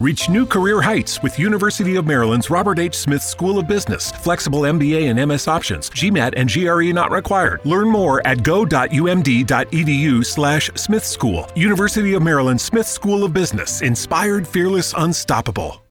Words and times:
Reach 0.00 0.28
new 0.28 0.46
career 0.46 0.80
heights 0.80 1.20
with 1.24 1.40
University 1.40 1.96
of 1.96 2.06
Maryland's 2.06 2.50
Robert 2.50 2.78
H. 2.78 2.94
Smith 2.94 3.20
School 3.20 3.58
of 3.58 3.66
Business. 3.66 4.12
Flexible 4.12 4.60
MBA 4.60 5.10
and 5.10 5.28
MS 5.28 5.48
options. 5.48 5.90
GMAT 5.90 6.34
and 6.36 6.48
GRE 6.48 6.92
not 6.92 7.10
required. 7.10 7.60
Learn 7.64 7.88
more 7.88 8.24
at 8.24 8.44
go.umd.edu 8.44 10.24
slash 10.24 10.70
Smith 10.76 11.04
School. 11.04 11.48
University 11.56 12.14
of 12.14 12.22
Maryland 12.22 12.60
Smith 12.60 12.86
School 12.86 13.24
of 13.24 13.32
Business. 13.32 13.82
Inspired, 13.82 14.46
fearless, 14.46 14.94
unstoppable. 14.96 15.82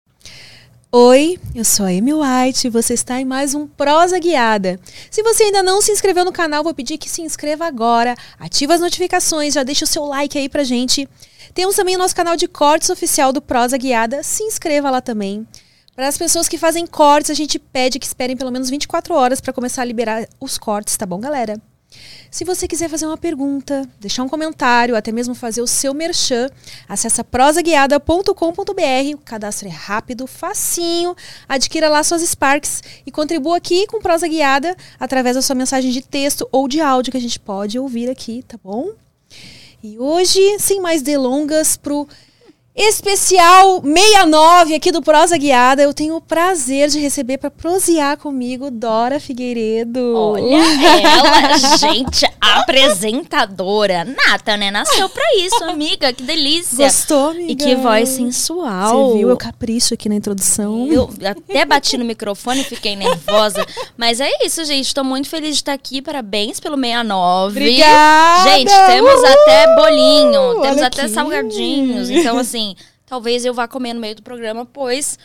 Oi, 0.90 1.38
eu 1.54 1.66
sou 1.66 1.86
a 1.86 1.90
Amy 1.90 2.14
White 2.14 2.68
e 2.68 2.70
você 2.70 2.94
está 2.94 3.20
em 3.20 3.26
mais 3.26 3.54
um 3.54 3.68
Prosa 3.68 4.18
Guiada. 4.18 4.80
Se 5.12 5.22
você 5.22 5.44
ainda 5.44 5.62
não 5.62 5.82
se 5.82 5.92
inscreveu 5.92 6.24
no 6.24 6.32
canal, 6.32 6.64
vou 6.64 6.74
pedir 6.74 6.98
que 6.98 7.10
se 7.10 7.22
inscreva 7.22 7.66
agora, 7.66 8.16
ative 8.40 8.72
as 8.72 8.80
notificações, 8.80 9.54
já 9.54 9.64
deixa 9.64 9.84
o 9.84 9.88
seu 9.88 10.06
like 10.06 10.38
aí 10.38 10.48
pra 10.48 10.64
gente. 10.64 11.06
Temos 11.54 11.76
também 11.76 11.98
o 11.98 12.00
nosso 12.00 12.16
canal 12.16 12.38
de 12.38 12.48
cortes 12.48 12.90
oficial 12.90 13.34
do 13.34 13.42
Prosa 13.42 13.78
Guiada, 13.78 14.24
se 14.24 14.44
inscreva 14.44 14.90
lá 14.90 15.02
também. 15.02 15.46
Para 15.94 16.08
as 16.08 16.18
pessoas 16.18 16.48
que 16.48 16.58
fazem 16.58 16.88
cortes, 16.88 17.32
a 17.32 17.34
gente 17.34 17.60
pede 17.60 18.00
que 18.00 18.06
esperem 18.06 18.38
pelo 18.38 18.52
menos 18.52 18.70
24 18.70 19.14
horas 19.14 19.42
para 19.42 19.52
começar 19.52 19.82
a 19.82 19.86
liberar 19.86 20.26
os 20.40 20.58
cortes, 20.58 20.96
tá 20.96 21.06
bom, 21.06 21.20
galera? 21.20 21.62
Se 22.30 22.44
você 22.44 22.68
quiser 22.68 22.90
fazer 22.90 23.06
uma 23.06 23.18
pergunta, 23.18 23.88
deixar 24.00 24.24
um 24.24 24.30
comentário, 24.30 24.96
até 24.96 25.12
mesmo 25.12 25.34
fazer 25.34 25.62
o 25.62 25.68
seu 25.68 25.94
merchan, 25.94 26.50
acessa 26.88 27.24
prosaguiada.com.br. 27.24 29.16
O 29.16 29.18
cadastro 29.18 29.68
é 29.68 29.72
rápido, 29.72 30.28
facinho. 30.28 31.16
Adquira 31.48 31.90
lá 31.90 32.04
suas 32.04 32.22
Sparks 32.22 32.84
e 33.06 33.12
contribua 33.12 33.58
aqui 33.58 33.88
com 33.88 34.02
Prosa 34.02 34.28
Guiada 34.28 34.76
através 35.00 35.36
da 35.36 35.42
sua 35.42 35.56
mensagem 35.56 35.92
de 35.92 36.02
texto 36.02 36.48
ou 36.52 36.68
de 36.68 36.82
áudio 36.82 37.12
que 37.12 37.18
a 37.18 37.22
gente 37.22 37.40
pode 37.40 37.80
ouvir 37.80 38.10
aqui, 38.10 38.44
tá 38.48 38.60
bom? 38.64 38.92
E 39.84 39.98
hoje, 39.98 40.42
sem 40.60 40.82
mais 40.82 41.02
delongas, 41.02 41.78
pro 41.78 42.08
especial 42.78 43.82
69 43.82 44.76
aqui 44.76 44.92
do 44.92 45.02
Prosa 45.02 45.36
Guiada. 45.36 45.82
Eu 45.82 45.94
tenho 45.94 46.16
o 46.16 46.22
prazer 46.22 46.90
de 46.90 47.00
receber 47.00 47.40
para 47.40 47.50
prosear 47.50 48.18
comigo 48.18 48.70
Dora 48.70 49.20
Figueiredo. 49.20 50.14
Olha 50.16 50.58
ela, 51.02 51.58
gente, 51.78 52.26
apresentadora. 52.40 54.06
Nata, 54.06 54.56
né? 54.56 54.70
Nasceu 54.70 55.10
pra 55.10 55.24
isso, 55.38 55.64
amiga. 55.64 56.14
Que 56.14 56.22
delícia. 56.22 56.86
Gostou, 56.86 57.32
amiga? 57.32 57.52
E 57.52 57.56
que 57.56 57.76
voz 57.76 58.10
sensual. 58.10 59.12
Você 59.12 59.18
viu? 59.18 59.30
Eu 59.30 59.38
capricho 59.38 59.94
aqui 59.96 60.08
na 60.08 60.16
introdução. 60.16 60.88
Eu 60.92 61.10
até 61.26 61.66
bati 61.66 61.98
no 61.98 62.06
microfone 62.06 62.62
e 62.62 62.64
fiquei 62.64 62.96
nervosa. 62.96 63.66
Mas 63.98 64.22
é 64.22 64.30
isso, 64.46 64.64
gente. 64.66 64.94
Tô 64.94 65.04
muito 65.04 65.28
feliz 65.30 65.50
de 65.52 65.56
estar 65.62 65.74
aqui. 65.74 66.02
Parabéns 66.02 66.60
pelo 66.60 66.76
69. 66.76 67.58
Obrigada! 67.60 68.50
Gente, 68.50 68.72
temos 68.88 69.20
Uh! 69.20 69.26
até 69.26 69.76
bolinho. 69.76 70.62
Temos 70.62 70.78
Olha 70.78 70.88
até 70.88 71.02
aqui. 71.04 71.14
salgadinhos. 71.14 72.10
Então, 72.10 72.38
assim, 72.38 72.67
talvez 73.08 73.44
eu 73.44 73.54
vá 73.54 73.68
comer 73.68 73.94
no 73.94 74.00
meio 74.00 74.16
do 74.16 74.22
programa, 74.22 74.66
pois, 74.66 75.18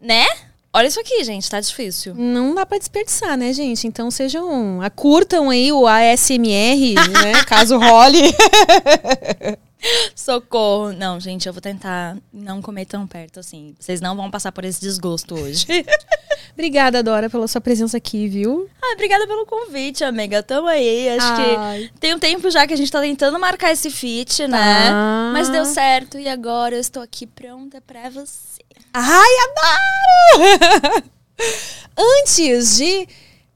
né? 0.00 0.24
Olha 0.72 0.86
isso 0.86 1.00
aqui, 1.00 1.24
gente. 1.24 1.50
Tá 1.50 1.58
difícil. 1.60 2.14
Não 2.14 2.54
dá 2.54 2.64
pra 2.64 2.78
desperdiçar, 2.78 3.36
né, 3.36 3.52
gente? 3.52 3.86
Então 3.86 4.10
sejam. 4.10 4.78
Curtam 4.94 5.50
aí 5.50 5.72
o 5.72 5.86
ASMR, 5.86 6.94
né? 6.94 7.44
Caso 7.48 7.78
role. 7.78 8.20
Socorro. 10.14 10.92
Não, 10.92 11.20
gente, 11.20 11.46
eu 11.46 11.52
vou 11.52 11.60
tentar 11.60 12.16
não 12.32 12.60
comer 12.62 12.86
tão 12.86 13.06
perto 13.06 13.40
assim. 13.40 13.74
Vocês 13.78 14.00
não 14.00 14.16
vão 14.16 14.30
passar 14.30 14.52
por 14.52 14.64
esse 14.64 14.80
desgosto 14.80 15.34
hoje. 15.34 15.66
Obrigada, 16.54 17.02
Dora, 17.02 17.28
pela 17.28 17.46
sua 17.46 17.60
presença 17.60 17.96
aqui, 17.98 18.28
viu? 18.28 18.68
ah, 18.82 18.92
obrigada 18.94 19.26
pelo 19.26 19.44
convite, 19.44 20.02
amiga. 20.02 20.42
Tamo 20.42 20.68
aí. 20.68 21.10
Acho 21.10 21.26
Ai. 21.26 21.90
que 21.92 21.98
tem 22.00 22.14
um 22.14 22.18
tempo 22.18 22.50
já 22.50 22.66
que 22.66 22.72
a 22.72 22.76
gente 22.76 22.90
tá 22.90 23.00
tentando 23.00 23.38
marcar 23.38 23.72
esse 23.72 23.90
feat, 23.90 24.46
né? 24.46 24.88
Tá. 24.88 25.30
Mas 25.34 25.48
deu 25.50 25.64
certo. 25.66 26.18
E 26.18 26.28
agora 26.28 26.74
eu 26.74 26.80
estou 26.80 27.02
aqui 27.02 27.26
pronta 27.26 27.80
pra 27.82 28.08
você. 28.08 28.62
Ai, 28.94 29.30
adoro! 30.38 31.04
Antes 32.22 32.76
de 32.76 33.06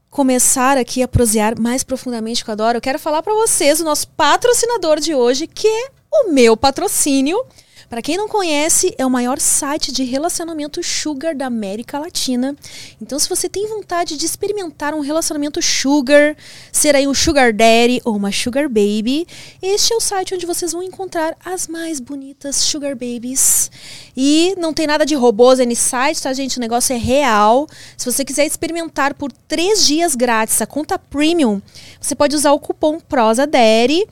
começar 0.09 0.77
aqui 0.77 1.01
a 1.01 1.07
prosear 1.07 1.59
mais 1.59 1.83
profundamente 1.83 2.45
com 2.45 2.51
a 2.51 2.55
Dora, 2.55 2.77
eu 2.77 2.81
quero 2.81 2.99
falar 2.99 3.23
pra 3.23 3.33
vocês 3.33 3.79
o 3.79 3.83
nosso 3.83 4.07
patrocinador 4.09 4.99
de 4.99 5.15
hoje, 5.15 5.47
que 5.47 5.67
é 5.67 5.89
o 6.11 6.31
meu 6.31 6.57
patrocínio. 6.57 7.43
Pra 7.91 8.01
quem 8.01 8.15
não 8.15 8.29
conhece, 8.29 8.95
é 8.97 9.05
o 9.05 9.09
maior 9.09 9.37
site 9.37 9.91
de 9.91 10.05
relacionamento 10.05 10.81
sugar 10.81 11.35
da 11.35 11.47
América 11.47 11.99
Latina. 11.99 12.55
Então, 13.01 13.19
se 13.19 13.27
você 13.27 13.49
tem 13.49 13.67
vontade 13.67 14.15
de 14.15 14.25
experimentar 14.25 14.93
um 14.93 15.01
relacionamento 15.01 15.61
sugar, 15.61 16.37
ser 16.71 16.95
aí 16.95 17.05
um 17.05 17.13
sugar 17.13 17.51
daddy 17.51 18.01
ou 18.05 18.15
uma 18.15 18.31
sugar 18.31 18.69
baby, 18.69 19.27
este 19.61 19.91
é 19.91 19.95
o 19.97 19.99
site 19.99 20.33
onde 20.33 20.45
vocês 20.45 20.71
vão 20.71 20.81
encontrar 20.81 21.35
as 21.43 21.67
mais 21.67 21.99
bonitas 21.99 22.55
sugar 22.55 22.95
babies. 22.95 23.69
E 24.15 24.55
não 24.57 24.73
tem 24.73 24.87
nada 24.87 25.05
de 25.05 25.13
robôs 25.13 25.59
nesse 25.59 25.89
site, 25.89 26.21
tá, 26.21 26.31
gente? 26.31 26.59
O 26.59 26.61
negócio 26.61 26.93
é 26.95 26.97
real. 26.97 27.67
Se 27.97 28.09
você 28.09 28.23
quiser 28.23 28.45
experimentar 28.45 29.15
por 29.15 29.33
três 29.49 29.85
dias 29.85 30.15
grátis 30.15 30.61
a 30.61 30.65
conta 30.65 30.97
premium, 30.97 31.61
você 31.99 32.15
pode 32.15 32.37
usar 32.37 32.53
o 32.53 32.59
cupom 32.59 33.01
PROSADERY 33.01 34.07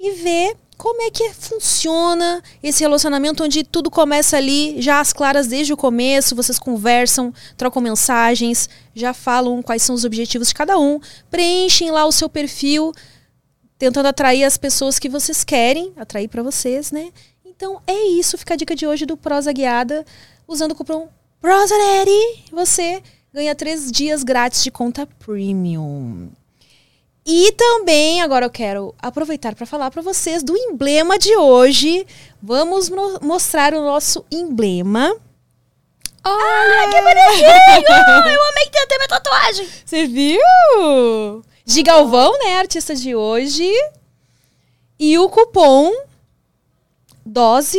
e 0.00 0.12
ver 0.12 0.56
como 0.78 1.02
é 1.02 1.10
que 1.10 1.34
funciona 1.34 2.40
esse 2.62 2.84
relacionamento 2.84 3.42
onde 3.42 3.64
tudo 3.64 3.90
começa 3.90 4.36
ali, 4.36 4.80
já 4.80 5.00
às 5.00 5.12
claras 5.12 5.48
desde 5.48 5.72
o 5.72 5.76
começo, 5.76 6.36
vocês 6.36 6.56
conversam, 6.56 7.34
trocam 7.56 7.82
mensagens, 7.82 8.70
já 8.94 9.12
falam 9.12 9.60
quais 9.60 9.82
são 9.82 9.96
os 9.96 10.04
objetivos 10.04 10.48
de 10.48 10.54
cada 10.54 10.78
um, 10.78 11.00
preenchem 11.28 11.90
lá 11.90 12.06
o 12.06 12.12
seu 12.12 12.28
perfil, 12.28 12.92
tentando 13.76 14.06
atrair 14.06 14.44
as 14.44 14.56
pessoas 14.56 15.00
que 15.00 15.08
vocês 15.08 15.42
querem 15.42 15.92
atrair 15.96 16.28
para 16.28 16.44
vocês, 16.44 16.92
né? 16.92 17.10
Então 17.44 17.82
é 17.84 18.06
isso, 18.10 18.38
fica 18.38 18.54
a 18.54 18.56
dica 18.56 18.76
de 18.76 18.86
hoje 18.86 19.04
do 19.04 19.16
Prosa 19.16 19.52
Guiada, 19.52 20.06
usando 20.46 20.72
o 20.72 20.74
cupom 20.76 21.08
PROSADERY, 21.40 22.44
você 22.52 23.02
ganha 23.34 23.54
três 23.54 23.90
dias 23.90 24.22
grátis 24.22 24.62
de 24.62 24.70
conta 24.70 25.08
premium. 25.18 26.30
E 27.30 27.52
também, 27.52 28.22
agora 28.22 28.46
eu 28.46 28.50
quero 28.50 28.94
aproveitar 29.02 29.54
para 29.54 29.66
falar 29.66 29.90
para 29.90 30.00
vocês 30.00 30.42
do 30.42 30.56
emblema 30.56 31.18
de 31.18 31.36
hoje. 31.36 32.06
Vamos 32.42 32.88
mo- 32.88 33.18
mostrar 33.20 33.74
o 33.74 33.82
nosso 33.82 34.24
emblema. 34.32 35.14
Olha, 36.24 36.88
que 36.90 37.02
bonitinho! 37.02 37.48
Eu 38.32 38.42
amei 38.48 38.70
ter 38.70 38.78
até 38.80 38.96
minha 38.96 39.08
tatuagem. 39.08 39.68
Você 39.84 40.06
viu? 40.06 40.40
De 41.66 41.82
Galvão, 41.82 42.32
né, 42.38 42.56
artista 42.56 42.94
de 42.94 43.14
hoje. 43.14 43.70
E 44.98 45.18
o 45.18 45.28
cupom 45.28 45.92
Dose 47.24 47.78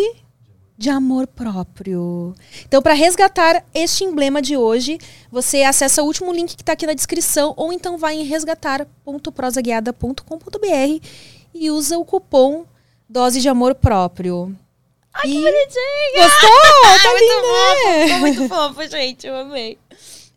de 0.79 0.90
Amor 0.90 1.28
Próprio. 1.28 2.34
Então, 2.66 2.81
para 2.81 2.94
resgatar 2.94 3.66
este 3.73 4.06
emblema 4.06 4.41
de 4.41 4.56
hoje, 4.56 4.97
você 5.29 5.63
acessa 5.63 6.01
o 6.01 6.06
último 6.06 6.31
link 6.31 6.56
que 6.56 6.62
está 6.63 6.72
aqui 6.72 6.88
na 6.88 6.94
descrição 6.94 7.53
ou 7.57 7.73
então 7.73 7.97
vai 7.97 8.16
em 8.16 8.23
resgatar.prosaguiada.com.br 8.23 11.06
e 11.53 11.69
usa 11.69 11.97
o 11.97 12.06
cupom 12.06 12.63
Dose 13.09 13.41
de 13.41 13.50
Amor 13.50 13.75
Próprio. 13.75 14.56
Ai, 15.13 15.23
que 15.23 15.28
E- 15.38 15.41
bonitinho! 15.41 16.16
Gostou? 16.16 16.50
Tá 17.03 17.09
muito 17.12 17.23
lindo, 17.23 17.41
né? 17.51 18.07
fofo, 18.07 18.19
muito 18.19 18.47
fofo, 18.47 18.88
gente. 18.88 19.28
Eu 19.28 19.35
amei. 19.35 19.78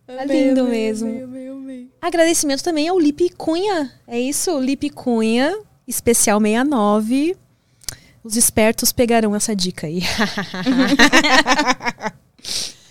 Tá 0.06 0.25
lindo 0.25 0.64
mesmo. 0.64 1.08
Agradecimento 2.00 2.64
também 2.64 2.88
ao 2.88 2.98
Lipe 2.98 3.28
Cunha. 3.31 3.92
É 4.08 4.19
isso, 4.19 4.58
Lipe 4.58 4.91
Cunha, 4.91 5.56
especial 5.86 6.41
69. 6.41 7.36
Os 8.25 8.37
espertos 8.37 8.93
pegarão 8.93 9.34
essa 9.34 9.55
dica 9.55 9.87
aí. 9.87 10.03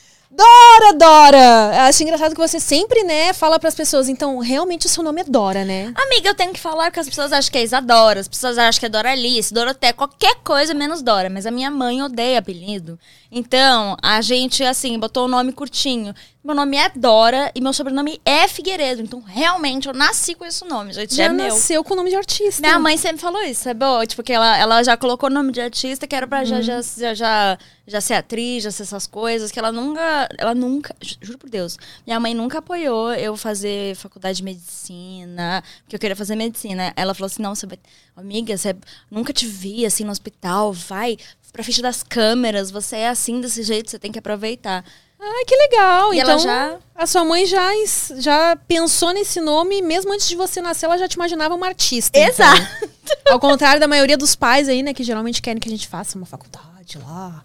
Dora, 0.41 0.93
Dora! 0.93 1.87
Acho 1.87 2.01
engraçado 2.01 2.33
que 2.33 2.41
você 2.41 2.59
sempre, 2.59 3.03
né, 3.03 3.31
fala 3.31 3.59
pras 3.59 3.75
pessoas. 3.75 4.09
Então, 4.09 4.39
realmente 4.39 4.87
o 4.87 4.89
seu 4.89 5.03
nome 5.03 5.21
é 5.21 5.23
Dora, 5.23 5.63
né? 5.63 5.93
Amiga, 5.95 6.29
eu 6.29 6.35
tenho 6.35 6.51
que 6.51 6.59
falar 6.59 6.85
porque 6.85 6.99
as 6.99 7.07
pessoas 7.07 7.31
acham 7.31 7.51
que 7.51 7.59
é 7.59 7.63
Isadora, 7.63 8.19
as 8.19 8.27
pessoas 8.27 8.57
acham 8.57 8.79
que 8.79 8.85
é 8.87 8.89
Dora 8.89 9.11
Alice, 9.11 9.53
Doroté, 9.53 9.93
qualquer 9.93 10.35
coisa 10.43 10.73
menos 10.73 11.03
Dora. 11.03 11.29
Mas 11.29 11.45
a 11.45 11.51
minha 11.51 11.69
mãe 11.69 12.01
odeia 12.01 12.39
apelido. 12.39 12.97
Então, 13.31 13.95
a 14.01 14.19
gente, 14.19 14.63
assim, 14.63 14.97
botou 14.97 15.25
o 15.25 15.27
nome 15.27 15.53
curtinho. 15.53 16.13
Meu 16.43 16.55
nome 16.55 16.75
é 16.75 16.89
Dora 16.89 17.51
e 17.53 17.61
meu 17.61 17.71
sobrenome 17.71 18.19
é 18.25 18.47
Figueiredo. 18.47 19.01
Então, 19.03 19.21
realmente, 19.21 19.87
eu 19.87 19.93
nasci 19.93 20.33
com 20.33 20.43
esse 20.43 20.65
nome, 20.65 20.91
gente. 20.91 21.15
Já 21.15 21.25
é 21.25 21.29
meu. 21.29 21.45
nasceu 21.47 21.83
com 21.83 21.93
o 21.93 21.97
nome 21.97 22.09
de 22.09 22.15
artista. 22.15 22.61
Minha 22.61 22.79
mãe 22.79 22.97
sempre 22.97 23.21
falou 23.21 23.43
isso, 23.43 23.69
é 23.69 23.75
boa. 23.75 24.07
Tipo, 24.07 24.23
que 24.23 24.33
ela, 24.33 24.57
ela 24.57 24.81
já 24.81 24.97
colocou 24.97 25.29
o 25.29 25.31
nome 25.31 25.51
de 25.51 25.61
artista, 25.61 26.07
que 26.07 26.15
era 26.15 26.27
pra 26.27 26.43
já, 26.43 26.59
já, 26.59 26.81
já, 26.81 27.13
já, 27.13 27.57
já 27.91 27.99
ser 28.01 28.13
atriz, 28.15 28.63
já 28.63 28.71
ser 28.71 28.83
essas 28.83 29.05
coisas, 29.05 29.51
que 29.51 29.59
ela 29.59 29.71
nunca. 29.71 30.29
Ela 30.37 30.55
nunca. 30.55 30.95
ju- 31.01 31.17
Juro 31.21 31.37
por 31.37 31.49
Deus. 31.49 31.77
Minha 32.07 32.19
mãe 32.19 32.33
nunca 32.33 32.59
apoiou 32.59 33.13
eu 33.13 33.35
fazer 33.37 33.95
faculdade 33.95 34.37
de 34.37 34.43
medicina, 34.43 35.63
porque 35.83 35.95
eu 35.95 35.99
queria 35.99 36.15
fazer 36.15 36.35
medicina. 36.35 36.93
Ela 36.95 37.13
falou 37.13 37.27
assim: 37.27 37.41
não, 37.41 37.53
você 37.55 37.67
vai. 37.67 37.77
Amiga, 38.15 38.55
você 38.57 38.75
nunca 39.09 39.31
te 39.33 39.45
vi 39.45 39.85
assim 39.85 40.03
no 40.03 40.11
hospital, 40.11 40.71
vai 40.73 41.17
pra 41.51 41.63
frente 41.63 41.81
das 41.81 42.01
câmeras, 42.01 42.71
você 42.71 42.95
é 42.97 43.09
assim 43.09 43.41
desse 43.41 43.61
jeito, 43.63 43.91
você 43.91 43.99
tem 43.99 44.11
que 44.11 44.19
aproveitar. 44.19 44.85
Ai, 45.19 45.45
que 45.45 45.55
legal. 45.55 46.13
E 46.13 46.19
então, 46.19 46.31
ela 46.31 46.39
já- 46.39 46.77
a 46.95 47.05
sua 47.05 47.23
mãe 47.23 47.45
já, 47.45 47.69
já 48.17 48.55
pensou 48.67 49.11
nesse 49.13 49.39
nome, 49.39 49.81
mesmo 49.81 50.11
antes 50.13 50.27
de 50.27 50.35
você 50.35 50.61
nascer, 50.61 50.85
ela 50.85 50.97
já 50.97 51.07
te 51.07 51.13
imaginava 51.15 51.53
uma 51.53 51.67
artista. 51.67 52.17
então. 52.17 52.31
Exato. 52.55 52.89
Ao 53.29 53.39
contrário 53.39 53.79
da 53.79 53.87
maioria 53.87 54.17
dos 54.17 54.35
pais 54.35 54.67
aí, 54.69 54.81
né, 54.81 54.93
que 54.93 55.03
geralmente 55.03 55.41
querem 55.41 55.59
que 55.59 55.67
a 55.67 55.71
gente 55.71 55.87
faça 55.87 56.17
uma 56.17 56.25
faculdade 56.25 56.97
lá, 56.97 57.43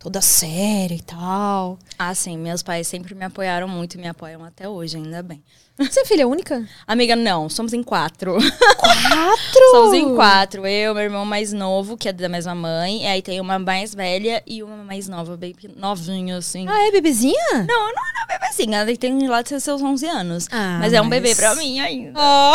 toda 0.00 0.22
séria 0.22 0.94
e 0.94 1.02
tal. 1.02 1.78
Ah, 1.98 2.14
sim, 2.14 2.38
meus 2.38 2.62
pais 2.62 2.88
sempre 2.88 3.14
me 3.14 3.22
apoiaram 3.22 3.68
muito 3.68 3.96
e 3.96 4.00
me 4.00 4.08
apoiam 4.08 4.42
até 4.42 4.66
hoje, 4.66 4.96
ainda 4.96 5.22
bem. 5.22 5.44
Você 5.76 6.00
é 6.00 6.04
filha 6.06 6.26
única? 6.26 6.66
Amiga, 6.88 7.14
não, 7.14 7.50
somos 7.50 7.74
em 7.74 7.82
quatro. 7.82 8.38
Quatro? 8.78 9.60
somos 9.70 9.92
em 9.94 10.14
quatro. 10.14 10.66
Eu, 10.66 10.94
meu 10.94 11.02
irmão 11.02 11.26
mais 11.26 11.52
novo, 11.52 11.98
que 11.98 12.08
é 12.08 12.12
da 12.14 12.30
mesma 12.30 12.54
mãe, 12.54 13.02
e 13.02 13.06
aí 13.06 13.20
tem 13.20 13.40
uma 13.42 13.58
mais 13.58 13.94
velha 13.94 14.42
e 14.46 14.62
uma 14.62 14.78
mais 14.78 15.06
nova, 15.06 15.36
bem 15.36 15.54
novinho, 15.76 16.38
assim. 16.38 16.66
Ah, 16.66 16.88
é 16.88 16.90
bebezinha? 16.90 17.66
Não, 17.68 17.92
não 17.92 18.02
é 18.02 18.24
uma 18.24 18.38
bebezinha, 18.38 18.78
ela 18.78 18.96
tem 18.96 19.28
lá 19.28 19.42
de 19.42 19.60
seus 19.60 19.82
11 19.82 20.06
anos. 20.06 20.48
Ah, 20.50 20.78
mas 20.80 20.94
é 20.94 21.00
um 21.02 21.04
mas- 21.04 21.20
bebê 21.20 21.34
pra 21.34 21.54
mim 21.56 21.78
ainda. 21.78 22.12
Ah. 22.16 22.54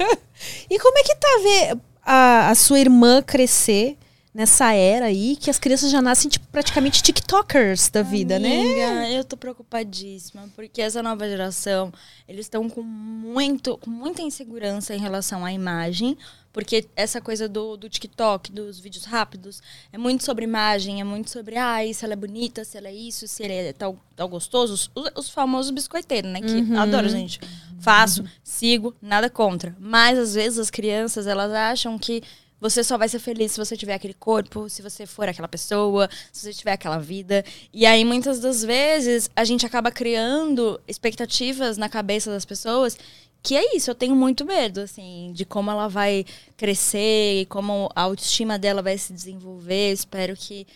e 0.68 0.78
como 0.78 0.98
é 0.98 1.02
que 1.02 1.14
tá 1.14 1.40
ver 1.42 1.78
a, 2.04 2.50
a 2.50 2.54
sua 2.54 2.78
irmã 2.78 3.22
crescer 3.22 3.96
nessa 4.38 4.72
era 4.72 5.06
aí 5.06 5.34
que 5.34 5.50
as 5.50 5.58
crianças 5.58 5.90
já 5.90 6.00
nascem 6.00 6.30
tipo, 6.30 6.46
praticamente 6.46 7.02
tiktokers 7.02 7.88
da 7.88 8.02
vida, 8.02 8.38
né? 8.38 8.60
Amiga, 8.60 9.10
eu 9.10 9.24
tô 9.24 9.36
preocupadíssima, 9.36 10.48
porque 10.54 10.80
essa 10.80 11.02
nova 11.02 11.28
geração, 11.28 11.92
eles 12.28 12.46
estão 12.46 12.70
com 12.70 12.80
muito, 12.80 13.76
com 13.78 13.90
muita 13.90 14.22
insegurança 14.22 14.94
em 14.94 15.00
relação 15.00 15.44
à 15.44 15.52
imagem, 15.52 16.16
porque 16.52 16.86
essa 16.94 17.20
coisa 17.20 17.48
do, 17.48 17.76
do 17.76 17.88
TikTok, 17.88 18.52
dos 18.52 18.78
vídeos 18.78 19.04
rápidos, 19.04 19.60
é 19.92 19.98
muito 19.98 20.22
sobre 20.22 20.44
imagem, 20.44 21.00
é 21.00 21.04
muito 21.04 21.30
sobre, 21.30 21.56
ai, 21.56 21.92
se 21.92 22.04
ela 22.04 22.12
é 22.12 22.16
bonita, 22.16 22.64
se 22.64 22.78
ela 22.78 22.86
é 22.86 22.94
isso, 22.94 23.26
se 23.26 23.42
ele 23.42 23.54
é 23.54 23.72
tal, 23.72 23.98
tal 24.14 24.28
gostoso, 24.28 24.72
os, 24.72 24.90
os 25.16 25.28
famosos 25.28 25.72
biscoiteiros, 25.72 26.30
né, 26.30 26.40
que 26.40 26.76
adoro, 26.76 27.08
gente. 27.08 27.40
Faço, 27.80 28.24
sigo, 28.44 28.94
nada 29.02 29.28
contra. 29.28 29.76
Mas, 29.80 30.16
às 30.16 30.34
vezes, 30.34 30.60
as 30.60 30.70
crianças, 30.70 31.26
elas 31.26 31.52
acham 31.52 31.98
que 31.98 32.22
você 32.60 32.82
só 32.82 32.98
vai 32.98 33.08
ser 33.08 33.18
feliz 33.18 33.52
se 33.52 33.58
você 33.58 33.76
tiver 33.76 33.94
aquele 33.94 34.14
corpo, 34.14 34.68
se 34.68 34.82
você 34.82 35.06
for 35.06 35.28
aquela 35.28 35.48
pessoa, 35.48 36.08
se 36.32 36.42
você 36.42 36.52
tiver 36.52 36.72
aquela 36.72 36.98
vida. 36.98 37.44
E 37.72 37.86
aí, 37.86 38.04
muitas 38.04 38.40
das 38.40 38.64
vezes, 38.64 39.30
a 39.34 39.44
gente 39.44 39.64
acaba 39.64 39.90
criando 39.90 40.80
expectativas 40.88 41.76
na 41.76 41.88
cabeça 41.88 42.30
das 42.30 42.44
pessoas. 42.44 42.96
Que 43.40 43.56
é 43.56 43.76
isso, 43.76 43.90
eu 43.90 43.94
tenho 43.94 44.16
muito 44.16 44.44
medo, 44.44 44.80
assim, 44.80 45.30
de 45.32 45.44
como 45.44 45.70
ela 45.70 45.88
vai 45.88 46.24
crescer 46.56 47.42
e 47.42 47.46
como 47.46 47.88
a 47.94 48.02
autoestima 48.02 48.58
dela 48.58 48.82
vai 48.82 48.98
se 48.98 49.12
desenvolver. 49.12 49.92
Espero 49.92 50.36
que, 50.36 50.66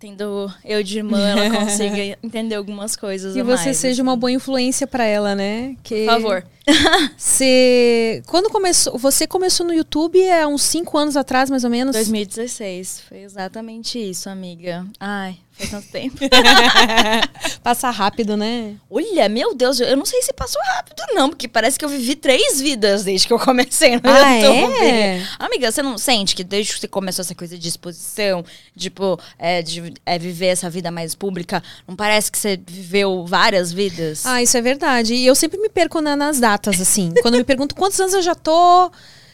tendo 0.00 0.50
eu 0.64 0.82
de 0.82 0.96
irmã, 0.96 1.20
ela 1.20 1.50
consiga 1.60 2.18
entender 2.22 2.54
algumas 2.54 2.96
coisas. 2.96 3.36
E 3.36 3.42
você 3.42 3.66
mais, 3.66 3.76
seja 3.76 3.92
assim. 3.92 4.02
uma 4.02 4.16
boa 4.16 4.32
influência 4.32 4.86
pra 4.86 5.04
ela, 5.04 5.34
né? 5.34 5.76
Que 5.82 6.06
Por 6.06 6.12
favor. 6.14 6.44
Você 7.16 8.22
quando 8.26 8.48
começou, 8.48 8.96
você 8.96 9.26
começou 9.26 9.66
no 9.66 9.72
YouTube 9.72 10.20
há 10.30 10.46
uns 10.46 10.62
cinco 10.62 10.96
anos 10.96 11.16
atrás, 11.16 11.50
mais 11.50 11.64
ou 11.64 11.70
menos. 11.70 11.94
2016, 11.94 13.00
foi 13.08 13.22
exatamente 13.22 13.98
isso, 13.98 14.28
amiga. 14.28 14.86
Ai, 15.00 15.36
faz 15.60 15.70
tanto 15.70 15.88
tempo. 15.88 16.16
Passa 17.62 17.90
rápido, 17.90 18.36
né? 18.36 18.74
Olha, 18.90 19.28
meu 19.28 19.54
Deus, 19.54 19.80
eu 19.80 19.96
não 19.96 20.04
sei 20.06 20.22
se 20.22 20.32
passou 20.32 20.60
rápido, 20.74 21.02
não, 21.14 21.28
porque 21.28 21.46
parece 21.48 21.78
que 21.78 21.84
eu 21.84 21.88
vivi 21.88 22.14
três 22.16 22.60
vidas 22.60 23.04
desde 23.04 23.26
que 23.26 23.32
eu 23.32 23.38
comecei 23.38 23.96
no 23.96 24.02
Ah, 24.04 24.30
YouTube. 24.36 24.74
é? 24.84 25.22
Amiga, 25.38 25.70
você 25.70 25.82
não 25.82 25.98
sente 25.98 26.34
que 26.34 26.42
desde 26.44 26.74
que 26.74 26.80
você 26.80 26.88
começou 26.88 27.22
essa 27.22 27.34
coisa 27.34 27.56
de 27.58 27.68
exposição, 27.68 28.44
tipo, 28.76 29.18
é, 29.38 29.62
de 29.62 29.92
é, 30.06 30.18
viver 30.18 30.46
essa 30.46 30.68
vida 30.70 30.90
mais 30.90 31.14
pública, 31.14 31.62
não 31.86 31.94
parece 31.96 32.30
que 32.30 32.38
você 32.38 32.58
viveu 32.66 33.24
várias 33.26 33.72
vidas? 33.72 34.24
Ah, 34.26 34.42
isso 34.42 34.56
é 34.56 34.62
verdade. 34.62 35.14
E 35.14 35.26
eu 35.26 35.34
sempre 35.34 35.58
me 35.58 35.68
perco 35.68 36.00
na- 36.00 36.16
nas 36.16 36.38
datas, 36.40 36.80
assim. 36.80 37.12
Quando 37.22 37.36
me 37.36 37.44
perguntam 37.44 37.76
quantos 37.76 38.00
anos 38.00 38.14
eu 38.14 38.22
já 38.22 38.34
tô, 38.34 38.90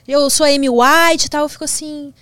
eu 0.07 0.29
sou 0.31 0.45
a 0.47 0.49
Amy 0.49 0.69
White 0.69 1.27
e 1.27 1.29
tal, 1.29 1.43
eu 1.45 1.49
fico 1.49 1.65
assim. 1.65 2.13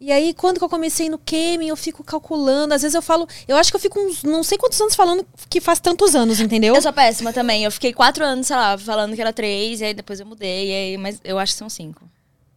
E 0.00 0.10
aí, 0.10 0.32
quando 0.32 0.58
que 0.58 0.64
eu 0.64 0.68
comecei 0.68 1.10
no 1.10 1.18
Kemen, 1.18 1.68
eu 1.68 1.76
fico 1.76 2.02
calculando. 2.02 2.72
Às 2.72 2.82
vezes 2.82 2.94
eu 2.94 3.02
falo. 3.02 3.28
Eu 3.46 3.56
acho 3.56 3.70
que 3.70 3.76
eu 3.76 3.80
fico 3.80 4.00
uns 4.00 4.22
não 4.22 4.42
sei 4.42 4.56
quantos 4.56 4.80
anos 4.80 4.94
falando 4.94 5.26
que 5.48 5.60
faz 5.60 5.78
tantos 5.78 6.14
anos, 6.14 6.40
entendeu? 6.40 6.74
Eu 6.74 6.80
sou 6.80 6.92
péssima 6.92 7.32
também. 7.32 7.64
Eu 7.64 7.70
fiquei 7.70 7.92
quatro 7.92 8.24
anos, 8.24 8.46
sei 8.46 8.56
lá, 8.56 8.78
falando 8.78 9.14
que 9.14 9.20
era 9.20 9.32
três, 9.32 9.80
e 9.80 9.84
aí 9.84 9.94
depois 9.94 10.18
eu 10.18 10.26
mudei, 10.26 10.70
e 10.70 10.72
aí, 10.72 10.96
mas 10.96 11.20
eu 11.22 11.38
acho 11.38 11.52
que 11.52 11.58
são 11.58 11.68
cinco. 11.68 12.08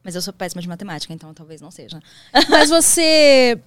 Mas 0.03 0.15
eu 0.15 0.21
sou 0.21 0.33
péssima 0.33 0.61
de 0.61 0.67
matemática, 0.67 1.13
então 1.13 1.33
talvez 1.33 1.61
não 1.61 1.71
seja. 1.71 1.99
Mas 2.49 2.69
você 2.69 3.57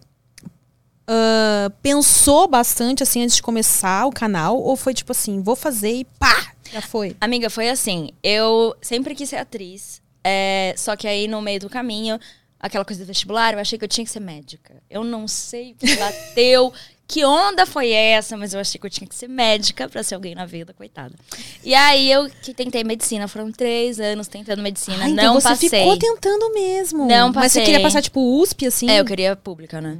ah, 1.07 1.71
pensou 1.83 2.49
bastante 2.49 3.03
assim 3.03 3.23
antes 3.23 3.37
de 3.37 3.43
começar 3.43 4.07
o 4.07 4.13
canal? 4.13 4.59
Ou 4.59 4.77
foi 4.77 4.93
tipo 4.93 5.13
assim, 5.13 5.41
vou 5.41 5.55
fazer 5.55 5.93
e 5.93 6.05
pá! 6.05 6.53
Já 6.73 6.83
foi. 6.83 7.17
Amiga, 7.21 7.49
foi 7.49 7.71
assim. 7.71 8.11
Eu 8.23 8.75
sempre 8.83 9.15
quis 9.15 9.29
ser 9.29 9.37
atriz. 9.37 10.03
é, 10.25 10.75
só 10.77 10.97
que 10.97 11.07
aí, 11.07 11.29
no 11.29 11.41
meio 11.41 11.61
do 11.61 11.71
caminho, 11.71 12.19
aquela 12.61 12.85
coisa 12.85 13.03
do 13.03 13.07
vestibular, 13.07 13.55
eu 13.55 13.61
achei 13.61 13.79
que 13.79 13.85
eu 13.85 13.89
tinha 13.89 14.05
que 14.05 14.11
ser 14.11 14.21
médica. 14.21 14.75
Eu 14.91 15.05
não 15.05 15.29
sei 15.29 15.73
o 15.73 15.75
que 15.75 15.97
bateu, 15.97 16.73
que 17.09 17.25
onda 17.25 17.65
foi 17.65 17.91
essa, 17.91 18.37
mas 18.37 18.53
eu 18.53 18.61
achei 18.61 18.81
que 18.81 18.87
eu 18.87 18.91
tinha 18.91 19.07
que 19.07 19.15
ser 19.15 19.29
médica 19.29 19.89
pra 19.89 20.03
ser 20.03 20.17
alguém 20.17 20.35
na 20.35 20.45
vida, 20.45 20.73
coitada. 20.73 21.15
E 21.63 21.75
aí, 21.75 22.11
eu 22.11 22.29
que 22.43 22.53
tentei 22.53 22.83
medicina. 22.83 23.29
Foram 23.29 23.53
três 23.53 24.01
anos 24.01 24.27
tentando 24.27 24.63
medicina. 24.63 25.05
Ah, 25.05 25.09
então 25.09 25.35
não 25.35 25.41
você 25.41 25.49
passei. 25.49 25.69
ficou 25.69 25.97
tentando 25.97 26.53
mesmo. 26.53 27.07
Não 27.07 27.29
Mas 27.29 27.53
você 27.53 27.61
passei. 27.61 27.65
queria 27.65 27.81
passar 27.81 28.03
tipo 28.03 28.21
USP 28.41 28.67
assim? 28.67 28.91
É, 28.91 28.99
eu 29.01 29.05
queria 29.05 29.37
pública, 29.37 29.81
né? 29.81 29.97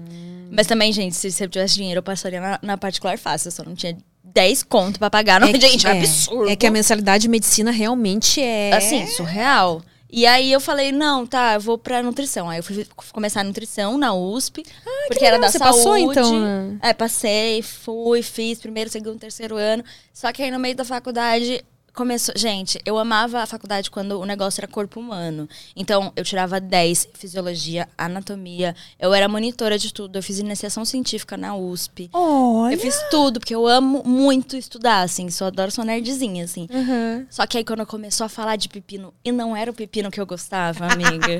Mas 0.51 0.67
também, 0.67 0.93
gente, 0.93 1.15
se 1.15 1.31
se 1.31 1.45
eu 1.45 1.49
tivesse 1.49 1.75
dinheiro, 1.75 1.99
eu 1.99 2.03
passaria 2.03 2.41
na, 2.41 2.59
na 2.63 2.77
particular 2.77 3.19
fácil. 3.19 3.49
Eu 3.49 3.53
só 3.53 3.63
não 3.63 3.75
tinha 3.75 3.97
10 4.25 4.65
conto 4.65 4.99
pra 4.99 5.09
pagar. 5.09 5.41
Não, 5.41 5.49
É 5.49 5.53
gente, 5.61 5.87
é, 5.87 5.91
é, 5.91 5.99
absurdo. 5.99 6.51
É 6.51 6.57
que 6.57 6.67
a 6.67 6.71
mensalidade 6.71 7.23
de 7.23 7.29
medicina 7.29 7.71
realmente 7.71 8.41
é. 8.41 8.73
Assim, 8.75 9.07
surreal. 9.07 9.81
E 10.19 10.25
aí 10.25 10.51
eu 10.51 10.59
falei, 10.61 10.93
não, 10.93 11.27
tá, 11.27 11.53
eu 11.55 11.61
vou 11.61 11.77
pra 11.77 12.03
nutrição. 12.03 12.49
Aí 12.49 12.59
eu 12.59 12.63
fui 12.63 12.87
começar 13.13 13.43
a 13.43 13.45
nutrição 13.45 13.99
na 13.99 14.15
USP. 14.15 14.65
porque 15.09 15.23
era 15.27 15.39
da 15.39 15.49
Ah, 15.49 15.51
Você 15.51 15.59
saúde. 15.59 15.77
passou, 15.77 15.97
então, 15.99 16.41
né? 16.41 16.79
É, 16.83 16.95
passei, 16.95 17.61
fui, 17.61 18.23
fiz 18.23 18.59
primeiro, 18.59 18.89
segundo, 18.89 19.19
terceiro 19.19 19.57
ano. 19.57 19.85
Só 20.15 20.33
que 20.33 20.43
aí 20.43 20.51
no 20.51 20.59
meio 20.59 20.75
da 20.75 20.87
faculdade 20.87 21.63
começou. 21.97 22.35
Gente, 22.37 22.79
eu 22.85 22.99
amava 22.99 23.41
a 23.41 23.47
faculdade 23.47 23.91
quando 23.91 24.21
o 24.21 24.25
negócio 24.27 24.61
era 24.61 24.69
corpo 24.69 25.01
humano. 25.01 25.49
Então, 25.75 26.13
eu 26.15 26.23
tirava 26.23 26.61
10, 26.61 27.09
fisiologia, 27.15 27.89
anatomia. 27.97 28.77
Eu 29.01 29.13
era 29.15 29.27
monitora 29.27 29.79
de 29.79 29.93
tudo. 29.93 30.17
Eu 30.17 30.23
fiz 30.23 30.39
iniciação 30.39 30.85
científica 30.85 31.37
na 31.37 31.57
USP. 31.57 32.11
Olha. 32.13 32.75
Eu 32.75 32.79
fiz 32.79 32.95
tudo, 33.11 33.41
porque 33.41 33.55
eu 33.55 33.67
amo 33.67 34.05
muito 34.05 34.57
estudar, 34.57 35.01
assim. 35.01 35.31
Só 35.31 35.47
adoro, 35.47 35.71
sou 35.71 35.85
nerdzinha, 35.85 36.45
assim. 36.45 36.69
Uhum. 36.71 37.27
Só 37.31 37.47
que 37.47 37.57
aí 37.57 37.65
quando 37.65 37.85
começou 37.87 38.27
a 38.27 38.29
falar 38.29 38.57
de 38.57 38.69
pepino, 38.69 39.13
e 39.25 39.33
não 39.33 39.57
era 39.57 39.71
o 39.71 39.75
pepino 39.75 40.11
que 40.11 40.21
eu 40.21 40.27
gostava, 40.27 40.87
amiga. 40.93 41.39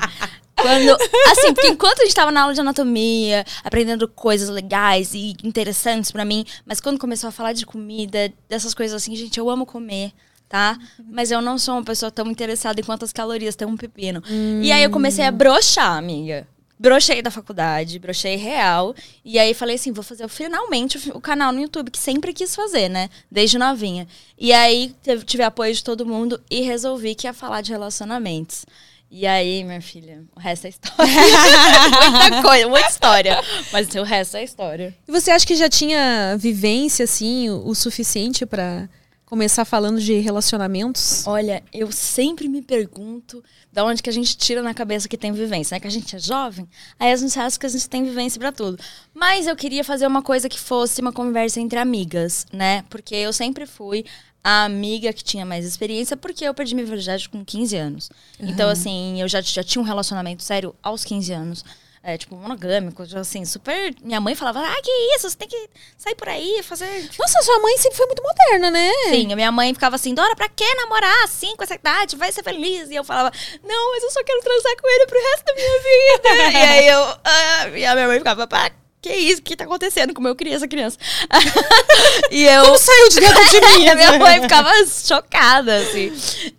Quando, 0.57 0.97
assim, 1.31 1.53
porque 1.53 1.69
enquanto 1.69 2.01
a 2.01 2.05
gente 2.05 2.15
tava 2.15 2.33
na 2.33 2.41
aula 2.41 2.55
de 2.55 2.61
anatomia, 2.61 3.45
aprendendo 3.63 4.09
coisas 4.09 4.49
legais 4.49 5.13
e 5.13 5.37
interessantes 5.45 6.11
pra 6.11 6.25
mim, 6.25 6.47
mas 6.65 6.81
quando 6.81 6.99
começou 6.99 7.29
a 7.29 7.31
falar 7.31 7.53
de 7.53 7.67
comida, 7.67 8.33
dessas 8.49 8.73
coisas 8.73 9.03
assim, 9.03 9.15
gente, 9.15 9.39
eu 9.39 9.51
amo 9.51 9.67
comer, 9.67 10.13
tá? 10.49 10.79
Mas 11.11 11.31
eu 11.31 11.41
não 11.41 11.59
sou 11.59 11.75
uma 11.75 11.85
pessoa 11.85 12.11
tão 12.11 12.31
interessada 12.31 12.81
em 12.81 12.85
quantas 12.85 13.13
calorias 13.13 13.57
tem 13.57 13.67
um 13.67 13.77
pepino. 13.77 14.23
E 14.63 14.73
aí 14.73 14.83
eu 14.83 14.91
comecei 14.91 15.25
a 15.25 15.31
brochar, 15.31 15.97
amiga. 15.97 16.47
Brochei 16.79 17.23
da 17.23 17.31
faculdade, 17.31 17.99
brochei 17.99 18.37
real. 18.37 18.95
E 19.25 19.39
aí 19.39 19.55
falei 19.55 19.77
assim, 19.77 19.93
vou 19.93 20.05
fazer 20.05 20.29
finalmente 20.29 21.11
o 21.15 21.21
canal 21.21 21.51
no 21.53 21.61
YouTube, 21.61 21.91
que 21.91 21.99
sempre 21.99 22.35
quis 22.35 22.55
fazer, 22.55 22.91
né? 22.91 23.09
Desde 23.31 23.57
novinha. 23.57 24.07
E 24.39 24.53
aí 24.53 24.95
tive 25.25 25.43
apoio 25.43 25.73
de 25.73 25.83
todo 25.83 26.05
mundo 26.05 26.41
e 26.51 26.61
resolvi 26.61 27.15
que 27.15 27.27
ia 27.27 27.33
falar 27.33 27.63
de 27.63 27.73
relacionamentos. 27.73 28.67
E 29.09 29.25
aí, 29.25 29.63
minha 29.63 29.81
filha, 29.81 30.25
o 30.35 30.41
resto 30.41 30.67
é 30.67 30.71
história. 30.71 31.07
muita 32.11 32.43
coisa, 32.43 32.69
muita 32.69 32.89
história. 32.89 33.41
Mas 33.73 33.95
o 33.95 34.03
resto 34.03 34.37
é 34.37 34.45
história. 34.45 34.95
E 35.07 35.13
você 35.13 35.31
acha 35.31 35.47
que 35.47 35.55
já 35.55 35.69
tinha 35.69 36.37
vivência, 36.37 37.05
assim, 37.05 37.49
o, 37.49 37.69
o 37.69 37.75
suficiente 37.75 38.45
pra 38.45 38.89
começar 39.27 39.65
falando 39.65 40.01
de 40.01 40.15
relacionamentos? 40.21 41.27
Olha, 41.27 41.63
eu 41.73 41.91
sempre 41.91 42.49
me 42.49 42.63
pergunto 42.63 43.43
da 43.73 43.85
onde 43.85 44.03
que 44.03 44.09
a 44.09 44.13
gente 44.13 44.37
tira 44.37 44.63
na 44.63 44.73
cabeça 44.73 45.09
que 45.09 45.19
tem 45.19 45.33
vivência, 45.33 45.75
né? 45.75 45.81
Que 45.81 45.89
a 45.89 45.91
gente 45.91 46.15
é 46.15 46.19
jovem, 46.19 46.67
aí 46.99 47.13
a 47.13 47.17
gente 47.17 47.39
acha 47.39 47.59
que 47.59 47.67
a 47.67 47.69
gente 47.69 47.89
tem 47.89 48.05
vivência 48.05 48.39
pra 48.39 48.53
tudo. 48.53 48.79
Mas 49.13 49.47
eu 49.47 49.57
queria 49.57 49.85
fazer 49.85 50.07
uma 50.07 50.23
coisa 50.23 50.49
que 50.49 50.59
fosse 50.59 51.01
uma 51.01 51.13
conversa 51.13 51.61
entre 51.61 51.79
amigas, 51.79 52.47
né? 52.53 52.85
Porque 52.89 53.15
eu 53.17 53.33
sempre 53.33 53.67
fui 53.67 54.05
a 54.43 54.65
amiga 54.65 55.13
que 55.13 55.25
tinha 55.25 55.45
mais 55.45 55.67
experiência, 55.67 56.17
porque 56.17 56.45
eu 56.45 56.55
perdi 56.55 56.77
minha 56.77 56.87
virgindade 56.87 57.29
com 57.29 57.45
15 57.45 57.77
anos. 57.77 58.11
Então, 58.39 58.71
assim, 58.71 59.21
eu 59.21 59.27
já, 59.27 59.41
já 59.41 59.65
tinha 59.65 59.83
um 59.83 59.85
relacionamento 59.85 60.45
sério 60.45 60.73
aos 60.81 61.05
15 61.05 61.33
anos. 61.33 61.65
É, 62.09 62.17
tipo, 62.17 62.37
monogâmico, 62.37 63.05
já, 63.05 63.19
assim, 63.19 63.45
super. 63.45 63.93
Minha 64.01 64.21
mãe 64.21 64.37
falava, 64.37 64.61
ah, 64.61 64.81
que 64.81 64.91
isso, 65.17 65.29
você 65.29 65.37
tem 65.37 65.49
que 65.49 65.69
sair 65.99 66.15
por 66.15 66.29
aí, 66.29 66.63
fazer 66.63 66.87
Nossa, 67.19 67.43
sua 67.43 67.59
mãe 67.59 67.77
sempre 67.79 67.97
foi 67.97 68.07
muito 68.07 68.23
moderna, 68.23 68.71
né? 68.71 68.93
Sim, 69.11 69.33
a 69.33 69.35
minha 69.35 69.51
mãe 69.51 69.75
ficava 69.75 69.97
assim, 69.97 70.15
Dora, 70.15 70.37
pra 70.37 70.49
que 70.49 70.73
namorar 70.77 71.25
assim, 71.25 71.57
com 71.57 71.65
essa 71.65 71.75
idade? 71.75 72.15
Vai 72.15 72.31
ser 72.31 72.45
feliz. 72.45 72.89
E 72.91 72.95
eu 72.95 73.03
falava, 73.03 73.33
não, 73.65 73.91
mas 73.91 74.05
eu 74.05 74.11
só 74.13 74.23
quero 74.23 74.41
transar 74.41 74.73
com 74.81 74.89
ele 74.89 75.07
pro 75.07 75.21
resto 75.21 75.45
da 75.47 75.55
minha 75.55 75.79
vida. 75.83 76.53
e 76.59 76.63
aí 76.63 76.87
eu, 76.87 77.03
ah, 77.25 77.69
e 77.77 77.85
a 77.85 77.95
minha 77.97 78.07
mãe 78.07 78.19
ficava, 78.19 78.47
pra 78.47 78.71
que 79.07 79.15
isso? 79.15 79.41
O 79.41 79.45
que 79.45 79.57
tá 79.57 79.65
acontecendo? 79.65 80.13
Como 80.13 80.27
eu 80.27 80.35
criei 80.35 80.55
essa 80.55 80.67
criança? 80.67 80.99
e 82.31 82.45
eu. 82.45 82.65
Como 82.65 82.79
saiu 82.79 83.09
de 83.09 83.21
dentro 83.21 83.51
de 83.51 83.61
mim? 83.79 83.89
a 83.89 83.95
minha 83.95 84.19
mãe 84.19 84.43
ficava 84.43 84.71
chocada, 84.87 85.77
assim. 85.77 86.13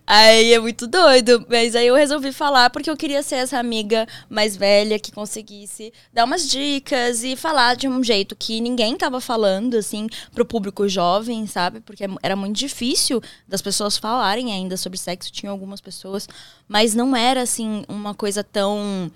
Aí 0.05 0.53
é 0.53 0.59
muito 0.59 0.87
doido. 0.87 1.45
Mas 1.49 1.75
aí 1.75 1.87
eu 1.87 1.95
resolvi 1.95 2.31
falar 2.31 2.69
porque 2.69 2.89
eu 2.89 2.95
queria 2.95 3.21
ser 3.21 3.35
essa 3.35 3.57
amiga 3.57 4.07
mais 4.29 4.55
velha 4.55 4.97
que 4.97 5.11
conseguisse 5.11 5.91
dar 6.13 6.23
umas 6.23 6.47
dicas 6.47 7.23
e 7.23 7.35
falar 7.35 7.75
de 7.75 7.87
um 7.87 8.01
jeito 8.01 8.35
que 8.35 8.61
ninguém 8.61 8.95
tava 8.95 9.19
falando, 9.19 9.75
assim, 9.75 10.07
pro 10.33 10.45
público 10.45 10.87
jovem, 10.87 11.45
sabe? 11.47 11.81
Porque 11.81 12.05
era 12.23 12.35
muito 12.35 12.55
difícil 12.55 13.21
das 13.47 13.61
pessoas 13.61 13.97
falarem 13.97 14.53
ainda 14.53 14.77
sobre 14.77 14.97
sexo. 14.97 15.31
Tinha 15.31 15.51
algumas 15.51 15.81
pessoas, 15.81 16.29
mas 16.67 16.95
não 16.95 17.15
era, 17.15 17.41
assim, 17.41 17.83
uma 17.89 18.13
coisa 18.13 18.41
tão 18.43 19.11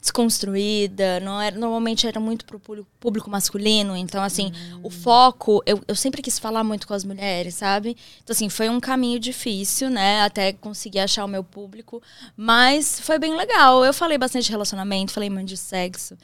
desconstruída, 0.00 1.20
não 1.20 1.40
era, 1.40 1.56
normalmente 1.58 2.06
era 2.06 2.18
muito 2.18 2.44
pro 2.46 2.58
público 2.98 3.28
masculino, 3.28 3.94
então 3.94 4.22
assim, 4.22 4.50
o 4.82 4.88
foco, 4.88 5.62
eu, 5.66 5.80
eu 5.86 5.94
sempre 5.94 6.22
quis 6.22 6.38
falar 6.38 6.64
muito 6.64 6.88
com 6.88 6.94
as 6.94 7.04
mulheres, 7.04 7.54
sabe? 7.54 7.96
Então 8.22 8.32
assim, 8.32 8.48
foi 8.48 8.68
um 8.70 8.80
caminho 8.80 9.20
difícil, 9.20 9.90
né, 9.90 10.22
até 10.22 10.52
conseguir 10.54 11.00
achar 11.00 11.24
o 11.24 11.28
meu 11.28 11.44
público, 11.44 12.02
mas 12.34 12.98
foi 13.00 13.18
bem 13.18 13.36
legal. 13.36 13.84
Eu 13.84 13.92
falei 13.92 14.16
bastante 14.16 14.46
de 14.46 14.50
relacionamento, 14.50 15.12
falei 15.12 15.28
muito 15.28 15.48
de 15.48 15.56
sexo. 15.56 16.16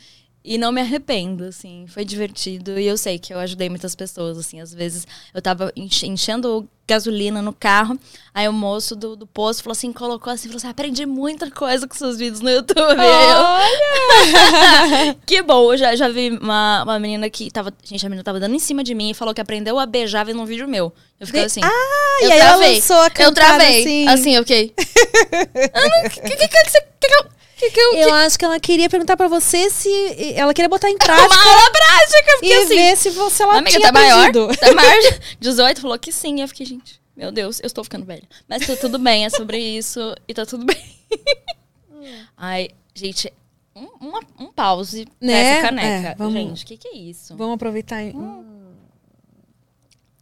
E 0.49 0.57
não 0.59 0.71
me 0.71 0.81
arrependo, 0.81 1.43
assim, 1.43 1.87
foi 1.89 2.05
divertido. 2.05 2.79
E 2.79 2.87
eu 2.87 2.97
sei 2.97 3.19
que 3.19 3.35
eu 3.35 3.39
ajudei 3.41 3.69
muitas 3.69 3.97
pessoas, 3.97 4.39
assim. 4.39 4.61
Às 4.61 4.73
vezes 4.73 5.05
eu 5.35 5.43
tava 5.43 5.73
enchendo 5.75 6.69
gasolina 6.87 7.43
no 7.43 7.53
carro, 7.53 7.99
aí 8.33 8.49
o 8.49 8.53
moço 8.53 8.95
do, 8.95 9.17
do 9.17 9.27
posto 9.27 9.65
falou 9.65 9.73
assim, 9.73 9.93
colocou 9.93 10.33
assim, 10.33 10.47
falou 10.47 10.59
assim, 10.59 10.69
aprendi 10.69 11.05
muita 11.05 11.51
coisa 11.51 11.89
com 11.89 11.97
seus 11.97 12.17
vídeos 12.17 12.41
no 12.41 12.49
YouTube. 12.49 13.01
Olha! 13.01 13.67
que 15.27 15.43
bom, 15.43 15.73
eu 15.73 15.77
já, 15.77 15.97
já 15.97 16.09
vi 16.09 16.31
uma, 16.41 16.85
uma 16.85 17.01
menina 17.01 17.29
que 17.29 17.51
tava, 17.51 17.75
gente, 17.83 18.07
a 18.07 18.09
menina 18.09 18.23
tava 18.23 18.39
dando 18.39 18.55
em 18.55 18.61
cima 18.61 18.85
de 18.85 18.95
mim 18.95 19.11
e 19.11 19.15
falou 19.15 19.35
que 19.35 19.41
aprendeu 19.41 19.81
a 19.81 19.87
beijar 19.87 20.25
vendo 20.25 20.41
um 20.41 20.47
vídeo 20.47 20.69
meu. 20.69 20.93
Eu 21.19 21.27
fiquei 21.27 21.43
assim. 21.43 21.61
Ah, 21.65 22.21
e 22.23 22.31
aí 22.31 22.39
travei. 22.39 22.67
ela 22.67 22.75
lançou 22.77 22.97
a 22.99 23.11
Eu 23.19 23.33
travei, 23.33 23.81
assim, 23.81 24.07
assim 24.07 24.37
eu 24.37 24.43
fiquei. 24.43 24.73
O 24.77 26.11
que, 26.11 26.21
que, 26.21 26.37
que, 26.37 26.49
que, 26.49 26.71
você... 26.71 26.81
Que, 27.01 27.09
que, 27.09 27.36
que 27.57 27.71
que 27.71 27.81
eu, 27.81 27.95
eu 27.95 28.15
acho 28.15 28.39
que 28.39 28.45
ela 28.45 28.61
queria 28.61 28.89
perguntar 28.89 29.17
pra 29.17 29.29
você 29.29 29.71
se. 29.71 29.89
Ela 30.35 30.53
queria 30.53 30.69
botar 30.69 30.91
em 30.91 30.97
prática. 30.99 31.27
Uma 31.27 31.43
aula 31.43 31.71
prática, 31.71 32.33
porque 32.33 32.47
e 32.47 32.53
assim. 32.53 32.77
ver 32.77 32.97
se 32.97 33.11
você 33.11 33.43
ela 33.43 33.57
amiga, 33.57 33.71
tinha 33.71 33.93
tá 33.93 33.93
maior, 33.93 34.31
tá 34.33 34.75
maior. 34.75 35.19
18 35.41 35.81
falou 35.81 35.99
que 35.99 36.13
sim. 36.13 36.43
Eu 36.43 36.49
fiquei, 36.49 36.67
gente, 36.67 37.01
meu 37.17 37.33
Deus, 37.33 37.61
eu 37.61 37.67
estou 37.67 37.83
ficando 37.83 38.05
velha. 38.05 38.29
Mas 38.47 38.67
tá 38.67 38.77
tudo 38.77 38.99
bem, 38.99 39.25
é 39.25 39.31
sobre 39.31 39.59
isso 39.59 40.15
e 40.29 40.35
tá 40.35 40.45
tudo 40.45 40.67
bem. 40.67 40.85
Ai, 42.37 42.69
gente, 42.95 43.33
um, 43.75 43.89
uma, 44.01 44.21
um 44.39 44.53
pause 44.53 45.07
né? 45.21 45.33
nessa 45.33 45.63
caneca. 45.63 46.09
É, 46.09 46.15
vamos, 46.15 46.35
gente, 46.35 46.65
o 46.65 46.67
que, 46.67 46.77
que 46.77 46.89
é 46.89 46.97
isso? 46.97 47.35
Vamos 47.37 47.55
aproveitar. 47.55 48.03
Hum. 48.03 48.45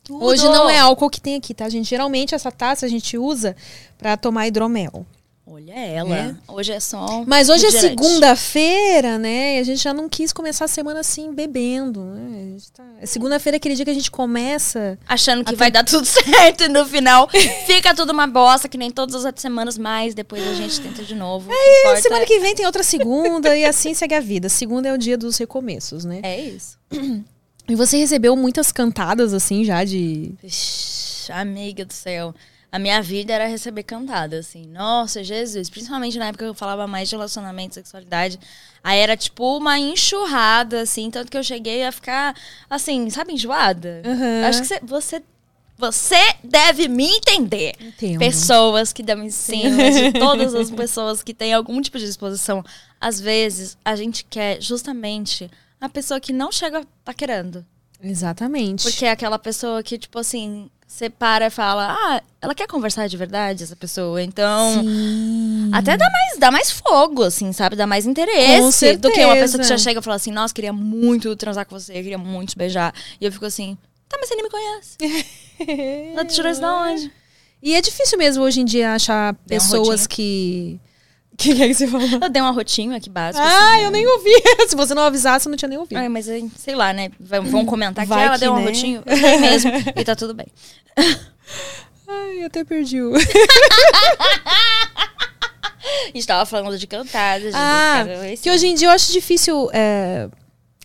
Hoje 0.09 0.45
não 0.45 0.69
é 0.69 0.79
álcool 0.79 1.09
que 1.11 1.21
tem 1.21 1.35
aqui, 1.35 1.55
tá, 1.55 1.69
gente? 1.69 1.89
Geralmente 1.89 2.35
essa 2.35 2.53
taça 2.53 2.85
a 2.85 2.89
gente 2.89 3.17
usa 3.19 3.57
para 3.99 4.17
tomar 4.17 4.47
hidromel. 4.47 5.07
Olha 5.47 5.75
ela. 5.75 6.17
É. 6.17 6.35
Hoje 6.49 6.73
é 6.73 6.81
só. 6.81 7.23
Mas 7.27 7.51
hoje 7.51 7.67
é 7.67 7.71
segunda-feira, 7.71 9.19
né? 9.19 9.57
E 9.57 9.59
a 9.59 9.63
gente 9.63 9.83
já 9.83 9.93
não 9.93 10.09
quis 10.09 10.33
começar 10.33 10.65
a 10.65 10.69
semana 10.69 11.01
assim 11.01 11.35
bebendo. 11.35 12.03
Né? 12.03 12.57
Tá... 12.73 12.83
É 12.99 13.05
segunda-feira 13.05 13.59
aquele 13.59 13.75
dia 13.75 13.85
que 13.85 13.91
a 13.91 13.95
gente 13.95 14.11
começa. 14.11 14.99
Achando 15.07 15.45
que 15.45 15.55
vai 15.55 15.71
dar 15.71 15.85
tudo 15.85 16.07
certo 16.07 16.65
e 16.65 16.69
no 16.69 16.87
final 16.87 17.29
fica 17.67 17.95
tudo 17.95 18.11
uma 18.13 18.27
bosta, 18.27 18.71
que 18.71 18.79
nem 18.79 18.91
todas 18.91 19.15
as 19.15 19.25
outras 19.27 19.43
semanas, 19.43 19.77
mas 19.77 20.15
depois 20.15 20.43
a 20.49 20.55
gente 20.55 20.81
tenta 20.81 21.05
de 21.05 21.15
novo. 21.15 21.51
É, 21.53 21.97
semana 21.97 22.25
que 22.25 22.41
vem 22.41 22.55
tem 22.55 22.65
outra 22.65 22.83
segunda 22.83 23.55
e 23.55 23.67
assim 23.67 23.93
segue 23.93 24.15
a 24.15 24.21
vida. 24.21 24.49
Segunda 24.49 24.89
é 24.89 24.95
o 24.95 24.99
dia 24.99 25.19
dos 25.19 25.37
recomeços, 25.37 26.07
né? 26.07 26.21
É 26.23 26.41
isso. 26.41 26.79
E 27.69 27.75
você 27.75 27.99
recebeu 27.99 28.35
muitas 28.35 28.73
cantadas 28.73 29.35
assim 29.35 29.63
já 29.63 29.85
de. 29.85 30.35
Ixi, 30.43 31.33
amiga 31.33 31.85
do 31.85 31.93
céu 31.93 32.35
a 32.75 32.79
minha 32.81 33.01
vida 33.01 33.33
era 33.33 33.47
receber 33.47 33.85
cantada, 33.85 34.37
assim. 34.37 34.67
Nossa, 34.67 35.23
Jesus. 35.23 35.71
Principalmente 35.71 36.19
na 36.19 36.27
época 36.27 36.45
que 36.45 36.51
eu 36.51 36.55
falava 36.55 36.89
mais 36.89 37.09
de 37.09 37.15
relacionamento, 37.15 37.77
sexualidade. 37.77 38.37
Aí 38.83 38.99
era 38.99 39.17
tipo 39.17 39.57
uma 39.57 39.79
enxurrada, 39.79 40.81
assim. 40.81 41.09
Tanto 41.09 41.31
que 41.31 41.39
eu 41.39 41.45
cheguei 41.45 41.85
a 41.85 41.93
ficar, 41.93 42.35
assim, 42.69 43.09
sabe, 43.11 43.33
enjoada? 43.33 44.03
Uhum. 44.05 44.45
Acho 44.45 44.63
que 44.63 44.85
você, 44.85 45.23
você 45.79 46.19
deve 46.43 46.89
me 46.89 47.07
entender. 47.07 47.77
Entendo. 47.79 48.19
Pessoas 48.19 48.93
que 48.93 49.05
dão 49.05 49.23
em 49.23 49.31
cima, 49.31 49.93
de 49.93 50.11
todas 50.19 50.53
as 50.53 50.69
pessoas 50.69 51.23
que 51.23 51.33
têm 51.33 51.55
algum 51.55 51.81
tipo 51.81 51.97
de 51.97 52.07
disposição. 52.07 52.65
Às 53.01 53.21
vezes, 53.21 53.79
a 53.85 53.95
gente 53.95 54.25
quer 54.25 54.61
justamente 54.61 55.49
a 55.81 55.89
pessoa 55.89 56.19
que 56.19 56.33
não 56.33 56.51
chega 56.51 56.85
paquerando. 57.05 57.65
Exatamente. 58.03 58.83
Porque 58.83 59.07
é 59.07 59.13
aquela 59.13 59.39
pessoa 59.39 59.83
que, 59.83 59.97
tipo 59.97 60.19
assim, 60.19 60.69
você 60.87 61.11
para 61.11 61.47
e 61.47 61.51
fala, 61.51 61.93
ah, 61.93 62.23
ela 62.41 62.55
quer 62.55 62.69
conversar 62.69 63.09
de 63.09 63.17
verdade, 63.17 63.65
essa 63.65 63.75
pessoa. 63.75 64.23
Então, 64.23 64.83
Sim. 64.83 65.71
até 65.73 65.97
dá 65.97 66.09
mais, 66.11 66.39
dá 66.39 66.51
mais 66.51 66.71
fogo, 66.71 67.23
assim, 67.23 67.53
sabe? 67.53 67.75
Dá 67.75 67.87
mais 67.87 68.07
interesse 68.07 68.97
do 68.97 69.11
que 69.11 69.25
uma 69.25 69.35
pessoa 69.35 69.63
que 69.63 69.69
já 69.69 69.79
chega 69.79 70.01
e 70.01 70.03
fala 70.03 70.17
assim, 70.17 70.31
nossa, 70.31 70.55
queria 70.55 70.73
muito 70.73 71.35
transar 71.37 71.67
com 71.67 71.79
você, 71.79 71.95
queria 71.95 72.19
muito 72.19 72.51
te 72.51 72.59
beijar. 72.59 72.95
E 73.21 73.25
eu 73.25 73.33
fico 73.33 73.47
assim, 73.47 73.77
tá, 74.09 74.17
mas 74.21 74.29
você 74.29 74.35
nem 74.37 74.45
me 74.45 74.51
conhece. 74.51 74.97
Ela 76.13 76.25
te 76.25 76.35
tirou 76.35 76.51
isso 76.51 76.61
da 76.61 76.83
onde? 76.83 77.11
E 77.63 77.75
é 77.75 77.81
difícil 77.81 78.19
mesmo 78.19 78.45
hoje 78.45 78.61
em 78.61 78.65
dia 78.65 78.95
achar 78.95 79.35
pessoas 79.47 80.07
que 80.07 80.79
o 81.35 81.37
que, 81.37 81.55
que, 81.55 81.63
é 81.63 81.69
que 81.69 81.75
você 81.75 81.89
falou? 81.89 82.09
Eu 82.09 82.29
dei 82.29 82.41
um 82.41 82.47
arrotinho 82.47 82.95
aqui 82.95 83.11
básico. 83.11 83.45
Ah, 83.45 83.73
assim, 83.73 83.83
eu 83.83 83.91
né? 83.91 83.99
nem 83.99 84.07
ouvi. 84.07 84.31
Se 84.69 84.77
você 84.77 84.95
não 84.95 85.03
avisasse, 85.03 85.47
eu 85.47 85.51
não 85.51 85.57
tinha 85.57 85.69
nem 85.69 85.79
ouvido. 85.79 85.99
Ai, 85.99 86.09
mas 86.09 86.27
sei 86.57 86.75
lá, 86.77 86.93
né? 86.93 87.11
Vão 87.19 87.67
comentar 87.67 88.07
Vai 88.07 88.19
que 88.19 88.25
ela 88.25 88.35
que, 88.35 88.41
deu 88.41 88.53
um 88.53 88.57
né? 88.57 88.63
arrotinho. 88.63 89.03
Eu 89.07 89.41
mesmo. 89.41 89.73
e 89.97 90.05
tá 90.05 90.15
tudo 90.15 90.33
bem. 90.33 90.47
Ai, 92.07 92.45
até 92.45 92.63
perdi 92.65 93.03
o. 93.03 93.15
A 93.17 93.21
gente 96.15 96.27
tava 96.27 96.47
falando 96.47 96.79
de 96.79 96.87
cantadas. 96.87 97.53
Ah, 97.55 98.05
que 98.41 98.51
hoje 98.51 98.69
em 98.69 98.75
dia 98.75 98.89
eu 98.89 98.93
acho 98.93 99.13
difícil. 99.13 99.69
É, 99.73 100.29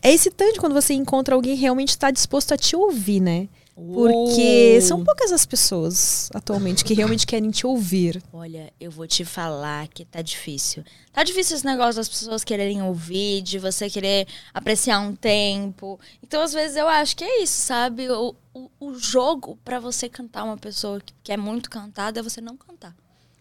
é 0.01 0.11
excitante 0.11 0.59
quando 0.59 0.73
você 0.73 0.93
encontra 0.93 1.35
alguém 1.35 1.55
que 1.55 1.61
realmente 1.61 1.89
está 1.89 2.09
disposto 2.09 2.53
a 2.53 2.57
te 2.57 2.75
ouvir, 2.75 3.19
né? 3.19 3.47
Porque 3.93 4.81
são 4.81 5.03
poucas 5.03 5.31
as 5.31 5.45
pessoas 5.45 6.29
atualmente 6.33 6.83
que 6.83 6.93
realmente 6.93 7.25
querem 7.25 7.49
te 7.49 7.65
ouvir. 7.65 8.21
Olha, 8.33 8.73
eu 8.79 8.91
vou 8.91 9.07
te 9.07 9.23
falar 9.23 9.87
que 9.87 10.03
tá 10.03 10.21
difícil. 10.21 10.83
Tá 11.13 11.23
difícil 11.23 11.55
esse 11.55 11.65
negócio 11.65 11.95
das 11.95 12.09
pessoas 12.09 12.43
quererem 12.43 12.81
ouvir, 12.83 13.41
de 13.41 13.57
você 13.57 13.89
querer 13.89 14.27
apreciar 14.53 14.99
um 14.99 15.15
tempo. 15.15 15.99
Então, 16.21 16.41
às 16.41 16.53
vezes, 16.53 16.75
eu 16.75 16.87
acho 16.87 17.15
que 17.15 17.23
é 17.23 17.41
isso, 17.41 17.61
sabe? 17.61 18.09
O, 18.09 18.35
o, 18.53 18.69
o 18.79 18.95
jogo 18.95 19.57
para 19.63 19.79
você 19.79 20.09
cantar 20.09 20.43
uma 20.43 20.57
pessoa 20.57 20.99
que 20.99 21.13
quer 21.23 21.37
muito 21.37 21.69
cantada 21.69 22.19
é 22.19 22.23
você 22.23 22.41
não 22.41 22.57
cantar. 22.57 22.95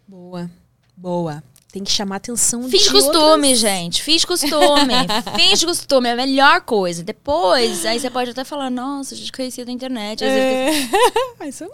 Boa. 0.07 0.51
Boa. 0.97 1.43
Tem 1.71 1.85
que 1.85 1.91
chamar 1.93 2.17
atenção 2.17 2.67
Fiz 2.69 2.85
de 2.85 2.91
costume, 2.91 3.49
outras... 3.49 3.59
gente. 3.59 4.03
Fiz 4.03 4.25
costume. 4.25 4.95
Fiz 5.37 5.63
costume. 5.63 6.09
É 6.09 6.13
a 6.13 6.17
melhor 6.17 6.63
coisa. 6.63 7.03
Depois, 7.03 7.85
aí 7.85 8.01
você 8.01 8.09
pode 8.09 8.31
até 8.31 8.43
falar, 8.43 8.71
nossa, 8.71 9.15
a 9.15 9.17
gente 9.17 9.31
conhecia 9.31 9.67
da 9.67 9.73
internet. 9.73 10.25
É... 10.25 10.71
Mas 11.39 11.57
você 11.57 11.69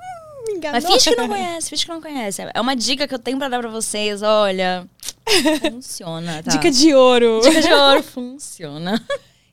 me 0.49 0.57
enganou. 0.57 0.81
Mas 0.83 0.85
finge 0.85 1.11
que 1.11 1.17
não 1.17 1.29
conhece, 1.29 1.71
finge 1.71 1.85
que 1.85 1.93
não 1.93 2.01
conhece. 2.01 2.43
É 2.53 2.61
uma 2.61 2.75
dica 2.75 3.07
que 3.07 3.15
eu 3.15 3.19
tenho 3.21 3.39
pra 3.39 3.49
dar 3.49 3.61
pra 3.61 3.71
vocês. 3.71 4.21
Olha, 4.21 4.85
funciona, 5.71 6.43
tá? 6.43 6.51
Dica 6.51 6.71
de 6.73 6.93
ouro. 6.93 7.41
Dica 7.43 7.61
de 7.61 7.73
ouro, 7.73 8.03
funciona. 8.05 9.01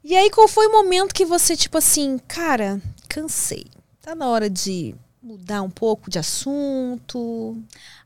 E 0.04 0.16
aí, 0.16 0.32
qual 0.32 0.48
foi 0.48 0.66
o 0.66 0.72
momento 0.72 1.14
que 1.14 1.24
você, 1.24 1.56
tipo 1.56 1.78
assim, 1.78 2.20
cara, 2.28 2.82
cansei. 3.08 3.66
Tá 4.02 4.16
na 4.16 4.28
hora 4.28 4.50
de 4.50 4.96
mudar 5.22 5.62
um 5.62 5.70
pouco 5.70 6.10
de 6.10 6.18
assunto? 6.18 7.56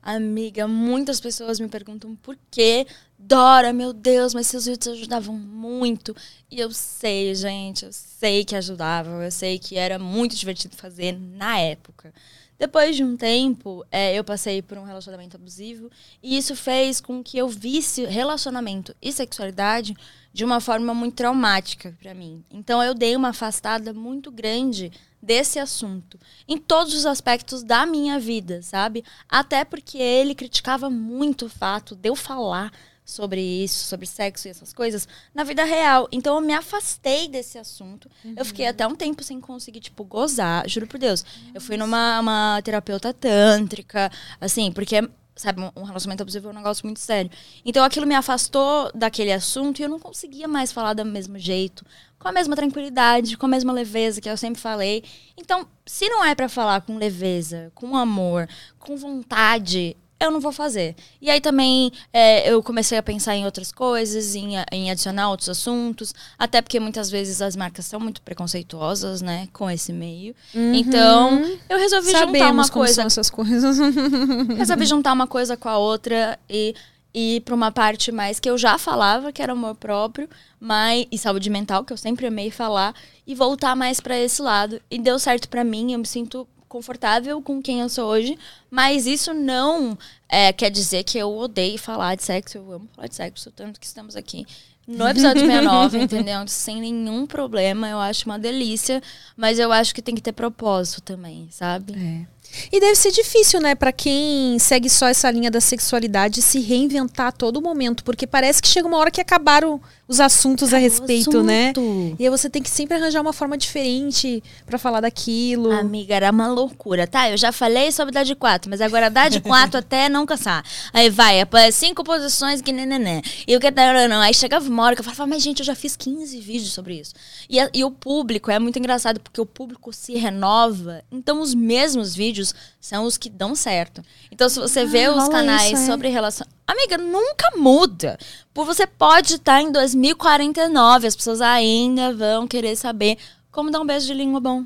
Amiga, 0.05 0.67
muitas 0.67 1.19
pessoas 1.19 1.59
me 1.59 1.67
perguntam 1.67 2.15
por 2.17 2.37
que 2.51 2.85
Dora, 3.17 3.73
meu 3.73 3.91
Deus, 3.91 4.35
mas 4.35 4.45
seus 4.45 4.67
vídeos 4.67 4.95
ajudavam 4.95 5.35
muito. 5.35 6.15
E 6.51 6.59
eu 6.59 6.69
sei, 6.69 7.33
gente, 7.33 7.85
eu 7.85 7.91
sei 7.91 8.45
que 8.45 8.55
ajudavam, 8.55 9.23
eu 9.23 9.31
sei 9.31 9.57
que 9.57 9.77
era 9.77 9.97
muito 9.97 10.35
divertido 10.35 10.75
fazer 10.75 11.17
na 11.19 11.57
época. 11.57 12.13
Depois 12.59 12.95
de 12.95 13.03
um 13.03 13.17
tempo, 13.17 13.83
é, 13.91 14.13
eu 14.13 14.23
passei 14.23 14.61
por 14.61 14.77
um 14.77 14.83
relacionamento 14.83 15.37
abusivo 15.37 15.89
e 16.21 16.37
isso 16.37 16.55
fez 16.55 17.01
com 17.01 17.23
que 17.23 17.39
eu 17.39 17.49
visse 17.49 18.05
relacionamento 18.05 18.95
e 19.01 19.11
sexualidade 19.11 19.95
de 20.31 20.45
uma 20.45 20.61
forma 20.61 20.93
muito 20.93 21.15
traumática 21.15 21.97
para 21.99 22.13
mim. 22.13 22.43
Então 22.51 22.83
eu 22.83 22.93
dei 22.93 23.15
uma 23.15 23.29
afastada 23.29 23.91
muito 23.91 24.29
grande 24.31 24.91
desse 25.25 25.57
assunto 25.57 26.19
em 26.47 26.57
todos 26.57 26.93
os 26.93 27.05
aspectos 27.05 27.63
da 27.63 27.85
minha 27.85 28.19
vida, 28.19 28.61
sabe? 28.61 29.03
Até 29.27 29.65
porque 29.65 29.97
ele 29.97 30.35
criticava 30.35 30.89
muito 30.89 31.47
o 31.47 31.49
fato 31.49 31.95
de 31.95 32.09
eu 32.09 32.15
falar 32.15 32.71
sobre 33.03 33.39
isso, 33.41 33.85
sobre 33.85 34.07
sexo 34.07 34.47
e 34.47 34.51
essas 34.51 34.73
coisas, 34.73 35.07
na 35.33 35.43
vida 35.43 35.63
real. 35.63 36.07
Então 36.11 36.35
eu 36.35 36.41
me 36.41 36.53
afastei 36.53 37.27
desse 37.27 37.57
assunto. 37.57 38.09
Uhum. 38.23 38.33
Eu 38.35 38.45
fiquei 38.45 38.67
até 38.67 38.85
um 38.87 38.95
tempo 38.95 39.23
sem 39.23 39.39
conseguir, 39.39 39.79
tipo, 39.79 40.03
gozar, 40.03 40.67
juro 40.67 40.87
por 40.87 40.99
Deus. 40.99 41.23
Nossa. 41.23 41.51
Eu 41.53 41.61
fui 41.61 41.77
numa 41.77 42.19
uma 42.19 42.61
terapeuta 42.63 43.13
tântrica, 43.13 44.11
assim, 44.41 44.71
porque 44.71 45.07
sabe, 45.35 45.61
um 45.75 45.83
relacionamento 45.83 46.23
abusivo 46.23 46.47
é 46.47 46.51
um 46.51 46.55
negócio 46.55 46.85
muito 46.85 46.99
sério. 46.99 47.29
Então 47.65 47.83
aquilo 47.83 48.07
me 48.07 48.15
afastou 48.15 48.89
daquele 48.95 49.33
assunto 49.33 49.79
e 49.79 49.83
eu 49.83 49.89
não 49.89 49.99
conseguia 49.99 50.47
mais 50.47 50.71
falar 50.71 50.93
do 50.93 51.03
mesmo 51.03 51.37
jeito, 51.37 51.85
com 52.19 52.27
a 52.27 52.31
mesma 52.31 52.55
tranquilidade, 52.55 53.37
com 53.37 53.45
a 53.45 53.49
mesma 53.49 53.71
leveza 53.71 54.21
que 54.21 54.29
eu 54.29 54.37
sempre 54.37 54.61
falei. 54.61 55.03
Então, 55.37 55.67
se 55.85 56.09
não 56.09 56.23
é 56.23 56.33
para 56.33 56.49
falar 56.49 56.81
com 56.81 56.97
leveza, 56.97 57.71
com 57.75 57.95
amor, 57.95 58.47
com 58.79 58.97
vontade, 58.97 59.95
eu 60.19 60.31
não 60.31 60.39
vou 60.39 60.51
fazer. 60.51 60.95
E 61.21 61.29
aí 61.29 61.41
também 61.41 61.91
é, 62.11 62.49
eu 62.49 62.63
comecei 62.63 62.97
a 62.97 63.03
pensar 63.03 63.35
em 63.35 63.45
outras 63.45 63.71
coisas, 63.71 64.33
em, 64.33 64.53
em, 64.71 64.89
adicionar 64.89 65.29
outros 65.29 65.49
assuntos, 65.49 66.13
até 66.37 66.61
porque 66.61 66.79
muitas 66.79 67.11
vezes 67.11 67.41
as 67.41 67.55
marcas 67.55 67.85
são 67.85 67.99
muito 67.99 68.21
preconceituosas, 68.21 69.21
né, 69.21 69.47
com 69.51 69.69
esse 69.69 69.91
meio. 69.91 70.33
Uhum. 70.53 70.73
Então, 70.73 71.43
eu 71.69 71.77
resolvi 71.77 72.11
Sabemos 72.11 72.39
juntar 72.39 72.51
uma 72.51 72.69
coisa. 72.69 72.93
São 72.93 73.05
essas 73.05 73.29
coisas. 73.29 73.77
resolvi 74.57 74.85
juntar 74.85 75.13
uma 75.13 75.27
coisa 75.27 75.57
com 75.57 75.69
a 75.69 75.77
outra 75.77 76.39
e 76.49 76.73
ir 77.15 77.41
para 77.41 77.55
uma 77.55 77.71
parte 77.71 78.11
mais 78.11 78.39
que 78.39 78.49
eu 78.49 78.57
já 78.57 78.77
falava, 78.77 79.31
que 79.31 79.41
era 79.41 79.53
amor 79.53 79.75
próprio, 79.75 80.29
mas 80.59 81.07
e 81.09 81.17
saúde 81.17 81.49
mental, 81.49 81.85
que 81.85 81.93
eu 81.93 81.97
sempre 81.97 82.27
amei 82.27 82.51
falar, 82.51 82.93
e 83.25 83.33
voltar 83.33 83.75
mais 83.75 84.01
para 84.01 84.19
esse 84.19 84.41
lado. 84.41 84.81
E 84.91 84.99
deu 84.99 85.17
certo 85.17 85.47
para 85.47 85.63
mim, 85.63 85.93
eu 85.93 85.99
me 85.99 86.05
sinto 86.05 86.45
confortável 86.67 87.41
com 87.41 87.61
quem 87.61 87.79
eu 87.79 87.87
sou 87.87 88.09
hoje, 88.09 88.37
mas 88.69 89.05
isso 89.05 89.33
não 89.33 89.97
é, 90.27 90.51
quer 90.51 90.69
dizer 90.69 91.03
que 91.03 91.17
eu 91.17 91.33
odeio 91.33 91.77
falar 91.77 92.15
de 92.15 92.23
sexo, 92.23 92.57
eu 92.57 92.73
amo 92.73 92.89
falar 92.93 93.07
de 93.07 93.15
sexo, 93.15 93.49
tanto 93.51 93.79
que 93.79 93.85
estamos 93.85 94.17
aqui 94.17 94.45
no 94.85 95.07
episódio 95.07 95.41
69, 95.41 95.97
entendeu? 96.03 96.45
Sem 96.47 96.81
nenhum 96.81 97.25
problema, 97.25 97.87
eu 97.87 97.99
acho 97.99 98.25
uma 98.25 98.37
delícia, 98.37 99.01
mas 99.37 99.57
eu 99.57 99.71
acho 99.71 99.95
que 99.95 100.01
tem 100.01 100.13
que 100.13 100.21
ter 100.21 100.33
propósito 100.33 101.01
também, 101.01 101.47
sabe? 101.49 101.93
É. 101.93 102.34
E 102.71 102.79
deve 102.79 102.95
ser 102.95 103.11
difícil, 103.11 103.59
né, 103.59 103.75
para 103.75 103.91
quem 103.91 104.57
segue 104.59 104.89
só 104.89 105.07
essa 105.07 105.29
linha 105.29 105.51
da 105.51 105.61
sexualidade 105.61 106.41
se 106.41 106.59
reinventar 106.59 107.27
a 107.27 107.31
todo 107.31 107.61
momento, 107.61 108.03
porque 108.03 108.25
parece 108.27 108.61
que 108.61 108.67
chega 108.67 108.87
uma 108.87 108.97
hora 108.97 109.11
que 109.11 109.21
acabaram 109.21 109.81
os 110.07 110.19
assuntos 110.19 110.73
a 110.73 110.77
respeito, 110.77 111.41
né? 111.41 111.73
E 112.19 112.23
aí 112.23 112.29
você 112.29 112.49
tem 112.49 112.61
que 112.61 112.69
sempre 112.69 112.95
arranjar 112.95 113.21
uma 113.21 113.33
forma 113.33 113.57
diferente 113.57 114.43
para 114.65 114.77
falar 114.77 115.01
daquilo. 115.01 115.71
Amiga, 115.71 116.15
era 116.15 116.31
uma 116.31 116.47
loucura, 116.47 117.07
tá? 117.07 117.29
Eu 117.29 117.37
já 117.37 117.51
falei 117.51 117.91
sobre 117.91 118.13
dar 118.13 118.23
de 118.23 118.35
quatro, 118.35 118.69
mas 118.69 118.81
agora 118.81 119.09
dá 119.09 119.27
de 119.29 119.41
quatro 119.41 119.79
até 119.79 120.07
não 120.07 120.25
cansar. 120.25 120.63
Aí 120.93 121.09
vai, 121.09 121.39
é 121.39 121.71
cinco 121.71 122.03
posições 122.03 122.61
que 122.61 122.71
nenenê. 122.71 123.21
E 123.47 123.55
o 123.55 123.59
que 123.59 123.71
não, 123.71 124.07
não. 124.07 124.21
Aí 124.21 124.33
chegava 124.33 124.67
uma 124.69 124.83
hora 124.83 124.95
que 124.95 125.01
eu 125.01 125.05
falava, 125.05 125.25
mas 125.25 125.41
gente, 125.41 125.59
eu 125.59 125.65
já 125.65 125.75
fiz 125.75 125.95
15 125.95 126.39
vídeos 126.39 126.71
sobre 126.71 126.99
isso. 126.99 127.13
E, 127.49 127.59
a, 127.59 127.69
e 127.73 127.83
o 127.83 127.89
público 127.89 128.51
é 128.51 128.59
muito 128.59 128.77
engraçado, 128.77 129.19
porque 129.19 129.41
o 129.41 129.45
público 129.45 129.91
se 129.91 130.13
renova, 130.13 131.01
então 131.11 131.41
os 131.41 131.55
mesmos 131.55 132.15
vídeos 132.15 132.53
são 132.79 133.05
os 133.05 133.17
que 133.17 133.29
dão 133.29 133.55
certo. 133.55 134.03
Então, 134.31 134.47
se 134.47 134.59
você 134.59 134.81
ah, 134.81 134.85
vê 134.85 135.09
os 135.09 135.27
canais 135.27 135.71
isso, 135.71 135.83
é. 135.83 135.85
sobre 135.87 136.09
relação. 136.09 136.45
Amiga, 136.67 136.97
nunca 136.97 137.51
muda. 137.55 138.17
Por 138.53 138.65
você 138.65 138.87
pode 138.87 139.35
estar 139.35 139.61
em 139.61 139.71
2049, 139.71 141.07
as 141.07 141.15
pessoas 141.15 141.41
ainda 141.41 142.13
vão 142.13 142.47
querer 142.47 142.75
saber 142.75 143.17
como 143.51 143.69
dar 143.69 143.79
um 143.79 143.85
beijo 143.85 144.07
de 144.07 144.13
língua 144.13 144.39
bom. 144.39 144.65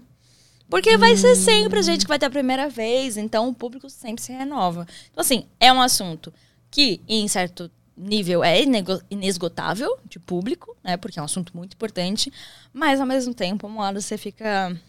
Porque 0.70 0.98
vai 0.98 1.18
ser 1.18 1.36
sempre 1.36 1.79
a 1.79 1.82
gente 1.82 2.01
que 2.01 2.08
vai 2.08 2.20
ter 2.20 2.27
a 2.27 2.29
primeira 2.29 2.70
vez, 2.70 3.18
então 3.18 3.50
o 3.50 3.53
público 3.53 3.89
sempre 3.89 4.24
se 4.24 4.32
renova. 4.32 4.88
Então, 5.12 5.22
assim, 5.22 5.46
é 5.60 5.74
um 5.74 5.82
assunto 5.82 6.32
que, 6.70 7.01
em 7.08 7.27
certo 7.27 7.72
nível, 7.98 8.44
é 8.44 8.62
inesgotável 9.10 9.98
de 10.06 10.20
público, 10.20 10.77
né? 10.84 10.96
Porque 10.96 11.20
é 11.20 11.22
um 11.22 11.25
assunto 11.25 11.58
muito 11.58 11.74
importante, 11.74 12.32
mas 12.72 13.01
ao 13.01 13.08
mesmo 13.08 13.34
tempo, 13.34 13.68
uma 13.68 13.84
hora 13.84 14.00
você 14.00 14.18
fica 14.18 14.79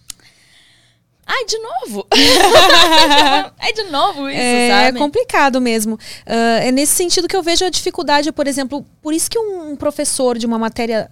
Ai, 1.32 1.44
de 1.44 1.58
novo? 1.58 2.06
é 3.60 3.72
de 3.72 3.84
novo 3.84 4.28
isso, 4.28 4.40
é, 4.40 4.68
sabe? 4.68 4.98
É 4.98 5.00
complicado 5.00 5.60
mesmo. 5.60 5.94
Uh, 5.94 6.60
é 6.60 6.72
nesse 6.72 6.92
sentido 6.92 7.28
que 7.28 7.36
eu 7.36 7.42
vejo 7.42 7.64
a 7.64 7.70
dificuldade, 7.70 8.32
por 8.32 8.48
exemplo, 8.48 8.84
por 9.00 9.14
isso 9.14 9.30
que 9.30 9.38
um 9.38 9.76
professor 9.76 10.36
de 10.36 10.44
uma 10.44 10.58
matéria 10.58 11.08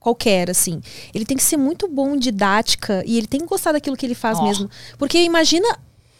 qualquer, 0.00 0.48
assim, 0.48 0.80
ele 1.14 1.26
tem 1.26 1.36
que 1.36 1.42
ser 1.42 1.58
muito 1.58 1.86
bom 1.86 2.14
em 2.14 2.18
didática 2.18 3.02
e 3.04 3.18
ele 3.18 3.26
tem 3.26 3.40
que 3.40 3.46
gostar 3.46 3.72
daquilo 3.72 3.96
que 3.96 4.06
ele 4.06 4.14
faz 4.14 4.38
oh. 4.38 4.44
mesmo. 4.44 4.70
Porque 4.96 5.18
imagina 5.18 5.68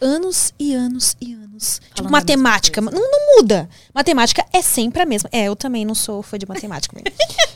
anos 0.01 0.53
e 0.59 0.73
anos 0.73 1.15
e 1.19 1.33
anos. 1.33 1.49
Falando 1.59 1.95
tipo, 1.95 2.11
matemática. 2.11 2.81
Não, 2.81 2.91
não 2.91 3.35
muda. 3.35 3.69
Matemática 3.93 4.45
é 4.53 4.61
sempre 4.61 5.01
a 5.01 5.05
mesma. 5.05 5.29
É, 5.31 5.45
eu 5.45 5.55
também 5.55 5.85
não 5.85 5.93
sou 5.93 6.23
fã 6.23 6.37
de 6.37 6.47
matemática. 6.47 6.95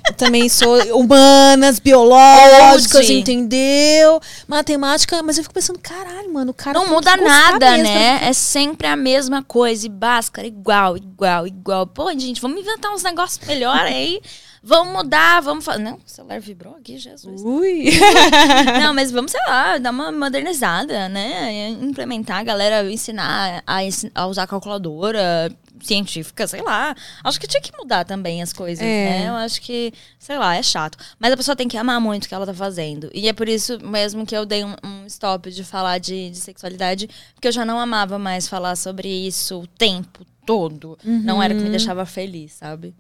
eu 0.08 0.14
também 0.16 0.50
sou 0.50 0.78
humanas, 0.98 1.80
biológicas, 1.80 3.10
entendeu? 3.10 4.20
Matemática, 4.48 5.24
mas 5.24 5.38
eu 5.38 5.44
fico 5.44 5.54
pensando, 5.54 5.80
caralho, 5.80 6.34
mano, 6.34 6.52
o 6.52 6.54
cara. 6.54 6.78
Não 6.78 6.88
muda 6.90 7.16
nada, 7.16 7.78
né? 7.78 8.20
É 8.28 8.34
sempre 8.34 8.88
a 8.88 8.96
mesma 8.96 9.42
coisa. 9.42 9.86
E 9.86 9.90
Bhaskara, 9.90 10.48
igual, 10.48 10.98
igual, 10.98 11.48
igual. 11.48 11.88
Pô, 11.88 12.12
gente, 12.12 12.42
vamos 12.42 12.60
inventar 12.60 12.92
uns 12.92 13.04
negócios 13.04 13.46
melhores 13.48 13.94
aí. 13.94 14.22
Vamos 14.66 14.94
mudar, 14.94 15.42
vamos 15.42 15.66
fazer. 15.66 15.84
Não, 15.84 15.96
o 15.96 16.02
celular 16.06 16.40
vibrou 16.40 16.76
aqui, 16.76 16.98
Jesus. 16.98 17.42
Ui! 17.44 17.90
Não, 18.82 18.94
mas 18.94 19.12
vamos, 19.12 19.32
sei 19.32 19.42
lá, 19.46 19.78
dar 19.78 19.92
uma 19.92 20.10
modernizada, 20.10 21.10
né? 21.10 21.70
Implementar 21.70 22.38
a 22.38 22.44
galera, 22.44 22.90
ensinar 22.90 23.62
a, 23.68 23.80
a 24.16 24.28
usar 24.28 24.48
calculadora 24.48 25.54
científica, 25.82 26.48
sei 26.48 26.62
lá. 26.62 26.96
Acho 27.22 27.40
que 27.42 27.48
tinha 27.48 27.62
que 27.62 27.76
mudar 27.78 28.06
também 28.06 28.42
as 28.42 28.54
coisas, 28.54 28.86
é. 28.86 29.10
né? 29.10 29.28
Eu 29.28 29.34
acho 29.34 29.62
que, 29.62 29.94
sei 30.18 30.38
lá, 30.38 30.56
é 30.56 30.64
chato. 30.64 30.98
Mas 31.20 31.34
a 31.34 31.38
pessoa 31.38 31.58
tem 31.58 31.68
que 31.68 31.78
amar 31.78 32.00
muito 32.00 32.24
o 32.24 32.30
que 32.30 32.34
ela 32.34 32.46
tá 32.46 32.54
fazendo. 32.54 33.10
E 33.14 33.28
é 33.28 33.34
por 33.34 33.50
isso 33.50 33.78
mesmo 33.86 34.26
que 34.26 34.36
eu 34.36 34.46
dei 34.46 34.64
um, 34.64 34.76
um 34.82 35.06
stop 35.08 35.52
de 35.52 35.64
falar 35.66 35.98
de, 35.98 36.30
de, 36.30 36.38
sexualidade, 36.38 37.10
porque 37.36 37.50
eu 37.50 37.52
já 37.52 37.66
não 37.66 37.80
amava 37.80 38.18
mais 38.18 38.48
falar 38.48 38.78
sobre 38.78 39.10
isso 39.10 39.60
o 39.60 39.68
tempo 39.68 40.26
todo. 40.46 40.98
Uhum. 41.04 41.22
Não 41.22 41.44
era 41.44 41.54
o 41.54 41.58
que 41.58 41.64
me 41.64 41.70
uhum. 41.70 41.76
deixava 41.76 42.06
feliz, 42.06 42.54
sabe? 42.54 42.94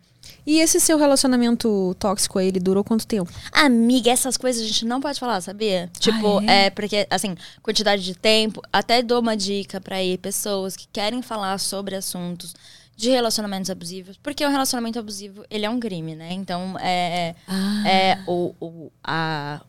E 0.45 0.59
esse 0.59 0.79
seu 0.79 0.97
relacionamento 0.97 1.95
tóxico 1.99 2.37
aí, 2.37 2.47
ele 2.47 2.59
durou 2.59 2.83
quanto 2.83 3.07
tempo? 3.07 3.31
Amiga, 3.51 4.11
essas 4.11 4.35
coisas 4.35 4.61
a 4.61 4.65
gente 4.65 4.85
não 4.85 4.99
pode 4.99 5.19
falar, 5.19 5.39
sabia? 5.41 5.89
Tipo, 5.99 6.39
ah, 6.39 6.43
é? 6.45 6.65
é? 6.65 6.69
porque, 6.69 7.07
assim, 7.09 7.35
quantidade 7.61 8.03
de 8.03 8.15
tempo. 8.15 8.61
Até 8.71 9.01
dou 9.01 9.21
uma 9.21 9.37
dica 9.37 9.79
para 9.79 10.03
ir 10.03 10.17
pessoas 10.17 10.75
que 10.75 10.87
querem 10.91 11.21
falar 11.21 11.57
sobre 11.59 11.95
assuntos 11.95 12.53
de 12.95 13.09
relacionamentos 13.09 13.69
abusivos, 13.69 14.17
porque 14.21 14.45
o 14.45 14.49
relacionamento 14.49 14.99
abusivo, 14.99 15.43
ele 15.49 15.65
é 15.65 15.69
um 15.69 15.79
crime, 15.79 16.15
né? 16.15 16.31
Então, 16.33 16.77
é, 16.79 17.35
ah. 17.47 17.83
é 17.87 18.19
o, 18.27 18.53
o, 18.59 18.91
a, 19.03 19.61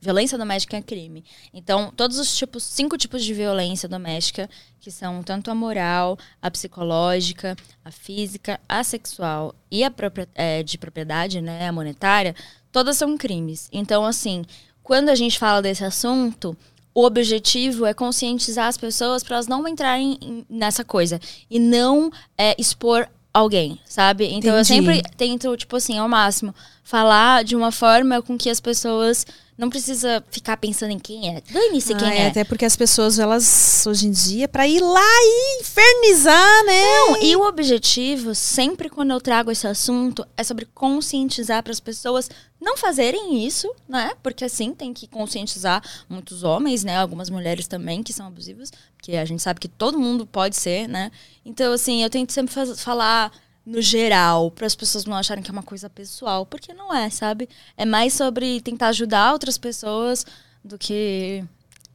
Violência 0.00 0.38
doméstica 0.38 0.78
é 0.78 0.82
crime. 0.82 1.22
Então, 1.52 1.92
todos 1.94 2.18
os 2.18 2.34
tipos, 2.34 2.62
cinco 2.62 2.96
tipos 2.96 3.22
de 3.22 3.34
violência 3.34 3.88
doméstica, 3.88 4.48
que 4.80 4.90
são 4.90 5.22
tanto 5.22 5.50
a 5.50 5.54
moral, 5.54 6.18
a 6.40 6.50
psicológica, 6.50 7.54
a 7.84 7.90
física, 7.90 8.58
a 8.66 8.82
sexual 8.82 9.54
e 9.70 9.84
a 9.84 9.92
é, 10.34 10.62
de 10.62 10.78
propriedade, 10.78 11.42
né, 11.42 11.68
a 11.68 11.72
monetária, 11.72 12.34
todas 12.72 12.96
são 12.96 13.18
crimes. 13.18 13.68
Então, 13.70 14.04
assim, 14.06 14.44
quando 14.82 15.10
a 15.10 15.14
gente 15.14 15.38
fala 15.38 15.60
desse 15.60 15.84
assunto, 15.84 16.56
o 16.94 17.04
objetivo 17.04 17.84
é 17.84 17.92
conscientizar 17.92 18.66
as 18.66 18.78
pessoas 18.78 19.22
para 19.22 19.36
elas 19.36 19.46
não 19.46 19.68
entrarem 19.68 20.44
nessa 20.48 20.82
coisa 20.82 21.20
e 21.50 21.58
não 21.58 22.10
é, 22.36 22.54
expor 22.58 23.06
alguém, 23.32 23.78
sabe? 23.84 24.24
Então 24.24 24.50
Entendi. 24.50 24.58
eu 24.58 24.64
sempre 24.64 25.02
tento, 25.16 25.56
tipo 25.56 25.76
assim, 25.76 25.98
ao 25.98 26.08
máximo, 26.08 26.54
falar 26.90 27.44
de 27.44 27.54
uma 27.54 27.70
forma 27.70 28.20
com 28.20 28.36
que 28.36 28.50
as 28.50 28.58
pessoas 28.58 29.24
não 29.56 29.70
precisa 29.70 30.24
ficar 30.28 30.56
pensando 30.56 30.90
em 30.90 30.98
quem 30.98 31.36
é. 31.36 31.40
Dane-se 31.52 31.92
ah, 31.92 31.96
quem 31.96 32.08
é, 32.08 32.18
é. 32.22 32.26
Até 32.26 32.42
porque 32.42 32.64
as 32.64 32.74
pessoas, 32.74 33.16
elas, 33.18 33.86
hoje 33.86 34.08
em 34.08 34.10
dia, 34.10 34.48
para 34.48 34.66
ir 34.66 34.80
lá 34.80 35.00
e 35.00 35.60
infernizar, 35.60 36.64
né? 36.64 36.82
Não, 36.82 37.22
e 37.22 37.36
o 37.36 37.46
objetivo, 37.46 38.34
sempre 38.34 38.88
quando 38.88 39.12
eu 39.12 39.20
trago 39.20 39.52
esse 39.52 39.68
assunto, 39.68 40.26
é 40.36 40.42
sobre 40.42 40.64
conscientizar 40.64 41.62
para 41.62 41.72
as 41.72 41.78
pessoas 41.78 42.28
não 42.60 42.76
fazerem 42.76 43.46
isso, 43.46 43.72
né? 43.88 44.12
Porque 44.20 44.44
assim, 44.44 44.74
tem 44.74 44.92
que 44.92 45.06
conscientizar 45.06 45.84
muitos 46.08 46.42
homens, 46.42 46.82
né? 46.82 46.96
Algumas 46.96 47.30
mulheres 47.30 47.68
também 47.68 48.02
que 48.02 48.12
são 48.12 48.26
abusivas, 48.26 48.72
porque 48.96 49.12
a 49.12 49.24
gente 49.24 49.42
sabe 49.42 49.60
que 49.60 49.68
todo 49.68 49.96
mundo 49.96 50.26
pode 50.26 50.56
ser, 50.56 50.88
né? 50.88 51.12
Então, 51.44 51.72
assim, 51.72 52.02
eu 52.02 52.10
tento 52.10 52.32
sempre 52.32 52.52
falar 52.76 53.30
no 53.64 53.80
geral, 53.80 54.50
para 54.50 54.66
as 54.66 54.74
pessoas 54.74 55.04
não 55.04 55.14
acharem 55.14 55.42
que 55.42 55.50
é 55.50 55.52
uma 55.52 55.62
coisa 55.62 55.88
pessoal, 55.88 56.46
porque 56.46 56.72
não 56.72 56.94
é, 56.94 57.10
sabe? 57.10 57.48
É 57.76 57.84
mais 57.84 58.14
sobre 58.14 58.60
tentar 58.60 58.88
ajudar 58.88 59.32
outras 59.32 59.58
pessoas 59.58 60.24
do 60.64 60.78
que 60.78 61.44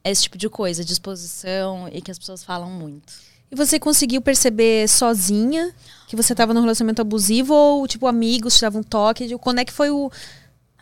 esse 0.04 0.22
tipo 0.22 0.38
de 0.38 0.48
coisa, 0.48 0.84
disposição 0.84 1.88
e 1.92 2.00
que 2.00 2.10
as 2.10 2.18
pessoas 2.18 2.44
falam 2.44 2.70
muito. 2.70 3.12
E 3.50 3.54
você 3.54 3.78
conseguiu 3.78 4.20
perceber 4.20 4.88
sozinha 4.88 5.72
que 6.08 6.16
você 6.16 6.32
estava 6.32 6.52
num 6.52 6.60
relacionamento 6.60 7.00
abusivo 7.00 7.54
ou, 7.54 7.86
tipo, 7.86 8.06
amigos 8.06 8.56
te 8.56 8.62
davam 8.62 8.80
um 8.80 8.84
toque? 8.84 9.36
Quando 9.38 9.60
é 9.60 9.64
que 9.64 9.72
foi 9.72 9.90
o. 9.90 10.10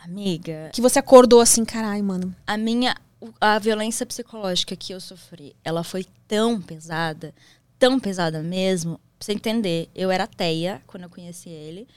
Amiga. 0.02 0.70
Que 0.72 0.80
você 0.80 0.98
acordou 0.98 1.40
assim, 1.40 1.64
caralho, 1.64 2.04
mano? 2.04 2.34
A 2.46 2.56
minha. 2.56 2.94
A 3.40 3.58
violência 3.58 4.04
psicológica 4.04 4.76
que 4.76 4.92
eu 4.92 5.00
sofri, 5.00 5.56
ela 5.64 5.82
foi 5.82 6.06
tão 6.28 6.60
pesada, 6.60 7.34
tão 7.78 7.98
pesada 7.98 8.42
mesmo, 8.42 9.00
Você 9.24 9.32
entender, 9.32 9.88
eu 9.94 10.10
era 10.10 10.26
teia 10.26 10.82
quando 10.86 11.04
eu 11.04 11.08
conheci 11.08 11.48
ele. 11.48 11.88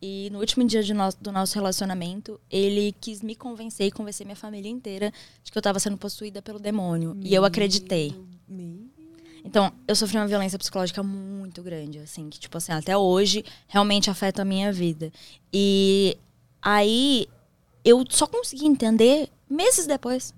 E 0.00 0.28
no 0.30 0.38
último 0.38 0.64
dia 0.64 0.82
no, 0.94 1.08
do 1.20 1.32
nosso 1.32 1.56
relacionamento, 1.56 2.40
ele 2.48 2.94
quis 3.00 3.22
me 3.22 3.34
convencer 3.34 3.88
e 3.88 3.90
convencer 3.90 4.24
minha 4.24 4.36
família 4.36 4.70
inteira 4.70 5.12
de 5.42 5.50
que 5.50 5.58
eu 5.58 5.60
estava 5.60 5.80
sendo 5.80 5.96
possuída 5.96 6.40
pelo 6.40 6.60
demônio. 6.60 7.12
Meu 7.12 7.26
e 7.26 7.34
eu 7.34 7.44
acreditei. 7.44 8.14
Meu. 8.46 8.84
Então, 9.44 9.72
eu 9.88 9.96
sofri 9.96 10.16
uma 10.16 10.28
violência 10.28 10.56
psicológica 10.56 11.02
muito 11.02 11.60
grande, 11.60 11.98
assim, 11.98 12.30
que, 12.30 12.38
tipo 12.38 12.56
assim, 12.56 12.70
até 12.70 12.96
hoje 12.96 13.44
realmente 13.66 14.08
afeta 14.08 14.42
a 14.42 14.44
minha 14.44 14.72
vida. 14.72 15.12
E 15.52 16.16
aí 16.62 17.26
eu 17.84 18.04
só 18.08 18.28
consegui 18.28 18.64
entender 18.64 19.28
meses 19.50 19.88
depois. 19.88 20.32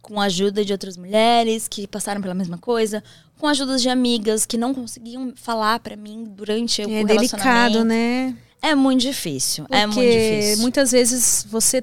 Com 0.00 0.18
a 0.18 0.24
ajuda 0.24 0.64
de 0.64 0.72
outras 0.72 0.96
mulheres 0.96 1.68
que 1.68 1.86
passaram 1.86 2.22
pela 2.22 2.32
mesma 2.32 2.56
coisa, 2.56 3.04
com 3.40 3.46
a 3.46 3.50
ajuda 3.50 3.76
de 3.78 3.88
amigas 3.88 4.46
que 4.46 4.56
não 4.58 4.72
conseguiam 4.74 5.32
falar 5.34 5.80
para 5.80 5.96
mim 5.96 6.24
durante 6.28 6.82
É 6.82 6.84
o 6.84 6.88
delicado, 7.06 7.42
relacionamento. 7.42 7.84
né? 7.84 8.36
É 8.62 8.74
muito 8.74 9.00
difícil. 9.00 9.64
é 9.70 9.86
muito 9.86 9.94
Porque 9.96 10.38
difícil. 10.40 10.62
muitas 10.62 10.92
vezes 10.92 11.46
você. 11.50 11.82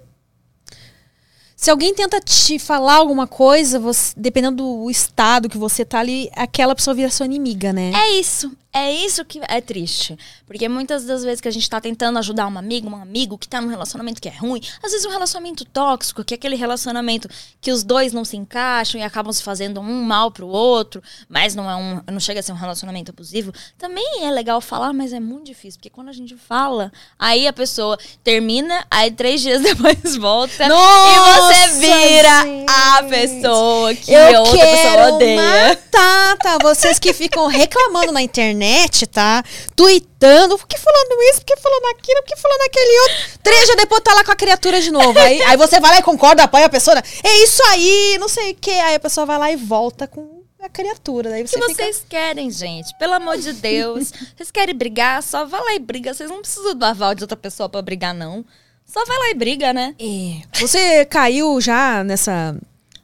Se 1.55 1.71
alguém 1.71 1.91
tenta 1.95 2.19
te 2.21 2.59
falar 2.59 2.93
alguma 2.97 3.25
coisa, 3.25 3.79
você, 3.79 4.13
dependendo 4.15 4.57
do 4.83 4.91
estado 4.91 5.49
que 5.49 5.57
você 5.57 5.83
tá 5.83 5.99
ali, 5.99 6.29
aquela 6.35 6.75
pessoa 6.75 6.93
vira 6.93 7.09
sua 7.09 7.25
inimiga, 7.25 7.73
né? 7.73 7.91
É 7.95 8.19
isso. 8.19 8.51
É 8.77 8.91
isso 8.93 9.25
que 9.25 9.41
é 9.47 9.59
triste. 9.59 10.17
Porque 10.45 10.69
muitas 10.69 11.03
das 11.03 11.23
vezes 11.23 11.41
que 11.41 11.47
a 11.47 11.51
gente 11.51 11.69
tá 11.69 11.81
tentando 11.81 12.17
ajudar 12.19 12.47
uma 12.47 12.59
amiga, 12.59 12.87
um 12.87 12.95
amigo 12.95 13.37
que 13.37 13.47
tá 13.47 13.59
num 13.59 13.67
relacionamento 13.67 14.21
que 14.21 14.29
é 14.29 14.35
ruim, 14.37 14.61
às 14.81 14.91
vezes 14.91 15.05
um 15.05 15.09
relacionamento 15.09 15.65
tóxico, 15.65 16.23
que 16.23 16.33
é 16.33 16.37
aquele 16.37 16.55
relacionamento 16.55 17.27
que 17.59 17.71
os 17.71 17.83
dois 17.83 18.13
não 18.13 18.23
se 18.23 18.37
encaixam 18.37 18.99
e 19.01 19.03
acabam 19.03 19.33
se 19.33 19.43
fazendo 19.43 19.81
um 19.81 20.03
mal 20.03 20.31
pro 20.31 20.47
outro, 20.47 21.01
mas 21.27 21.53
não 21.55 21.69
é 21.69 21.75
um, 21.75 22.01
não 22.11 22.19
chega 22.19 22.39
a 22.39 22.43
ser 22.43 22.51
um 22.53 22.55
relacionamento 22.55 23.11
abusivo, 23.11 23.51
também 23.77 24.23
é 24.25 24.31
legal 24.31 24.61
falar, 24.61 24.93
mas 24.93 25.11
é 25.11 25.19
muito 25.19 25.45
difícil, 25.47 25.79
porque 25.79 25.89
quando 25.89 26.09
a 26.09 26.13
gente 26.13 26.35
fala, 26.35 26.91
aí 27.19 27.47
a 27.47 27.53
pessoa 27.53 27.97
termina, 28.23 28.85
aí 28.89 29.11
três 29.11 29.41
dias 29.41 29.61
depois 29.63 30.15
volta 30.15 30.67
Nossa, 30.67 31.53
e 31.53 31.69
você 31.69 31.79
vira 31.79 32.39
a 32.69 33.01
gente. 33.01 33.09
pessoa 33.09 33.95
que 33.95 34.11
Eu 34.13 34.37
a 34.37 34.39
outra 34.41 34.57
pessoa 34.65 35.13
odeia. 35.13 35.41
matar, 35.41 36.37
tá? 36.37 36.57
Vocês 36.61 36.99
que 36.99 37.13
ficam 37.13 37.47
reclamando 37.47 38.11
na 38.11 38.21
internet, 38.27 38.66
tá? 39.07 39.43
Tweetando, 39.75 40.57
por 40.57 40.67
que 40.67 40.77
falando 40.77 41.21
isso, 41.31 41.41
por 41.41 41.45
que 41.45 41.57
falando 41.57 41.85
aquilo, 41.97 42.21
por 42.21 42.27
que 42.27 42.41
falando 42.41 42.61
aquele 42.61 42.99
outro. 43.01 43.39
Três 43.43 43.65
dias 43.65 43.77
depois 43.77 44.01
tá 44.01 44.13
lá 44.13 44.23
com 44.23 44.31
a 44.31 44.35
criatura 44.35 44.81
de 44.81 44.91
novo. 44.91 45.17
Aí, 45.19 45.41
aí 45.41 45.57
você 45.57 45.79
vai 45.79 45.91
lá 45.91 45.99
e 45.99 46.03
concorda, 46.03 46.43
apoia 46.43 46.65
a 46.65 46.69
pessoa. 46.69 47.01
É 47.23 47.43
isso 47.43 47.61
aí, 47.65 48.17
não 48.19 48.27
sei 48.27 48.51
o 48.51 48.55
quê. 48.55 48.71
Aí 48.71 48.95
a 48.95 48.99
pessoa 48.99 49.25
vai 49.25 49.37
lá 49.37 49.51
e 49.51 49.55
volta 49.55 50.07
com 50.07 50.43
a 50.61 50.69
criatura. 50.69 51.29
Daí 51.29 51.43
O 51.43 51.47
você 51.47 51.59
que 51.59 51.67
fica... 51.67 51.83
vocês 51.83 52.05
querem, 52.07 52.49
gente? 52.51 52.97
Pelo 52.97 53.13
amor 53.13 53.37
de 53.37 53.53
Deus. 53.53 54.11
vocês 54.35 54.51
querem 54.51 54.75
brigar? 54.75 55.21
Só 55.23 55.45
vai 55.45 55.61
lá 55.61 55.73
e 55.75 55.79
briga. 55.79 56.13
Vocês 56.13 56.29
não 56.29 56.41
precisam 56.41 56.75
do 56.75 56.85
aval 56.85 57.15
de 57.15 57.23
outra 57.23 57.37
pessoa 57.37 57.69
pra 57.69 57.81
brigar, 57.81 58.13
não. 58.13 58.45
Só 58.85 59.03
vai 59.05 59.17
lá 59.17 59.29
e 59.31 59.33
briga, 59.33 59.73
né? 59.73 59.95
É. 59.99 60.59
Você 60.59 61.05
caiu 61.05 61.59
já 61.59 62.03
nessa, 62.03 62.55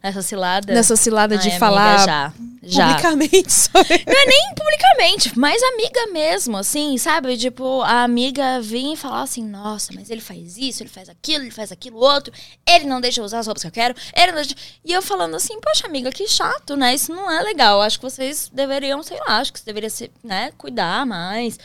Essa 0.03 0.21
cilada. 0.21 0.73
nessa 0.73 0.97
cilada 0.97 1.37
de 1.37 1.57
falar 1.57 2.05
Já. 2.05 2.33
Já. 2.61 2.87
publicamente 2.87 3.51
sobre... 3.51 4.03
Não 4.05 4.21
é 4.21 4.25
nem 4.25 4.53
publicamente, 4.55 5.39
mas 5.39 5.61
amiga 5.63 6.07
mesmo, 6.07 6.57
assim, 6.57 6.97
sabe? 6.97 7.37
Tipo, 7.37 7.81
a 7.81 8.03
amiga 8.03 8.61
vir 8.61 8.93
e 8.93 8.97
falar 8.97 9.21
assim, 9.21 9.43
nossa, 9.45 9.93
mas 9.93 10.09
ele 10.09 10.19
faz 10.19 10.57
isso, 10.57 10.83
ele 10.83 10.89
faz 10.89 11.07
aquilo, 11.07 11.45
ele 11.45 11.51
faz 11.51 11.71
aquilo 11.71 11.97
outro, 11.97 12.33
ele 12.65 12.85
não 12.85 12.99
deixa 12.99 13.21
eu 13.21 13.25
usar 13.25 13.39
as 13.39 13.47
roupas 13.47 13.63
que 13.63 13.67
eu 13.67 13.71
quero, 13.71 13.95
ele 14.13 14.33
não 14.33 14.41
deixa... 14.41 14.55
E 14.83 14.91
eu 14.91 15.01
falando 15.01 15.35
assim, 15.35 15.59
poxa, 15.61 15.87
amiga, 15.87 16.11
que 16.11 16.27
chato, 16.27 16.75
né? 16.75 16.93
Isso 16.93 17.13
não 17.13 17.31
é 17.31 17.41
legal. 17.41 17.81
Acho 17.81 17.97
que 17.97 18.05
vocês 18.05 18.49
deveriam, 18.53 19.01
sei 19.03 19.17
lá, 19.19 19.39
acho 19.39 19.53
que 19.53 19.59
você 19.59 19.65
deveria 19.65 19.89
se, 19.89 20.11
né, 20.23 20.51
cuidar 20.57 21.05
mais. 21.05 21.57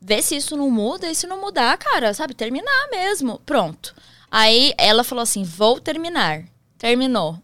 Ver 0.00 0.20
se 0.22 0.36
isso 0.36 0.56
não 0.56 0.70
muda, 0.70 1.08
e 1.08 1.14
se 1.14 1.26
não 1.26 1.40
mudar, 1.40 1.78
cara, 1.78 2.12
sabe? 2.12 2.34
Terminar 2.34 2.88
mesmo. 2.90 3.40
Pronto. 3.46 3.94
Aí 4.30 4.74
ela 4.76 5.02
falou 5.02 5.22
assim: 5.22 5.44
vou 5.44 5.80
terminar. 5.80 6.44
Terminou. 6.76 7.38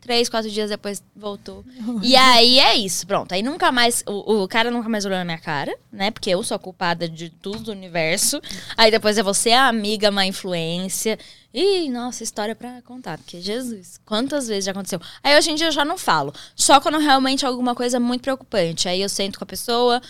Três, 0.00 0.28
quatro 0.28 0.50
dias 0.50 0.70
depois 0.70 1.02
voltou. 1.14 1.64
E 2.02 2.16
aí 2.16 2.58
é 2.58 2.74
isso, 2.76 3.06
pronto. 3.06 3.32
Aí 3.32 3.42
nunca 3.42 3.70
mais. 3.70 4.02
O, 4.06 4.42
o 4.42 4.48
cara 4.48 4.70
nunca 4.70 4.88
mais 4.88 5.04
olhou 5.04 5.18
na 5.18 5.24
minha 5.24 5.38
cara, 5.38 5.76
né? 5.92 6.10
Porque 6.10 6.30
eu 6.30 6.42
sou 6.42 6.54
a 6.54 6.58
culpada 6.58 7.08
de 7.08 7.28
tudo 7.28 7.64
do 7.64 7.72
universo. 7.72 8.40
Aí 8.76 8.90
depois 8.90 9.18
é 9.18 9.22
você 9.22 9.52
a 9.52 9.68
amiga, 9.68 10.10
má 10.10 10.24
influência. 10.24 11.18
Ih, 11.52 11.90
nossa, 11.90 12.22
história 12.22 12.54
pra 12.54 12.80
contar. 12.82 13.18
Porque, 13.18 13.40
Jesus, 13.40 14.00
quantas 14.06 14.48
vezes 14.48 14.64
já 14.64 14.72
aconteceu? 14.72 15.00
Aí 15.22 15.36
hoje 15.36 15.50
em 15.50 15.54
dia 15.54 15.66
eu 15.66 15.72
já 15.72 15.84
não 15.84 15.98
falo. 15.98 16.32
Só 16.54 16.80
quando 16.80 16.98
realmente 16.98 17.44
é 17.44 17.48
alguma 17.48 17.74
coisa 17.74 17.98
muito 18.00 18.22
preocupante. 18.22 18.88
Aí 18.88 19.02
eu 19.02 19.08
sento 19.08 19.38
com 19.38 19.44
a 19.44 19.46
pessoa, 19.46 20.00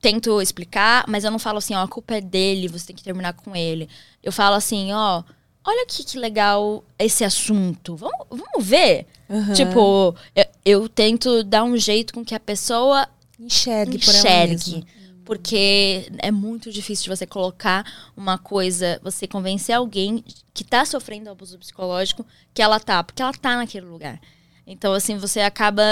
tento 0.00 0.40
explicar, 0.42 1.04
mas 1.06 1.24
eu 1.24 1.30
não 1.30 1.38
falo 1.38 1.58
assim, 1.58 1.74
ó, 1.74 1.82
a 1.82 1.88
culpa 1.88 2.14
é 2.14 2.20
dele, 2.20 2.68
você 2.68 2.88
tem 2.88 2.96
que 2.96 3.04
terminar 3.04 3.34
com 3.34 3.54
ele. 3.54 3.88
Eu 4.22 4.32
falo 4.32 4.56
assim, 4.56 4.92
ó, 4.92 5.22
olha 5.64 5.82
aqui 5.82 6.04
que 6.04 6.18
legal 6.18 6.84
esse 6.98 7.24
assunto. 7.24 7.96
Vamos, 7.96 8.26
vamos 8.30 8.66
ver? 8.66 9.06
Aham. 9.28 9.52
Tipo, 9.52 10.14
eu, 10.34 10.44
eu 10.64 10.88
tento 10.88 11.42
dar 11.42 11.64
um 11.64 11.76
jeito 11.76 12.12
com 12.12 12.24
que 12.24 12.34
a 12.34 12.40
pessoa 12.40 13.08
Enxergue, 13.38 13.98
por 13.98 14.14
enxergue. 14.14 14.86
Porque 15.24 16.10
é 16.18 16.30
muito 16.30 16.70
difícil 16.70 17.04
de 17.04 17.16
você 17.16 17.26
colocar 17.26 17.84
uma 18.16 18.38
coisa, 18.38 19.00
você 19.02 19.26
convencer 19.26 19.74
alguém 19.74 20.24
que 20.52 20.64
tá 20.64 20.84
sofrendo 20.84 21.30
abuso 21.30 21.58
psicológico 21.58 22.26
que 22.52 22.60
ela 22.60 22.80
tá, 22.80 23.02
porque 23.02 23.22
ela 23.22 23.32
tá 23.32 23.56
naquele 23.56 23.86
lugar. 23.86 24.20
Então, 24.66 24.92
assim, 24.92 25.16
você 25.16 25.40
acaba. 25.40 25.82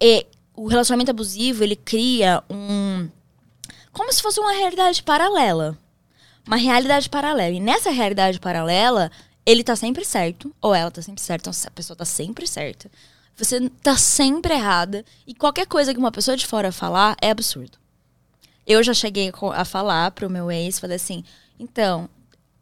E 0.00 0.26
o 0.54 0.66
relacionamento 0.66 1.10
abusivo, 1.10 1.62
ele 1.62 1.76
cria 1.76 2.42
um. 2.50 3.08
Como 3.92 4.12
se 4.12 4.20
fosse 4.20 4.40
uma 4.40 4.52
realidade 4.52 5.02
paralela. 5.02 5.78
Uma 6.46 6.56
realidade 6.56 7.08
paralela. 7.08 7.56
E 7.56 7.60
nessa 7.60 7.90
realidade 7.90 8.38
paralela, 8.38 9.10
ele 9.44 9.64
tá 9.64 9.74
sempre 9.74 10.04
certo, 10.04 10.54
ou 10.60 10.74
ela 10.74 10.90
tá 10.90 11.02
sempre 11.02 11.22
certa, 11.22 11.50
a 11.50 11.70
pessoa 11.70 11.96
tá 11.96 12.04
sempre 12.04 12.46
certa. 12.46 12.90
Você 13.36 13.68
tá 13.82 13.96
sempre 13.96 14.54
errada. 14.54 15.04
E 15.26 15.34
qualquer 15.34 15.66
coisa 15.66 15.92
que 15.92 15.98
uma 15.98 16.12
pessoa 16.12 16.36
de 16.36 16.46
fora 16.46 16.72
falar 16.72 17.16
é 17.20 17.30
absurdo. 17.30 17.78
Eu 18.66 18.82
já 18.82 18.94
cheguei 18.94 19.32
a 19.54 19.64
falar 19.64 20.10
pro 20.12 20.30
meu 20.30 20.50
ex, 20.50 20.78
falei 20.78 20.96
assim, 20.96 21.22
então, 21.58 22.08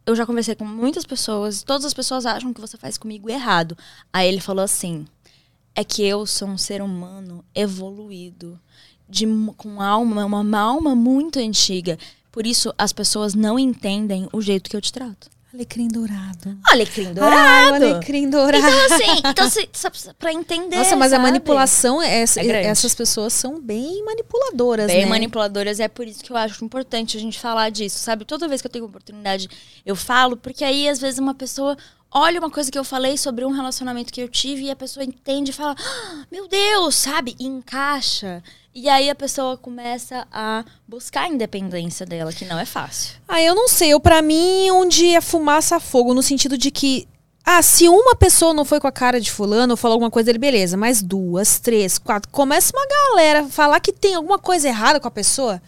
eu 0.04 0.14
já 0.14 0.26
conversei 0.26 0.54
com 0.54 0.64
muitas 0.64 1.04
pessoas, 1.04 1.62
todas 1.62 1.84
as 1.84 1.94
pessoas 1.94 2.26
acham 2.26 2.52
que 2.52 2.60
você 2.60 2.76
faz 2.76 2.98
comigo 2.98 3.30
errado. 3.30 3.76
Aí 4.12 4.28
ele 4.28 4.40
falou 4.40 4.64
assim, 4.64 5.06
é 5.74 5.82
que 5.82 6.04
eu 6.04 6.26
sou 6.26 6.48
um 6.48 6.58
ser 6.58 6.82
humano 6.82 7.44
evoluído, 7.54 8.60
de, 9.08 9.26
com 9.56 9.80
alma, 9.80 10.24
uma 10.24 10.58
alma 10.60 10.94
muito 10.94 11.38
antiga. 11.38 11.98
Por 12.34 12.48
isso, 12.48 12.74
as 12.76 12.92
pessoas 12.92 13.32
não 13.32 13.56
entendem 13.56 14.28
o 14.32 14.40
jeito 14.42 14.68
que 14.68 14.76
eu 14.76 14.80
te 14.80 14.92
trato. 14.92 15.30
Alecrim 15.54 15.86
dourado. 15.86 16.58
Alecrim 16.68 17.04
Ai, 17.06 17.12
o 17.12 17.14
dourado. 17.14 17.74
alecrim 17.84 18.28
dourado. 18.28 18.66
então, 18.66 18.96
assim, 18.96 19.20
então, 19.30 19.48
se, 19.48 20.12
pra 20.18 20.32
entender. 20.32 20.74
Nossa, 20.74 20.96
mas 20.96 21.12
a 21.12 21.16
sabe? 21.16 21.28
manipulação, 21.28 22.02
essa- 22.02 22.40
É 22.40 22.44
grande. 22.44 22.66
essas 22.66 22.92
pessoas 22.92 23.32
são 23.34 23.60
bem 23.60 24.04
manipuladoras, 24.04 24.88
bem 24.88 25.04
né? 25.04 25.06
manipuladoras. 25.06 25.78
É 25.78 25.86
por 25.86 26.08
isso 26.08 26.24
que 26.24 26.32
eu 26.32 26.36
acho 26.36 26.64
importante 26.64 27.16
a 27.16 27.20
gente 27.20 27.38
falar 27.38 27.70
disso, 27.70 28.00
sabe? 28.00 28.24
Toda 28.24 28.48
vez 28.48 28.60
que 28.60 28.66
eu 28.66 28.70
tenho 28.72 28.84
oportunidade, 28.86 29.48
eu 29.86 29.94
falo, 29.94 30.36
porque 30.36 30.64
aí, 30.64 30.88
às 30.88 30.98
vezes, 30.98 31.20
uma 31.20 31.34
pessoa 31.34 31.76
olha 32.10 32.40
uma 32.40 32.50
coisa 32.50 32.68
que 32.68 32.78
eu 32.78 32.84
falei 32.84 33.16
sobre 33.16 33.44
um 33.44 33.50
relacionamento 33.52 34.12
que 34.12 34.20
eu 34.20 34.28
tive 34.28 34.64
e 34.64 34.70
a 34.72 34.76
pessoa 34.76 35.04
entende 35.04 35.50
e 35.52 35.54
fala, 35.54 35.76
"Ah, 35.78 36.24
meu 36.32 36.48
Deus, 36.48 36.96
sabe? 36.96 37.36
E 37.38 37.46
encaixa. 37.46 38.42
E 38.74 38.88
aí 38.88 39.08
a 39.08 39.14
pessoa 39.14 39.56
começa 39.56 40.26
a 40.32 40.64
buscar 40.88 41.22
a 41.22 41.28
independência 41.28 42.04
dela, 42.04 42.32
que 42.32 42.44
não 42.44 42.58
é 42.58 42.64
fácil. 42.66 43.14
Ah, 43.28 43.40
eu 43.40 43.54
não 43.54 43.68
sei. 43.68 43.90
Eu, 43.90 44.00
pra 44.00 44.20
mim, 44.20 44.68
onde 44.72 45.14
é 45.14 45.20
fumaça, 45.20 45.78
fogo. 45.78 46.12
No 46.12 46.22
sentido 46.22 46.58
de 46.58 46.70
que... 46.70 47.06
Ah, 47.46 47.62
se 47.62 47.88
uma 47.88 48.16
pessoa 48.16 48.52
não 48.54 48.64
foi 48.64 48.80
com 48.80 48.86
a 48.88 48.92
cara 48.92 49.20
de 49.20 49.30
fulano 49.30 49.74
ou 49.74 49.76
falou 49.76 49.94
alguma 49.94 50.10
coisa 50.10 50.26
dele, 50.26 50.38
beleza. 50.38 50.76
Mas 50.76 51.02
duas, 51.02 51.60
três, 51.60 51.98
quatro... 51.98 52.28
Começa 52.32 52.72
uma 52.74 52.86
galera 52.86 53.42
a 53.42 53.48
falar 53.48 53.78
que 53.80 53.92
tem 53.92 54.14
alguma 54.14 54.38
coisa 54.38 54.66
errada 54.66 54.98
com 54.98 55.06
a 55.06 55.10
pessoa. 55.10 55.62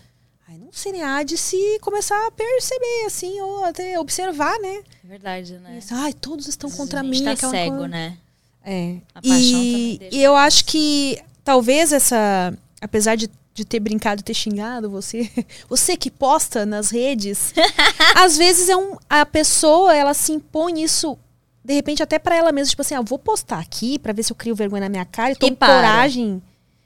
Aí 0.48 0.58
não 0.58 0.72
sei, 0.72 0.90
né? 0.92 1.04
Há 1.04 1.22
de 1.22 1.36
se 1.36 1.78
começar 1.82 2.16
a 2.26 2.30
perceber, 2.32 3.04
assim, 3.06 3.40
ou 3.40 3.64
até 3.64 4.00
observar, 4.00 4.58
né? 4.58 4.82
É 5.04 5.08
verdade, 5.08 5.52
né? 5.58 5.78
Isso, 5.78 5.94
Ai, 5.94 6.12
todos 6.12 6.48
estão 6.48 6.70
contra 6.70 7.00
a 7.00 7.02
mim. 7.04 7.14
gente 7.14 7.40
tá 7.40 7.50
cego, 7.50 7.70
coisa. 7.76 7.88
né? 7.88 8.16
É. 8.64 8.96
A 9.14 9.22
paixão 9.22 9.60
E, 9.60 10.00
e 10.10 10.22
eu 10.24 10.34
acho 10.34 10.64
que 10.64 11.22
talvez 11.44 11.92
essa. 11.92 12.52
Apesar 12.80 13.16
de, 13.16 13.30
de 13.54 13.64
ter 13.64 13.80
brincado 13.80 14.20
e 14.20 14.24
ter 14.24 14.34
xingado 14.34 14.90
você, 14.90 15.30
você 15.68 15.96
que 15.96 16.10
posta 16.10 16.66
nas 16.66 16.90
redes, 16.90 17.52
às 18.14 18.36
vezes 18.36 18.68
é 18.68 18.76
um, 18.76 18.96
a 19.08 19.24
pessoa 19.24 19.94
ela 19.94 20.14
se 20.14 20.32
impõe 20.32 20.82
isso. 20.82 21.18
De 21.64 21.74
repente, 21.74 22.02
até 22.02 22.18
pra 22.18 22.36
ela 22.36 22.52
mesma, 22.52 22.70
tipo 22.70 22.82
assim, 22.82 22.94
ah, 22.94 23.00
vou 23.00 23.18
postar 23.18 23.58
aqui 23.58 23.98
pra 23.98 24.12
ver 24.12 24.22
se 24.22 24.32
eu 24.32 24.36
crio 24.36 24.54
vergonha 24.54 24.82
na 24.82 24.88
minha 24.88 25.04
cara 25.04 25.32
e 25.32 25.36
tomo 25.36 25.56
para. 25.56 25.74
coragem. 25.74 26.40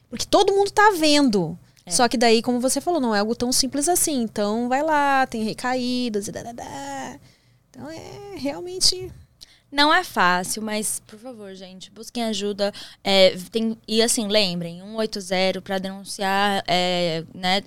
Porque 0.08 0.24
todo 0.24 0.54
mundo 0.54 0.70
tá 0.70 0.94
vendo. 0.98 1.58
É. 1.84 1.90
Só 1.90 2.08
que 2.08 2.16
daí, 2.16 2.40
como 2.40 2.60
você 2.60 2.80
falou, 2.80 3.00
não 3.00 3.14
é 3.14 3.18
algo 3.20 3.34
tão 3.34 3.52
simples 3.52 3.88
assim. 3.88 4.22
Então, 4.22 4.68
vai 4.68 4.82
lá, 4.82 5.26
tem 5.26 5.44
recaídas 5.44 6.28
e 6.28 6.32
dadadá. 6.32 7.18
Então, 7.70 7.90
é 7.90 8.36
realmente... 8.36 9.12
Não 9.70 9.94
é 9.94 10.02
fácil, 10.02 10.62
mas, 10.62 11.00
por 11.06 11.18
favor, 11.18 11.54
gente, 11.54 11.90
busquem 11.90 12.24
ajuda. 12.24 12.72
É, 13.04 13.36
tem, 13.52 13.76
e 13.86 14.02
assim, 14.02 14.26
lembrem, 14.26 14.80
180 14.80 15.60
para 15.60 15.78
denunciar 15.78 16.64
é, 16.66 17.24
né, 17.32 17.62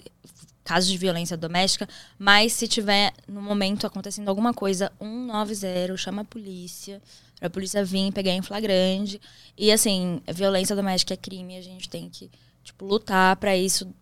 casos 0.64 0.90
de 0.90 0.98
violência 0.98 1.38
doméstica. 1.38 1.88
Mas 2.20 2.54
se 2.54 2.68
tiver, 2.68 3.14
no 3.28 3.42
momento, 3.42 3.88
acontecendo 3.88 4.28
alguma 4.28 4.54
coisa, 4.54 4.92
190, 5.00 5.96
chama 5.98 6.24
a 6.24 6.26
polícia 6.26 7.02
pra 7.44 7.50
polícia 7.50 7.84
vir 7.84 8.12
pegar 8.14 8.32
em 8.32 8.42
flagrante. 8.42 9.20
E 9.58 9.70
assim, 9.70 10.22
violência 10.34 10.76
doméstica 10.76 11.14
é 11.14 11.18
crime, 11.18 11.58
a 11.58 11.62
gente 11.62 11.90
tem 11.90 12.10
que, 12.10 12.32
tipo, 12.64 12.86
lutar 12.86 13.36
pra 13.36 13.56
isso, 13.58 13.94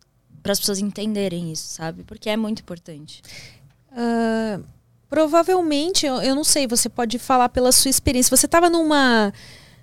para 0.43 0.51
as 0.51 0.59
pessoas 0.59 0.77
entenderem 0.77 1.51
isso, 1.51 1.67
sabe? 1.67 2.03
Porque 2.03 2.29
é 2.29 2.37
muito 2.37 2.61
importante. 2.61 3.23
Uh, 3.91 4.63
provavelmente, 5.11 6.05
eu, 6.05 6.21
eu 6.21 6.33
não 6.33 6.43
sei, 6.45 6.65
você 6.65 6.87
pode 6.87 7.19
falar 7.19 7.49
pela 7.49 7.73
sua 7.73 7.89
experiência. 7.89 8.35
Você 8.35 8.45
estava 8.45 8.69
numa 8.69 9.33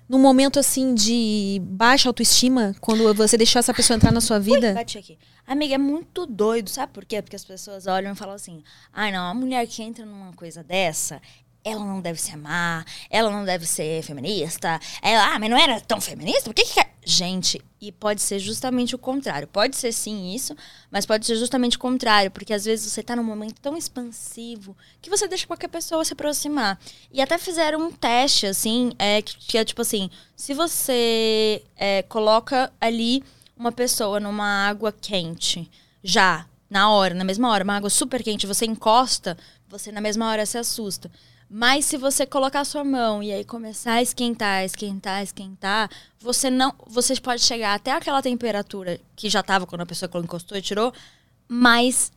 num 0.09 0.17
momento 0.17 0.57
assim 0.57 0.95
de 0.95 1.61
baixa 1.65 2.09
autoestima 2.09 2.75
quando 2.81 3.13
você 3.13 3.37
deixou 3.37 3.59
essa 3.59 3.71
pessoa 3.71 3.95
entrar 3.95 4.11
na 4.11 4.21
sua 4.21 4.39
vida? 4.39 4.69
Ui, 4.69 4.73
bati 4.73 4.97
aqui. 4.97 5.19
Amiga, 5.45 5.75
é 5.75 5.77
muito 5.77 6.25
doido, 6.25 6.67
sabe 6.67 6.91
por 6.91 7.05
quê? 7.05 7.21
Porque 7.21 7.35
as 7.35 7.45
pessoas 7.45 7.85
olham 7.85 8.13
e 8.13 8.15
falam 8.15 8.33
assim: 8.33 8.63
ai, 8.91 9.11
não, 9.11 9.29
a 9.29 9.33
mulher 9.35 9.67
que 9.67 9.83
entra 9.83 10.03
numa 10.03 10.33
coisa 10.33 10.63
dessa, 10.63 11.21
ela 11.63 11.83
não 11.83 11.99
deve 11.99 12.19
se 12.21 12.31
amar, 12.31 12.85
ela 13.09 13.29
não 13.29 13.43
deve 13.43 13.65
ser 13.65 14.01
feminista. 14.03 14.79
Ela, 15.01 15.35
ah, 15.35 15.39
mas 15.39 15.49
não 15.49 15.57
era 15.57 15.79
tão 15.81 15.99
feminista? 15.99 16.43
Por 16.43 16.53
que 16.53 16.63
que... 16.63 16.85
Gente, 17.05 17.61
e 17.81 17.91
pode 17.91 18.21
ser 18.21 18.39
justamente 18.39 18.93
o 18.93 18.97
contrário. 18.97 19.47
Pode 19.47 19.75
ser 19.75 19.91
sim 19.91 20.33
isso, 20.33 20.55
mas 20.91 21.05
pode 21.05 21.25
ser 21.25 21.35
justamente 21.37 21.75
o 21.75 21.79
contrário, 21.79 22.29
porque 22.29 22.53
às 22.53 22.65
vezes 22.65 22.91
você 22.91 23.01
tá 23.01 23.15
num 23.15 23.23
momento 23.23 23.59
tão 23.61 23.75
expansivo 23.75 24.75
que 25.01 25.09
você 25.09 25.27
deixa 25.27 25.47
qualquer 25.47 25.69
pessoa 25.69 26.05
se 26.05 26.13
aproximar. 26.13 26.79
E 27.11 27.21
até 27.21 27.37
fizeram 27.37 27.81
um 27.81 27.91
teste, 27.91 28.45
assim, 28.45 28.91
é, 28.99 29.21
que, 29.21 29.37
que 29.37 29.57
é 29.57 29.65
tipo 29.65 29.81
assim, 29.81 30.09
se 30.35 30.53
você 30.53 31.63
é, 31.75 32.03
coloca 32.03 32.71
ali 32.79 33.23
uma 33.57 33.71
pessoa 33.71 34.19
numa 34.19 34.67
água 34.67 34.91
quente, 34.91 35.69
já, 36.03 36.45
na 36.69 36.91
hora, 36.91 37.13
na 37.13 37.23
mesma 37.23 37.49
hora, 37.49 37.63
uma 37.63 37.75
água 37.75 37.89
super 37.89 38.23
quente, 38.23 38.47
você 38.47 38.65
encosta, 38.65 39.37
você 39.67 39.91
na 39.91 39.99
mesma 40.01 40.29
hora 40.29 40.45
se 40.45 40.57
assusta. 40.57 41.11
Mas 41.49 41.85
se 41.85 41.97
você 41.97 42.27
colocar 42.27 42.63
sua 42.63 42.83
mão 42.83 43.23
e 43.23 43.31
aí 43.31 43.43
começar 43.43 43.93
a 43.93 44.01
esquentar, 44.03 44.63
esquentar, 44.63 45.23
esquentar, 45.23 45.89
você 46.19 46.49
não, 46.49 46.75
você 46.85 47.19
pode 47.19 47.41
chegar 47.41 47.73
até 47.73 47.91
aquela 47.91 48.21
temperatura 48.21 48.99
que 49.15 49.29
já 49.29 49.39
estava 49.39 49.65
quando 49.65 49.81
a 49.81 49.85
pessoa 49.85 50.09
encostou 50.23 50.55
e 50.55 50.61
tirou, 50.61 50.93
mas 51.47 52.11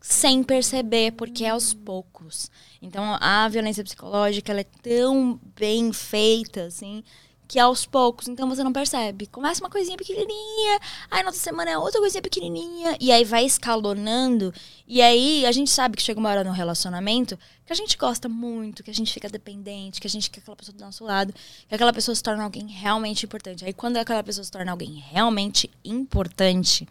sem 0.00 0.42
perceber, 0.42 1.12
porque 1.12 1.44
é 1.44 1.50
aos 1.50 1.74
poucos. 1.74 2.50
Então 2.80 3.18
a 3.20 3.46
violência 3.48 3.84
psicológica 3.84 4.52
ela 4.52 4.62
é 4.62 4.66
tão 4.82 5.38
bem 5.54 5.92
feita 5.92 6.64
assim 6.64 7.04
que 7.48 7.58
aos 7.58 7.86
poucos, 7.86 8.28
então 8.28 8.46
você 8.46 8.62
não 8.62 8.72
percebe. 8.72 9.26
Começa 9.26 9.64
uma 9.64 9.70
coisinha 9.70 9.96
pequenininha, 9.96 10.78
aí 11.10 11.22
na 11.22 11.30
outra 11.30 11.40
semana 11.40 11.70
é 11.70 11.78
outra 11.78 11.98
coisinha 11.98 12.20
pequenininha, 12.20 12.94
e 13.00 13.10
aí 13.10 13.24
vai 13.24 13.46
escalonando. 13.46 14.52
E 14.86 15.00
aí 15.00 15.46
a 15.46 15.50
gente 15.50 15.70
sabe 15.70 15.96
que 15.96 16.02
chega 16.02 16.20
uma 16.20 16.28
hora 16.28 16.44
no 16.44 16.52
relacionamento 16.52 17.38
que 17.64 17.72
a 17.72 17.76
gente 17.76 17.96
gosta 17.96 18.28
muito, 18.28 18.82
que 18.82 18.90
a 18.90 18.94
gente 18.94 19.12
fica 19.12 19.28
dependente, 19.30 19.98
que 19.98 20.06
a 20.06 20.10
gente 20.10 20.30
quer 20.30 20.40
aquela 20.40 20.56
pessoa 20.56 20.76
do 20.76 20.84
nosso 20.84 21.04
lado, 21.04 21.34
que 21.66 21.74
aquela 21.74 21.92
pessoa 21.92 22.14
se 22.14 22.22
torna 22.22 22.44
alguém 22.44 22.66
realmente 22.66 23.24
importante. 23.24 23.64
Aí 23.64 23.72
quando 23.72 23.96
aquela 23.96 24.22
pessoa 24.22 24.44
se 24.44 24.50
torna 24.50 24.70
alguém 24.70 25.02
realmente 25.10 25.70
importante, 25.82 26.86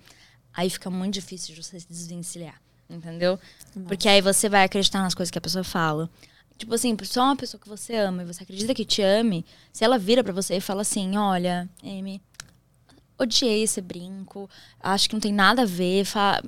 aí 0.54 0.72
fica 0.72 0.90
muito 0.90 1.14
difícil 1.14 1.54
de 1.54 1.64
você 1.64 1.80
se 1.80 1.88
desvencilhar, 1.88 2.60
entendeu? 2.90 3.40
Porque 3.88 4.10
aí 4.10 4.22
você 4.22 4.50
vai 4.50 4.64
acreditar 4.64 5.04
nas 5.04 5.14
coisas 5.14 5.30
que 5.30 5.38
a 5.38 5.42
pessoa 5.42 5.64
fala. 5.64 6.10
Tipo 6.58 6.74
assim, 6.74 6.98
só 7.04 7.24
uma 7.24 7.36
pessoa 7.36 7.62
que 7.62 7.70
você 7.70 7.96
ama 7.96 8.24
e 8.24 8.26
você 8.26 8.44
acredita 8.44 8.74
que 8.74 8.84
te 8.84 9.02
ame, 9.02 9.46
se 9.72 9.84
ela 9.84 10.00
vira 10.00 10.24
para 10.24 10.34
você 10.34 10.58
e 10.58 10.62
fala 10.62 10.82
assim: 10.82 11.16
Olha, 11.16 11.70
Amy, 11.84 12.22
odiei 13.18 13.64
esse 13.64 13.80
brinco, 13.80 14.50
acho 14.80 15.08
que 15.08 15.14
não 15.14 15.20
tem 15.20 15.34
nada 15.34 15.62
a 15.62 15.66
ver, 15.66 16.04
fa 16.06 16.42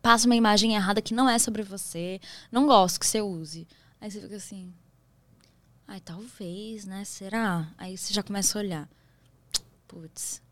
passa 0.00 0.26
uma 0.26 0.36
imagem 0.36 0.74
errada 0.74 1.00
que 1.00 1.14
não 1.14 1.28
é 1.28 1.38
sobre 1.38 1.62
você, 1.62 2.20
não 2.52 2.66
gosto 2.66 3.00
que 3.00 3.06
você 3.06 3.22
use. 3.22 3.66
Aí 4.00 4.10
você 4.10 4.20
fica 4.20 4.36
assim: 4.36 4.72
Ai, 5.86 6.00
talvez, 6.00 6.86
né? 6.86 7.04
Será? 7.04 7.70
Aí 7.76 7.96
você 7.98 8.14
já 8.14 8.22
começa 8.22 8.58
a 8.58 8.62
olhar. 8.62 8.88
Putz. 9.86 10.42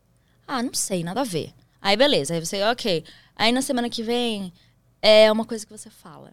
Ah, 0.47 0.63
não 0.63 0.75
sei, 0.75 1.03
nada 1.03 1.23
a 1.23 1.25
ver. 1.25 1.55
Aí 1.81 1.97
beleza, 1.97 2.35
aí 2.35 2.41
você, 2.41 2.63
ok. 2.65 3.05
Aí 3.35 3.51
na 3.53 3.63
semana 3.63 3.89
que 3.89 4.03
vem 4.03 4.53
é 5.01 5.33
uma 5.33 5.47
coisa 5.47 5.65
que 5.65 5.73
você 5.73 5.89
fala. 5.89 6.33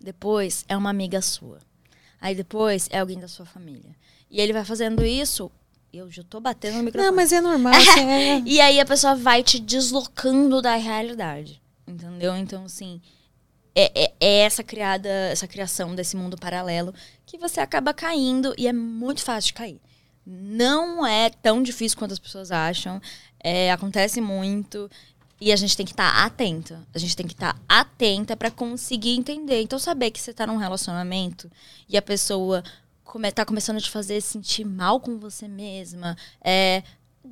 Depois 0.00 0.64
é 0.68 0.76
uma 0.76 0.90
amiga 0.90 1.20
sua. 1.20 1.58
Aí 2.20 2.34
depois 2.34 2.88
é 2.90 2.98
alguém 2.98 3.18
da 3.18 3.28
sua 3.28 3.46
família. 3.46 3.94
E 4.30 4.40
ele 4.40 4.52
vai 4.52 4.64
fazendo 4.64 5.04
isso. 5.04 5.50
Eu 5.92 6.10
já 6.10 6.22
tô 6.22 6.40
batendo 6.40 6.76
no 6.78 6.82
microfone. 6.84 7.10
Não, 7.10 7.16
mas 7.16 7.32
é 7.32 7.40
normal. 7.40 7.74
é... 7.98 8.40
e 8.46 8.60
aí 8.60 8.78
a 8.78 8.86
pessoa 8.86 9.14
vai 9.16 9.42
te 9.42 9.58
deslocando 9.58 10.62
da 10.62 10.76
realidade. 10.76 11.60
Entendeu? 11.86 12.36
Então, 12.36 12.64
assim. 12.64 13.00
É, 13.74 14.04
é, 14.04 14.12
é, 14.20 14.38
essa 14.40 14.64
criada, 14.64 15.08
essa 15.08 15.46
criação 15.46 15.94
desse 15.94 16.16
mundo 16.16 16.36
paralelo 16.36 16.92
que 17.24 17.38
você 17.38 17.60
acaba 17.60 17.94
caindo 17.94 18.52
e 18.58 18.66
é 18.66 18.72
muito 18.72 19.22
fácil 19.22 19.48
de 19.48 19.54
cair. 19.54 19.80
Não 20.26 21.06
é 21.06 21.30
tão 21.30 21.62
difícil 21.62 21.96
quanto 21.96 22.12
as 22.12 22.18
pessoas 22.18 22.50
acham. 22.50 23.00
É, 23.42 23.70
acontece 23.72 24.20
muito. 24.20 24.90
E 25.40 25.52
a 25.52 25.56
gente 25.56 25.76
tem 25.76 25.86
que 25.86 25.92
estar 25.92 26.12
tá 26.12 26.24
atenta. 26.24 26.86
A 26.94 26.98
gente 26.98 27.16
tem 27.16 27.26
que 27.26 27.32
estar 27.32 27.54
tá 27.54 27.60
atenta 27.66 28.36
para 28.36 28.50
conseguir 28.50 29.16
entender. 29.16 29.62
Então, 29.62 29.78
saber 29.78 30.10
que 30.10 30.20
você 30.20 30.34
tá 30.34 30.46
num 30.46 30.56
relacionamento 30.56 31.50
e 31.88 31.96
a 31.96 32.02
pessoa 32.02 32.62
come, 33.10 33.32
tá 33.32 33.44
começando 33.44 33.78
a 33.78 33.80
te 33.80 33.90
fazer 33.90 34.20
sentir 34.20 34.64
mal 34.64 35.00
com 35.00 35.18
você 35.18 35.48
mesma, 35.48 36.16
é, 36.40 36.82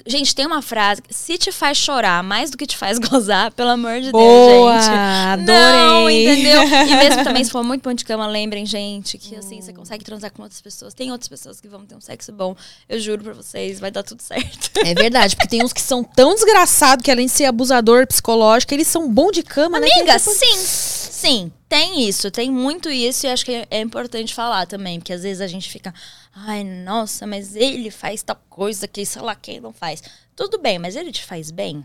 Gente, 0.07 0.35
tem 0.35 0.47
uma 0.47 0.61
frase. 0.61 1.03
Se 1.11 1.39
te 1.39 1.51
faz 1.51 1.79
chorar 1.79 2.23
mais 2.23 2.51
do 2.51 2.59
que 2.59 2.67
te 2.67 2.77
faz 2.77 2.99
gozar, 3.01 3.51
pelo 3.53 3.71
amor 3.71 4.01
de 4.01 4.11
Boa, 4.11 4.73
Deus, 4.73 4.85
gente. 4.85 4.95
Adorei. 4.95 5.47
Não, 5.47 6.11
entendeu? 6.11 6.63
E 6.63 6.97
mesmo 6.97 7.25
também, 7.25 7.43
se 7.43 7.51
for 7.53 7.65
muito 7.65 7.83
bom 7.83 7.95
de 7.95 8.05
cama, 8.05 8.27
lembrem, 8.27 8.67
gente, 8.67 9.17
que 9.17 9.35
assim, 9.35 9.61
você 9.61 9.73
consegue 9.73 10.05
transar 10.05 10.31
com 10.31 10.43
outras 10.43 10.61
pessoas. 10.61 10.93
Tem 10.93 11.11
outras 11.11 11.29
pessoas 11.29 11.61
que 11.61 11.69
vão 11.69 11.85
ter 11.87 11.95
um 11.95 12.01
sexo 12.01 12.33
bom. 12.33 12.55
Eu 12.89 13.01
juro 13.01 13.23
pra 13.23 13.33
vocês, 13.33 13.81
vai 13.81 13.91
dar 13.91 14.03
tudo 14.03 14.23
certo. 14.23 14.71
É 14.77 14.95
verdade, 14.95 15.35
porque 15.35 15.49
tem 15.49 15.65
uns 15.65 15.73
que 15.73 15.81
são 15.81 16.05
tão 16.05 16.35
desgraçados 16.35 17.03
que 17.03 17.11
além 17.11 17.27
de 17.27 17.33
ser 17.33 17.47
abusador 17.47 18.07
psicológico, 18.07 18.75
eles 18.75 18.89
são 18.89 19.11
bons 19.11 19.33
de 19.33 19.43
cama, 19.43 19.79
Amiga, 19.79 19.95
né? 19.95 20.01
Amiga, 20.03 20.19
sim. 20.19 20.98
Sim, 21.19 21.51
tem 21.69 22.09
isso, 22.09 22.31
tem 22.31 22.49
muito 22.49 22.89
isso 22.89 23.27
e 23.27 23.29
acho 23.29 23.45
que 23.45 23.67
é 23.69 23.81
importante 23.81 24.33
falar 24.33 24.69
também, 24.69 25.01
porque 25.01 25.13
às 25.13 25.25
vezes 25.25 25.41
a 25.41 25.49
gente 25.49 25.69
fica, 25.69 25.93
ai, 26.33 26.63
nossa, 26.63 27.27
mas 27.27 27.57
ele 27.57 27.91
faz 27.91 28.23
tal 28.23 28.41
coisa 28.49 28.87
que 28.87 29.05
sei 29.05 29.21
lá 29.21 29.35
quem 29.35 29.61
não 29.61 29.73
faz. 29.73 30.01
Tudo 30.37 30.61
bem, 30.61 30.79
mas 30.79 30.95
ele 30.95 31.11
te 31.11 31.25
faz 31.25 31.51
bem? 31.51 31.85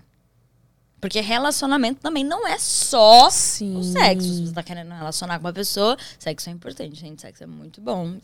Porque 1.01 1.19
relacionamento 1.19 1.99
também 1.99 2.23
não 2.23 2.47
é 2.47 2.59
só 2.59 3.27
Sim. 3.31 3.75
o 3.75 3.83
sexo. 3.83 4.27
Se 4.27 4.45
você 4.45 4.53
tá 4.53 4.61
querendo 4.61 4.93
relacionar 4.93 5.39
com 5.39 5.47
uma 5.47 5.51
pessoa, 5.53 5.97
sexo 6.19 6.49
é 6.49 6.51
importante, 6.53 6.95
gente. 6.95 7.19
Sexo 7.19 7.43
é 7.43 7.47
muito 7.47 7.81
bom 7.81 8.19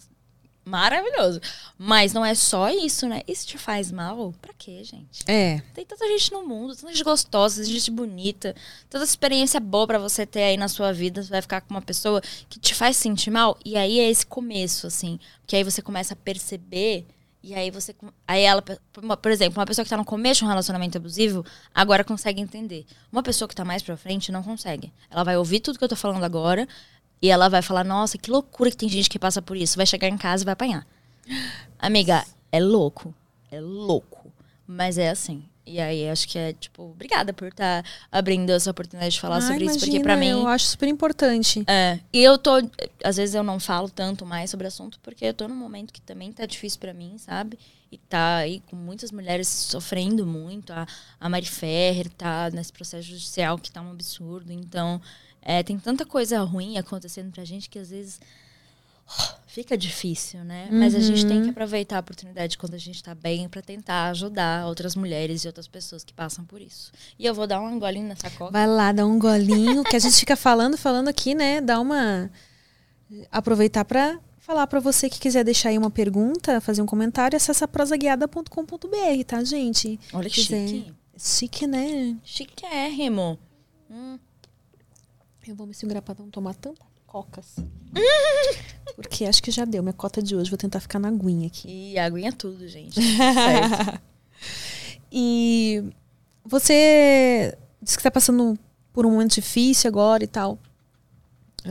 maravilhoso. 0.70 1.42
Mas 1.78 2.14
não 2.14 2.24
é 2.24 2.36
só 2.36 2.70
isso, 2.70 3.08
né? 3.08 3.22
Isso 3.28 3.48
te 3.48 3.58
faz 3.58 3.92
mal? 3.92 4.34
Pra 4.42 4.54
quê, 4.58 4.84
gente? 4.84 5.24
É. 5.28 5.62
Tem 5.74 5.86
tanta 5.86 6.08
gente 6.08 6.32
no 6.32 6.48
mundo, 6.48 6.76
tanta 6.76 6.94
gente 6.94 7.04
gostosa, 7.04 7.58
tanta 7.58 7.70
gente 7.70 7.92
bonita, 7.92 8.56
tanta 8.90 9.04
experiência 9.04 9.60
boa 9.60 9.88
para 9.88 10.00
você 10.00 10.26
ter 10.26 10.44
aí 10.44 10.58
na 10.58 10.68
sua 10.68 10.94
vida. 10.94 11.24
Você 11.24 11.30
vai 11.30 11.42
ficar 11.42 11.62
com 11.62 11.74
uma 11.74 11.82
pessoa 11.82 12.22
que 12.48 12.60
te 12.60 12.76
faz 12.76 12.96
sentir 12.98 13.32
mal. 13.32 13.58
E 13.66 13.76
aí 13.76 14.00
é 14.00 14.10
esse 14.10 14.26
começo, 14.26 14.88
assim. 14.88 15.20
Porque 15.42 15.56
aí 15.56 15.64
você 15.64 15.82
começa 15.82 16.14
a 16.14 16.18
perceber. 16.18 17.06
E 17.42 17.54
aí 17.56 17.72
você. 17.72 17.96
Aí 18.28 18.44
ela, 18.44 18.62
por 18.62 19.32
exemplo, 19.32 19.60
uma 19.60 19.66
pessoa 19.66 19.86
que 19.86 19.90
tá 19.90 19.96
no 19.96 20.04
começo 20.04 20.40
de 20.40 20.46
um 20.46 20.50
relacionamento 20.50 20.98
abusivo, 20.98 21.46
agora 21.74 22.04
consegue 22.04 22.42
entender. 22.42 22.86
Uma 23.12 23.24
pessoa 23.24 23.48
que 23.48 23.56
tá 23.56 23.64
mais 23.64 23.82
pra 23.82 23.96
frente 23.96 24.32
não 24.32 24.44
consegue. 24.44 24.92
Ela 25.10 25.24
vai 25.24 25.38
ouvir 25.38 25.62
tudo 25.62 25.80
que 25.80 25.84
eu 25.84 25.90
tô 25.90 25.96
falando 25.96 26.24
agora, 26.24 26.68
e 27.22 27.30
ela 27.30 27.50
vai 27.50 27.62
falar: 27.62 27.84
Nossa, 27.84 28.18
que 28.18 28.32
loucura 28.32 28.72
que 28.72 28.78
tem 28.78 28.90
gente 28.90 29.10
que 29.10 29.20
passa 29.20 29.42
por 29.42 29.58
isso. 29.58 29.78
Vai 29.78 29.86
chegar 29.86 30.08
em 30.08 30.18
casa 30.18 30.44
e 30.44 30.46
vai 30.46 30.54
apanhar. 30.54 30.86
Amiga, 31.78 32.26
é 32.52 32.60
louco. 32.60 33.14
É 33.52 33.60
louco. 33.60 34.32
Mas 34.68 34.98
é 34.98 35.10
assim. 35.10 35.44
E 35.70 35.80
aí, 35.80 36.10
acho 36.10 36.28
que 36.28 36.38
é, 36.38 36.52
tipo, 36.54 36.82
obrigada 36.82 37.32
por 37.32 37.48
estar 37.48 37.84
tá 37.84 37.90
abrindo 38.12 38.50
essa 38.50 38.72
oportunidade 38.72 39.14
de 39.14 39.22
falar 39.22 39.38
ah, 39.38 39.42
sobre 39.42 39.66
imagina, 39.66 39.78
isso, 39.78 39.86
porque 39.86 40.00
para 40.00 40.18
mim. 40.18 40.30
Eu 40.30 40.48
acho 40.48 40.66
super 40.66 40.88
importante. 40.88 41.64
É. 41.68 42.00
E 42.12 42.24
eu 42.24 42.40
tô. 42.40 42.54
Às 43.04 43.18
vezes 43.18 43.36
eu 43.36 43.44
não 43.44 43.60
falo 43.60 43.88
tanto 43.88 44.26
mais 44.26 44.50
sobre 44.50 44.66
o 44.66 44.68
assunto, 44.68 45.00
porque 45.02 45.26
eu 45.26 45.34
tô 45.34 45.48
num 45.48 45.56
momento 45.56 45.94
que 45.94 46.02
também 46.02 46.32
tá 46.32 46.46
difícil 46.48 46.80
para 46.80 46.92
mim, 46.92 47.16
sabe? 47.20 47.60
E 47.92 47.98
tá 48.00 48.38
aí 48.38 48.62
com 48.68 48.76
muitas 48.76 49.12
mulheres 49.12 49.48
sofrendo 49.48 50.26
muito. 50.26 50.74
A, 50.74 50.88
a 51.20 51.30
Mari 51.30 51.46
Ferrer 51.46 52.10
tá 52.10 52.50
nesse 52.50 52.74
processo 52.74 53.08
judicial 53.08 53.58
que 53.60 53.72
tá 53.72 53.80
um 53.80 53.92
absurdo. 53.92 54.52
Então, 54.52 55.00
é, 55.42 55.64
tem 55.64 55.78
tanta 55.78 56.06
coisa 56.06 56.40
ruim 56.42 56.78
acontecendo 56.78 57.32
pra 57.32 57.44
gente 57.44 57.70
que 57.70 57.80
às 57.80 57.90
vezes 57.90 58.20
fica 59.48 59.78
difícil, 59.78 60.44
né? 60.44 60.68
Uhum. 60.72 60.80
Mas 60.80 60.94
a 60.94 61.00
gente 61.00 61.26
tem 61.26 61.40
que 61.40 61.46
uhum. 61.46 61.52
aproveitar 61.52 61.98
a 61.98 62.00
oportunidade 62.00 62.58
quando 62.58 62.76
a 62.76 62.78
gente 62.78 63.02
tá 63.02 63.16
bem 63.16 63.50
para 63.50 63.62
tentar 63.62 64.10
ajudar 64.10 64.68
outras 64.68 64.96
mulheres 64.96 65.44
e 65.44 65.48
outras 65.48 65.68
pessoas 65.68 66.04
que 66.04 66.14
passam 66.14 66.46
por 66.46 66.62
isso. 66.62 66.92
E 67.18 67.26
eu 67.26 67.34
vou 67.34 67.48
dar 67.48 67.60
um 67.60 67.80
golinho 67.80 68.08
nessa 68.08 68.30
coca. 68.30 68.52
Vai 68.52 68.68
lá, 68.68 68.92
dá 68.92 69.06
um 69.06 69.18
golinho, 69.18 69.84
que 69.84 69.96
a 69.96 70.00
gente 70.00 70.16
fica 70.16 70.36
falando, 70.36 70.78
falando 70.78 71.08
aqui, 71.08 71.34
né? 71.34 71.60
Dá 71.60 71.80
uma 71.80 72.30
aproveitar 73.32 73.84
para 73.86 74.20
falar 74.38 74.68
para 74.68 74.80
você 74.80 75.10
que 75.10 75.20
quiser 75.20 75.44
deixar 75.44 75.70
aí 75.70 75.78
uma 75.78 75.90
pergunta, 75.90 76.62
fazer 76.62 76.82
um 76.82 76.86
comentário, 76.86 77.36
acessa 77.36 77.68
prosaguiada.com.br, 77.68 79.24
tá, 79.26 79.44
gente? 79.44 80.00
Olha 80.14 80.30
que 80.30 80.42
chique. 80.42 80.94
Chique, 81.18 81.68
né? 81.68 82.16
Chiquérrimo. 82.24 83.38
Hum. 83.90 84.20
Eu 85.50 85.56
vou 85.56 85.66
me 85.66 85.74
segurar 85.74 86.04
pra 86.04 86.14
não 86.20 86.30
tomar 86.30 86.54
tampa. 86.54 86.86
cocas. 87.08 87.56
Porque 88.96 89.26
acho 89.26 89.42
que 89.42 89.50
já 89.50 89.66
deu 89.66 89.82
minha 89.82 89.94
cota 89.94 90.22
de 90.22 90.36
hoje. 90.36 90.48
Vou 90.48 90.60
tentar 90.60 90.80
ficar 90.80 91.00
na 91.00 91.08
aguinha 91.08 91.48
aqui. 91.48 91.68
E 91.68 91.98
aguinha 91.98 92.32
tudo, 92.32 92.68
gente. 92.68 93.02
certo. 93.02 94.00
E 95.12 95.84
você 96.46 97.58
disse 97.82 97.98
que 97.98 98.02
está 98.02 98.12
passando 98.12 98.60
por 98.94 99.08
um 99.08 99.12
momento 99.14 99.34
difícil 99.34 99.88
agora 99.88 100.24
e 100.24 100.28
tal. 100.28 100.60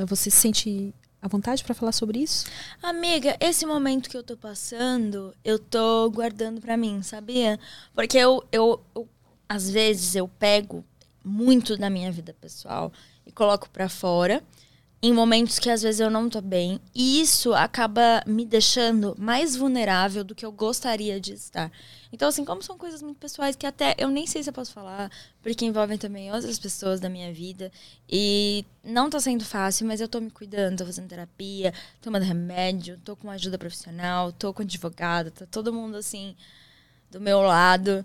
Você 0.08 0.28
se 0.28 0.40
sente 0.40 0.92
à 1.22 1.28
vontade 1.28 1.62
para 1.62 1.72
falar 1.72 1.92
sobre 1.92 2.18
isso? 2.18 2.46
Amiga, 2.82 3.36
esse 3.38 3.64
momento 3.64 4.10
que 4.10 4.16
eu 4.16 4.24
tô 4.24 4.36
passando, 4.36 5.32
eu 5.44 5.56
tô 5.56 6.10
guardando 6.10 6.60
pra 6.60 6.76
mim, 6.76 7.00
sabia? 7.02 7.60
Porque 7.94 8.18
eu, 8.18 8.44
eu, 8.50 8.82
eu 8.92 9.08
às 9.48 9.70
vezes, 9.70 10.16
eu 10.16 10.26
pego 10.26 10.84
muito 11.24 11.76
da 11.76 11.88
minha 11.88 12.10
vida 12.10 12.34
pessoal 12.40 12.92
e 13.28 13.32
coloco 13.32 13.70
pra 13.70 13.88
fora 13.88 14.42
em 15.00 15.12
momentos 15.12 15.58
que 15.58 15.70
às 15.70 15.82
vezes 15.82 16.00
eu 16.00 16.10
não 16.10 16.28
tô 16.28 16.40
bem. 16.40 16.80
E 16.94 17.20
isso 17.20 17.54
acaba 17.54 18.22
me 18.26 18.44
deixando 18.44 19.14
mais 19.18 19.54
vulnerável 19.54 20.24
do 20.24 20.34
que 20.34 20.44
eu 20.44 20.50
gostaria 20.50 21.20
de 21.20 21.34
estar. 21.34 21.70
Então, 22.12 22.28
assim, 22.28 22.44
como 22.44 22.62
são 22.62 22.76
coisas 22.76 23.00
muito 23.00 23.18
pessoais 23.18 23.54
que 23.54 23.66
até 23.66 23.94
eu 23.98 24.08
nem 24.08 24.26
sei 24.26 24.42
se 24.42 24.50
eu 24.50 24.52
posso 24.52 24.72
falar, 24.72 25.10
porque 25.42 25.64
envolvem 25.64 25.98
também 25.98 26.32
outras 26.32 26.58
pessoas 26.58 26.98
da 27.00 27.08
minha 27.08 27.32
vida. 27.32 27.70
E 28.08 28.64
não 28.82 29.08
tá 29.08 29.20
sendo 29.20 29.44
fácil, 29.44 29.86
mas 29.86 30.00
eu 30.00 30.08
tô 30.08 30.20
me 30.20 30.30
cuidando, 30.30 30.78
tô 30.78 30.86
fazendo 30.86 31.08
terapia, 31.08 31.72
tomando 32.00 32.24
remédio, 32.24 32.98
tô 33.04 33.14
com 33.14 33.30
ajuda 33.30 33.58
profissional, 33.58 34.32
tô 34.32 34.52
com 34.52 34.62
advogado, 34.62 35.30
tá 35.30 35.46
todo 35.46 35.72
mundo 35.72 35.96
assim 35.96 36.34
do 37.10 37.20
meu 37.20 37.40
lado. 37.40 38.04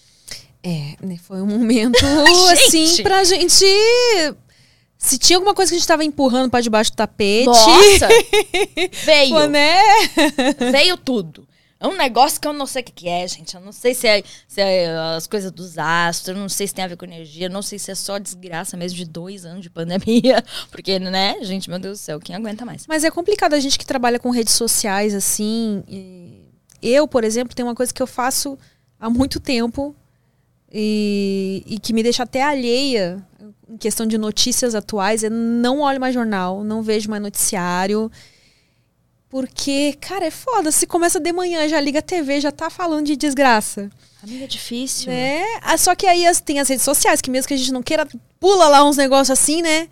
É, 0.63 0.95
né, 1.01 1.17
foi 1.17 1.41
um 1.41 1.47
momento 1.47 2.05
assim 2.51 3.01
pra 3.01 3.23
gente. 3.23 3.65
Se 4.97 5.17
tinha 5.17 5.37
alguma 5.37 5.55
coisa 5.55 5.71
que 5.71 5.75
a 5.75 5.79
gente 5.79 5.87
tava 5.87 6.03
empurrando 6.05 6.51
para 6.51 6.61
debaixo 6.61 6.91
do 6.91 6.95
tapete. 6.95 7.45
Nossa! 7.45 8.07
veio. 9.03 9.35
Pô, 9.35 9.45
né? 9.47 9.79
Veio 10.71 10.95
tudo. 10.95 11.47
É 11.79 11.87
um 11.87 11.97
negócio 11.97 12.39
que 12.39 12.47
eu 12.47 12.53
não 12.53 12.67
sei 12.67 12.83
o 12.83 12.85
que, 12.85 12.91
que 12.91 13.09
é, 13.09 13.27
gente. 13.27 13.55
Eu 13.55 13.61
não 13.61 13.71
sei 13.71 13.95
se 13.95 14.07
é, 14.07 14.21
se 14.47 14.61
é 14.61 14.95
as 15.17 15.25
coisas 15.25 15.51
dos 15.51 15.79
astros, 15.79 16.37
eu 16.37 16.39
não 16.39 16.47
sei 16.47 16.67
se 16.67 16.75
tem 16.75 16.85
a 16.85 16.87
ver 16.87 16.95
com 16.95 17.05
energia, 17.05 17.47
eu 17.47 17.49
não 17.49 17.63
sei 17.63 17.79
se 17.79 17.89
é 17.89 17.95
só 17.95 18.19
desgraça 18.19 18.77
mesmo 18.77 18.95
de 18.95 19.05
dois 19.05 19.43
anos 19.45 19.63
de 19.63 19.69
pandemia. 19.71 20.43
Porque, 20.69 20.99
né, 20.99 21.37
gente, 21.41 21.67
meu 21.67 21.79
Deus 21.79 21.97
do 21.97 22.03
céu, 22.03 22.19
quem 22.19 22.35
aguenta 22.35 22.63
mais? 22.63 22.85
Mas 22.85 23.03
é 23.03 23.09
complicado 23.09 23.55
a 23.55 23.59
gente 23.59 23.79
que 23.79 23.85
trabalha 23.85 24.19
com 24.19 24.29
redes 24.29 24.53
sociais, 24.53 25.15
assim. 25.15 25.83
Eu, 26.79 27.07
por 27.07 27.23
exemplo, 27.23 27.55
tem 27.55 27.65
uma 27.65 27.73
coisa 27.73 27.91
que 27.91 28.01
eu 28.03 28.05
faço 28.05 28.59
há 28.99 29.09
muito 29.09 29.39
tempo 29.39 29.95
e, 30.73 31.63
e, 31.65 31.79
que 31.79 31.93
me 31.93 32.01
deixa 32.01 32.23
até 32.23 32.41
alheia 32.41 33.21
em 33.69 33.77
questão 33.77 34.05
de 34.05 34.17
notícias 34.17 34.73
atuais. 34.73 35.23
Eu 35.23 35.31
não 35.31 35.79
olho 35.79 35.99
mais 35.99 36.13
jornal, 36.13 36.63
não 36.63 36.81
vejo 36.81 37.09
mais 37.09 37.21
noticiário. 37.21 38.11
Porque, 39.29 39.97
cara, 40.01 40.25
é 40.25 40.31
foda. 40.31 40.71
Se 40.71 40.85
começa 40.85 41.19
de 41.19 41.31
manhã, 41.31 41.67
já 41.67 41.79
liga 41.79 41.99
a 41.99 42.01
TV, 42.01 42.41
já 42.41 42.51
tá 42.51 42.69
falando 42.69 43.05
de 43.05 43.15
desgraça. 43.15 43.89
Amiga, 44.21 44.43
é 44.43 44.47
difícil. 44.47 45.11
É, 45.11 45.43
só 45.77 45.95
que 45.95 46.05
aí 46.05 46.23
tem 46.43 46.59
as 46.59 46.67
redes 46.67 46.83
sociais, 46.83 47.21
que 47.21 47.31
mesmo 47.31 47.47
que 47.47 47.53
a 47.53 47.57
gente 47.57 47.71
não 47.71 47.81
queira, 47.81 48.07
pula 48.39 48.67
lá 48.67 48.83
uns 48.83 48.97
negócios 48.97 49.31
assim, 49.31 49.61
né? 49.61 49.87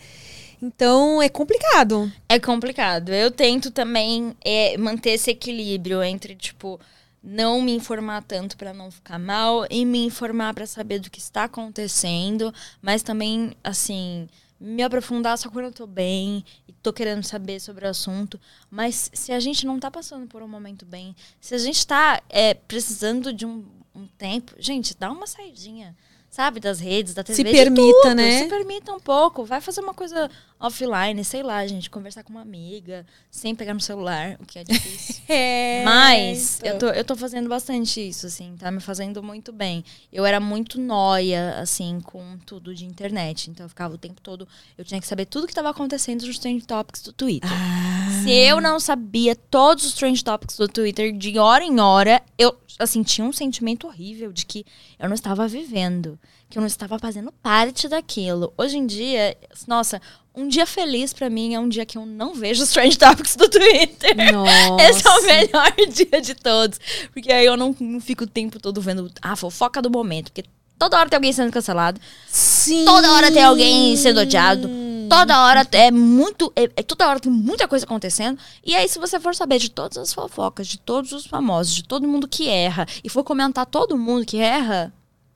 Então 0.61 1.21
é 1.21 1.29
complicado. 1.29 2.11
É 2.27 2.37
complicado. 2.37 3.09
Eu 3.13 3.31
tento 3.31 3.71
também 3.71 4.35
é, 4.43 4.77
manter 4.77 5.11
esse 5.11 5.31
equilíbrio 5.31 6.03
entre, 6.03 6.35
tipo, 6.35 6.79
não 7.23 7.61
me 7.61 7.73
informar 7.73 8.23
tanto 8.23 8.57
para 8.57 8.73
não 8.73 8.89
ficar 8.89 9.19
mal 9.19 9.65
e 9.69 9.85
me 9.85 10.05
informar 10.05 10.53
para 10.53 10.65
saber 10.65 10.99
do 10.99 11.09
que 11.09 11.19
está 11.19 11.43
acontecendo, 11.43 12.53
mas 12.81 13.03
também 13.03 13.53
assim 13.63 14.27
me 14.59 14.83
aprofundar 14.83 15.37
só 15.37 15.49
quando 15.49 15.65
eu 15.65 15.71
tô 15.71 15.87
bem 15.87 16.43
e 16.67 16.73
tô 16.73 16.91
querendo 16.91 17.23
saber 17.23 17.59
sobre 17.59 17.85
o 17.85 17.89
assunto. 17.89 18.39
Mas 18.69 19.09
se 19.13 19.31
a 19.31 19.39
gente 19.39 19.65
não 19.65 19.79
tá 19.79 19.89
passando 19.89 20.27
por 20.27 20.41
um 20.41 20.47
momento 20.47 20.85
bem, 20.85 21.15
se 21.39 21.55
a 21.55 21.57
gente 21.57 21.85
tá 21.87 22.21
é, 22.29 22.53
precisando 22.53 23.31
de 23.31 23.45
um, 23.45 23.65
um 23.95 24.07
tempo, 24.17 24.53
gente, 24.59 24.95
dá 24.97 25.11
uma 25.11 25.27
saidinha 25.27 25.95
sabe, 26.29 26.59
das 26.59 26.79
redes, 26.79 27.13
da 27.13 27.23
TV. 27.23 27.37
Se 27.37 27.43
permita, 27.43 28.13
né? 28.13 28.43
Se 28.43 28.49
permita 28.49 28.93
um 28.93 28.99
pouco. 28.99 29.43
Vai 29.43 29.59
fazer 29.59 29.81
uma 29.81 29.93
coisa 29.93 30.29
offline, 30.59 31.23
sei 31.23 31.41
lá, 31.41 31.65
gente, 31.65 31.89
conversar 31.89 32.21
com 32.23 32.31
uma 32.31 32.41
amiga, 32.41 33.05
sem 33.31 33.55
pegar 33.55 33.73
no 33.73 33.79
celular, 33.79 34.37
o 34.41 34.45
que 34.45 34.59
é 34.59 34.63
difícil. 34.63 35.23
é, 35.29 35.83
Mas 35.85 36.59
eu 36.61 36.77
tô, 36.77 36.87
eu 36.87 37.03
tô 37.05 37.15
fazendo 37.15 37.47
bastante 37.47 38.05
isso, 38.05 38.27
assim, 38.27 38.55
tá 38.57 38.69
me 38.69 38.81
fazendo 38.81 39.23
muito 39.23 39.53
bem. 39.53 39.85
Eu 40.11 40.25
era 40.25 40.39
muito 40.39 40.79
noia, 40.79 41.55
assim, 41.59 42.01
com 42.01 42.37
tudo 42.45 42.75
de 42.75 42.85
internet. 42.85 43.49
Então 43.49 43.65
eu 43.65 43.69
ficava 43.69 43.95
o 43.95 43.97
tempo 43.97 44.19
todo, 44.21 44.47
eu 44.77 44.83
tinha 44.83 44.99
que 44.99 45.07
saber 45.07 45.25
tudo 45.25 45.47
que 45.47 45.53
estava 45.53 45.69
acontecendo 45.69 46.25
nos 46.25 46.37
trend 46.37 46.65
topics 46.65 47.01
do 47.01 47.13
Twitter. 47.13 47.49
Ah. 47.49 48.21
Se 48.23 48.31
eu 48.31 48.59
não 48.59 48.79
sabia 48.79 49.35
todos 49.35 49.85
os 49.85 49.93
trend 49.93 50.21
topics 50.21 50.57
do 50.57 50.67
Twitter 50.67 51.15
de 51.15 51.39
hora 51.39 51.63
em 51.63 51.79
hora, 51.79 52.21
eu, 52.37 52.53
assim, 52.77 53.01
tinha 53.01 53.25
um 53.25 53.31
sentimento 53.31 53.87
horrível 53.87 54.33
de 54.33 54.45
que 54.45 54.65
eu 54.99 55.07
não 55.07 55.15
estava 55.15 55.47
vivendo 55.47 56.19
que 56.49 56.57
eu 56.57 56.61
não 56.61 56.67
estava 56.67 56.97
fazendo 56.97 57.31
parte 57.31 57.87
daquilo. 57.87 58.51
Hoje 58.57 58.77
em 58.77 58.87
dia, 58.87 59.37
nossa, 59.67 60.01
um 60.39 60.47
dia 60.47 60.65
feliz 60.65 61.11
para 61.11 61.29
mim 61.29 61.53
é 61.53 61.59
um 61.59 61.67
dia 61.67 61.85
que 61.85 61.97
eu 61.97 62.05
não 62.05 62.33
vejo 62.33 62.63
os 62.63 62.69
trend 62.69 62.97
topics 62.97 63.35
do 63.35 63.49
Twitter. 63.49 64.15
Nossa. 64.31 64.83
Esse 64.89 65.05
é 65.05 65.11
o 65.11 65.25
melhor 65.25 65.73
dia 65.91 66.21
de 66.21 66.33
todos. 66.33 66.79
Porque 67.11 67.31
aí 67.31 67.45
eu 67.45 67.57
não, 67.57 67.75
não 67.79 67.99
fico 67.99 68.23
o 68.23 68.27
tempo 68.27 68.59
todo 68.59 68.81
vendo 68.81 69.11
a 69.21 69.35
fofoca 69.35 69.81
do 69.81 69.89
momento. 69.89 70.31
Porque 70.31 70.49
toda 70.77 70.97
hora 70.97 71.09
tem 71.09 71.17
alguém 71.17 71.33
sendo 71.33 71.51
cancelado. 71.51 71.99
Sim. 72.27 72.85
Toda 72.85 73.11
hora 73.11 73.31
tem 73.31 73.43
alguém 73.43 73.97
sendo 73.97 74.21
odiado. 74.21 74.69
Toda 75.09 75.43
hora 75.43 75.67
é 75.71 75.91
muito. 75.91 76.53
É, 76.55 76.63
é, 76.75 76.83
toda 76.83 77.07
hora 77.07 77.19
tem 77.19 77.31
muita 77.31 77.67
coisa 77.67 77.85
acontecendo. 77.85 78.39
E 78.63 78.75
aí, 78.75 78.87
se 78.87 78.99
você 78.99 79.19
for 79.19 79.35
saber 79.35 79.57
de 79.57 79.69
todas 79.69 79.97
as 79.97 80.13
fofocas, 80.13 80.67
de 80.67 80.77
todos 80.77 81.11
os 81.11 81.25
famosos, 81.25 81.75
de 81.75 81.83
todo 81.83 82.07
mundo 82.07 82.27
que 82.27 82.47
erra, 82.47 82.85
e 83.03 83.09
for 83.09 83.23
comentar 83.23 83.65
todo 83.65 83.97
mundo 83.97 84.25
que 84.25 84.37
erra, 84.37 84.93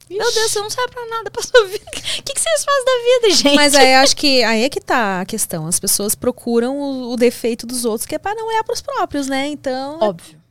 meu 0.10 0.34
Deus, 0.34 0.52
você 0.52 0.60
não 0.60 0.70
serve 0.70 0.92
pra 0.92 1.06
nada 1.08 1.32
pra 1.32 1.42
sua 1.42 1.66
vida. 1.66 1.84
O 1.86 1.92
que, 2.24 2.34
que 2.34 2.40
vocês 2.40 2.66
fazem 2.66 2.86
da 2.86 2.92
vida, 3.04 3.36
gente? 3.36 3.56
Mas 3.56 3.76
aí 3.76 3.94
acho 3.96 4.16
que 4.16 4.44
aí 4.44 4.64
é 4.64 4.70
que 4.70 4.82
tá 4.82 5.22
a 5.22 5.26
questão. 5.26 5.68
As 5.68 5.80
pessoas 5.80 6.16
procuram 6.16 6.78
o, 6.78 7.12
o 7.14 7.16
defeito 7.16 7.66
dos 7.66 7.86
outros, 7.86 8.06
que 8.06 8.16
é 8.16 8.20
pra 8.20 8.36
não 8.36 8.48
olhar 8.48 8.64
pros 8.64 8.82
próprios, 8.82 9.28
né? 9.28 9.48
Então. 9.48 10.00
Óbvio. 10.02 10.42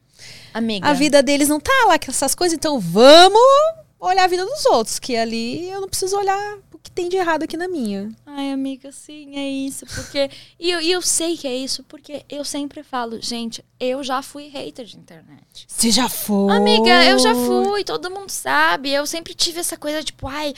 Amiga. 0.55 0.87
A 0.87 0.93
vida 0.93 1.23
deles 1.23 1.49
não 1.49 1.59
tá 1.59 1.73
lá 1.87 1.99
com 1.99 2.11
essas 2.11 2.35
coisas, 2.35 2.55
então 2.57 2.79
vamos 2.79 3.41
olhar 4.09 4.25
a 4.25 4.29
vida 4.29 4.45
dos 4.45 4.67
outros, 4.67 4.99
que 4.99 5.17
ali 5.17 5.71
eu 5.71 5.81
não 5.81 5.89
preciso 5.89 6.17
olhar 6.17 6.59
o 6.73 6.79
que 6.79 6.91
tem 6.91 7.09
de 7.09 7.17
errado 7.17 7.45
aqui 7.45 7.57
na 7.57 7.69
minha. 7.69 8.11
Ai, 8.27 8.51
amiga, 8.51 8.91
sim, 8.91 9.37
é 9.37 9.49
isso. 9.49 9.87
Porque. 9.87 10.29
e 10.59 10.71
eu, 10.71 10.81
e 10.81 10.91
eu 10.91 11.01
sei 11.01 11.37
que 11.37 11.47
é 11.47 11.55
isso, 11.55 11.85
porque 11.85 12.25
eu 12.29 12.45
sempre 12.45 12.83
falo, 12.83 13.21
gente, 13.23 13.65
eu 13.79 14.03
já 14.03 14.21
fui 14.21 14.49
hater 14.49 14.85
de 14.85 14.97
internet. 14.97 15.67
Você 15.69 15.91
já 15.91 16.09
foi? 16.09 16.53
Amiga, 16.53 17.05
eu 17.05 17.19
já 17.19 17.35
fui, 17.35 17.85
todo 17.85 18.11
mundo 18.11 18.31
sabe. 18.31 18.91
Eu 18.91 19.07
sempre 19.07 19.35
tive 19.35 19.61
essa 19.61 19.77
coisa, 19.77 20.03
tipo, 20.03 20.27
ai, 20.27 20.53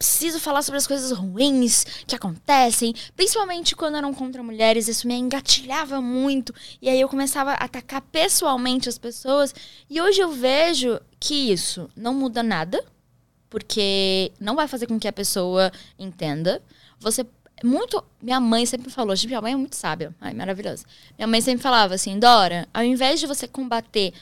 preciso 0.00 0.40
falar 0.40 0.62
sobre 0.62 0.78
as 0.78 0.86
coisas 0.86 1.12
ruins 1.12 1.84
que 2.06 2.16
acontecem, 2.16 2.94
principalmente 3.14 3.76
quando 3.76 3.98
eram 3.98 4.14
contra 4.14 4.42
mulheres, 4.42 4.88
isso 4.88 5.06
me 5.06 5.14
engatilhava 5.14 6.00
muito. 6.00 6.54
E 6.80 6.88
aí 6.88 6.98
eu 6.98 7.06
começava 7.06 7.50
a 7.50 7.64
atacar 7.64 8.00
pessoalmente 8.00 8.88
as 8.88 8.96
pessoas. 8.96 9.54
E 9.90 10.00
hoje 10.00 10.18
eu 10.18 10.32
vejo 10.32 10.98
que 11.20 11.52
isso 11.52 11.90
não 11.94 12.14
muda 12.14 12.42
nada, 12.42 12.82
porque 13.50 14.32
não 14.40 14.56
vai 14.56 14.66
fazer 14.66 14.86
com 14.86 14.98
que 14.98 15.06
a 15.06 15.12
pessoa 15.12 15.70
entenda. 15.98 16.62
Você 16.98 17.26
muito. 17.62 18.02
Minha 18.22 18.40
mãe 18.40 18.64
sempre 18.64 18.90
falou, 18.90 19.14
gente, 19.14 19.28
minha 19.28 19.42
mãe 19.42 19.52
é 19.52 19.56
muito 19.56 19.76
sábia. 19.76 20.14
Ai, 20.18 20.32
maravilhosa. 20.32 20.86
Minha 21.18 21.28
mãe 21.28 21.42
sempre 21.42 21.62
falava 21.62 21.94
assim, 21.94 22.18
Dora, 22.18 22.66
ao 22.72 22.82
invés 22.82 23.20
de 23.20 23.26
você 23.26 23.46
combater 23.46 24.14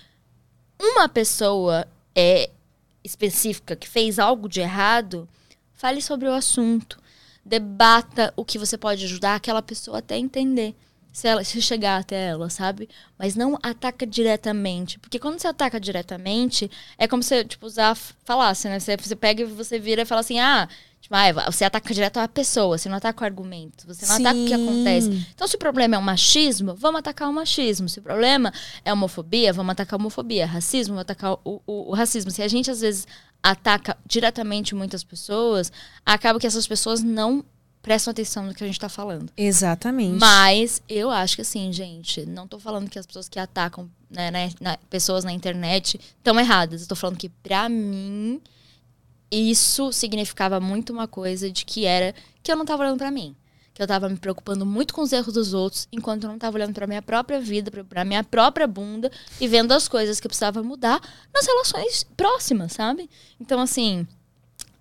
uma 0.76 1.08
pessoa 1.08 1.86
é, 2.16 2.50
específica 3.04 3.76
que 3.76 3.88
fez 3.88 4.18
algo 4.18 4.48
de 4.48 4.58
errado, 4.58 5.28
fale 5.78 6.02
sobre 6.02 6.28
o 6.28 6.34
assunto. 6.34 7.00
Debata 7.44 8.34
o 8.36 8.44
que 8.44 8.58
você 8.58 8.76
pode 8.76 9.04
ajudar 9.04 9.36
aquela 9.36 9.62
pessoa 9.62 9.98
até 9.98 10.18
entender. 10.18 10.74
Se, 11.10 11.26
ela, 11.26 11.42
se 11.42 11.62
chegar 11.62 11.98
até 12.00 12.26
ela, 12.28 12.50
sabe? 12.50 12.88
Mas 13.18 13.34
não 13.34 13.58
ataca 13.62 14.06
diretamente. 14.06 14.98
Porque 14.98 15.18
quando 15.18 15.38
você 15.38 15.48
ataca 15.48 15.80
diretamente, 15.80 16.70
é 16.98 17.08
como 17.08 17.22
se, 17.22 17.44
tipo, 17.44 17.66
usar, 17.66 17.96
falasse, 18.24 18.68
né? 18.68 18.78
Você, 18.78 18.96
você 18.96 19.16
pega 19.16 19.42
e 19.42 19.46
você 19.46 19.78
vira 19.78 20.02
e 20.02 20.04
fala 20.04 20.20
assim, 20.20 20.38
ah, 20.38 20.68
Tipo, 21.08 21.40
ah, 21.40 21.50
você 21.50 21.64
ataca 21.64 21.94
direto 21.94 22.18
a 22.18 22.28
pessoa, 22.28 22.76
você 22.76 22.88
não 22.88 22.96
ataca 22.98 23.22
o 23.22 23.24
argumento, 23.24 23.86
você 23.86 24.04
não 24.04 24.16
ataca 24.16 24.38
o 24.38 24.44
que 24.44 24.54
Sim. 24.56 24.62
acontece. 24.68 25.26
Então, 25.34 25.48
se 25.48 25.56
o 25.56 25.58
problema 25.58 25.94
é 25.96 25.98
o 25.98 26.02
machismo, 26.02 26.74
vamos 26.74 26.98
atacar 26.98 27.30
o 27.30 27.32
machismo. 27.32 27.88
Se 27.88 27.98
o 27.98 28.02
problema 28.02 28.52
é 28.84 28.90
a 28.90 28.92
homofobia, 28.92 29.52
vamos 29.52 29.72
atacar 29.72 29.98
a 29.98 30.00
homofobia. 30.02 30.46
Racismo, 30.46 30.92
vamos 30.94 31.02
atacar 31.02 31.32
o, 31.44 31.62
o- 31.66 31.90
o 31.90 31.94
racismo. 31.94 32.30
Se 32.30 32.42
a 32.42 32.48
gente, 32.48 32.70
às 32.70 32.80
vezes, 32.82 33.06
ataca 33.42 33.96
diretamente 34.04 34.74
muitas 34.74 35.02
pessoas, 35.02 35.72
acaba 36.04 36.38
que 36.38 36.46
essas 36.46 36.66
pessoas 36.66 37.02
não 37.02 37.42
prestam 37.80 38.10
atenção 38.10 38.44
no 38.44 38.52
que 38.54 38.62
a 38.62 38.66
gente 38.66 38.78
tá 38.78 38.88
falando. 38.90 39.32
Exatamente. 39.34 40.18
Mas 40.20 40.82
eu 40.88 41.10
acho 41.10 41.36
que 41.36 41.42
assim, 41.42 41.72
gente, 41.72 42.26
não 42.26 42.46
tô 42.46 42.58
falando 42.58 42.90
que 42.90 42.98
as 42.98 43.06
pessoas 43.06 43.28
que 43.30 43.38
atacam 43.38 43.88
né, 44.10 44.30
né, 44.30 44.50
na- 44.60 44.76
pessoas 44.90 45.24
na 45.24 45.32
internet 45.32 45.98
estão 46.18 46.38
erradas. 46.38 46.82
Eu 46.82 46.88
tô 46.88 46.96
falando 46.96 47.16
que, 47.16 47.28
pra 47.30 47.66
mim, 47.68 48.40
isso 49.30 49.92
significava 49.92 50.58
muito 50.60 50.92
uma 50.92 51.06
coisa 51.06 51.50
de 51.50 51.64
que 51.64 51.84
era 51.84 52.14
que 52.42 52.50
eu 52.50 52.56
não 52.56 52.64
tava 52.64 52.82
olhando 52.82 52.98
pra 52.98 53.10
mim. 53.10 53.36
Que 53.74 53.82
eu 53.82 53.86
tava 53.86 54.08
me 54.08 54.16
preocupando 54.16 54.66
muito 54.66 54.92
com 54.92 55.02
os 55.02 55.12
erros 55.12 55.34
dos 55.34 55.54
outros, 55.54 55.86
enquanto 55.92 56.24
eu 56.24 56.30
não 56.30 56.38
tava 56.38 56.56
olhando 56.56 56.74
pra 56.74 56.86
minha 56.86 57.02
própria 57.02 57.40
vida, 57.40 57.70
pra 57.70 58.04
minha 58.04 58.24
própria 58.24 58.66
bunda 58.66 59.10
e 59.40 59.46
vendo 59.46 59.72
as 59.72 59.86
coisas 59.86 60.18
que 60.18 60.26
eu 60.26 60.30
precisava 60.30 60.62
mudar 60.62 61.00
nas 61.32 61.46
relações 61.46 62.04
próximas, 62.16 62.72
sabe? 62.72 63.08
Então, 63.38 63.60
assim, 63.60 64.06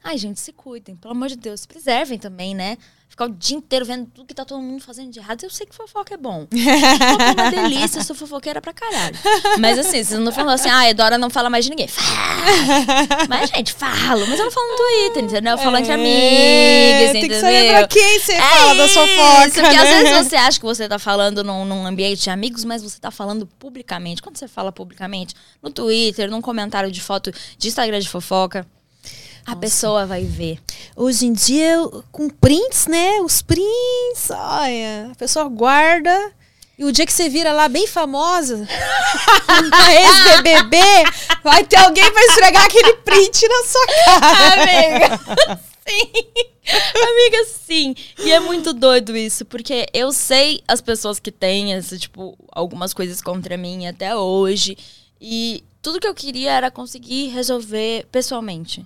Ai, 0.03 0.17
gente, 0.17 0.39
se 0.39 0.53
cuidem, 0.53 0.95
pelo 0.95 1.11
amor 1.11 1.27
de 1.27 1.35
Deus, 1.35 1.59
se 1.59 1.67
preservem 1.67 2.17
também, 2.17 2.55
né? 2.55 2.77
Ficar 3.09 3.25
o 3.25 3.29
dia 3.29 3.57
inteiro 3.57 3.83
vendo 3.85 4.05
tudo 4.13 4.27
que 4.27 4.33
tá 4.33 4.45
todo 4.45 4.61
mundo 4.61 4.81
fazendo 4.83 5.11
de 5.11 5.17
errado. 5.17 5.41
Eu 5.41 5.49
sei 5.49 5.65
que 5.65 5.73
fofoca 5.73 6.13
é 6.13 6.17
bom. 6.17 6.45
Fofoca 6.51 7.23
é 7.23 7.31
uma 7.31 7.49
delícia, 7.51 7.99
eu 7.99 8.03
sou 8.03 8.15
fofoqueira 8.15 8.61
pra 8.61 8.73
caralho. 8.73 9.17
Mas 9.59 9.79
assim, 9.79 10.03
vocês 10.03 10.19
não 10.19 10.31
falando 10.31 10.53
assim, 10.53 10.69
ah, 10.69 10.87
a 10.87 10.93
Dora 10.93 11.17
não 11.17 11.29
fala 11.29 11.49
mais 11.49 11.65
de 11.65 11.71
ninguém. 11.71 11.87
Fala. 11.87 13.25
Mas, 13.27 13.49
gente, 13.49 13.73
falo. 13.73 14.27
Mas 14.27 14.37
eu 14.37 14.45
não 14.45 14.51
falo 14.51 14.67
no 14.67 14.75
Twitter, 14.75 15.23
entendeu? 15.23 15.51
Eu 15.53 15.57
falo 15.57 15.77
entre 15.77 15.93
amigas, 15.93 16.11
É, 16.11 17.09
entendeu? 17.09 17.21
Tem 17.21 17.29
que 17.29 17.39
saber 17.39 17.69
pra 17.69 17.87
quem 17.87 18.19
você 18.19 18.35
fala 18.37 18.75
da 18.75 18.85
isso, 18.85 18.93
fofoca, 18.93 19.49
porque 19.49 19.61
né? 19.61 19.77
às 19.77 19.89
vezes 19.89 20.27
você 20.27 20.35
acha 20.35 20.59
que 20.59 20.65
você 20.65 20.87
tá 20.87 20.99
falando 20.99 21.43
num, 21.43 21.65
num 21.65 21.87
ambiente 21.87 22.21
de 22.21 22.29
amigos, 22.29 22.63
mas 22.65 22.83
você 22.83 22.99
tá 22.99 23.09
falando 23.09 23.47
publicamente. 23.57 24.21
Quando 24.21 24.37
você 24.37 24.47
fala 24.47 24.71
publicamente, 24.71 25.33
no 25.63 25.71
Twitter, 25.71 26.29
num 26.29 26.41
comentário 26.41 26.91
de 26.91 27.01
foto 27.01 27.31
de 27.57 27.67
Instagram 27.67 27.99
de 27.99 28.09
fofoca, 28.09 28.67
a 29.47 29.55
pessoa 29.55 30.05
vai 30.05 30.25
ver. 30.25 30.59
Hoje 30.93 31.25
em 31.25 31.31
dia, 31.31 31.77
com 32.11 32.29
prints, 32.29 32.85
né? 32.85 33.21
Os 33.21 33.41
prints, 33.41 34.29
olha, 34.29 35.09
a 35.09 35.15
pessoa 35.15 35.47
guarda. 35.47 36.33
E 36.77 36.83
o 36.83 36.91
dia 36.91 37.05
que 37.05 37.13
você 37.13 37.29
vira 37.29 37.53
lá 37.53 37.69
bem 37.69 37.87
famosa, 37.87 38.57
na 39.47 39.93
ex-BBB, 39.95 40.77
vai 41.43 41.63
ter 41.63 41.77
alguém 41.77 42.11
pra 42.11 42.25
esfregar 42.25 42.65
aquele 42.65 42.93
print 42.97 43.47
na 43.47 43.63
sua 43.63 43.87
cara. 43.87 44.61
Amiga, 44.61 45.19
sim. 45.87 46.11
Amiga, 47.01 47.45
sim. 47.65 47.95
E 48.19 48.31
é 48.31 48.39
muito 48.41 48.73
doido 48.73 49.15
isso, 49.15 49.45
porque 49.45 49.87
eu 49.93 50.11
sei 50.11 50.61
as 50.67 50.81
pessoas 50.81 51.19
que 51.19 51.31
têm, 51.31 51.71
esse, 51.71 51.97
tipo, 51.97 52.37
algumas 52.51 52.93
coisas 52.93 53.21
contra 53.21 53.57
mim 53.57 53.87
até 53.87 54.15
hoje. 54.15 54.77
E 55.19 55.63
tudo 55.81 55.99
que 56.01 56.07
eu 56.07 56.13
queria 56.13 56.51
era 56.51 56.69
conseguir 56.69 57.29
resolver 57.29 58.05
pessoalmente, 58.11 58.85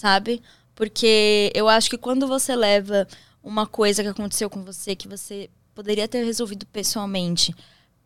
sabe? 0.00 0.42
Porque 0.74 1.52
eu 1.54 1.68
acho 1.68 1.90
que 1.90 1.98
quando 1.98 2.26
você 2.26 2.56
leva 2.56 3.06
uma 3.42 3.66
coisa 3.66 4.02
que 4.02 4.08
aconteceu 4.08 4.48
com 4.48 4.64
você, 4.64 4.96
que 4.96 5.06
você 5.06 5.50
poderia 5.74 6.08
ter 6.08 6.24
resolvido 6.24 6.66
pessoalmente, 6.66 7.54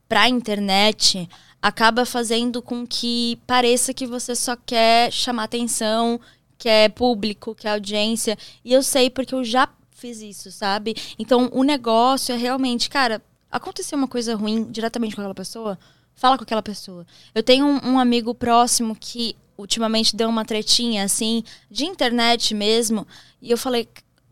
pra 0.09 0.29
internet, 0.29 1.29
acaba 1.63 2.05
fazendo 2.05 2.61
com 2.61 2.87
que 2.87 3.39
pareça 3.47 3.95
que 3.95 4.07
você 4.07 4.35
só 4.35 4.57
quer 4.57 5.13
chamar 5.13 5.45
atenção, 5.45 6.21
quer 6.59 6.91
público, 6.91 7.55
quer 7.55 7.71
audiência. 7.71 8.37
E 8.65 8.73
eu 8.73 8.83
sei 8.83 9.09
porque 9.09 9.35
eu 9.35 9.45
já 9.45 9.69
fiz 9.93 10.21
isso, 10.21 10.51
sabe? 10.51 10.95
Então 11.19 11.49
o 11.53 11.63
negócio 11.63 12.35
é 12.35 12.37
realmente, 12.37 12.91
cara, 12.91 13.23
aconteceu 13.51 13.97
uma 13.97 14.09
coisa 14.09 14.35
ruim 14.35 14.65
diretamente 14.71 15.15
com 15.15 15.23
aquela 15.23 15.35
pessoa, 15.35 15.79
fala 16.15 16.37
com 16.37 16.43
aquela 16.43 16.63
pessoa. 16.63 17.07
Eu 17.35 17.43
tenho 17.43 17.67
um, 17.67 17.93
um 17.93 17.99
amigo 17.99 18.35
próximo 18.35 18.95
que 18.95 19.37
ultimamente 19.57 20.17
deu 20.17 20.29
uma 20.29 20.45
tretinha 20.45 21.05
assim, 21.05 21.43
de 21.71 21.85
internet 21.85 22.55
mesmo, 22.55 23.07
e 23.41 23.51
eu 23.51 23.59
falei, 23.59 23.89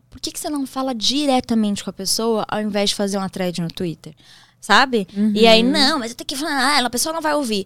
por 0.09 0.19
que, 0.19 0.31
que 0.31 0.39
você 0.39 0.49
não 0.49 0.67
fala 0.67 0.93
diretamente 0.93 1.83
com 1.83 1.89
a 1.89 1.93
pessoa 1.93 2.45
ao 2.47 2.61
invés 2.61 2.91
de 2.91 2.95
fazer 2.95 3.17
uma 3.17 3.29
thread 3.29 3.61
no 3.61 3.67
Twitter? 3.67 4.13
Sabe? 4.61 5.07
E 5.33 5.45
aí, 5.45 5.61
não, 5.61 5.99
mas 5.99 6.11
eu 6.11 6.17
tenho 6.17 6.27
que 6.27 6.35
falar, 6.37 6.77
ah, 6.79 6.85
a 6.85 6.89
pessoa 6.89 7.11
não 7.11 7.21
vai 7.21 7.33
ouvir. 7.33 7.65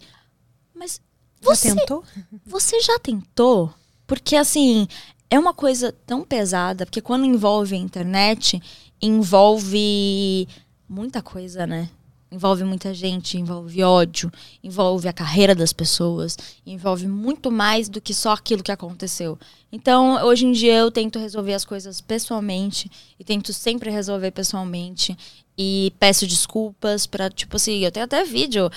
Mas 0.74 1.00
você, 1.42 1.70
Já 1.70 1.76
tentou? 1.76 2.04
você 2.46 2.80
já 2.80 2.98
tentou? 3.00 3.74
Porque, 4.08 4.36
assim, 4.36 4.88
é 5.30 5.38
uma 5.38 5.54
coisa 5.54 5.92
tão 6.06 6.24
pesada, 6.24 6.86
porque 6.86 7.02
quando 7.02 7.26
envolve 7.26 7.76
a 7.76 7.78
internet, 7.78 8.62
envolve 9.02 10.48
muita 10.90 11.22
coisa, 11.22 11.68
né? 11.68 11.90
Envolve 12.30 12.64
muita 12.66 12.94
gente, 12.94 13.38
envolve 13.38 13.82
ódio, 13.82 14.30
envolve 14.62 15.08
a 15.08 15.14
carreira 15.14 15.56
das 15.56 15.72
pessoas, 15.72 16.38
envolve 16.66 17.08
muito 17.08 17.50
mais 17.50 17.88
do 17.88 18.02
que 18.02 18.14
só 18.14 18.34
aquilo 18.34 18.62
que 18.62 18.72
aconteceu. 18.72 19.40
Então, 19.72 20.24
hoje 20.26 20.46
em 20.46 20.52
dia, 20.52 20.76
eu 20.76 20.92
tento 20.92 21.20
resolver 21.20 21.54
as 21.54 21.66
coisas 21.66 22.00
pessoalmente 22.00 22.90
e 23.20 23.24
tento 23.24 23.52
sempre 23.52 23.90
resolver 23.90 24.32
pessoalmente. 24.32 25.18
E 25.60 25.92
peço 26.00 26.28
desculpas 26.28 27.08
pra, 27.08 27.32
tipo 27.32 27.56
assim, 27.56 27.80
eu 27.84 27.92
tenho 27.92 28.06
até 28.06 28.24
vídeo 28.24 28.70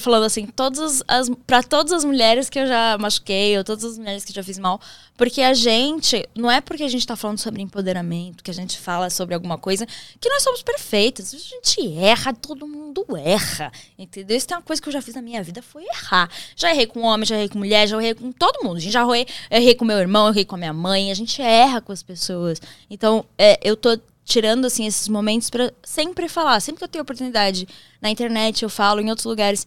falando 0.00 0.24
assim, 0.24 0.46
todas 0.46 1.00
as, 1.06 1.30
pra 1.46 1.62
todas 1.62 1.92
as 1.92 2.04
mulheres 2.04 2.50
que 2.50 2.58
eu 2.58 2.66
já 2.66 2.98
machuquei, 2.98 3.56
ou 3.56 3.62
todas 3.62 3.84
as 3.84 3.96
mulheres 3.96 4.24
que 4.24 4.32
eu 4.32 4.34
já 4.34 4.42
fiz 4.42 4.58
mal. 4.58 4.80
Porque 5.16 5.40
a 5.42 5.54
gente, 5.54 6.28
não 6.34 6.50
é 6.50 6.60
porque 6.60 6.82
a 6.82 6.88
gente 6.88 7.06
tá 7.06 7.14
falando 7.14 7.38
sobre 7.38 7.62
empoderamento, 7.62 8.42
que 8.42 8.50
a 8.50 8.54
gente 8.54 8.80
fala 8.80 9.10
sobre 9.10 9.32
alguma 9.32 9.56
coisa, 9.56 9.86
que 10.20 10.28
nós 10.28 10.42
somos 10.42 10.60
perfeitas. 10.60 11.32
A 11.32 11.38
gente 11.38 11.96
erra, 11.98 12.34
todo 12.34 12.66
mundo 12.66 13.06
erra. 13.16 13.70
Entendeu? 13.96 14.36
Isso 14.36 14.48
tem 14.48 14.56
uma 14.56 14.62
coisa 14.62 14.82
que 14.82 14.88
eu 14.88 14.92
já 14.92 15.00
fiz 15.00 15.14
na 15.14 15.22
minha 15.22 15.40
vida, 15.40 15.62
foi 15.62 15.84
errar. 15.84 16.28
Já 16.56 16.72
errei 16.72 16.88
com 16.88 17.02
homem, 17.02 17.24
já 17.24 17.36
errei 17.36 17.48
com 17.48 17.58
mulher, 17.58 17.86
já 17.86 17.96
errei 17.96 18.12
com 18.14 18.32
todo 18.32 18.64
mundo. 18.64 18.80
Já 18.80 19.02
errei, 19.02 19.24
errei 19.48 19.74
com 19.76 19.84
meu 19.84 19.98
irmão, 19.98 20.26
errei 20.34 20.44
com 20.44 20.56
a 20.56 20.58
minha 20.58 20.72
mãe. 20.72 21.10
A 21.10 21.14
gente 21.14 21.40
erra 21.40 21.80
com 21.80 21.92
as 21.92 22.02
pessoas. 22.02 22.60
Então, 22.90 23.24
é, 23.38 23.58
eu 23.62 23.76
tô 23.76 23.98
tirando 24.24 24.64
assim 24.64 24.86
esses 24.86 25.08
momentos 25.08 25.50
pra 25.50 25.72
sempre 25.82 26.28
falar, 26.28 26.58
sempre 26.60 26.78
que 26.78 26.84
eu 26.84 26.88
tenho 26.88 27.02
oportunidade 27.02 27.68
na 28.00 28.10
internet, 28.10 28.62
eu 28.62 28.70
falo 28.70 29.00
em 29.00 29.10
outros 29.10 29.26
lugares, 29.26 29.66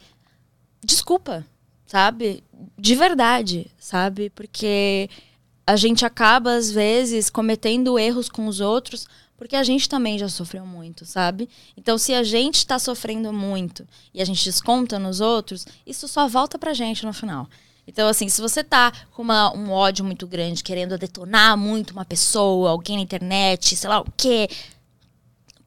desculpa, 0.83 1.45
sabe? 1.85 2.43
De 2.77 2.95
verdade, 2.95 3.67
sabe? 3.77 4.31
Porque 4.31 5.09
a 5.65 5.75
gente 5.75 6.05
acaba 6.05 6.55
às 6.55 6.71
vezes 6.71 7.29
cometendo 7.29 7.99
erros 7.99 8.29
com 8.29 8.47
os 8.47 8.59
outros 8.59 9.07
porque 9.37 9.55
a 9.55 9.63
gente 9.63 9.87
também 9.87 10.17
já 10.17 10.27
sofreu 10.27 10.65
muito, 10.65 11.05
sabe? 11.05 11.47
Então, 11.77 11.97
se 11.97 12.13
a 12.13 12.23
gente 12.23 12.65
tá 12.65 12.79
sofrendo 12.79 13.31
muito 13.31 13.87
e 14.11 14.19
a 14.19 14.25
gente 14.25 14.43
desconta 14.43 14.97
nos 14.97 15.21
outros, 15.21 15.65
isso 15.85 16.07
só 16.07 16.27
volta 16.27 16.57
pra 16.57 16.73
gente 16.73 17.05
no 17.05 17.13
final. 17.13 17.47
Então, 17.87 18.07
assim, 18.09 18.27
se 18.27 18.41
você 18.41 18.63
tá 18.63 18.91
com 19.13 19.21
uma- 19.21 19.55
um 19.55 19.71
ódio 19.71 20.03
muito 20.03 20.27
grande, 20.27 20.61
querendo 20.63 20.97
detonar 20.97 21.57
muito 21.57 21.91
uma 21.91 22.03
pessoa, 22.05 22.69
alguém 22.71 22.97
na 22.97 23.01
internet, 23.03 23.75
sei 23.75 23.89
lá 23.89 24.01
o 24.01 24.05
quê, 24.17 24.49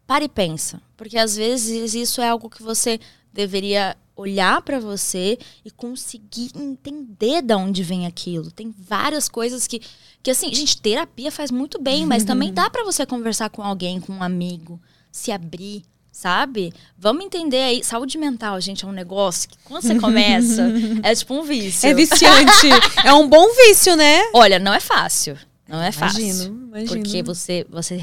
para 0.07 0.25
e 0.25 0.29
pensa. 0.29 0.81
Porque 0.97 1.17
às 1.19 1.35
vezes 1.37 1.95
isso 1.95 2.21
é 2.21 2.29
algo 2.29 2.51
que 2.51 2.63
você 2.63 3.01
deveria 3.33 3.97
olhar 4.15 4.61
pra 4.61 4.79
você 4.79 5.39
e 5.65 5.71
conseguir 5.71 6.51
entender 6.55 7.41
de 7.41 7.55
onde 7.55 7.83
vem 7.83 8.07
aquilo. 8.07 8.51
Tem 8.51 8.71
várias 8.79 9.29
coisas 9.29 9.67
que, 9.67 9.81
que 10.23 10.31
assim, 10.31 10.53
gente, 10.53 10.79
terapia 10.83 11.33
faz 11.33 11.51
muito 11.51 11.81
bem, 11.81 12.05
mas 12.05 12.23
também 12.25 12.53
dá 12.55 12.69
pra 12.69 12.85
você 12.85 13.07
conversar 13.07 13.49
com 13.49 13.63
alguém, 13.63 13.99
com 13.99 14.13
um 14.13 14.23
amigo, 14.23 14.79
se 15.11 15.33
abrir, 15.33 15.83
sabe? 16.21 16.71
Vamos 16.99 17.25
entender 17.25 17.63
aí, 17.63 17.83
saúde 17.83 18.19
mental, 18.19 18.61
gente, 18.61 18.85
é 18.85 18.89
um 18.89 18.93
negócio 18.93 19.49
que 19.49 19.57
quando 19.65 19.83
você 19.83 19.99
começa, 19.99 20.63
é 21.03 21.15
tipo 21.15 21.33
um 21.35 21.43
vício. 21.43 21.89
É 21.89 21.95
viciante. 21.95 22.69
é 23.03 23.13
um 23.15 23.27
bom 23.27 23.47
vício, 23.55 23.97
né? 23.97 24.21
Olha, 24.35 24.59
não 24.59 24.75
é 24.75 24.81
fácil. 24.81 25.39
Não 25.67 25.81
é 25.81 25.91
fácil. 25.91 26.21
Imagino, 26.21 26.67
imagino. 26.69 27.03
Porque 27.03 27.23
você, 27.23 27.67
você. 27.71 27.99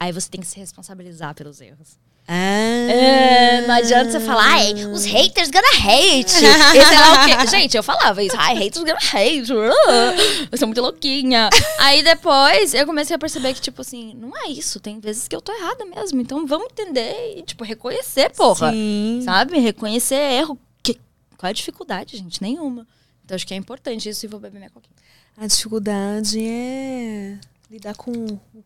Aí 0.00 0.12
você 0.12 0.30
tem 0.30 0.40
que 0.40 0.46
se 0.46 0.58
responsabilizar 0.58 1.34
pelos 1.34 1.60
erros. 1.60 1.98
Ah. 2.30 2.92
É, 2.92 3.66
não 3.66 3.74
adianta 3.74 4.10
você 4.10 4.20
falar, 4.20 4.44
ai, 4.44 4.74
os 4.92 5.04
haters 5.06 5.50
gonna 5.50 5.66
hate. 5.68 6.34
e 6.76 6.84
sei 6.84 6.98
lá 6.98 7.14
o 7.14 7.24
quê. 7.24 7.46
Gente, 7.48 7.74
eu 7.76 7.82
falava 7.82 8.22
isso, 8.22 8.36
ai, 8.38 8.54
haters 8.54 8.84
gonna 8.84 8.98
hate. 8.98 9.50
uh, 9.52 10.46
Eu 10.52 10.58
sou 10.58 10.68
muito 10.68 10.82
louquinha. 10.82 11.48
Aí 11.78 12.02
depois 12.02 12.74
eu 12.74 12.84
comecei 12.84 13.16
a 13.16 13.18
perceber 13.18 13.54
que, 13.54 13.60
tipo 13.62 13.80
assim, 13.80 14.14
não 14.14 14.36
é 14.36 14.50
isso. 14.50 14.78
Tem 14.78 15.00
vezes 15.00 15.26
que 15.26 15.34
eu 15.34 15.40
tô 15.40 15.52
errada 15.52 15.86
mesmo. 15.86 16.20
Então 16.20 16.46
vamos 16.46 16.68
entender 16.70 17.34
e, 17.38 17.42
tipo, 17.42 17.64
reconhecer, 17.64 18.30
porra. 18.30 18.72
Sim. 18.72 19.22
Sabe? 19.24 19.58
Reconhecer 19.58 20.16
erro. 20.16 20.58
Que, 20.82 20.94
qual 21.38 21.48
é 21.48 21.50
a 21.50 21.54
dificuldade, 21.54 22.16
gente? 22.18 22.42
Nenhuma. 22.42 22.86
Então 23.24 23.34
acho 23.36 23.46
que 23.46 23.54
é 23.54 23.56
importante 23.56 24.06
isso 24.08 24.26
e 24.26 24.28
vou 24.28 24.38
beber 24.38 24.58
minha 24.58 24.70
coquinha. 24.70 24.94
A 25.36 25.46
dificuldade 25.46 26.38
é 26.44 27.38
lidar 27.70 27.94
com 27.94 28.10
o 28.10 28.64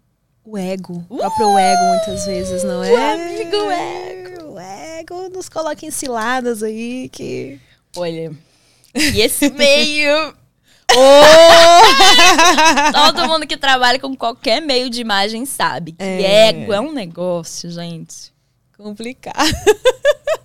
ego, 0.57 1.05
o 1.09 1.18
próprio 1.18 1.59
ego, 1.59 1.84
muitas 1.84 2.26
vezes, 2.26 2.64
não 2.64 2.82
é? 2.82 3.12
amigo 3.12 3.70
ego. 3.70 4.53
O 4.53 4.59
ego 4.59 5.28
nos 5.28 5.49
coloca 5.49 5.86
em 5.86 5.90
ciladas 5.90 6.62
aí 6.62 7.09
que. 7.09 7.61
Olha. 7.97 8.32
E 8.95 9.22
esse 9.22 9.49
meio. 9.49 10.34
Todo 12.93 13.26
mundo 13.26 13.47
que 13.47 13.57
trabalha 13.57 13.99
com 13.99 14.14
qualquer 14.14 14.61
meio 14.61 14.90
de 14.90 15.01
imagem 15.01 15.47
sabe 15.47 15.93
que 15.93 16.03
É. 16.03 16.49
ego 16.49 16.74
é 16.74 16.80
um 16.80 16.93
negócio, 16.93 17.70
gente. 17.70 18.30
Complicado. 18.76 19.38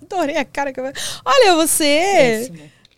Adorei 0.00 0.38
a 0.38 0.44
cara 0.46 0.72
que 0.72 0.80
eu... 0.80 0.90
Olha, 1.24 1.56
você 1.56 2.50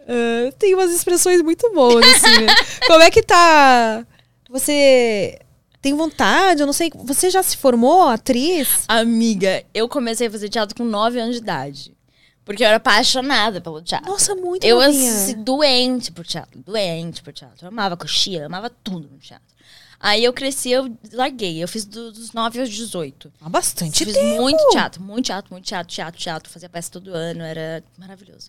ah, 0.06 0.52
tem 0.58 0.74
umas 0.74 0.92
expressões 0.92 1.42
muito 1.42 1.72
boas, 1.72 2.04
assim, 2.04 2.44
né? 2.44 2.54
Como 2.86 3.02
é 3.02 3.10
que 3.10 3.22
tá... 3.22 4.06
Você 4.48 5.38
tem 5.80 5.94
vontade? 5.94 6.60
Eu 6.62 6.66
não 6.66 6.72
sei. 6.72 6.90
Você 6.94 7.30
já 7.30 7.42
se 7.42 7.56
formou 7.56 8.02
atriz? 8.08 8.84
Amiga, 8.88 9.64
eu 9.72 9.88
comecei 9.88 10.26
a 10.26 10.30
fazer 10.30 10.48
teatro 10.48 10.76
com 10.76 10.84
9 10.84 11.18
anos 11.20 11.36
de 11.36 11.42
idade. 11.42 11.94
Porque 12.44 12.62
eu 12.64 12.66
era 12.66 12.78
apaixonada 12.78 13.60
pelo 13.60 13.80
teatro. 13.80 14.10
Nossa, 14.10 14.34
muito 14.34 14.64
eu 14.66 14.80
novinha. 14.80 15.12
assim, 15.12 15.42
doente 15.42 16.10
por 16.10 16.26
teatro, 16.26 16.60
doente 16.66 17.22
por 17.22 17.32
teatro. 17.32 17.58
Eu 17.64 17.68
amava 17.68 17.96
coxia, 17.96 18.40
eu 18.40 18.46
amava 18.46 18.68
tudo 18.70 19.08
no 19.08 19.18
teatro. 19.18 19.46
Aí 20.00 20.24
eu 20.24 20.32
cresci, 20.32 20.70
eu 20.70 20.90
larguei. 21.12 21.62
Eu 21.62 21.68
fiz 21.68 21.84
do- 21.84 22.10
dos 22.10 22.32
9 22.32 22.58
aos 22.58 22.70
18. 22.70 23.30
Há 23.40 23.48
bastante 23.48 24.04
Fiz 24.04 24.14
tempo. 24.14 24.40
muito 24.40 24.66
teatro, 24.70 25.02
muito 25.02 25.26
teatro, 25.26 25.52
muito 25.52 25.64
teatro, 25.66 25.92
teatro, 25.94 26.18
teatro. 26.20 26.50
Fazia 26.52 26.68
peça 26.70 26.90
todo 26.90 27.12
ano, 27.14 27.42
era 27.42 27.84
maravilhoso. 27.98 28.48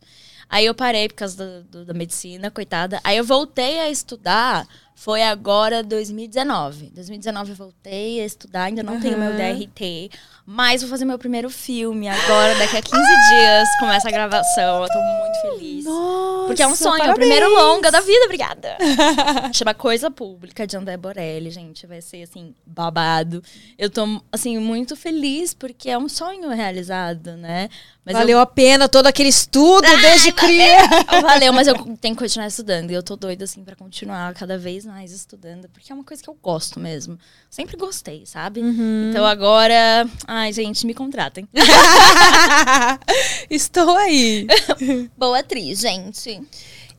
Aí 0.50 0.66
eu 0.66 0.74
parei 0.74 1.08
por 1.10 1.16
causa 1.16 1.62
do- 1.70 1.86
da 1.86 1.94
medicina, 1.94 2.50
coitada. 2.50 3.00
Aí 3.04 3.18
eu 3.18 3.24
voltei 3.26 3.80
a 3.82 3.90
estudar, 3.90 4.66
foi 5.02 5.24
agora 5.24 5.82
2019. 5.82 6.92
2019 6.94 7.50
eu 7.50 7.56
voltei 7.56 8.22
a 8.22 8.26
estudar, 8.26 8.66
ainda 8.66 8.84
não 8.84 9.00
tenho 9.02 9.18
meu 9.18 9.32
DRT, 9.34 10.12
mas 10.46 10.82
vou 10.82 10.90
fazer 10.92 11.06
meu 11.06 11.18
primeiro 11.18 11.50
filme 11.50 12.08
agora, 12.08 12.54
daqui 12.60 12.78
a 12.78 12.82
15 12.84 12.96
dias 13.30 13.70
começa 13.80 14.08
a 14.08 14.12
gravação. 14.12 14.84
Eu 14.84 14.90
tô 14.90 15.00
muito 15.00 15.42
feliz. 15.42 15.86
Nossa, 15.86 16.48
Porque 16.48 16.62
é 16.62 16.68
um 16.68 16.76
sonho, 16.76 16.92
é 16.92 16.96
o 16.96 17.00
parabéns. 17.00 17.18
primeiro 17.18 17.50
longa 17.52 17.92
da 17.92 18.00
vida, 18.00 18.26
obrigada. 18.26 18.78
Chama 19.54 19.74
Coisa 19.74 20.12
Pública 20.12 20.68
de 20.68 20.78
André 20.78 20.98
Borelli, 20.98 21.50
gente. 21.50 21.88
Vai 21.88 22.02
ser, 22.02 22.22
assim, 22.22 22.54
babado. 22.64 23.44
Eu 23.80 23.90
tô, 23.90 24.22
assim, 24.32 24.60
muito 24.60 24.96
feliz 24.96 25.52
porque 25.52 25.90
é 25.90 25.98
um 25.98 26.10
sonho 26.10 26.50
realizado, 26.50 27.38
né? 27.38 27.70
Mas 28.04 28.16
Valeu 28.16 28.40
a 28.40 28.46
pena 28.48 28.90
todo 28.90 29.06
aquele 29.06 29.30
estudo 29.30 29.88
desde 30.02 30.32
criança. 30.34 31.06
eu, 31.12 31.22
valeu, 31.22 31.54
mas 31.54 31.68
eu 31.68 31.76
tenho 31.98 32.16
que 32.16 32.22
continuar 32.22 32.48
estudando. 32.48 32.90
E 32.90 32.94
eu 32.94 33.04
tô 33.04 33.16
doida, 33.16 33.46
assim, 33.46 33.64
pra 33.64 33.76
continuar 33.76 34.34
cada 34.34 34.58
vez 34.58 34.86
mais 34.92 35.14
estudando. 35.14 35.70
Porque 35.70 35.92
é 35.92 35.96
uma 35.96 36.04
coisa 36.04 36.22
que 36.22 36.30
eu 36.30 36.38
gosto 36.42 36.80
mesmo. 36.80 37.18
Sempre 37.50 37.78
gostei, 37.78 38.26
sabe? 38.26 38.62
Então 39.10 39.26
agora... 39.26 40.08
Ai, 40.28 40.52
gente, 40.52 40.86
me 40.86 40.94
contratem. 40.94 41.48
Estou 43.50 43.96
aí. 43.96 44.46
Boa 45.18 45.40
atriz, 45.40 45.80
gente. 45.80 46.42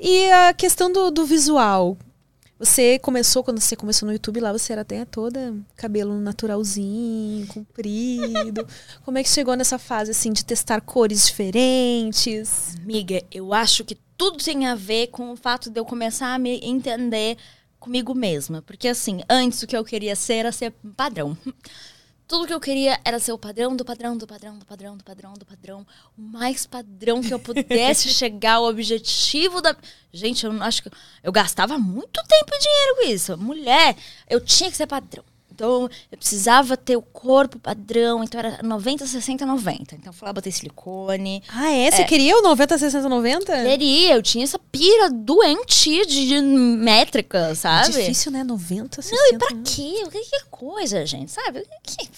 E 0.01 0.30
a 0.30 0.55
questão 0.55 0.90
do, 0.90 1.11
do 1.11 1.26
visual. 1.26 1.99
Você 2.59 2.99
começou, 3.01 3.43
quando 3.43 3.61
você 3.61 3.74
começou 3.76 4.07
no 4.07 4.12
YouTube 4.12 4.40
lá, 4.40 4.53
você 4.53 4.72
era 4.72 4.82
até 4.82 5.05
toda 5.05 5.55
cabelo 5.76 6.18
naturalzinho, 6.18 7.47
comprido. 7.49 8.66
Como 9.05 9.18
é 9.18 9.22
que 9.22 9.28
chegou 9.28 9.57
nessa 9.57 9.78
fase, 9.78 10.12
assim, 10.12 10.32
de 10.32 10.45
testar 10.45 10.80
cores 10.80 11.26
diferentes? 11.26 12.76
Amiga, 12.80 13.20
eu 13.32 13.53
acho 13.53 13.84
que 13.84 13.99
tudo 14.16 14.38
tem 14.38 14.66
a 14.66 14.76
ver 14.76 15.09
com 15.09 15.32
o 15.32 15.36
fato 15.36 15.68
de 15.68 15.80
eu 15.80 15.84
começar 15.84 16.32
a 16.32 16.38
me 16.38 16.61
entender 16.62 17.36
comigo 17.82 18.14
mesma. 18.14 18.62
Porque, 18.62 18.88
assim, 18.88 19.20
antes 19.28 19.62
o 19.62 19.66
que 19.66 19.76
eu 19.76 19.84
queria 19.84 20.16
ser 20.16 20.34
era 20.34 20.52
ser 20.52 20.72
padrão. 20.96 21.36
Tudo 22.26 22.46
que 22.46 22.54
eu 22.54 22.60
queria 22.60 22.98
era 23.04 23.18
ser 23.18 23.32
o 23.32 23.38
padrão 23.38 23.76
do 23.76 23.84
padrão, 23.84 24.16
do 24.16 24.26
padrão, 24.26 24.58
do 24.58 24.64
padrão, 24.64 24.96
do 24.96 25.04
padrão, 25.04 25.32
do 25.34 25.44
padrão. 25.44 25.86
O 26.16 26.22
mais 26.22 26.64
padrão 26.64 27.20
que 27.20 27.34
eu 27.34 27.38
pudesse 27.38 28.08
chegar 28.14 28.54
ao 28.54 28.64
objetivo 28.64 29.60
da. 29.60 29.76
Gente, 30.10 30.46
eu 30.46 30.52
não 30.52 30.64
acho 30.64 30.82
que. 30.84 30.90
Eu 31.22 31.30
gastava 31.30 31.76
muito 31.78 32.22
tempo 32.26 32.50
e 32.54 32.58
dinheiro 32.58 32.96
com 32.96 33.08
isso. 33.12 33.36
Mulher, 33.36 33.96
eu 34.30 34.40
tinha 34.40 34.70
que 34.70 34.76
ser 34.76 34.86
padrão. 34.86 35.24
Então, 35.55 35.88
eu 36.11 36.18
precisava 36.18 36.76
ter 36.76 36.96
o 36.96 37.03
corpo 37.03 37.59
padrão. 37.59 38.24
Então, 38.24 38.38
era 38.40 38.61
90, 38.62 39.07
60, 39.07 39.44
90. 39.46 39.94
Então, 39.94 40.12
eu 40.12 40.26
lá, 40.26 40.32
botei 40.32 40.50
silicone. 40.50 41.42
Ah, 41.48 41.70
é? 41.70 41.90
Você 41.90 42.05
queria 42.05 42.36
o 42.38 42.42
90, 42.42 42.78
60, 42.78 43.09
90? 43.09 43.53
Queria, 43.64 44.14
eu 44.14 44.22
tinha 44.22 44.44
essa 44.44 44.59
pira 44.59 45.11
doentia 45.11 46.07
de, 46.07 46.40
métrica, 46.40 47.55
sabe? 47.55 47.92
Difícil, 47.92 48.32
né? 48.32 48.42
90, 48.42 49.03
60. 49.03 49.22
Não, 49.22 49.34
e 49.34 49.38
pra 49.38 49.48
quê? 49.62 50.05
Que, 50.11 50.20
que 50.30 50.44
coisa, 50.50 51.05
gente, 51.07 51.30
sabe? 51.30 51.64
Que- 51.82 52.09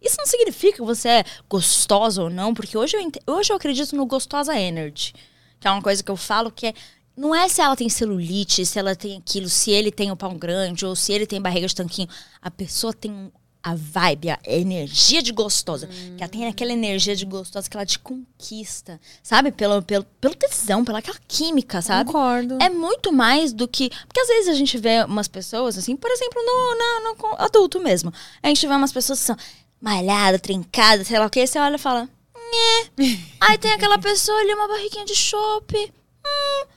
Isso 0.00 0.16
não 0.18 0.26
significa 0.26 0.76
que 0.78 0.82
você 0.82 1.08
é 1.08 1.24
gostosa 1.48 2.22
ou 2.22 2.30
não, 2.30 2.52
porque 2.52 2.76
hoje 2.76 2.96
eu, 2.96 3.34
hoje 3.34 3.52
eu 3.52 3.56
acredito 3.56 3.94
no 3.94 4.04
gostosa 4.06 4.58
energy, 4.58 5.12
que 5.60 5.68
é 5.68 5.70
uma 5.70 5.82
coisa 5.82 6.02
que 6.02 6.10
eu 6.10 6.16
falo 6.16 6.50
que 6.50 6.66
é. 6.68 6.74
Não 7.16 7.34
é 7.34 7.48
se 7.48 7.60
ela 7.60 7.76
tem 7.76 7.88
celulite, 7.88 8.64
se 8.64 8.78
ela 8.78 8.94
tem 8.96 9.18
aquilo, 9.18 9.48
se 9.48 9.70
ele 9.70 9.90
tem 9.92 10.10
o 10.10 10.16
pão 10.16 10.36
grande, 10.36 10.86
ou 10.86 10.96
se 10.96 11.12
ele 11.12 11.26
tem 11.26 11.40
barriga 11.40 11.66
de 11.66 11.74
tanquinho. 11.74 12.08
A 12.40 12.50
pessoa 12.50 12.92
tem 12.92 13.30
a 13.64 13.74
vibe, 13.76 14.30
a 14.30 14.40
energia 14.46 15.22
de 15.22 15.30
gostosa. 15.30 15.86
Que 15.86 16.22
ela 16.22 16.28
tem 16.28 16.46
aquela 16.48 16.72
energia 16.72 17.14
de 17.14 17.24
gostosa 17.24 17.70
que 17.70 17.76
ela 17.76 17.86
te 17.86 17.98
conquista, 17.98 19.00
sabe? 19.22 19.52
Pelo, 19.52 19.80
pelo, 19.82 20.04
pelo 20.20 20.34
tesão, 20.34 20.84
pela 20.84 20.98
aquela 20.98 21.18
química, 21.28 21.80
sabe? 21.82 22.06
Concordo. 22.10 22.58
É 22.60 22.68
muito 22.70 23.12
mais 23.12 23.52
do 23.52 23.68
que. 23.68 23.88
Porque 24.08 24.20
às 24.20 24.28
vezes 24.28 24.48
a 24.48 24.54
gente 24.54 24.76
vê 24.78 25.04
umas 25.04 25.28
pessoas, 25.28 25.78
assim, 25.78 25.94
por 25.94 26.10
exemplo, 26.10 26.42
no, 26.42 27.04
no 27.10 27.16
co- 27.16 27.36
adulto 27.38 27.78
mesmo. 27.78 28.12
A 28.42 28.48
gente 28.48 28.66
vê 28.66 28.74
umas 28.74 28.92
pessoas 28.92 29.20
que 29.20 29.26
são 29.26 29.36
malhadas, 29.80 30.40
trincadas, 30.40 31.06
sei 31.06 31.18
lá 31.18 31.26
o 31.26 31.30
que, 31.30 31.46
você 31.46 31.58
olha 31.58 31.76
e 31.76 31.78
fala. 31.78 32.08
Nhé. 32.34 33.18
Aí 33.40 33.58
tem 33.58 33.70
aquela 33.72 33.98
pessoa 33.98 34.36
ali, 34.40 34.52
uma 34.54 34.66
barriguinha 34.66 35.04
de 35.04 35.14
chope. 35.14 35.92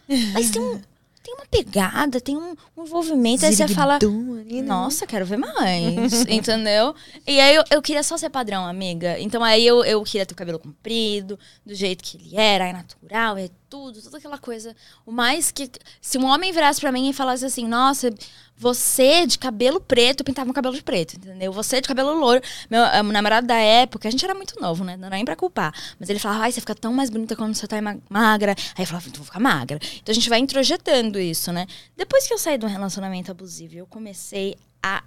Hum. 0.10 0.32
Mas 0.34 0.50
tem 0.50 0.62
um. 0.62 0.82
Tem 1.24 1.34
uma 1.34 1.46
pegada, 1.48 2.22
tem 2.22 2.38
um, 2.38 2.56
um 2.78 2.84
envolvimento. 2.84 3.48
Aí 3.48 3.56
você 3.56 3.68
fala. 3.68 3.98
Né? 3.98 4.62
Nossa, 4.62 5.08
quero 5.08 5.26
ver 5.26 5.38
mais, 5.38 6.22
entendeu? 6.30 6.94
E 7.26 7.40
aí 7.40 7.56
eu, 7.56 7.64
eu 7.72 7.82
queria 7.82 8.04
só 8.04 8.16
ser 8.16 8.30
padrão, 8.30 8.64
amiga. 8.64 9.20
Então 9.20 9.44
aí 9.44 9.66
eu, 9.66 9.84
eu 9.84 10.04
queria 10.04 10.24
ter 10.24 10.34
o 10.34 10.38
cabelo 10.38 10.60
comprido, 10.60 11.40
do 11.66 11.74
jeito 11.74 12.04
que 12.04 12.18
ele 12.18 12.38
era, 12.38 12.68
é 12.68 12.74
natural, 12.74 13.40
é 13.40 13.50
tudo, 13.76 14.02
toda 14.02 14.18
aquela 14.18 14.38
coisa. 14.38 14.74
O 15.06 15.12
mais 15.12 15.52
que. 15.52 15.70
Se 16.00 16.18
um 16.18 16.26
homem 16.26 16.54
virasse 16.54 16.80
pra 16.80 16.94
mim 16.94 17.10
e 17.10 17.14
falasse 17.14 17.46
assim, 17.46 17.68
nossa, 17.68 18.10
você 18.56 19.28
de 19.28 19.38
cabelo 19.38 19.82
preto, 19.82 20.22
eu 20.22 20.26
pintava 20.26 20.46
meu 20.46 20.54
cabelo 20.54 20.74
de 20.74 20.82
preto, 20.82 21.18
entendeu? 21.18 21.52
Você 21.52 21.82
de 21.82 21.88
cabelo 21.88 22.18
louro. 22.18 22.42
Meu 22.70 22.82
eh, 22.86 23.04
namorado 23.04 23.46
da 23.46 23.58
época, 23.58 24.08
a 24.08 24.12
gente 24.12 24.24
era 24.24 24.34
muito 24.34 24.60
novo, 24.62 24.86
né? 24.86 24.96
Não 24.96 25.08
era 25.08 25.18
nem 25.18 25.26
pra 25.26 25.36
culpar. 25.36 25.74
Mas 26.00 26.10
ele 26.10 26.20
falava, 26.20 26.44
ai, 26.44 26.54
você 26.54 26.62
fica 26.62 26.74
tão 26.74 26.94
mais 26.94 27.10
bonita 27.10 27.36
quando 27.36 27.54
você 27.54 27.68
tá 27.68 27.82
ma- 27.82 27.98
magra. 28.10 28.56
Aí 28.78 28.84
eu 28.84 28.88
falava, 28.88 29.08
então 29.10 29.18
vou 29.18 29.26
ficar 29.26 29.42
magra. 29.42 29.78
Então 29.98 30.14
a 30.14 30.16
gente 30.16 30.30
vai 30.30 30.40
introjetando 30.40 31.20
isso, 31.20 31.52
né? 31.52 31.68
Depois 31.98 32.26
que 32.26 32.34
eu 32.34 32.38
saí 32.38 32.58
de 32.58 32.66
um 32.66 32.70
relacionamento 32.70 33.30
abusivo, 33.30 33.76
eu 33.76 33.86
comecei 33.86 34.56
a 34.82 35.04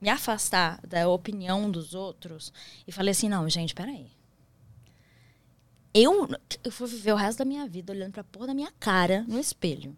me 0.00 0.08
afastar 0.08 0.80
da 0.88 1.06
opinião 1.08 1.70
dos 1.70 1.94
outros 1.94 2.52
e 2.88 2.90
falei 2.90 3.10
assim, 3.12 3.28
não, 3.28 3.46
gente, 3.50 3.74
peraí. 3.74 4.21
Eu, 5.94 6.28
eu 6.64 6.70
vou 6.70 6.88
viver 6.88 7.12
o 7.12 7.16
resto 7.16 7.38
da 7.38 7.44
minha 7.44 7.66
vida 7.66 7.92
olhando 7.92 8.12
pra 8.12 8.24
porra 8.24 8.48
da 8.48 8.54
minha 8.54 8.72
cara 8.80 9.24
no 9.28 9.38
espelho. 9.38 9.96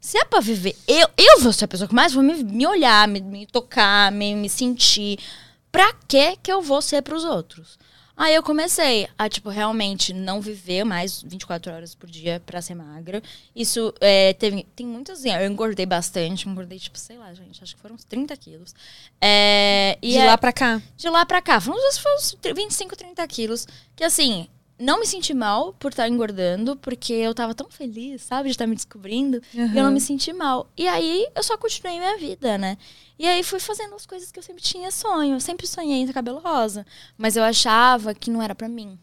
Se 0.00 0.18
é 0.18 0.24
pra 0.24 0.40
viver, 0.40 0.76
eu, 0.88 1.08
eu 1.16 1.40
vou 1.40 1.52
ser 1.52 1.66
a 1.66 1.68
pessoa 1.68 1.88
que 1.88 1.94
mais 1.94 2.12
vou 2.12 2.22
me, 2.22 2.42
me 2.42 2.66
olhar, 2.66 3.06
me, 3.06 3.20
me 3.20 3.46
tocar, 3.46 4.10
me, 4.12 4.34
me 4.34 4.48
sentir. 4.48 5.18
Pra 5.70 5.92
que 6.08 6.36
que 6.36 6.50
eu 6.52 6.60
vou 6.62 6.80
ser 6.82 7.02
pros 7.02 7.24
outros? 7.24 7.78
Aí 8.16 8.34
eu 8.34 8.42
comecei 8.42 9.08
a, 9.16 9.30
tipo, 9.30 9.48
realmente 9.48 10.12
não 10.12 10.42
viver 10.42 10.84
mais 10.84 11.22
24 11.22 11.72
horas 11.72 11.94
por 11.94 12.10
dia 12.10 12.42
pra 12.44 12.60
ser 12.60 12.74
magra. 12.74 13.22
Isso 13.56 13.94
é, 13.98 14.34
teve, 14.34 14.64
tem 14.76 14.86
muitas, 14.86 15.20
assim, 15.20 15.30
eu 15.32 15.46
engordei 15.50 15.86
bastante, 15.86 16.46
engordei, 16.46 16.78
tipo, 16.78 16.98
sei 16.98 17.16
lá, 17.16 17.32
gente, 17.32 17.62
acho 17.62 17.74
que 17.74 17.80
foram 17.80 17.94
uns 17.94 18.04
30 18.04 18.36
quilos. 18.36 18.74
É, 19.18 19.96
e 20.02 20.12
De 20.12 20.18
é- 20.18 20.26
lá 20.26 20.36
pra 20.36 20.52
cá. 20.52 20.82
de 20.98 21.08
lá 21.08 21.24
pra 21.24 21.40
cá. 21.40 21.60
Foram 21.62 21.78
uns, 21.78 21.98
uns 22.18 22.36
25, 22.54 22.94
30 22.94 23.26
quilos. 23.26 23.66
Que 23.96 24.04
assim, 24.04 24.46
não 24.80 24.98
me 24.98 25.06
senti 25.06 25.34
mal 25.34 25.74
por 25.74 25.90
estar 25.90 26.08
engordando, 26.08 26.74
porque 26.76 27.12
eu 27.12 27.34
tava 27.34 27.54
tão 27.54 27.68
feliz, 27.68 28.22
sabe, 28.22 28.48
de 28.48 28.54
estar 28.54 28.66
me 28.66 28.74
descobrindo. 28.74 29.42
E 29.52 29.76
eu 29.76 29.84
não 29.84 29.92
me 29.92 30.00
senti 30.00 30.32
mal. 30.32 30.68
E 30.76 30.88
aí 30.88 31.26
eu 31.34 31.42
só 31.42 31.56
continuei 31.56 31.98
minha 31.98 32.16
vida, 32.16 32.56
né? 32.56 32.78
E 33.18 33.26
aí 33.26 33.42
fui 33.42 33.60
fazendo 33.60 33.94
as 33.94 34.06
coisas 34.06 34.32
que 34.32 34.38
eu 34.38 34.42
sempre 34.42 34.62
tinha 34.62 34.90
sonho. 34.90 35.34
Eu 35.34 35.40
sempre 35.40 35.66
sonhei 35.66 35.98
em 35.98 36.06
ter 36.06 36.14
cabelo 36.14 36.38
rosa. 36.38 36.86
Mas 37.18 37.36
eu 37.36 37.44
achava 37.44 38.14
que 38.14 38.30
não 38.30 38.40
era 38.40 38.54
pra 38.54 38.68
mim. 38.68 38.98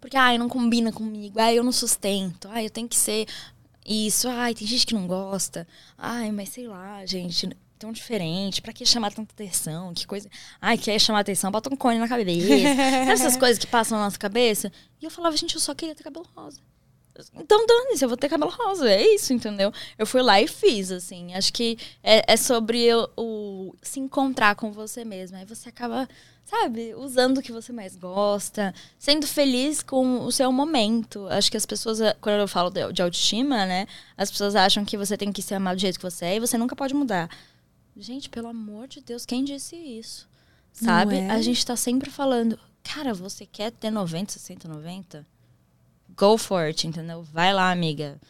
Porque, 0.00 0.16
ai, 0.16 0.36
não 0.36 0.48
combina 0.48 0.92
comigo. 0.92 1.38
Ai, 1.38 1.56
eu 1.58 1.62
não 1.62 1.72
sustento. 1.72 2.48
Ai, 2.50 2.66
eu 2.66 2.70
tenho 2.70 2.88
que 2.88 2.96
ser 2.96 3.26
isso. 3.86 4.28
Ai, 4.28 4.54
tem 4.54 4.66
gente 4.66 4.86
que 4.86 4.94
não 4.94 5.06
gosta. 5.06 5.66
Ai, 5.96 6.32
mas 6.32 6.48
sei 6.48 6.66
lá, 6.66 7.06
gente, 7.06 7.48
tão 7.78 7.92
diferente. 7.92 8.60
Pra 8.60 8.72
que 8.72 8.84
chamar 8.84 9.12
tanta 9.12 9.32
atenção? 9.32 9.94
Que 9.94 10.06
coisa. 10.06 10.28
Ai, 10.60 10.76
quer 10.76 10.98
chamar 10.98 11.20
atenção? 11.20 11.50
Bota 11.50 11.72
um 11.72 11.76
cone 11.76 11.98
na 11.98 12.08
cabeça. 12.08 12.48
Sabe 12.48 13.10
essas 13.10 13.36
coisas 13.36 13.58
que 13.58 13.66
passam 13.66 13.98
na 13.98 14.04
nossa 14.04 14.18
cabeça? 14.18 14.70
E 15.00 15.04
eu 15.04 15.10
falava, 15.10 15.36
gente, 15.36 15.54
eu 15.54 15.60
só 15.60 15.74
queria 15.74 15.94
ter 15.94 16.02
cabelo 16.02 16.26
rosa. 16.36 16.60
Então, 17.34 17.66
dane-se, 17.66 18.04
eu 18.04 18.08
vou 18.08 18.16
ter 18.16 18.28
cabelo 18.28 18.50
rosa. 18.50 18.88
É 18.88 19.14
isso, 19.14 19.32
entendeu? 19.32 19.72
Eu 19.96 20.06
fui 20.06 20.22
lá 20.22 20.40
e 20.40 20.46
fiz, 20.46 20.90
assim. 20.92 21.34
Acho 21.34 21.52
que 21.52 21.76
é, 22.02 22.32
é 22.32 22.36
sobre 22.36 22.94
o, 22.94 23.08
o 23.16 23.76
se 23.82 23.98
encontrar 23.98 24.54
com 24.54 24.70
você 24.70 25.04
mesmo. 25.04 25.36
Aí 25.36 25.44
você 25.44 25.68
acaba, 25.68 26.08
sabe, 26.44 26.94
usando 26.94 27.38
o 27.38 27.42
que 27.42 27.50
você 27.50 27.72
mais 27.72 27.96
gosta, 27.96 28.72
sendo 28.98 29.26
feliz 29.26 29.82
com 29.82 30.24
o 30.24 30.30
seu 30.30 30.52
momento. 30.52 31.26
Acho 31.28 31.50
que 31.50 31.56
as 31.56 31.66
pessoas, 31.66 32.00
eh, 32.00 32.16
quando 32.20 32.38
eu 32.40 32.48
falo 32.48 32.70
de, 32.70 32.92
de 32.92 33.02
autoestima, 33.02 33.66
né? 33.66 33.86
As 34.16 34.30
pessoas 34.30 34.54
acham 34.54 34.84
que 34.84 34.96
você 34.96 35.16
tem 35.16 35.32
que 35.32 35.42
se 35.42 35.54
amar 35.54 35.74
do 35.74 35.80
jeito 35.80 35.98
que 35.98 36.08
você 36.08 36.24
é 36.24 36.36
e 36.36 36.40
você 36.40 36.56
nunca 36.56 36.76
pode 36.76 36.94
mudar. 36.94 37.28
Gente, 37.98 38.30
pelo 38.30 38.46
amor 38.46 38.86
de 38.86 39.00
Deus, 39.00 39.26
quem 39.26 39.44
disse 39.44 39.74
isso? 39.74 40.28
Sabe? 40.72 41.16
é? 41.16 41.30
A 41.30 41.42
gente 41.42 41.66
tá 41.66 41.74
sempre 41.74 42.08
falando, 42.10 42.56
cara, 42.82 43.12
você 43.12 43.44
quer 43.44 43.72
ter 43.72 43.90
90, 43.90 44.32
60, 44.32 44.68
90? 44.68 45.26
Go 46.16 46.38
for 46.38 46.62
it, 46.62 46.86
entendeu? 46.86 47.24
Vai 47.24 47.52
lá, 47.52 47.72
amiga. 47.72 48.20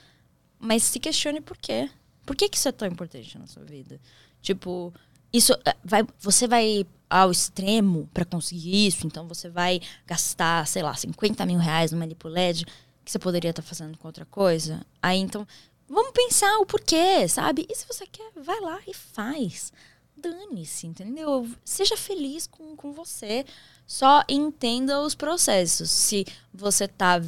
Mas 0.58 0.84
se 0.84 0.98
questione 0.98 1.42
por 1.42 1.58
quê. 1.58 1.90
Por 2.24 2.34
que, 2.34 2.48
que 2.48 2.56
isso 2.56 2.68
é 2.68 2.72
tão 2.72 2.88
importante 2.88 3.38
na 3.38 3.46
sua 3.46 3.64
vida? 3.64 4.00
Tipo, 4.40 4.92
isso 5.32 5.52
eh, 5.64 5.76
vai, 5.84 6.06
você 6.18 6.46
vai 6.48 6.86
ao 7.08 7.30
extremo 7.30 8.08
pra 8.12 8.24
conseguir 8.24 8.86
isso, 8.86 9.06
então 9.06 9.28
você 9.28 9.48
vai 9.48 9.80
gastar, 10.06 10.66
sei 10.66 10.82
lá, 10.82 10.94
50 10.94 11.44
mil 11.46 11.58
reais 11.58 11.92
numa 11.92 12.06
lipo 12.06 12.28
LED 12.28 12.64
que 13.04 13.10
você 13.10 13.18
poderia 13.18 13.50
estar 13.50 13.62
fazendo 13.62 13.96
com 13.98 14.06
outra 14.08 14.24
coisa. 14.26 14.84
Aí 15.02 15.18
então, 15.18 15.46
vamos 15.88 16.12
pensar 16.12 16.58
o 16.58 16.66
porquê, 16.66 17.26
sabe? 17.28 17.66
E 17.68 17.74
se 17.74 17.86
você 17.86 18.06
quer, 18.06 18.30
vai 18.36 18.60
lá 18.60 18.78
e 18.86 18.94
faz. 18.94 19.72
Dane-se, 20.16 20.86
entendeu? 20.86 21.48
Seja 21.64 21.96
feliz 21.96 22.46
com, 22.46 22.76
com 22.76 22.92
você. 22.92 23.44
Só 23.86 24.22
entenda 24.28 25.00
os 25.00 25.14
processos. 25.14 25.90
Se 25.90 26.26
você 26.52 26.86
tá 26.86 27.20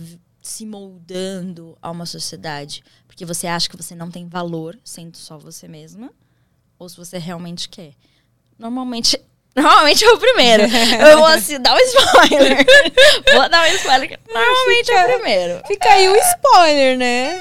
se 0.42 0.66
moldando 0.66 1.76
a 1.82 1.90
uma 1.90 2.06
sociedade 2.06 2.82
porque 3.20 3.26
você 3.26 3.46
acha 3.46 3.68
que 3.68 3.76
você 3.76 3.94
não 3.94 4.10
tem 4.10 4.26
valor 4.26 4.78
sendo 4.82 5.14
só 5.18 5.36
você 5.36 5.68
mesma, 5.68 6.10
ou 6.78 6.88
se 6.88 6.96
você 6.96 7.18
realmente 7.18 7.68
quer. 7.68 7.92
Normalmente. 8.58 9.20
Normalmente 9.56 10.04
é 10.04 10.10
o 10.12 10.18
primeiro. 10.18 10.62
Eu 10.64 11.18
vou 11.18 11.26
assim, 11.26 11.58
dar 11.60 11.74
um 11.74 11.78
spoiler. 11.78 12.64
vou 13.34 13.48
dar 13.48 13.68
um 13.68 13.74
spoiler. 13.74 14.08
que 14.08 14.18
Normalmente 14.32 14.92
é 14.92 15.04
o 15.04 15.08
primeiro. 15.18 15.62
Fica 15.66 15.88
aí 15.90 16.08
o 16.08 16.16
spoiler, 16.16 16.96
né? 16.96 17.38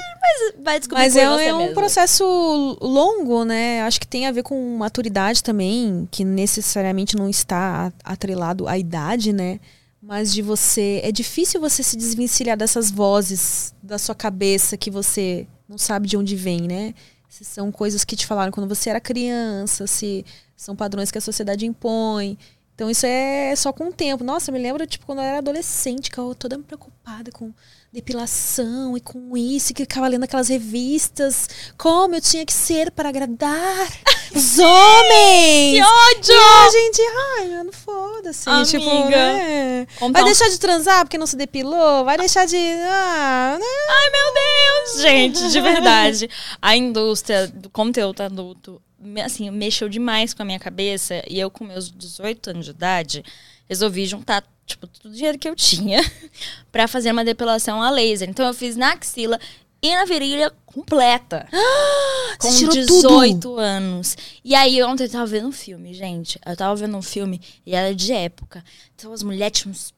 Vai 0.62 0.78
descobrir 0.78 1.02
Mas 1.04 1.16
é, 1.16 1.28
um- 1.30 1.38
é 1.38 1.54
um 1.54 1.58
mesmo. 1.58 1.74
processo 1.74 2.78
longo, 2.80 3.44
né? 3.44 3.82
Acho 3.82 4.00
que 4.00 4.06
tem 4.06 4.26
a 4.26 4.32
ver 4.32 4.42
com 4.42 4.76
maturidade 4.76 5.42
também, 5.42 6.08
que 6.10 6.24
necessariamente 6.24 7.16
não 7.16 7.28
está 7.28 7.92
atrelado 8.04 8.66
à 8.68 8.76
idade, 8.76 9.32
né? 9.32 9.60
Mas 10.02 10.32
de 10.32 10.42
você. 10.42 11.00
É 11.04 11.12
difícil 11.12 11.60
você 11.60 11.82
se 11.82 11.96
desvencilhar 11.96 12.56
dessas 12.56 12.90
vozes 12.90 13.72
da 13.82 13.98
sua 13.98 14.14
cabeça 14.14 14.76
que 14.76 14.90
você 14.90 15.46
não 15.68 15.78
sabe 15.78 16.08
de 16.08 16.16
onde 16.16 16.34
vem, 16.34 16.62
né? 16.62 16.94
Se 17.28 17.44
são 17.44 17.70
coisas 17.70 18.04
que 18.04 18.16
te 18.16 18.26
falaram 18.26 18.50
quando 18.50 18.68
você 18.68 18.90
era 18.90 19.00
criança, 19.00 19.86
se 19.86 20.24
são 20.60 20.76
padrões 20.76 21.10
que 21.10 21.16
a 21.16 21.22
sociedade 21.22 21.64
impõe. 21.64 22.36
Então 22.74 22.90
isso 22.90 23.06
é 23.06 23.54
só 23.56 23.72
com 23.72 23.88
o 23.88 23.92
tempo. 23.92 24.22
Nossa, 24.22 24.52
me 24.52 24.58
lembro, 24.58 24.86
tipo, 24.86 25.06
quando 25.06 25.20
eu 25.20 25.24
era 25.24 25.38
adolescente, 25.38 26.10
que 26.10 26.18
eu 26.18 26.34
toda 26.34 26.58
preocupada 26.58 27.30
com 27.32 27.50
depilação 27.90 28.94
e 28.94 29.00
com 29.00 29.34
isso, 29.38 29.72
que 29.72 29.84
ficava 29.84 30.06
lendo 30.06 30.24
aquelas 30.24 30.48
revistas, 30.48 31.48
como 31.78 32.14
eu 32.14 32.20
tinha 32.20 32.44
que 32.44 32.52
ser 32.52 32.90
para 32.90 33.08
agradar 33.08 33.88
os 34.36 34.58
homens. 34.58 35.78
Que 35.78 35.82
ódio! 35.82 36.34
E 36.34 36.66
a 36.66 36.70
gente, 36.70 37.02
ai, 37.38 37.48
mano, 37.48 37.72
foda-se. 37.72 38.44
Tipo, 38.66 39.08
né? 39.08 39.86
Contar 39.98 40.20
Vai 40.20 40.24
deixar 40.24 40.50
de 40.50 40.60
transar 40.60 41.04
porque 41.06 41.16
não 41.16 41.26
se 41.26 41.36
depilou? 41.36 42.04
Vai 42.04 42.18
deixar 42.18 42.46
de. 42.46 42.56
Ah, 42.56 43.56
né? 43.58 43.66
Ai, 43.88 44.10
meu 44.10 44.34
Deus! 44.34 45.00
Gente, 45.00 45.48
de 45.50 45.60
verdade. 45.62 46.28
A 46.60 46.76
indústria 46.76 47.48
do 47.48 47.70
conteúdo 47.70 48.20
adulto, 48.20 48.80
assim, 49.24 49.50
mexeu 49.50 49.88
demais 49.88 50.34
com 50.34 50.42
a 50.42 50.44
minha 50.44 50.58
cabeça. 50.58 51.22
E 51.28 51.38
eu, 51.38 51.50
com 51.50 51.64
meus 51.64 51.90
18 51.90 52.50
anos 52.50 52.64
de 52.66 52.70
idade, 52.72 53.24
resolvi 53.68 54.06
juntar, 54.06 54.44
tipo, 54.66 54.86
todo 54.86 55.12
o 55.12 55.14
dinheiro 55.14 55.38
que 55.38 55.48
eu 55.48 55.56
tinha 55.56 56.00
pra 56.70 56.88
fazer 56.88 57.12
uma 57.12 57.24
depilação 57.24 57.82
a 57.82 57.90
laser. 57.90 58.28
Então, 58.28 58.46
eu 58.46 58.54
fiz 58.54 58.76
na 58.76 58.92
axila 58.92 59.38
e 59.82 59.94
na 59.94 60.04
virilha 60.04 60.52
completa. 60.66 61.48
com 62.38 62.50
Você 62.50 62.68
tirou 62.68 62.74
18 62.74 63.40
tudo? 63.40 63.58
anos. 63.58 64.16
E 64.44 64.54
aí, 64.54 64.82
ontem 64.82 65.04
eu 65.04 65.10
tava 65.10 65.26
vendo 65.26 65.48
um 65.48 65.52
filme, 65.52 65.94
gente. 65.94 66.38
Eu 66.44 66.56
tava 66.56 66.74
vendo 66.76 66.96
um 66.96 67.02
filme 67.02 67.40
e 67.64 67.74
era 67.74 67.94
de 67.94 68.12
época. 68.12 68.64
Então, 68.94 69.12
as 69.12 69.22
mulheres 69.22 69.58
tinham 69.58 69.72
uns 69.72 69.92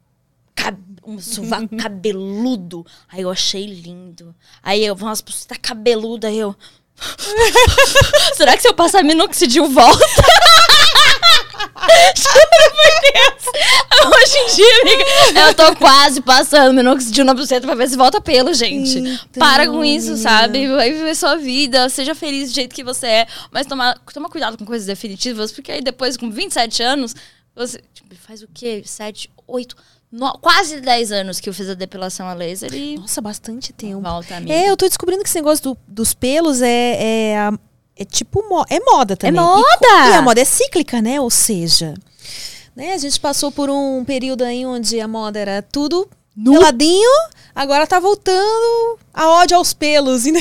cab 0.54 0.78
um 1.04 1.18
sovaco 1.18 1.74
cabeludo. 1.76 2.86
Aí 3.08 3.22
eu 3.22 3.30
achei 3.30 3.66
lindo. 3.66 4.34
Aí 4.62 4.84
eu, 4.84 4.94
nossa, 4.94 5.22
você 5.26 5.48
tá 5.48 5.56
cabeluda. 5.56 6.28
Aí 6.28 6.38
eu. 6.38 6.54
Será 8.34 8.56
que 8.56 8.62
se 8.62 8.68
eu 8.68 8.74
passar 8.74 9.02
minoxidil 9.02 9.68
volta? 9.68 10.04
Juro 12.16 12.46
por 12.50 12.92
Deus. 13.12 13.42
Hoje 14.16 14.38
em 14.38 14.54
dia, 14.54 14.80
amiga, 14.80 15.04
eu 15.48 15.54
tô 15.54 15.76
quase 15.76 16.20
passando 16.20 16.74
minoxidil 16.74 17.24
na 17.24 17.34
buceta 17.34 17.66
pra 17.66 17.74
ver 17.74 17.88
se 17.88 17.96
volta 17.96 18.20
pelo, 18.20 18.52
gente. 18.54 18.98
Então, 18.98 19.18
Para 19.38 19.66
com 19.66 19.84
isso, 19.84 20.16
sabe? 20.16 20.68
Vai 20.68 20.92
viver 20.92 21.14
sua 21.14 21.36
vida, 21.36 21.88
seja 21.88 22.14
feliz 22.14 22.50
do 22.50 22.54
jeito 22.54 22.74
que 22.74 22.84
você 22.84 23.06
é. 23.06 23.26
Mas 23.50 23.66
toma, 23.66 23.96
toma 24.12 24.28
cuidado 24.28 24.56
com 24.56 24.64
coisas 24.64 24.86
definitivas, 24.86 25.52
porque 25.52 25.72
aí 25.72 25.80
depois, 25.80 26.16
com 26.16 26.30
27 26.30 26.82
anos, 26.82 27.14
você 27.54 27.80
tipo, 27.92 28.14
faz 28.14 28.42
o 28.42 28.48
quê? 28.52 28.82
7, 28.84 29.30
8, 29.46 29.76
no- 30.12 30.38
quase 30.38 30.80
10 30.80 31.10
anos 31.10 31.40
que 31.40 31.48
eu 31.48 31.54
fiz 31.54 31.68
a 31.70 31.74
depilação 31.74 32.28
a 32.28 32.34
laser 32.34 32.72
e 32.74 32.96
Nossa, 32.98 33.20
bastante 33.20 33.72
tempo. 33.72 34.00
volta, 34.02 34.36
amiga. 34.36 34.52
É, 34.52 34.68
eu 34.70 34.76
tô 34.76 34.86
descobrindo 34.86 35.22
que 35.22 35.28
esse 35.28 35.38
negócio 35.38 35.64
do- 35.64 35.78
dos 35.88 36.12
pelos 36.12 36.60
é, 36.62 36.96
é, 37.32 37.38
a- 37.38 37.58
é 37.96 38.04
tipo 38.04 38.46
mo- 38.48 38.64
é 38.68 38.78
moda 38.80 39.16
também. 39.16 39.40
moda! 39.40 40.08
E, 40.08 40.10
e 40.10 40.14
a 40.14 40.22
moda 40.22 40.40
é 40.40 40.44
cíclica, 40.44 41.00
né? 41.00 41.20
Ou 41.20 41.30
seja, 41.30 41.94
né, 42.76 42.92
a 42.92 42.98
gente 42.98 43.18
passou 43.18 43.50
por 43.50 43.70
um 43.70 44.04
período 44.04 44.42
aí 44.44 44.64
onde 44.66 45.00
a 45.00 45.08
moda 45.08 45.38
era 45.38 45.62
tudo 45.62 46.08
peladinho, 46.44 47.10
agora 47.54 47.86
tá 47.86 48.00
voltando 48.00 48.98
a 49.12 49.28
ódio 49.28 49.56
aos 49.56 49.72
pelos, 49.74 50.24
né? 50.32 50.40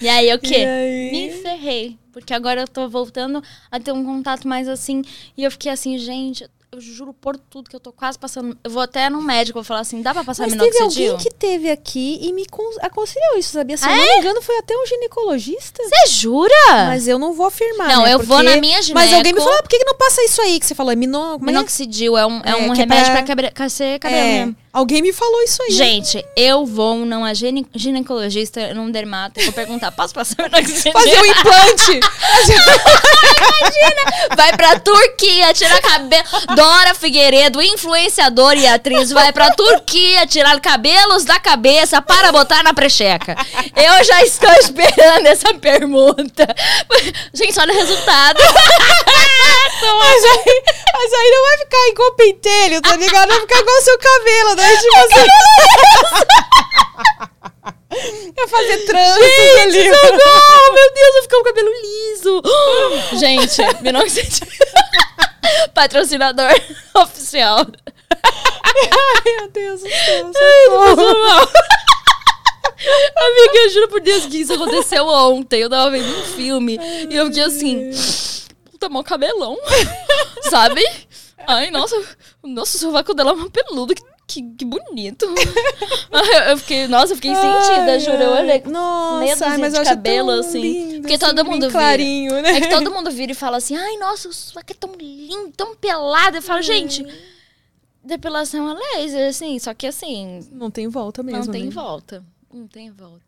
E 0.00 0.08
aí 0.08 0.32
o 0.34 0.38
quê? 0.38 0.56
Aí? 0.56 1.10
Me 1.12 1.42
ferrei. 1.42 1.98
Porque 2.12 2.32
agora 2.32 2.62
eu 2.62 2.66
tô 2.68 2.88
voltando 2.88 3.42
a 3.70 3.78
ter 3.78 3.92
um 3.92 4.02
contato 4.02 4.48
mais 4.48 4.66
assim. 4.68 5.02
E 5.36 5.44
eu 5.44 5.50
fiquei 5.50 5.70
assim, 5.70 5.98
gente, 5.98 6.48
eu 6.76 6.80
juro 6.82 7.12
por 7.14 7.36
tudo 7.36 7.68
que 7.70 7.74
eu 7.76 7.80
tô 7.80 7.92
quase 7.92 8.18
passando. 8.18 8.56
Eu 8.62 8.70
vou 8.70 8.82
até 8.82 9.08
no 9.10 9.20
médico, 9.22 9.58
vou 9.58 9.64
falar 9.64 9.80
assim, 9.80 10.02
dá 10.02 10.12
pra 10.12 10.22
passar 10.24 10.44
Mas 10.44 10.52
teve 10.54 10.70
minoxidil? 10.78 11.12
alguém 11.12 11.26
que 11.26 11.34
teve 11.34 11.70
aqui 11.70 12.18
e 12.22 12.32
me 12.32 12.46
con- 12.46 12.62
aconselhou 12.80 13.38
isso, 13.38 13.52
sabia? 13.52 13.76
Se 13.76 13.84
eu 13.86 13.90
Ah, 13.90 13.96
não 13.96 14.04
me 14.04 14.18
engano, 14.18 14.42
foi 14.42 14.56
até 14.58 14.74
um 14.76 14.86
ginecologista. 14.86 15.82
Você 15.82 16.06
jura? 16.12 16.54
Mas 16.86 17.08
eu 17.08 17.18
não 17.18 17.32
vou 17.32 17.46
afirmar. 17.46 17.88
Não, 17.88 18.02
né? 18.04 18.14
eu 18.14 18.18
vou 18.18 18.36
Porque- 18.38 18.50
na 18.54 18.60
minha 18.60 18.78
Mas 18.94 19.12
alguém 19.12 19.32
me 19.32 19.38
gineco. 19.40 19.40
falou, 19.40 19.54
ah, 19.58 19.62
por 19.62 19.68
que, 19.68 19.78
que 19.78 19.84
não 19.84 19.94
passa 19.96 20.22
isso 20.24 20.40
aí 20.42 20.60
que 20.60 20.66
você 20.66 20.74
falou? 20.74 20.92
É 20.92 20.96
mino... 20.96 21.18
como 21.38 21.50
é? 21.50 21.52
Minoxidil 21.52 22.16
é 22.16 22.26
um, 22.26 22.40
é 22.44 22.50
É, 22.50 22.56
um 22.56 22.72
é 22.72 22.76
remédio 22.76 23.12
pra- 23.12 23.36
pra, 23.36 23.50
crescer 23.50 23.98
cabelo 23.98 24.20
É, 24.20 24.38
mesmo. 24.40 24.56
Alguém 24.76 25.00
me 25.00 25.12
falou 25.12 25.42
isso 25.42 25.62
aí. 25.62 25.70
Gente, 25.72 26.22
eu 26.36 26.66
vou 26.66 26.96
numa 26.96 27.34
gine- 27.34 27.66
ginecologista, 27.74 28.74
num 28.74 28.90
dermato, 28.90 29.40
vou 29.42 29.52
perguntar, 29.52 29.90
posso 29.90 30.12
passar 30.14 30.36
minoxidil? 30.42 30.92
Fazer 30.92 31.18
um 31.18 31.24
implante. 31.24 32.00
Vai 34.36 34.52
pra 34.56 34.78
Turquia 34.80 35.54
tirar 35.54 35.80
cabelo. 35.80 36.24
Dora 36.54 36.94
Figueiredo, 36.94 37.62
influenciadora 37.62 38.56
e 38.58 38.66
atriz, 38.66 39.10
vai 39.10 39.32
pra 39.32 39.50
Turquia 39.52 40.26
tirar 40.26 40.60
cabelos 40.60 41.24
da 41.24 41.38
cabeça 41.40 42.02
para 42.02 42.30
botar 42.32 42.62
na 42.62 42.74
precheca. 42.74 43.34
Eu 43.74 44.04
já 44.04 44.22
estou 44.22 44.52
esperando 44.60 45.26
essa 45.26 45.54
pergunta. 45.54 46.46
Gente, 47.32 47.58
olha 47.58 47.72
o 47.72 47.76
resultado. 47.76 48.38
mas, 49.82 50.24
aí, 50.24 50.62
mas 50.94 51.12
aí 51.12 51.30
não 51.30 51.42
vai 51.48 51.58
ficar 51.58 51.88
igual 51.88 52.12
pentelho, 52.12 52.82
tá 52.82 52.96
ligado? 52.96 53.28
Vai 53.28 53.40
ficar 53.40 53.58
igual 53.60 53.82
seu 53.82 53.98
cabelo, 53.98 54.54
né? 54.56 54.65
Assim. 54.66 55.26
Vai 58.34 58.48
fazer 58.48 58.78
tranças 58.84 59.22
ali. 59.62 59.88
Socorro, 59.94 60.74
meu 60.74 60.94
Deus, 60.94 61.12
vai 61.14 61.22
ficar 61.22 61.38
o 61.38 61.44
cabelo 61.44 61.70
liso. 61.82 62.42
Gente, 63.18 63.62
minoxidil. 63.82 64.46
Patrocinador 65.74 66.50
oficial. 66.94 67.66
Ai, 68.10 69.38
meu 69.38 69.48
Deus 69.50 69.80
do 69.80 69.88
céu. 69.88 70.32
Ai, 70.36 70.64
tô 70.66 70.78
passando 70.78 71.18
mal. 71.18 71.48
Amiga, 73.16 73.58
eu 73.58 73.70
juro 73.70 73.88
por 73.88 74.00
Deus 74.00 74.26
que 74.26 74.38
isso 74.38 74.52
aconteceu 74.52 75.06
ontem. 75.06 75.60
Eu 75.60 75.70
tava 75.70 75.90
vendo 75.90 76.08
um 76.08 76.24
filme 76.24 76.78
e 77.08 77.16
eu 77.16 77.26
fiquei 77.26 77.42
assim. 77.42 77.90
Puta, 78.70 78.88
mó 78.88 79.02
cabelão. 79.02 79.56
Sabe? 80.50 80.82
Ai, 81.46 81.70
nossa. 81.70 81.96
Nossa, 82.42 82.76
o 82.76 82.80
sovaco 82.80 83.14
dela 83.14 83.30
é 83.30 83.34
uma 83.34 83.50
peludo. 83.50 83.94
Que, 83.94 84.02
que, 84.26 84.42
que 84.42 84.64
bonito. 84.64 85.26
Ai, 86.12 86.52
eu- 86.52 86.58
fiquei, 86.58 86.88
nossa, 86.88 87.12
eu 87.12 87.16
fiquei 87.16 87.34
sentida, 87.34 87.92
Ai, 87.92 88.00
juro. 88.00 88.22
Eu 88.22 88.30
olhei 88.32 88.62
Nossa, 88.66 89.46
ai, 89.46 89.58
mas 89.58 89.72
de 89.74 89.82
cabelo, 89.84 90.30
assim. 90.30 90.60
lindo, 90.60 91.00
porque 91.02 91.14
assim, 91.14 91.26
todo 91.26 91.42
bem 91.42 91.52
mundo 91.52 91.60
vira. 91.68 91.72
clarinho, 91.72 92.32
né? 92.42 92.50
É 92.56 92.60
que 92.60 92.68
todo 92.70 92.90
mundo 92.90 93.10
vira 93.10 93.32
e 93.32 93.34
fala 93.34 93.56
assim, 93.58 93.76
ai, 93.76 93.96
nossa, 93.98 94.28
o 94.28 94.32
sovaco 94.32 94.72
é 94.72 94.74
tão 94.74 94.92
lindo, 94.94 95.52
tão 95.56 95.74
pelado. 95.76 96.36
Eu 96.38 96.42
falo, 96.42 96.60
gente, 96.62 97.06
depilação 98.02 98.66
a 98.68 98.74
laser, 98.74 99.28
assim, 99.28 99.58
só 99.58 99.74
que 99.74 99.86
assim, 99.86 100.40
Não 100.52 100.70
tem 100.70 100.88
volta 100.88 101.22
mesmo. 101.22 101.44
não 101.44 101.52
tem 101.52 101.64
né? 101.64 101.70
volta. 101.70 102.24
Não 102.52 102.66
tem 102.66 102.90
volta. 102.90 103.20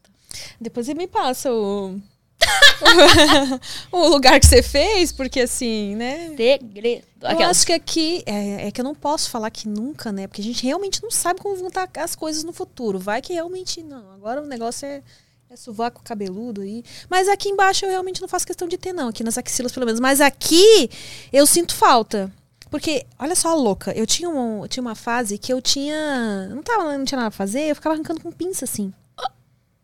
Depois 0.61 0.86
você 0.86 0.94
me 0.94 1.07
passa 1.07 1.53
o. 1.53 2.01
o 3.91 4.09
lugar 4.09 4.39
que 4.39 4.47
você 4.47 4.62
fez, 4.62 5.12
porque 5.12 5.41
assim, 5.41 5.97
né? 5.97 6.34
Segredo. 6.36 7.07
Eu 7.20 7.47
acho 7.47 7.66
que 7.66 7.72
aqui 7.72 8.22
é, 8.26 8.68
é 8.68 8.70
que 8.70 8.80
eu 8.80 8.84
não 8.84 8.95
posso 8.95 9.30
falar 9.30 9.51
que 9.51 9.68
nunca, 9.68 10.12
né? 10.12 10.26
Porque 10.26 10.41
a 10.41 10.45
gente 10.45 10.64
realmente 10.64 11.03
não 11.03 11.11
sabe 11.11 11.41
como 11.41 11.57
vão 11.57 11.68
estar 11.68 11.89
as 11.97 12.14
coisas 12.14 12.45
no 12.45 12.53
futuro. 12.53 12.99
Vai 12.99 13.20
que 13.20 13.32
realmente 13.32 13.82
não. 13.82 14.12
Agora 14.12 14.41
o 14.41 14.47
negócio 14.47 14.86
é, 14.86 15.03
É 15.51 15.57
sovaco 15.57 16.03
cabeludo 16.05 16.61
aí. 16.61 16.84
Mas 17.11 17.28
aqui 17.28 17.49
embaixo 17.49 17.84
eu 17.84 17.91
realmente 17.91 18.20
não 18.20 18.28
faço 18.28 18.47
questão 18.47 18.68
de 18.68 18.78
ter, 18.78 18.93
não. 18.93 19.09
Aqui 19.09 19.24
nas 19.24 19.36
axilas, 19.36 19.72
pelo 19.72 19.86
menos. 19.86 20.01
Mas 20.01 20.20
aqui 20.20 20.89
eu 21.32 21.47
sinto 21.47 21.74
falta. 21.74 22.32
Porque, 22.70 23.07
olha 23.18 23.34
só 23.34 23.55
louca. 23.55 23.93
Eu 23.93 24.07
tinha, 24.07 24.28
um, 24.28 24.62
eu 24.62 24.68
tinha 24.68 24.82
uma 24.82 24.95
fase 24.95 25.39
que 25.39 25.53
eu 25.53 25.61
tinha. 25.61 26.49
Não, 26.49 26.62
tava, 26.62 26.97
não 26.97 27.05
tinha 27.05 27.16
nada 27.16 27.28
a 27.28 27.32
fazer, 27.32 27.70
eu 27.70 27.74
ficava 27.74 27.95
arrancando 27.95 28.20
com 28.20 28.30
pinça, 28.30 28.64
assim. 28.64 28.93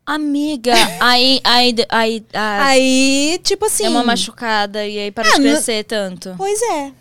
Amiga, 0.06 0.74
aí, 1.00 1.40
aí, 1.42 1.74
aí, 1.88 2.26
Aí, 2.32 3.40
tipo 3.42 3.64
assim. 3.66 3.86
é 3.86 3.88
uma 3.88 4.04
machucada 4.04 4.86
e 4.86 4.98
aí 4.98 5.10
parou 5.10 5.32
Ah, 5.32 5.36
de 5.36 5.42
crescer 5.42 5.84
tanto. 5.84 6.34
Pois 6.36 6.60
é. 6.62 6.92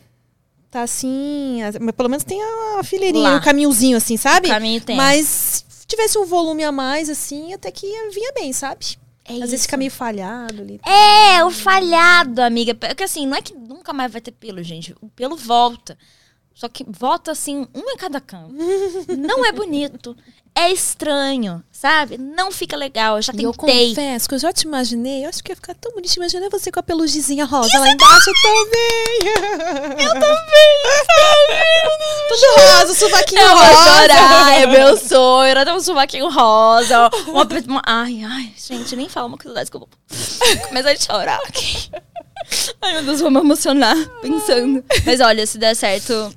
Tá 0.71 0.81
assim. 0.83 1.59
pelo 1.95 2.09
menos 2.09 2.23
tem 2.23 2.41
a 2.41 2.83
fileirinha, 2.83 3.35
o 3.35 3.41
caminhozinho, 3.41 3.97
assim, 3.97 4.17
sabe? 4.17 4.47
O 4.47 4.51
caminho 4.51 4.81
tem. 4.81 4.95
Mas 4.95 5.65
se 5.67 5.85
tivesse 5.85 6.17
um 6.17 6.25
volume 6.25 6.63
a 6.63 6.71
mais, 6.71 7.09
assim, 7.09 7.53
até 7.53 7.69
que 7.71 7.85
vinha 8.09 8.31
bem, 8.33 8.51
sabe? 8.53 8.97
É 9.25 9.33
Às 9.33 9.39
vezes 9.39 9.53
isso. 9.55 9.63
fica 9.63 9.77
meio 9.77 9.91
falhado 9.91 10.61
ali. 10.61 10.79
É, 10.85 11.43
o 11.45 11.51
falhado, 11.51 12.41
amiga. 12.41 12.73
Porque 12.73 13.03
assim, 13.03 13.27
não 13.27 13.37
é 13.37 13.41
que 13.41 13.53
nunca 13.53 13.93
mais 13.93 14.11
vai 14.11 14.19
ter 14.21 14.31
pelo, 14.31 14.63
gente. 14.63 14.95
O 15.01 15.07
pelo 15.09 15.35
volta. 15.37 15.97
Só 16.53 16.67
que 16.67 16.85
volta 16.87 17.31
assim, 17.31 17.67
um 17.73 17.89
em 17.91 17.97
cada 17.97 18.19
canto. 18.19 18.53
não 19.17 19.45
é 19.45 19.51
bonito. 19.51 20.15
É 20.55 20.71
estranho, 20.71 21.63
sabe? 21.71 22.17
Não 22.17 22.51
fica 22.51 22.77
legal. 22.77 23.15
Eu 23.17 23.21
já 23.23 23.33
E 23.35 23.41
eu 23.43 23.51
tentei. 23.53 23.89
confesso 23.89 24.29
que 24.29 24.35
eu 24.35 24.39
já 24.39 24.53
te 24.53 24.63
imaginei, 24.67 25.25
eu 25.25 25.29
acho 25.29 25.43
que 25.43 25.51
ia 25.51 25.55
ficar 25.55 25.73
tão 25.73 25.91
bonito. 25.93 26.15
Imaginei 26.15 26.47
você 26.49 26.71
com 26.71 26.79
a 26.79 26.83
pelugizinha 26.83 27.43
rosa 27.43 27.79
lá 27.79 27.89
embaixo 27.89 28.31
também. 28.43 29.33
Eu 30.05 30.13
também, 30.13 30.73
Tudo 32.29 32.45
rosa, 32.77 32.93
sovaquinho 32.93 33.41
Eu 33.41 33.47
vou 33.49 33.57
rosa. 33.57 33.73
chorar, 33.83 34.51
é 34.61 34.65
meu 34.67 34.97
sonho. 34.97 35.49
Era 35.49 35.65
ter 35.65 35.73
um 35.73 35.79
sovaquinho 35.79 36.29
rosa. 36.29 37.09
Uma, 37.27 37.47
uma- 37.67 37.81
ai, 37.85 38.23
ai, 38.23 38.53
gente, 38.55 38.95
nem 38.95 39.09
fala 39.09 39.27
uma 39.27 39.37
coisa 39.37 39.55
dessa 39.55 39.71
que 39.71 39.77
eu 39.77 39.81
vou 39.81 39.89
começar 40.67 40.91
a 40.91 40.95
chorar 40.95 41.39
aqui. 41.47 41.89
Ai, 42.81 42.93
meu 42.93 43.03
Deus, 43.03 43.21
vou 43.21 43.31
me 43.31 43.39
emocionar 43.39 43.95
pensando. 44.21 44.83
Mas 45.05 45.19
olha, 45.19 45.45
se 45.47 45.57
der 45.57 45.75
certo, 45.75 46.33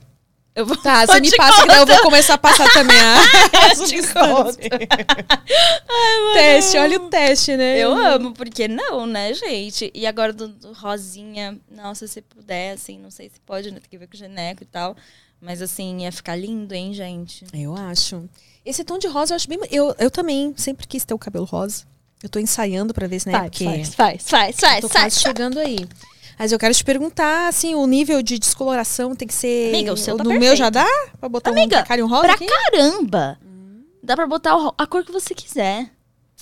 eu 0.57 0.65
vou. 0.65 0.77
Tá, 0.79 1.05
você 1.07 1.21
me 1.21 1.31
passa 1.37 1.63
que 1.63 1.69
daí 1.69 1.79
eu 1.79 1.87
vou 1.87 2.01
começar 2.01 2.35
a 2.35 2.39
passar 2.39 2.73
também 2.73 2.97
a 2.99 3.17
Eu 3.79 3.87
te 3.87 4.03
conto. 4.13 4.59
teste, 6.33 6.79
olha 6.79 6.99
o 6.99 7.11
teste, 7.11 7.57
né? 7.57 7.79
Eu 7.79 7.93
amo, 7.93 8.33
porque 8.33 8.67
não, 8.67 9.07
né, 9.07 9.35
gente? 9.35 9.93
E 9.95 10.07
agora 10.07 10.33
do, 10.33 10.49
do 10.49 10.73
rosinha, 10.73 11.59
nossa, 11.71 12.07
se 12.09 12.23
puder, 12.23 12.73
assim, 12.73 12.99
não 12.99 13.11
sei 13.11 13.29
se 13.29 13.39
pode, 13.41 13.71
né? 13.71 13.79
Tem 13.79 13.91
que 13.91 13.99
ver 13.99 14.07
com 14.07 14.15
o 14.15 14.19
geneco 14.19 14.63
e 14.63 14.67
tal. 14.67 14.97
Mas 15.39 15.61
assim, 15.61 16.01
ia 16.01 16.11
ficar 16.11 16.35
lindo, 16.35 16.73
hein, 16.73 16.95
gente? 16.95 17.45
Eu 17.53 17.77
acho. 17.77 18.27
Esse 18.65 18.83
tom 18.83 18.99
de 18.99 19.07
rosa 19.07 19.35
eu 19.35 19.37
acho 19.37 19.49
bem. 19.49 19.59
Eu, 19.71 19.95
eu 19.99 20.11
também 20.11 20.55
sempre 20.57 20.87
quis 20.87 21.05
ter 21.05 21.13
o 21.13 21.19
cabelo 21.19 21.45
rosa. 21.45 21.85
Eu 22.23 22.31
tô 22.31 22.39
ensaiando 22.39 22.95
pra 22.95 23.07
ver 23.07 23.21
se, 23.21 23.29
né? 23.29 23.39
porque 23.43 23.65
faz, 23.65 23.95
faz, 23.95 24.23
faz, 24.27 24.57
faz, 24.57 24.81
tô 24.81 24.89
faz. 24.89 25.03
quase 25.03 25.21
chegando 25.21 25.59
aí. 25.59 25.87
Mas 26.39 26.53
eu 26.53 26.59
quero 26.59 26.75
te 26.75 26.85
perguntar, 26.85 27.49
assim, 27.49 27.75
o 27.75 27.87
nível 27.87 28.21
de 28.23 28.39
descoloração 28.39 29.15
tem 29.17 29.27
que 29.27 29.35
ser. 29.35 29.69
Amiga, 29.75 29.93
o 29.93 29.97
seu 29.97 30.17
tá 30.17 30.23
No 30.25 30.31
perfeito. 30.31 30.49
meu 30.51 30.57
já 30.57 30.69
dá? 30.71 30.87
Pra 31.19 31.29
botar 31.29 31.51
Amiga, 31.51 31.85
um 31.91 31.95
e 31.95 32.03
um 32.03 32.07
rosa 32.07 32.23
Pra 32.25 32.35
aqui? 32.35 32.47
caramba! 32.47 33.39
Dá 34.03 34.15
pra 34.15 34.27
botar 34.27 34.55
a 34.77 34.87
cor 34.87 35.05
que 35.05 35.13
você 35.13 35.35
quiser. 35.35 35.91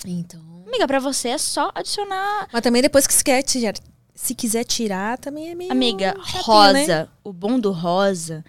Então. 0.05 0.41
Amiga, 0.67 0.87
pra 0.87 0.99
você 0.99 1.29
é 1.29 1.37
só 1.37 1.71
adicionar. 1.73 2.47
Mas 2.51 2.61
também 2.61 2.81
depois 2.81 3.07
que 3.07 3.13
se 3.13 3.23
quer 3.23 3.41
tirar, 3.43 3.73
se 4.13 4.35
quiser 4.35 4.63
tirar, 4.65 5.17
também 5.17 5.49
é 5.49 5.55
meio. 5.55 5.71
Amiga, 5.71 6.13
chatinho, 6.25 6.43
rosa. 6.43 6.73
né? 7.03 7.07
O 7.23 7.31
bom 7.31 7.59
do 7.59 7.71
rosa 7.71 8.43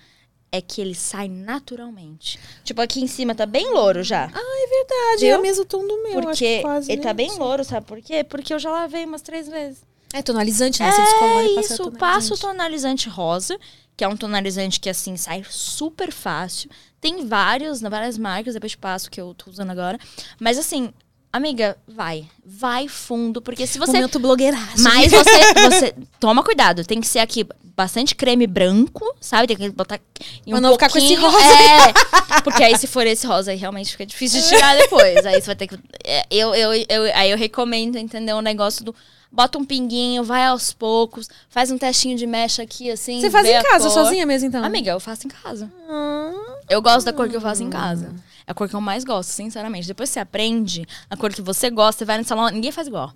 é 0.50 0.60
que 0.60 0.80
ele 0.80 0.94
sai 0.94 1.28
naturalmente. 1.28 2.38
Tipo, 2.64 2.80
aqui 2.80 3.00
em 3.02 3.06
cima 3.06 3.34
tá 3.34 3.46
bem 3.46 3.72
louro 3.72 4.02
já. 4.02 4.30
Ah, 4.34 4.38
é 4.64 4.66
verdade. 4.68 5.26
É 5.26 5.30
Viu? 5.30 5.38
o 5.38 5.42
mesmo 5.42 5.64
tom 5.64 5.86
do 5.86 6.02
meu. 6.02 6.18
acho 6.18 6.22
porque 6.28 6.56
que 6.56 6.62
quase, 6.62 6.90
ele 6.90 7.00
né? 7.00 7.06
tá 7.06 7.12
bem 7.14 7.30
louro, 7.38 7.64
sabe 7.64 7.86
por 7.86 8.00
quê? 8.00 8.24
Porque 8.24 8.52
eu 8.52 8.58
já 8.58 8.70
lavei 8.70 9.04
umas 9.04 9.22
três 9.22 9.46
vezes. 9.48 9.82
É 10.12 10.22
tonalizante, 10.22 10.80
né? 10.80 10.90
Você 10.90 11.02
descolora 11.02 11.46
É 11.46 11.60
isso, 11.60 11.92
passa 11.92 12.34
o 12.34 12.38
tonalizante 12.38 13.08
rosa, 13.08 13.58
que 13.96 14.04
é 14.04 14.08
um 14.08 14.16
tonalizante 14.16 14.80
que 14.80 14.88
assim 14.88 15.16
sai 15.16 15.44
super 15.48 16.12
fácil. 16.12 16.70
Tem 17.00 17.26
vários, 17.26 17.80
várias 17.80 18.16
marcas, 18.18 18.54
depois 18.54 18.72
te 18.72 18.78
passo 18.78 19.10
que 19.10 19.20
eu 19.20 19.34
tô 19.34 19.50
usando 19.50 19.70
agora. 19.70 19.98
Mas 20.40 20.58
assim, 20.58 20.92
amiga, 21.32 21.76
vai. 21.86 22.26
Vai 22.44 22.88
fundo, 22.88 23.40
porque 23.42 23.66
se 23.66 23.78
você. 23.78 23.92
Momento 23.92 24.18
blogueiraço. 24.18 24.82
Mas 24.82 25.10
você, 25.12 25.54
você. 25.70 25.94
Toma 26.18 26.42
cuidado, 26.42 26.84
tem 26.84 27.00
que 27.00 27.06
ser 27.06 27.18
aqui 27.20 27.46
bastante 27.76 28.14
creme 28.14 28.46
branco, 28.46 29.04
sabe? 29.20 29.46
Tem 29.46 29.56
que 29.56 29.70
botar. 29.70 30.00
e 30.46 30.50
Pra 30.50 30.60
não 30.60 30.72
ficar 30.72 30.90
com 30.90 30.98
esse 30.98 31.14
rosa. 31.14 31.36
É. 31.38 32.42
Porque 32.42 32.64
aí, 32.64 32.76
se 32.78 32.86
for 32.86 33.06
esse 33.06 33.26
rosa 33.26 33.50
aí, 33.50 33.56
realmente 33.56 33.92
fica 33.92 34.06
difícil 34.06 34.40
de 34.40 34.48
tirar 34.48 34.76
depois. 34.76 35.26
Aí 35.26 35.40
você 35.40 35.46
vai 35.46 35.56
ter 35.56 35.66
que. 35.66 35.78
é, 36.04 36.24
Eu, 36.30 36.54
eu, 36.54 36.72
eu, 36.88 37.02
aí 37.14 37.30
eu 37.30 37.36
recomendo, 37.36 37.98
entendeu? 37.98 38.36
O 38.38 38.42
negócio 38.42 38.84
do. 38.84 38.94
Bota 39.36 39.58
um 39.58 39.66
pinguinho, 39.66 40.24
vai 40.24 40.46
aos 40.46 40.72
poucos, 40.72 41.28
faz 41.50 41.70
um 41.70 41.76
testinho 41.76 42.16
de 42.16 42.26
mecha 42.26 42.62
aqui, 42.62 42.90
assim. 42.90 43.20
Você 43.20 43.30
faz 43.30 43.46
em 43.46 43.62
casa, 43.62 43.90
sozinha 43.90 44.24
mesmo, 44.24 44.48
então? 44.48 44.64
Amiga, 44.64 44.92
eu 44.92 44.98
faço 44.98 45.26
em 45.26 45.30
casa. 45.30 45.70
Ah, 45.86 46.32
Eu 46.70 46.80
gosto 46.80 47.04
da 47.04 47.12
cor 47.12 47.28
que 47.28 47.36
eu 47.36 47.40
faço 47.42 47.62
em 47.62 47.68
casa. 47.68 48.14
É 48.46 48.52
a 48.52 48.54
cor 48.54 48.66
que 48.66 48.74
eu 48.74 48.80
mais 48.80 49.04
gosto, 49.04 49.28
sinceramente. 49.28 49.86
Depois 49.86 50.08
você 50.08 50.20
aprende 50.20 50.88
a 51.10 51.18
cor 51.18 51.30
que 51.34 51.42
você 51.42 51.68
gosta, 51.68 51.98
você 51.98 52.04
vai 52.06 52.16
no 52.16 52.24
salão, 52.24 52.48
ninguém 52.48 52.72
faz 52.72 52.86
igual. 52.88 53.12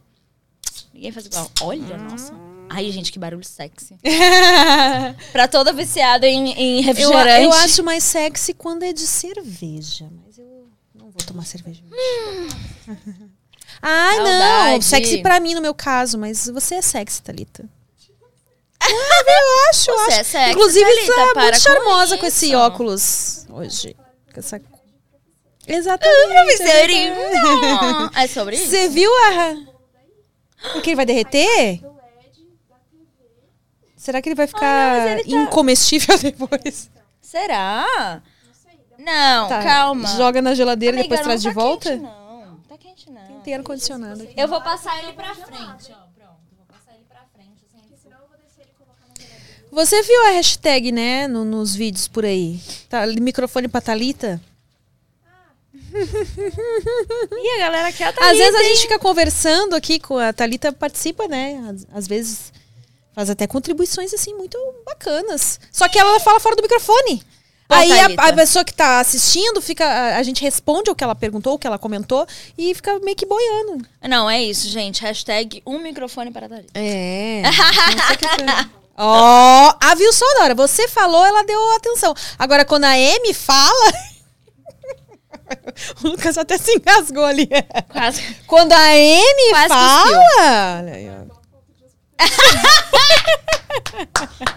Ninguém 0.92 1.10
faz 1.10 1.24
igual. 1.24 1.50
Olha, 1.62 1.96
nossa. 1.96 2.34
Ai, 2.68 2.90
gente, 2.90 3.10
que 3.10 3.18
barulho 3.18 3.42
sexy. 3.42 3.96
pra 5.32 5.48
toda 5.48 5.72
viciada 5.72 6.26
em, 6.28 6.52
em 6.52 6.76
eu, 6.80 6.82
refrigerante. 6.84 7.44
eu 7.44 7.52
acho 7.54 7.82
mais 7.82 8.04
sexy 8.04 8.52
quando 8.52 8.82
é 8.82 8.92
de 8.92 9.06
cerveja, 9.06 10.06
mas 10.22 10.36
eu 10.36 10.68
não 10.94 11.06
vou 11.06 11.22
tomar 11.26 11.46
cerveja. 11.46 11.82
Ai, 11.90 12.96
não. 13.82 14.26
Saudade. 14.26 14.84
Sexy 14.84 15.22
pra 15.22 15.40
mim, 15.40 15.54
no 15.54 15.60
meu 15.60 15.74
caso, 15.74 16.18
mas 16.18 16.46
você 16.48 16.76
é 16.76 16.82
sexy, 16.82 17.22
Thalita. 17.22 17.64
Ah, 18.82 18.86
eu 18.86 19.70
acho, 19.70 19.84
Você 19.92 20.10
acho. 20.12 20.20
é 20.20 20.24
sexy, 20.24 20.50
Inclusive, 20.52 20.84
Thalita, 20.86 21.06
você 21.06 21.14
tá 21.14 21.24
muito 21.24 21.52
com 21.54 21.60
charmosa 21.60 22.18
com, 22.18 22.26
esse 22.26 22.46
isso. 22.46 22.56
óculos 22.56 23.46
hoje. 23.50 23.94
Com 24.32 24.40
essa... 24.40 24.60
Exatamente. 25.66 26.62
É 28.16 28.26
sobre 28.26 28.56
isso? 28.56 28.66
Você 28.70 28.88
viu 28.88 29.10
a. 29.14 29.56
O 30.76 30.80
que 30.80 30.90
ele 30.90 30.96
vai 30.96 31.04
derreter? 31.06 31.80
Será 33.96 34.20
que 34.22 34.28
ele 34.30 34.34
vai 34.36 34.46
ficar 34.46 34.96
mas 34.98 35.20
ele 35.20 35.30
tá- 35.36 35.42
incomestível 35.42 36.16
depois? 36.18 36.90
Será? 37.20 38.22
Não, 38.98 39.48
Tá, 39.48 39.62
calma. 39.62 40.08
Joga 40.16 40.42
na 40.42 40.54
geladeira 40.54 40.98
e 40.98 41.02
depois 41.02 41.20
traz 41.20 41.44
não 41.44 41.50
de 41.50 41.54
tá 41.56 41.62
volta? 41.62 41.96
Não, 41.96 42.02
tá 42.02 42.08
quente 42.08 42.14
não. 42.14 42.19
Tem 43.44 43.54
ar-condicionado 43.54 44.22
aqui. 44.22 44.34
Eu 44.36 44.48
vou 44.48 44.60
passar 44.62 44.98
ele 45.02 45.12
pra 45.12 45.34
frente, 45.34 45.92
ó. 45.92 46.06
Pronto, 46.14 46.40
vou 46.56 46.66
passar 46.66 46.94
ele 46.94 47.04
pra 47.08 47.24
frente. 47.34 47.64
Assim, 47.66 48.10
Você 49.70 50.02
viu 50.02 50.26
a 50.26 50.30
hashtag, 50.30 50.90
né, 50.92 51.26
no- 51.28 51.44
nos 51.44 51.74
vídeos 51.74 52.08
por 52.08 52.24
aí? 52.24 52.60
Tá, 52.88 53.06
microfone 53.06 53.68
pra 53.68 53.80
Thalita? 53.80 54.40
E 57.32 57.54
a 57.54 57.58
galera 57.58 57.92
quer 57.92 58.14
Às 58.20 58.38
vezes 58.38 58.54
a 58.54 58.62
gente 58.62 58.80
fica 58.82 58.98
conversando 58.98 59.74
aqui 59.74 59.98
com 59.98 60.16
a 60.18 60.32
Thalita, 60.32 60.72
participa, 60.72 61.26
né? 61.28 61.56
Às, 61.68 61.86
às 61.92 62.06
vezes 62.08 62.52
faz 63.12 63.28
até 63.30 63.46
contribuições, 63.46 64.12
assim, 64.14 64.34
muito 64.34 64.56
bacanas. 64.86 65.58
Só 65.72 65.88
que 65.88 65.98
ela 65.98 66.18
fala 66.20 66.38
fora 66.40 66.54
do 66.56 66.62
microfone. 66.62 67.22
Aí 67.70 67.92
a, 67.92 68.28
a 68.28 68.32
pessoa 68.32 68.64
que 68.64 68.74
tá 68.74 69.00
assistindo, 69.00 69.60
fica, 69.60 69.84
a, 69.84 70.16
a 70.16 70.22
gente 70.22 70.42
responde 70.42 70.90
o 70.90 70.94
que 70.94 71.04
ela 71.04 71.14
perguntou, 71.14 71.54
o 71.54 71.58
que 71.58 71.66
ela 71.66 71.78
comentou, 71.78 72.26
e 72.58 72.74
fica 72.74 72.98
meio 73.00 73.16
que 73.16 73.26
boiando. 73.26 73.86
Não, 74.08 74.28
é 74.28 74.42
isso, 74.42 74.68
gente. 74.68 75.02
Hashtag 75.02 75.62
um 75.64 75.78
microfone 75.78 76.30
para 76.30 76.48
Thalita. 76.48 76.72
É. 76.74 77.42
Ó, 79.02 79.74
a 79.80 79.94
viu 79.94 80.12
só, 80.12 80.26
Dora? 80.38 80.54
Você 80.54 80.86
falou, 80.86 81.24
ela 81.24 81.42
deu 81.44 81.76
atenção. 81.76 82.14
Agora, 82.38 82.64
quando 82.64 82.84
a 82.84 82.98
M 82.98 83.32
fala. 83.32 83.92
o 86.04 86.08
Lucas 86.08 86.36
até 86.36 86.58
se 86.58 86.72
engasgou 86.74 87.24
ali. 87.24 87.48
Quase. 87.90 88.22
Quando 88.46 88.72
a 88.72 88.96
M 88.96 89.50
Quase 89.50 89.68
fala. 89.68 90.80
Olha 90.80 90.94
aí, 90.94 91.08
ó. 91.08 91.39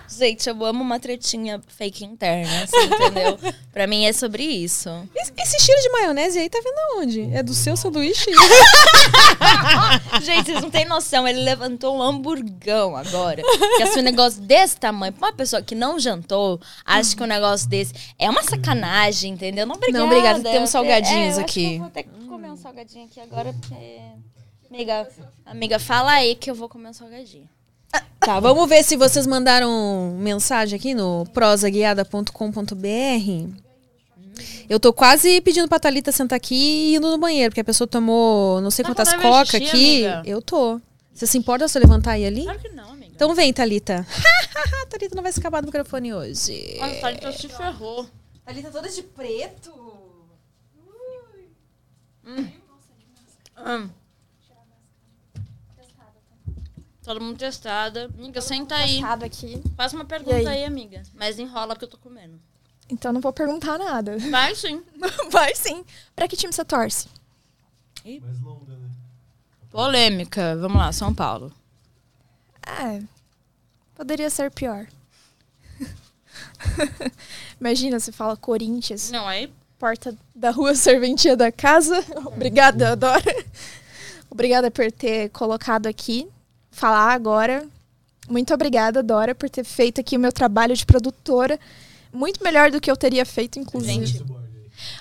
Gente, 0.08 0.48
eu 0.48 0.64
amo 0.66 0.82
uma 0.84 1.00
tretinha 1.00 1.60
fake 1.68 2.06
interna, 2.06 2.64
assim, 2.64 2.78
entendeu? 2.84 3.38
pra 3.72 3.88
mim 3.88 4.06
é 4.06 4.14
sobre 4.14 4.44
isso. 4.44 4.90
Esse, 5.16 5.34
esse 5.38 5.66
cheiro 5.66 5.82
de 5.82 5.90
maionese 5.90 6.38
aí 6.40 6.50
tá 6.50 6.60
vindo 6.60 6.78
aonde? 6.94 7.34
É 7.34 7.42
do 7.42 7.54
seu 7.54 7.76
sanduíche? 7.76 8.30
Gente, 10.22 10.46
vocês 10.46 10.62
não 10.62 10.70
têm 10.70 10.86
noção. 10.86 11.28
Ele 11.28 11.42
levantou 11.42 11.98
um 11.98 12.02
hamburgão 12.02 12.96
agora. 12.96 13.42
Que 13.78 13.84
assim, 13.84 14.00
um 14.02 14.04
negócio 14.04 14.42
desse 14.42 14.78
tamanho. 14.78 15.14
Pra 15.14 15.30
uma 15.30 15.34
pessoa 15.34 15.62
que 15.62 15.74
não 15.74 16.00
jantou, 16.00 16.62
acha 16.86 17.16
que 17.16 17.24
um 17.24 17.28
negócio 17.28 17.68
desse 17.68 17.94
é 18.20 18.30
uma 18.30 18.44
sacanagem, 18.44 19.34
entendeu? 19.34 19.66
Não, 19.66 19.76
obrigada. 19.76 20.06
Não, 20.06 20.12
obrigada. 20.12 20.52
Temos 20.52 20.70
salgadinhos 20.70 21.38
É, 21.38 21.42
aqui. 21.42 21.80
vou 21.80 21.90
ter 21.90 22.04
que 22.04 22.10
comer 22.28 22.52
um 22.52 22.58
salgadinho 22.58 23.06
aqui 23.06 23.20
agora, 23.20 23.54
porque... 23.54 24.00
Amiga, 24.74 25.08
amiga, 25.46 25.78
fala 25.78 26.14
aí 26.14 26.34
que 26.34 26.50
eu 26.50 26.56
vou 26.56 26.68
comer 26.68 26.90
um 26.90 26.94
salgadinho. 26.94 27.48
tá, 28.20 28.40
vamos 28.40 28.68
ver 28.68 28.84
se 28.84 28.98
vocês 28.98 29.28
mandaram 29.28 30.18
mensagem 30.20 30.76
aqui 30.80 30.96
no 30.96 31.28
prosaguiada.com.br. 31.32 33.62
Eu 34.68 34.80
tô 34.80 34.92
quase 34.92 35.40
pedindo 35.42 35.68
pra 35.68 35.80
Thalita 35.80 36.12
sentar 36.12 36.38
aqui 36.38 36.56
e 36.56 36.96
indo 36.96 37.08
no 37.12 37.20
banheiro, 37.20 37.52
porque 37.52 37.62
a 37.62 37.64
pessoa 37.64 37.88
tomou 37.88 38.60
não 38.62 38.72
sei 38.72 38.84
Tá 38.84 38.90
quantas 38.90 39.14
coca 39.14 39.46
xixi, 39.46 39.66
aqui. 39.68 40.06
amiga? 40.08 40.24
Eu 40.26 40.42
tô. 40.42 40.82
Você 41.14 41.28
se 41.28 41.38
importa 41.38 41.68
se 41.68 41.78
eu 41.78 41.82
levantar 41.82 42.14
aí 42.14 42.26
ali? 42.26 42.42
Claro 42.42 42.60
que 42.60 42.70
não, 42.70 42.90
amiga. 42.94 43.12
Então 43.14 43.36
vem, 43.36 43.54
Thalita. 43.54 44.04
Thalita 44.90 45.16
não 45.16 45.22
vai 45.22 45.30
escapar 45.30 45.62
do 45.62 45.68
microfone 45.68 46.16
hoje. 46.16 46.78
Nossa, 46.80 46.96
tá, 46.96 47.12
então 47.12 47.32
se 47.32 47.48
ferrou. 47.48 48.08
Thalita 48.44 48.72
toda 48.72 48.90
de 48.90 49.04
preto. 49.04 49.72
Hum. 52.26 52.50
Todo 57.04 57.20
mundo 57.20 57.38
testada. 57.38 58.06
Amiga, 58.18 58.40
senta 58.42 58.76
aí. 58.76 59.04
Aqui. 59.04 59.62
Faz 59.76 59.94
uma 59.94 60.06
pergunta 60.06 60.36
aí? 60.36 60.48
aí? 60.48 60.64
amiga. 60.66 61.04
Mas 61.14 61.38
enrola 61.38 61.76
porque 61.76 61.86
eu 61.86 61.90
tô 61.90 61.98
comendo. 61.98 62.40
Então 62.90 63.12
não 63.12 63.20
vou 63.22 63.34
perguntar 63.34 63.78
nada. 63.78 64.18
Vai 64.30 64.56
sim. 64.56 64.82
Vai 65.30 65.54
sim. 65.56 65.84
Pra 66.16 66.28
que 66.28 66.38
time 66.38 66.54
você 66.54 66.64
torce? 66.64 67.08
Mais 68.06 68.40
longa, 68.42 68.74
né? 68.74 68.90
Polêmica. 69.70 70.56
Vamos 70.58 70.78
lá, 70.78 70.92
São 70.92 71.14
Paulo. 71.14 71.52
É. 72.66 73.02
Poderia 73.96 74.30
ser 74.30 74.52
pior. 74.52 74.88
Imagina, 77.60 78.00
você 78.00 78.12
fala 78.12 78.36
Corinthians, 78.36 79.12
Não, 79.12 79.28
aí. 79.28 79.52
porta 79.78 80.18
da 80.34 80.52
rua, 80.52 80.74
serventia 80.76 81.36
da 81.36 81.52
casa. 81.52 82.04
Obrigada, 82.26 82.96
Dora. 82.96 83.46
Obrigada 84.30 84.72
por 84.72 84.92
ter 84.92 85.30
colocado 85.30 85.88
aqui, 85.88 86.28
falar 86.74 87.14
agora. 87.14 87.66
Muito 88.30 88.54
obrigada, 88.54 89.04
Dora, 89.04 89.36
por 89.36 89.50
ter 89.50 89.64
feito 89.64 90.00
aqui 90.02 90.18
o 90.18 90.20
meu 90.20 90.32
trabalho 90.32 90.76
de 90.76 90.86
produtora. 90.86 91.60
Muito 92.12 92.44
melhor 92.44 92.72
do 92.72 92.80
que 92.80 92.90
eu 92.90 92.96
teria 92.96 93.26
feito, 93.26 93.60
inclusive. 93.60 94.06
Gente. 94.06 94.24
Aí. 94.24 94.44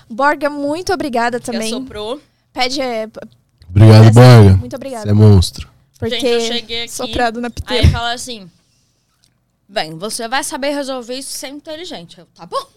Borga, 0.09 0.49
muito 0.49 0.93
obrigada 0.93 1.39
também. 1.39 1.69
soprou. 1.69 2.21
Pede. 2.51 2.81
é, 2.81 3.09
Obrigado, 3.69 4.13
Borga. 4.13 4.57
Muito 4.57 4.75
obrigada. 4.75 5.03
Você 5.03 5.09
é 5.09 5.13
monstro. 5.13 5.69
Por 5.97 6.09
Gente, 6.09 6.25
eu 6.25 6.41
cheguei 6.41 6.83
aqui, 6.83 6.91
soprado 6.91 7.39
na 7.39 7.47
Aí 7.47 7.53
piteira. 7.53 7.89
fala 7.89 8.13
assim: 8.13 8.49
Bem, 9.67 9.97
você 9.97 10.27
vai 10.27 10.43
saber 10.43 10.71
resolver 10.71 11.15
isso 11.15 11.31
sendo 11.31 11.57
inteligente. 11.57 12.19
Eu, 12.19 12.27
tá 12.35 12.45
bom. 12.45 12.67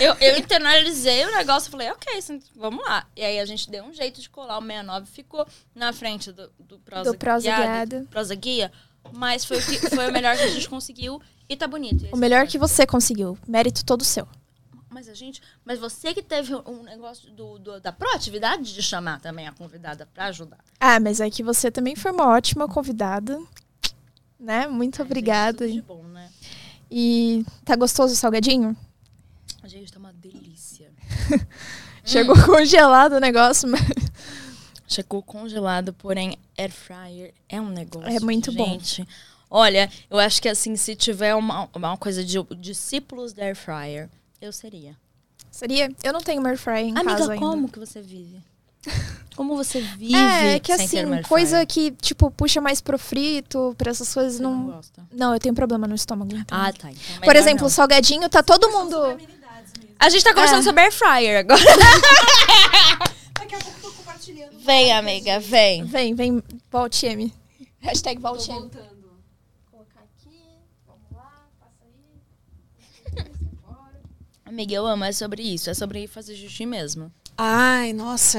Eu, 0.00 0.14
eu 0.14 0.38
internalizei 0.38 1.24
o 1.24 1.32
negócio 1.36 1.68
e 1.68 1.70
falei, 1.70 1.90
ok, 1.90 2.20
vamos 2.56 2.84
lá. 2.84 3.06
E 3.16 3.24
aí 3.24 3.38
a 3.38 3.44
gente 3.44 3.70
deu 3.70 3.84
um 3.84 3.92
jeito 3.92 4.20
de 4.20 4.28
colar 4.28 4.58
o 4.58 4.62
69, 4.62 5.06
ficou 5.06 5.46
na 5.74 5.92
frente 5.92 6.32
do, 6.32 6.50
do 6.58 6.78
prosa, 6.78 7.12
Do 7.12 7.18
prosa 7.18 7.44
guiada. 7.44 8.06
prosa 8.10 8.34
guia. 8.34 8.72
Mas 9.12 9.44
foi 9.44 9.58
o, 9.58 9.62
que, 9.64 9.78
foi 9.90 10.08
o 10.08 10.12
melhor 10.12 10.36
que 10.36 10.42
a 10.44 10.48
gente 10.48 10.68
conseguiu 10.68 11.20
e 11.48 11.56
tá 11.56 11.66
bonito. 11.66 12.06
O 12.12 12.16
melhor 12.16 12.46
que 12.46 12.56
você 12.58 12.86
conseguiu. 12.86 13.36
Mérito 13.46 13.84
todo 13.84 14.04
seu. 14.04 14.26
Mas 14.88 15.08
a 15.08 15.14
gente. 15.14 15.40
Mas 15.64 15.78
você 15.78 16.12
que 16.14 16.22
teve 16.22 16.54
um 16.54 16.82
negócio 16.84 17.30
do, 17.32 17.58
do- 17.58 17.80
da 17.80 17.90
proatividade 17.90 18.72
de 18.74 18.82
chamar 18.82 19.20
também 19.20 19.48
a 19.48 19.52
convidada 19.52 20.06
pra 20.12 20.26
ajudar. 20.26 20.58
Ah, 20.78 21.00
mas 21.00 21.20
é 21.20 21.28
que 21.30 21.42
você 21.42 21.70
também 21.70 21.96
foi 21.96 22.12
uma 22.12 22.28
ótima 22.28 22.68
convidada. 22.68 23.40
Né? 24.38 24.66
Muito 24.66 25.00
obrigada. 25.02 25.58
Tudo 25.66 25.72
de 25.72 25.82
bom, 25.82 26.02
né? 26.04 26.30
E 26.90 27.44
tá 27.64 27.74
gostoso 27.74 28.12
o 28.12 28.16
salgadinho? 28.16 28.76
Chegou 32.04 32.34
congelado 32.44 33.14
o 33.14 33.20
negócio, 33.20 33.68
mas 33.68 33.80
Chegou 34.92 35.22
congelado, 35.22 35.94
porém, 35.94 36.36
air 36.58 36.70
fryer 36.70 37.32
é 37.48 37.58
um 37.58 37.70
negócio. 37.70 38.10
É 38.10 38.20
muito 38.20 38.52
bom. 38.52 38.66
gente. 38.66 39.08
Olha, 39.48 39.90
eu 40.10 40.18
acho 40.18 40.42
que 40.42 40.48
assim, 40.50 40.76
se 40.76 40.94
tiver 40.94 41.34
uma, 41.34 41.66
uma 41.74 41.96
coisa 41.96 42.22
de 42.22 42.36
discípulos 42.58 43.32
da 43.32 43.44
air 43.44 43.56
fryer, 43.56 44.10
eu 44.38 44.52
seria. 44.52 44.94
seria? 45.50 45.90
Eu 46.02 46.12
não 46.12 46.20
tenho 46.20 46.40
uma 46.40 46.50
air 46.50 46.58
fryer 46.58 46.88
em 46.88 46.90
Amiga, 46.90 47.16
casa 47.16 47.32
ainda. 47.32 47.44
como 47.44 47.70
que 47.70 47.78
você 47.78 48.02
vive? 48.02 48.42
Como 49.34 49.56
você 49.56 49.80
vive 49.80 50.14
É, 50.14 50.56
é 50.56 50.60
que 50.60 50.70
assim, 50.70 51.22
coisa 51.22 51.64
que, 51.64 51.92
tipo, 51.92 52.30
puxa 52.30 52.60
mais 52.60 52.82
pro 52.82 52.98
frito, 52.98 53.74
pra 53.78 53.90
essas 53.90 54.12
coisas, 54.12 54.38
não 54.38 54.54
não... 54.54 54.80
Não, 55.10 55.32
eu 55.32 55.40
tenho 55.40 55.54
problema 55.54 55.86
no 55.86 55.94
estômago, 55.94 56.34
então. 56.36 56.58
Ah, 56.58 56.70
tá. 56.70 56.90
Então 56.90 57.22
Por 57.22 57.34
exemplo, 57.34 57.62
não. 57.62 57.68
o 57.68 57.70
salgadinho, 57.70 58.28
tá 58.28 58.42
todo 58.42 58.70
mundo... 58.70 58.98
A 60.04 60.08
gente 60.10 60.24
tá 60.24 60.34
conversando 60.34 60.60
É. 60.60 60.62
sobre 60.62 60.82
air 60.82 60.92
fryer 60.92 61.38
agora. 61.40 61.60
Daqui 63.38 63.54
a 63.54 63.58
pouco 63.58 63.78
eu 63.78 63.82
tô 63.82 63.90
compartilhando. 63.92 64.58
Vem, 64.58 64.92
amiga, 64.92 65.38
vem. 65.38 65.84
Vem, 65.84 66.14
vem, 66.14 66.42
volte 66.70 67.06
M. 67.06 67.32
Hashtag 67.80 68.20
volte 68.20 68.50
M. 68.50 68.60
voltando. 68.60 69.12
Colocar 69.70 70.00
aqui, 70.00 70.40
vamos 70.86 71.02
lá, 71.12 71.46
passa 71.60 71.84
aí. 71.84 73.24
Amiga, 74.44 74.74
eu 74.74 74.86
amo, 74.86 75.04
é 75.04 75.12
sobre 75.12 75.42
isso. 75.42 75.70
É 75.70 75.74
sobre 75.74 76.06
fazer 76.06 76.34
xixi 76.34 76.66
mesmo. 76.66 77.10
Ai, 77.38 77.92
nossa. 77.92 78.38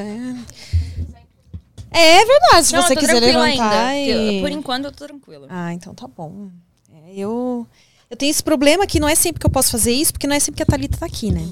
É, 1.91 2.21
é 2.21 2.25
verdade, 2.25 2.67
se 2.67 2.73
Não, 2.73 2.81
você 2.81 2.93
eu 2.93 2.95
tô 2.95 2.99
quiser 2.99 3.19
levantar 3.19 3.87
ainda. 3.87 4.31
e... 4.33 4.41
Por 4.41 4.51
enquanto, 4.51 4.85
eu 4.85 4.91
tô 4.91 5.05
tranquila. 5.05 5.47
Ah, 5.49 5.73
então 5.73 5.93
tá 5.95 6.07
bom. 6.07 6.49
É, 6.91 7.13
eu, 7.15 7.65
eu 8.09 8.17
tenho 8.17 8.29
esse 8.31 8.43
problema 8.43 8.85
que 8.87 8.99
não 8.99 9.07
é 9.09 9.15
sempre 9.15 9.39
que 9.39 9.45
eu 9.45 9.51
posso 9.51 9.71
fazer 9.71 9.91
isso, 9.91 10.11
porque 10.13 10.27
não 10.27 10.35
é 10.35 10.39
sempre 10.39 10.57
que 10.57 10.63
a 10.63 10.65
Thalita 10.65 10.97
tá 10.97 11.05
aqui, 11.05 11.31
né? 11.31 11.47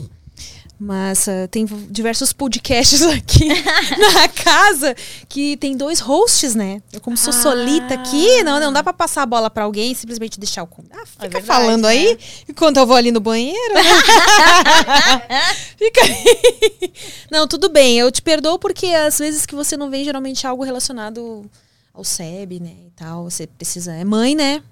Mas 0.84 1.28
ah, 1.28 1.48
tem 1.52 1.64
diversos 1.92 2.34
podcasts 2.34 3.04
aqui 3.06 3.48
na 3.48 4.28
casa 4.30 4.96
que 5.30 5.56
tem 5.58 5.78
dois 5.78 6.00
hosts, 6.00 6.56
né? 6.56 6.82
Eu, 6.92 7.00
como 7.00 7.16
sou 7.16 7.32
solita 7.32 7.94
aqui, 7.94 8.42
não, 8.42 8.60
não 8.60 8.74
dá 8.74 8.82
pra 8.82 8.92
passar 8.92 9.22
a 9.22 9.26
bola 9.28 9.48
pra 9.48 9.66
alguém 9.66 9.92
e 9.92 9.96
simplesmente 9.96 10.40
deixar 10.40 10.64
o. 10.64 10.70
Ah, 10.92 11.06
fica 11.06 11.26
É 11.26 11.30
verdade, 11.30 11.46
falando 11.46 11.86
aí 11.86 12.14
né? 12.16 12.18
enquanto 12.50 12.78
eu 12.78 12.88
vou 12.88 12.96
ali 12.96 13.12
no 13.12 13.20
banheiro. 13.20 13.74
né? 13.76 13.82
fica 15.78 16.02
aí. 16.02 16.92
Não, 17.30 17.48
tudo 17.48 17.70
bem. 17.70 18.00
Eu 18.00 18.12
te 18.12 18.24
perdoo 18.24 18.58
porque 18.58 18.88
às 18.88 19.20
vezes 19.20 19.46
que 19.46 19.54
você 19.54 19.78
não 19.78 19.90
vem 19.90 20.04
geralmente 20.04 20.48
algo 20.48 20.64
relacionado 20.64 21.46
ao 21.94 22.04
SEB, 22.04 22.60
né? 22.60 22.74
E 22.88 22.92
tal. 22.96 23.26
Você 23.30 23.46
precisa. 23.46 23.94
É 23.94 24.04
mãe, 24.04 24.34
né? 24.34 24.64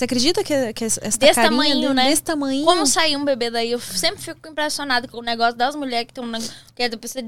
Você 0.00 0.06
acredita 0.06 0.42
que, 0.42 0.72
que 0.72 0.84
essa 0.86 0.98
Desse 0.98 1.34
carinha 1.34 1.50
tamanho, 1.50 1.92
né? 1.92 2.08
Desse 2.08 2.22
tamanho. 2.22 2.64
Como 2.64 2.86
sair 2.86 3.18
um 3.18 3.24
bebê 3.24 3.50
daí? 3.50 3.70
Eu 3.70 3.78
sempre 3.78 4.22
fico 4.22 4.48
impressionada 4.48 5.06
com 5.06 5.18
o 5.18 5.22
negócio 5.22 5.54
das 5.54 5.76
mulheres 5.76 6.06
que 6.06 6.14
tem 6.14 6.24
um. 6.24 6.32
Que 6.74 6.84
é 6.84 6.88
depois 6.88 7.12
você. 7.12 7.22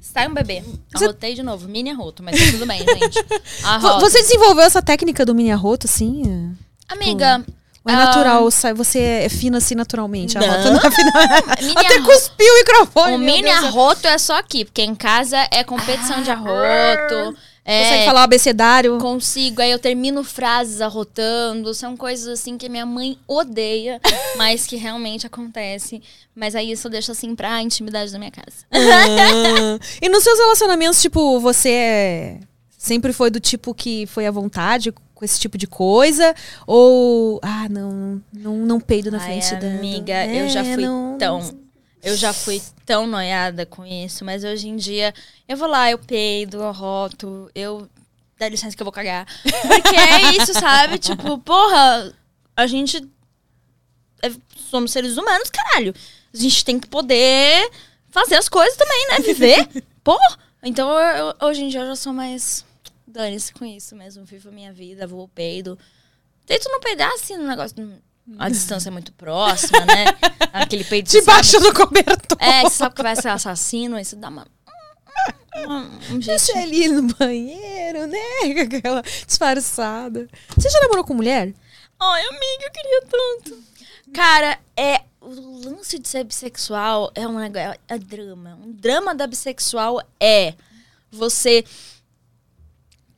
Sai 0.00 0.28
um 0.28 0.34
bebê. 0.34 0.62
Você- 0.94 1.04
Arrotei 1.06 1.34
de 1.34 1.42
novo. 1.42 1.66
Mini 1.66 1.90
arroto, 1.90 2.22
mas 2.22 2.38
tá 2.38 2.52
tudo 2.52 2.64
bem, 2.64 2.78
gente. 2.78 3.18
Arroto. 3.64 4.00
Você 4.08 4.22
desenvolveu 4.22 4.62
essa 4.62 4.80
técnica 4.80 5.26
do 5.26 5.34
mini 5.34 5.50
arroto, 5.50 5.88
assim? 5.88 6.54
Amiga. 6.88 7.44
Ou 7.84 7.92
é 7.92 7.94
ah, 7.96 8.04
natural? 8.06 8.48
sai- 8.52 8.74
Você 8.74 9.00
é 9.00 9.28
fina 9.28 9.58
assim 9.58 9.74
naturalmente? 9.74 10.38
A 10.38 10.40
Não. 10.42 10.48
rota 10.48 10.70
não 10.70 10.80
é 10.80 10.90
fina. 10.92 11.12
Mini 11.60 11.74
Até 11.86 12.00
cuspiu 12.02 12.54
o 12.54 12.58
microfone. 12.58 13.14
O 13.14 13.18
mini 13.18 13.42
Deus. 13.42 13.64
arroto 13.64 14.06
é 14.06 14.16
só 14.16 14.38
aqui, 14.38 14.64
porque 14.64 14.82
em 14.82 14.94
casa 14.94 15.48
é 15.50 15.64
competição 15.64 16.22
de 16.22 16.30
arroto. 16.30 17.36
É, 17.64 17.82
Consegue 17.84 18.04
falar 18.06 18.20
o 18.20 18.24
abecedário? 18.24 18.98
Consigo, 18.98 19.60
aí 19.60 19.70
eu 19.70 19.78
termino 19.78 20.24
frases 20.24 20.80
arrotando. 20.80 21.72
São 21.74 21.96
coisas 21.96 22.26
assim 22.26 22.56
que 22.56 22.68
minha 22.68 22.86
mãe 22.86 23.18
odeia, 23.28 24.00
mas 24.36 24.66
que 24.66 24.76
realmente 24.76 25.26
acontece. 25.26 26.02
Mas 26.34 26.54
aí 26.54 26.72
isso 26.72 26.86
eu 26.86 26.90
deixo 26.90 27.12
assim 27.12 27.34
pra 27.34 27.60
intimidade 27.62 28.10
da 28.12 28.18
minha 28.18 28.30
casa. 28.30 28.64
Ah. 28.72 29.78
E 30.00 30.08
nos 30.08 30.22
seus 30.22 30.38
relacionamentos, 30.38 31.00
tipo, 31.02 31.38
você 31.38 31.68
é- 31.70 32.40
sempre 32.78 33.12
foi 33.12 33.30
do 33.30 33.38
tipo 33.38 33.74
que 33.74 34.06
foi 34.06 34.26
à 34.26 34.30
vontade 34.30 34.90
com 35.14 35.24
esse 35.24 35.38
tipo 35.38 35.58
de 35.58 35.66
coisa? 35.66 36.34
Ou, 36.66 37.38
ah, 37.42 37.68
não, 37.68 38.22
não, 38.32 38.56
não 38.56 38.80
peido 38.80 39.10
na 39.10 39.18
Ai, 39.18 39.24
frente 39.40 39.54
da. 39.60 39.66
amiga, 39.68 40.26
eu 40.26 40.48
já 40.48 40.64
É, 40.64 40.74
fui 40.74 40.84
não- 40.84 41.18
tão. 41.18 41.40
Eu 42.02 42.16
já 42.16 42.32
fui 42.32 42.62
tão 42.86 43.06
noiada 43.06 43.66
com 43.66 43.84
isso, 43.84 44.24
mas 44.24 44.42
hoje 44.42 44.68
em 44.68 44.76
dia 44.76 45.12
eu 45.46 45.56
vou 45.56 45.68
lá, 45.68 45.90
eu 45.90 45.98
peido, 45.98 46.58
eu 46.62 46.72
roto, 46.72 47.50
eu. 47.54 47.88
Dá 48.38 48.48
licença 48.48 48.74
que 48.74 48.82
eu 48.82 48.86
vou 48.86 48.92
cagar. 48.92 49.26
Porque 49.42 49.94
é 49.96 50.32
isso, 50.40 50.54
sabe? 50.54 50.98
Tipo, 50.98 51.36
porra, 51.38 52.14
a 52.56 52.66
gente. 52.66 53.06
é- 54.22 54.32
somos 54.70 54.92
seres 54.92 55.16
humanos, 55.18 55.50
caralho. 55.50 55.94
A 56.32 56.36
gente 56.36 56.64
tem 56.64 56.78
que 56.80 56.88
poder 56.88 57.70
fazer 58.10 58.36
as 58.36 58.48
coisas 58.48 58.76
também, 58.78 59.08
né? 59.08 59.18
Viver. 59.20 59.68
Porra! 60.02 60.38
Então 60.62 60.88
eu- 60.90 61.26
eu- 61.38 61.48
hoje 61.48 61.62
em 61.64 61.68
dia 61.68 61.80
eu 61.80 61.86
já 61.88 61.96
sou 61.96 62.12
mais. 62.14 62.64
Dane-se 63.06 63.52
com 63.52 63.64
isso 63.64 63.94
mesmo. 63.94 64.24
Vivo 64.24 64.48
a 64.48 64.52
minha 64.52 64.72
vida, 64.72 65.06
vou 65.06 65.28
peido. 65.28 65.78
Tento 66.46 66.68
não 66.70 66.80
peidar 66.80 67.10
assim 67.12 67.36
no 67.36 67.46
negócio. 67.46 67.76
A 68.38 68.48
distância 68.48 68.88
é 68.88 68.92
muito 68.92 69.12
próxima, 69.12 69.84
né? 69.84 70.04
Aquele 70.52 70.84
peito 70.84 71.10
Debaixo 71.10 71.52
sabe- 71.52 71.64
do 71.64 71.74
cobertor. 71.74 72.38
É, 72.40 72.62
você 72.62 72.70
sabe 72.76 72.94
que 72.94 73.02
vai 73.02 73.16
ser 73.16 73.28
assassino, 73.28 73.96
aí 73.96 74.04
você 74.04 74.16
dá 74.16 74.28
uma. 74.28 74.46
uma- 75.56 75.90
um 76.10 76.18
Deixa 76.18 76.52
jeitinho. 76.54 76.62
ali 76.62 76.88
no 76.88 77.02
banheiro, 77.14 78.06
né? 78.06 78.18
Aquela 78.62 79.02
disfarçada. 79.26 80.28
Você 80.56 80.68
já 80.70 80.80
namorou 80.80 81.04
com 81.04 81.14
mulher? 81.14 81.52
Ai, 81.98 82.22
amiga, 82.22 82.64
eu 82.64 82.70
queria 82.72 83.02
tanto. 83.02 83.58
Cara, 84.12 84.58
é. 84.76 85.02
O 85.22 85.60
lance 85.68 85.98
de 85.98 86.08
ser 86.08 86.24
bissexual 86.24 87.12
é 87.14 87.28
um 87.28 87.38
negócio. 87.38 87.78
É 87.86 87.98
drama. 87.98 88.58
Um 88.64 88.72
drama 88.72 89.14
da 89.14 89.26
bissexual 89.26 90.00
é 90.18 90.54
você 91.12 91.62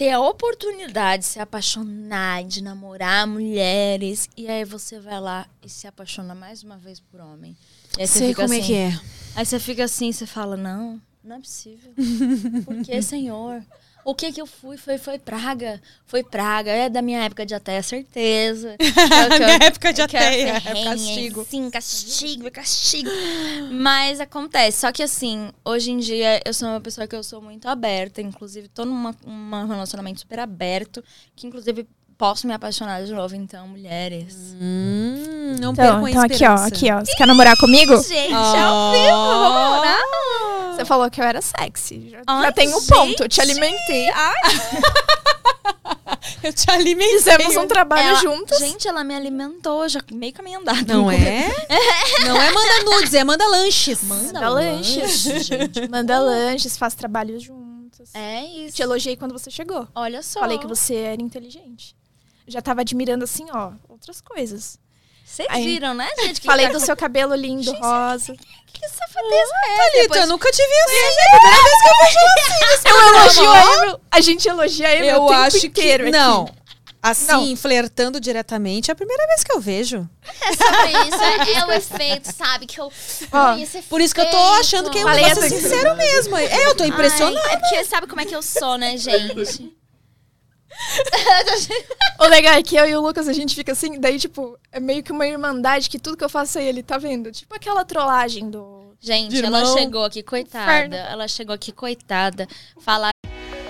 ter 0.03 0.11
a 0.11 0.21
oportunidade 0.21 1.23
de 1.23 1.29
se 1.29 1.39
apaixonar, 1.39 2.43
de 2.43 2.61
namorar 2.61 3.25
mulheres, 3.25 4.29
e 4.37 4.49
aí 4.49 4.65
você 4.65 4.99
vai 4.99 5.21
lá 5.21 5.47
e 5.63 5.69
se 5.69 5.87
apaixona 5.87 6.35
mais 6.35 6.65
uma 6.65 6.77
vez 6.77 6.99
por 6.99 7.21
homem. 7.21 7.57
E 7.97 8.01
aí 8.01 8.07
você 8.09 8.19
Sei 8.19 8.29
fica 8.31 8.43
como 8.43 8.53
é 8.55 8.59
assim- 8.59 8.67
que 8.67 8.75
é. 8.75 9.01
Aí 9.37 9.47
você 9.47 9.61
fica 9.61 9.85
assim, 9.85 10.11
você 10.11 10.27
fala, 10.27 10.57
não, 10.57 11.01
não 11.23 11.37
é 11.37 11.39
possível. 11.39 11.93
Por 12.65 12.83
que, 12.83 13.01
Senhor? 13.01 13.63
O 14.05 14.15
que 14.15 14.33
que 14.33 14.41
eu 14.41 14.47
fui? 14.47 14.77
Foi, 14.77 14.99
foi 14.99 15.19
praga. 15.19 15.81
Foi 16.07 16.23
praga. 16.25 16.71
É 16.71 16.89
da 16.89 17.01
minha 17.01 17.23
época 17.23 17.47
de 17.47 17.55
até 17.55 17.81
certeza. 17.83 18.77
Minha 19.39 19.67
época 19.67 19.93
de 19.93 20.01
era 20.01 20.11
ateia, 20.11 20.49
é 20.51 20.61
ferrenha, 20.61 20.91
castigo. 20.91 21.47
Sim, 21.49 21.71
castigo, 21.71 22.47
é 22.47 22.51
castigo. 22.51 23.11
Mas 23.73 24.21
acontece. 24.21 24.81
Só 24.81 24.93
que 24.93 25.03
assim, 25.03 25.51
hoje 25.65 25.93
em 25.93 25.99
dia 25.99 26.41
eu 26.45 26.53
sou 26.53 26.69
uma 26.69 26.81
pessoa 26.81 27.07
que 27.07 27.15
eu 27.15 27.23
sou 27.23 27.41
muito 27.41 27.69
aberta. 27.69 28.21
Inclusive, 28.21 28.69
tô 28.69 28.85
num 28.85 29.15
um 29.27 29.67
relacionamento 29.67 30.21
super 30.21 30.41
aberto. 30.41 31.03
Que 31.37 31.47
inclusive 31.47 31.87
posso 32.23 32.47
me 32.47 32.53
apaixonar 32.55 33.03
de 33.03 33.13
novo. 33.13 33.35
Então, 33.35 33.67
mulheres. 33.67 34.55
Hum, 34.61 35.57
não 35.61 35.73
Então, 35.73 36.07
então 36.07 36.23
aqui, 36.23 36.47
ó, 36.47 36.55
aqui, 36.55 36.93
ó. 36.93 37.01
Você 37.01 37.17
quer 37.17 37.27
namorar 37.27 37.57
comigo? 37.57 38.01
Gente, 38.01 38.33
ao 38.33 38.93
vivo, 38.93 39.17
vamos 39.17 39.61
namorar? 39.61 40.73
Você 40.73 40.85
falou 40.85 41.11
que 41.11 41.21
eu 41.21 41.25
era 41.25 41.43
sexy. 41.43 42.11
Já, 42.11 42.23
Ai, 42.25 42.43
já 42.45 42.53
tem 42.53 42.69
um 42.69 42.79
gente. 42.79 42.87
ponto, 42.87 43.23
eu 43.25 43.29
te 43.29 43.41
alimentei. 43.41 44.07
Eu 46.43 46.53
te 46.53 46.69
alimentei. 46.71 47.19
Fizemos 47.19 47.57
um 47.57 47.67
trabalho 47.69 48.09
Ela- 48.09 48.21
juntos. 48.21 48.59
Gente, 48.59 48.87
ela 48.89 49.05
me 49.05 49.15
alimentou 49.15 49.89
já 49.89 50.01
meio 50.13 50.33
caminho 50.33 50.61
andado. 50.61 50.87
Não 50.87 51.11
é? 51.11 51.49
Não 52.27 52.37
é 52.41 52.51
manda 52.53 52.83
nudes, 52.85 53.15
é 53.15 53.23
manda 53.23 53.47
lanches. 53.47 54.03
Manda 54.03 54.49
lanches. 54.49 55.23
gente. 55.23 55.89
Manda 55.89 56.19
lanches, 56.19 56.77
faz 56.77 56.95
trabalhos 56.95 57.45
juntos. 57.45 58.11
É 58.15 58.45
isso. 58.45 58.75
Te 58.77 58.83
elogiei 58.83 59.17
quando 59.17 59.33
você 59.33 59.51
chegou. 59.51 59.87
Olha 59.95 60.23
só. 60.23 60.41
Falei 60.41 60.59
que 60.59 60.67
você 60.67 60.95
era 60.97 61.23
inteligente. 61.23 61.95
Já 62.53 62.61
tava 62.63 62.81
admirando, 62.83 63.25
assim, 63.25 63.47
ó, 63.53 63.73
outras 63.89 64.21
coisas. 64.21 64.79
Vocês 65.25 65.49
Aí- 65.51 65.65
viram, 65.65 65.95
né, 65.95 66.09
gente? 66.21 66.41
Que 66.43 66.47
Falei 66.47 66.67
tá 66.67 66.73
do 66.75 66.81
seu 66.81 66.95
cabelo 66.97 67.35
lindo, 67.35 67.73
rosa. 67.73 68.35
Que 68.73 68.89
safadeza 68.89 69.53
é 69.67 69.73
essa? 69.73 69.83
Thalita, 69.83 70.03
Depois- 70.03 70.21
eu 70.21 70.27
nunca 70.27 70.51
te 70.51 70.57
vi 70.59 70.75
assim. 70.85 70.95
É 70.95 71.25
a 71.25 71.41
primeira 71.41 71.63
vez 71.63 71.83
que 71.83 71.89
eu 71.89 71.97
vejo 72.05 72.19
assim. 72.75 72.89
Eu 72.93 73.17
elogio 73.17 73.55
ele, 73.85 73.97
a 74.11 74.21
gente 74.21 74.49
elogia 74.49 74.91
ele 74.95 75.07
Eu 75.09 75.23
o 75.23 75.29
tempo 75.29 75.41
acho 75.41 75.67
inteiro 75.67 76.05
que... 76.05 76.11
aqui. 76.11 76.19
Não. 76.19 76.63
Assim, 77.03 77.27
Não. 77.51 77.57
flertando 77.57 78.21
diretamente, 78.21 78.89
é 78.91 78.93
a 78.93 78.95
primeira 78.95 79.27
vez 79.27 79.43
que 79.43 79.53
eu 79.53 79.59
vejo. 79.61 80.09
É 80.41 80.53
sobre 80.55 81.09
isso, 81.09 81.23
é, 81.23 81.59
é 81.61 81.65
o 81.67 81.73
efeito, 81.73 82.33
sabe? 82.33 82.65
Que 82.67 82.81
eu. 82.81 82.93
Ó, 83.33 83.57
Por 83.89 84.01
isso 84.01 84.15
que 84.15 84.21
eu 84.21 84.31
tô 84.31 84.37
achando 84.55 84.89
que 84.91 84.99
é 84.99 85.05
um 85.05 85.09
negócio 85.09 85.43
essa- 85.45 85.49
sincero 85.49 85.97
mesmo. 85.97 86.37
É, 86.37 86.67
eu 86.67 86.77
tô 86.77 86.85
impressionada. 86.85 87.41
Ai, 87.49 87.55
é 87.55 87.57
porque 87.59 87.85
sabe 87.87 88.07
como 88.07 88.21
é 88.21 88.25
que 88.25 88.37
eu 88.37 88.43
sou, 88.43 88.77
né, 88.79 88.97
gente? 88.97 89.75
O 92.19 92.27
legal 92.27 92.55
é 92.55 92.63
que 92.63 92.77
eu 92.77 92.89
e 92.89 92.95
o 92.95 93.01
Lucas, 93.01 93.29
a 93.29 93.33
gente 93.33 93.55
fica 93.55 93.73
assim, 93.73 93.99
daí, 93.99 94.19
tipo, 94.19 94.59
é 94.71 94.79
meio 94.79 95.03
que 95.03 95.13
uma 95.13 95.27
irmandade 95.27 95.89
que 95.91 95.99
tudo 95.99 96.17
que 96.17 96.25
eu 96.25 96.29
faço 96.29 96.59
é 96.59 96.65
ele, 96.65 96.83
tá 96.83 96.99
vendo? 96.99 97.31
Tipo 97.33 97.55
aquela 97.55 97.85
trollagem 97.85 98.49
do. 98.49 98.95
Gente, 99.01 99.45
ela 99.45 99.65
chegou 99.77 100.05
aqui, 100.05 100.23
coitada. 100.23 100.65
Inferno. 100.65 100.95
Ela 100.95 101.27
chegou 101.27 101.55
aqui, 101.55 101.73
coitada. 101.73 102.47
Falar 102.79 103.11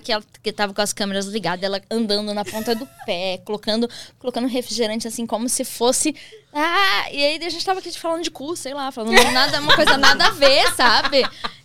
Que 0.00 0.12
ela 0.12 0.22
que 0.42 0.52
tava 0.52 0.74
com 0.74 0.82
as 0.82 0.92
câmeras 0.92 1.26
ligadas, 1.26 1.64
ela 1.64 1.80
andando 1.90 2.32
na 2.34 2.44
ponta 2.44 2.74
do 2.74 2.86
pé, 3.06 3.40
colocando, 3.44 3.88
colocando 4.18 4.46
refrigerante 4.46 5.08
assim, 5.08 5.26
como 5.26 5.48
se 5.48 5.64
fosse. 5.64 6.14
Ah, 6.56 7.10
e 7.10 7.24
aí 7.24 7.44
a 7.44 7.50
gente 7.50 7.64
tava 7.64 7.80
aqui 7.80 7.90
falando 7.98 8.22
de 8.22 8.30
cu, 8.30 8.54
sei 8.54 8.72
lá, 8.72 8.92
falando 8.92 9.20
nada, 9.32 9.60
uma 9.60 9.74
coisa 9.74 9.96
nada 9.96 10.26
a 10.26 10.30
ver, 10.30 10.72
sabe? 10.76 11.24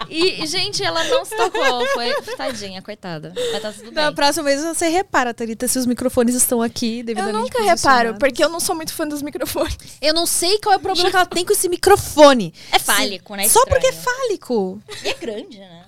E, 0.10 0.48
gente, 0.48 0.84
ela 0.84 1.04
não 1.04 1.24
se 1.24 1.36
tocou. 1.36 1.86
Foi 1.94 2.12
tadinha, 2.36 2.82
coitada. 2.82 3.32
Mas 3.36 3.62
tá 3.62 3.72
tudo 3.72 3.92
bem. 3.92 4.16
próxima 4.16 4.46
vez 4.46 4.64
você 4.64 4.88
repara, 4.88 5.32
Thalita, 5.32 5.68
se 5.68 5.78
os 5.78 5.86
microfones 5.86 6.34
estão 6.34 6.60
aqui 6.62 7.06
Eu 7.08 7.34
nunca 7.34 7.62
reparo, 7.62 8.16
porque 8.18 8.44
eu 8.44 8.50
não 8.50 8.60
sou 8.60 8.76
muito 8.76 8.92
fã 8.92 9.08
dos 9.08 9.22
microfones. 9.22 9.78
Eu 10.02 10.14
não 10.14 10.26
sei 10.26 10.58
qual 10.60 10.74
é 10.74 10.78
o 10.78 10.80
problema 10.80 11.12
que 11.12 11.16
ela 11.16 11.26
tem 11.26 11.46
com 11.46 11.54
esse 11.54 11.70
microfone. 11.70 12.52
É 12.72 12.80
fálico, 12.80 13.36
né? 13.36 13.48
Só 13.48 13.64
porque 13.68 13.88
é 13.88 13.94
fálico. 13.94 14.82
E 15.04 15.10
é 15.10 15.14
grande, 15.14 15.60
né? 15.60 15.79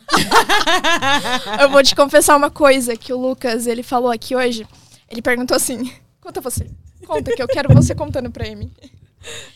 Eu 1.61 1.69
vou 1.69 1.83
te 1.83 1.95
confessar 1.95 2.35
uma 2.35 2.49
coisa 2.49 2.95
que 2.95 3.13
o 3.13 3.17
Lucas, 3.19 3.67
ele 3.67 3.83
falou 3.83 4.11
aqui 4.11 4.35
hoje. 4.35 4.67
Ele 5.09 5.21
perguntou 5.21 5.55
assim: 5.55 5.91
conta 6.19 6.41
você. 6.41 6.69
Conta 7.05 7.35
que 7.35 7.41
eu 7.41 7.47
quero 7.47 7.73
você 7.73 7.93
contando 7.95 8.31
pra 8.31 8.45
mim. 8.55 8.71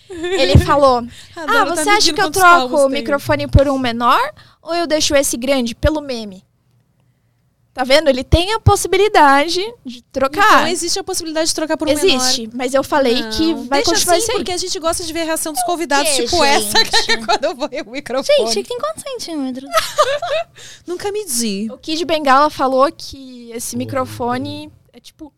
Ele 0.09 0.57
falou: 0.59 0.97
Adoro, 0.97 1.09
Ah, 1.35 1.45
tá 1.45 1.65
você 1.65 1.89
acha 1.89 2.11
medindo 2.11 2.15
que 2.15 2.21
eu 2.21 2.31
troco 2.31 2.75
o 2.85 2.89
microfone 2.89 3.47
por 3.47 3.67
um 3.67 3.77
menor 3.79 4.31
ou 4.61 4.73
eu 4.75 4.85
deixo 4.85 5.15
esse 5.15 5.35
grande 5.37 5.73
pelo 5.73 6.01
meme? 6.01 6.44
Tá 7.75 7.83
vendo? 7.83 8.07
Ele 8.09 8.23
tem 8.23 8.53
a 8.53 8.59
possibilidade 8.61 9.59
de 9.85 10.01
trocar. 10.03 10.61
Então 10.61 10.67
existe 10.67 10.97
a 10.97 11.03
possibilidade 11.03 11.49
de 11.49 11.53
trocar 11.55 11.75
por 11.75 11.89
um 11.89 11.91
Existe, 11.91 12.49
mas 12.53 12.73
eu 12.73 12.81
falei 12.81 13.15
menor. 13.15 13.31
que 13.33 13.53
Não, 13.53 13.65
vai 13.65 13.79
Deixa 13.83 13.91
continuar 13.91 14.15
assim, 14.17 14.31
porque 14.31 14.51
a 14.53 14.57
gente 14.57 14.79
gosta 14.79 15.03
de 15.03 15.11
ver 15.11 15.21
a 15.23 15.25
reação 15.25 15.51
dos 15.51 15.61
convidados, 15.63 16.09
quê, 16.09 16.23
tipo 16.23 16.41
essa, 16.41 16.81
que 16.85 16.95
é 16.95 17.01
gente? 17.01 17.25
quando 17.25 17.43
eu 17.43 17.53
vou 17.53 17.67
o 17.85 17.91
microfone. 17.91 18.53
Gente, 18.53 18.69
tem 18.69 18.79
quantos 18.79 19.03
centímetros? 19.03 19.69
Nunca 20.87 21.11
medi. 21.11 21.67
O 21.69 21.77
Kid 21.77 22.05
Bengala 22.05 22.49
falou 22.49 22.89
que 22.91 23.51
esse 23.51 23.75
microfone 23.75 24.71
é 24.93 24.99
tipo. 25.01 25.33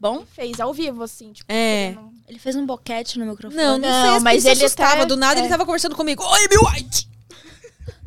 Bom? 0.00 0.24
Fez 0.34 0.58
ao 0.60 0.74
vivo, 0.74 1.02
assim. 1.04 1.32
Tipo, 1.32 1.50
É. 1.52 1.86
ele 1.86 1.94
não- 1.94 2.12
Ele 2.28 2.38
fez 2.38 2.56
um 2.56 2.66
boquete 2.66 3.18
no 3.18 3.26
microfone. 3.26 3.62
Não, 3.62 3.78
não, 3.78 3.88
Não, 3.88 4.10
fez, 4.12 4.22
mas 4.24 4.44
ele 4.44 4.54
ele 4.54 4.64
assustava. 4.64 4.94
até- 4.94 5.06
Do 5.06 5.16
nada 5.16 5.38
ele 5.38 5.46
é. 5.46 5.50
tava 5.50 5.64
conversando 5.64 5.94
comigo. 5.94 6.22
Oi, 6.24 6.48
Bill 6.48 6.62
White! 6.62 7.08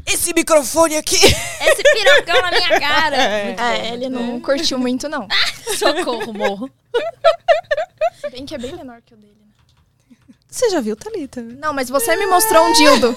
Esse 0.08 0.34
microfone 0.34 0.96
aqui. 0.98 1.18
Esse 1.18 1.84
pirocão 1.84 2.42
na 2.42 2.50
minha 2.52 2.80
cara. 2.80 3.18
É, 3.18 3.94
ele 3.94 4.10
não 4.10 4.40
curtiu 4.40 4.80
muito, 4.80 5.10
não. 5.10 5.28
Socorro, 5.78 6.34
morro. 6.34 6.72
Se 8.22 8.30
bem 8.30 8.46
que 8.46 8.56
é 8.56 8.58
bem 8.58 8.76
menor 8.76 9.02
que 9.06 9.14
o 9.14 9.18
dele, 9.18 9.34
né? 9.40 9.48
Você 10.50 10.70
já 10.70 10.80
viu, 10.80 10.96
Thalita? 10.96 11.42
Não, 11.42 11.74
mas 11.74 11.90
você 11.90 12.16
me 12.16 12.26
mostrou 12.26 12.64
um 12.66 12.74
dildo. 12.74 13.16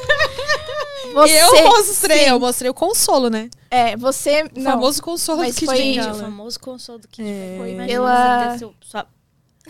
Você, 1.15 1.41
eu 1.41 1.65
mostrei, 1.65 2.19
sim. 2.19 2.25
eu 2.31 2.39
mostrei 2.39 2.71
o 2.71 2.75
consolo, 2.75 3.31
né? 3.31 3.49
É, 3.71 3.97
você. 3.97 4.43
O 4.55 4.61
Não. 4.61 4.73
famoso 4.73 5.03
consolo 5.03 5.43
do 5.45 5.53
Kid 5.53 5.67
foi- 5.67 5.99
o 5.99 6.15
famoso 6.15 6.61
consolo 6.61 6.99
do 6.99 7.09
Kid. 7.09 7.27
É. 7.29 7.55
Foi, 7.59 7.71
imagina 7.73 8.49
ter 8.53 8.59
seu- 8.59 8.75
sua-. 8.83 9.07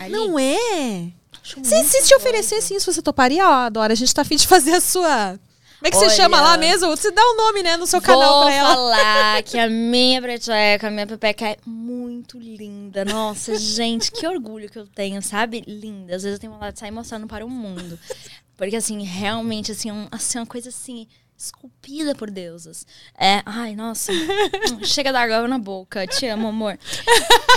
Não 0.09 0.37
é? 0.37 1.11
Se, 1.43 1.83
se 1.85 2.03
te 2.03 2.15
oferecesse 2.15 2.75
isso, 2.75 2.91
você 2.91 3.01
toparia? 3.01 3.47
Ó, 3.47 3.51
Adora, 3.51 3.93
a 3.93 3.95
gente 3.95 4.13
tá 4.13 4.21
afim 4.21 4.35
de 4.35 4.45
fazer 4.47 4.73
a 4.73 4.81
sua... 4.81 5.39
Como 5.81 5.87
é 5.87 5.89
que 5.89 5.97
você 5.97 6.05
Olha. 6.05 6.15
chama 6.15 6.39
lá 6.39 6.57
mesmo? 6.57 6.95
Você 6.95 7.09
dá 7.09 7.23
o 7.23 7.35
nome, 7.37 7.63
né, 7.63 7.75
no 7.75 7.87
seu 7.87 7.99
canal 7.99 8.33
Vou 8.35 8.45
pra 8.45 8.53
ela. 8.53 8.75
falar 8.75 9.41
que 9.43 9.57
a 9.57 9.67
minha 9.67 10.21
preteca, 10.21 10.87
a 10.87 10.91
minha 10.91 11.07
pepeca 11.07 11.49
é 11.49 11.57
muito 11.65 12.37
linda. 12.37 13.03
Nossa, 13.03 13.57
gente, 13.57 14.11
que 14.11 14.27
orgulho 14.27 14.69
que 14.69 14.77
eu 14.77 14.85
tenho, 14.85 15.23
sabe? 15.23 15.63
Linda. 15.67 16.15
Às 16.15 16.21
vezes 16.21 16.37
eu 16.37 16.39
tenho 16.39 16.53
vontade 16.53 16.73
de 16.73 16.81
sair 16.81 16.91
mostrando 16.91 17.25
para 17.25 17.43
o 17.43 17.49
mundo. 17.49 17.97
Porque, 18.55 18.75
assim, 18.75 19.01
realmente, 19.03 19.71
assim, 19.71 19.91
um, 19.91 20.07
assim 20.11 20.37
uma 20.37 20.45
coisa, 20.45 20.69
assim, 20.69 21.07
esculpida 21.35 22.13
por 22.13 22.29
deusas. 22.29 22.85
É, 23.17 23.41
ai, 23.43 23.75
nossa. 23.75 24.13
Chega 24.83 25.11
da 25.11 25.21
água 25.21 25.47
na 25.47 25.57
boca. 25.57 26.05
Te 26.05 26.27
amo, 26.27 26.49
amor. 26.49 26.77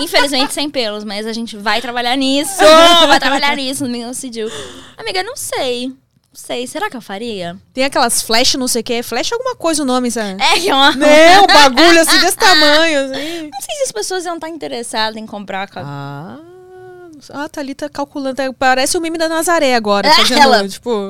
Infelizmente, 0.01 0.55
sem 0.55 0.71
pelos, 0.71 1.05
mas 1.05 1.27
a 1.27 1.33
gente 1.35 1.59
vai 1.59 1.83
trabalhar 1.83 2.17
nisso. 2.17 2.63
Vai 3.07 3.21
trabalhar 3.21 3.55
nisso, 3.55 3.85
me 3.87 4.03
decidiu. 4.03 4.49
Amiga, 4.97 5.23
não 5.23 5.37
sei. 5.37 5.93
Não 6.35 6.41
sei. 6.41 6.67
Será 6.67 6.91
que 6.91 6.97
eu 6.97 7.01
faria? 7.01 7.57
Tem 7.73 7.85
aquelas 7.85 8.21
flash, 8.21 8.55
não 8.55 8.67
sei 8.67 8.81
o 8.81 8.85
que. 8.85 9.05
Flash 9.05 9.31
é 9.31 9.35
alguma 9.37 9.55
coisa 9.55 9.85
o 9.85 9.87
nome, 9.87 10.11
sabe? 10.11 10.43
É 10.43 10.59
que 10.59 10.69
é 10.69 10.75
uma... 10.75 10.91
Né, 10.91 11.41
um 11.41 11.47
bagulho 11.47 12.01
assim 12.01 12.19
desse 12.19 12.37
tamanho, 12.37 13.05
assim. 13.05 13.43
Não 13.53 13.61
sei 13.61 13.77
se 13.77 13.83
as 13.85 13.93
pessoas 13.93 14.25
iam 14.25 14.35
estar 14.35 14.49
interessadas 14.49 15.17
em 15.17 15.27
comprar. 15.27 15.71
Ah, 15.77 16.41
a 17.31 17.49
Thalita 17.49 17.89
calculando. 17.89 18.43
Parece 18.59 18.99
o 18.99 19.01
meme 19.01 19.17
da 19.17 19.29
Nazaré 19.29 19.77
agora. 19.77 20.09
É, 20.09 20.13
Fazendo, 20.13 20.41
ela- 20.41 20.69
tipo... 20.69 20.91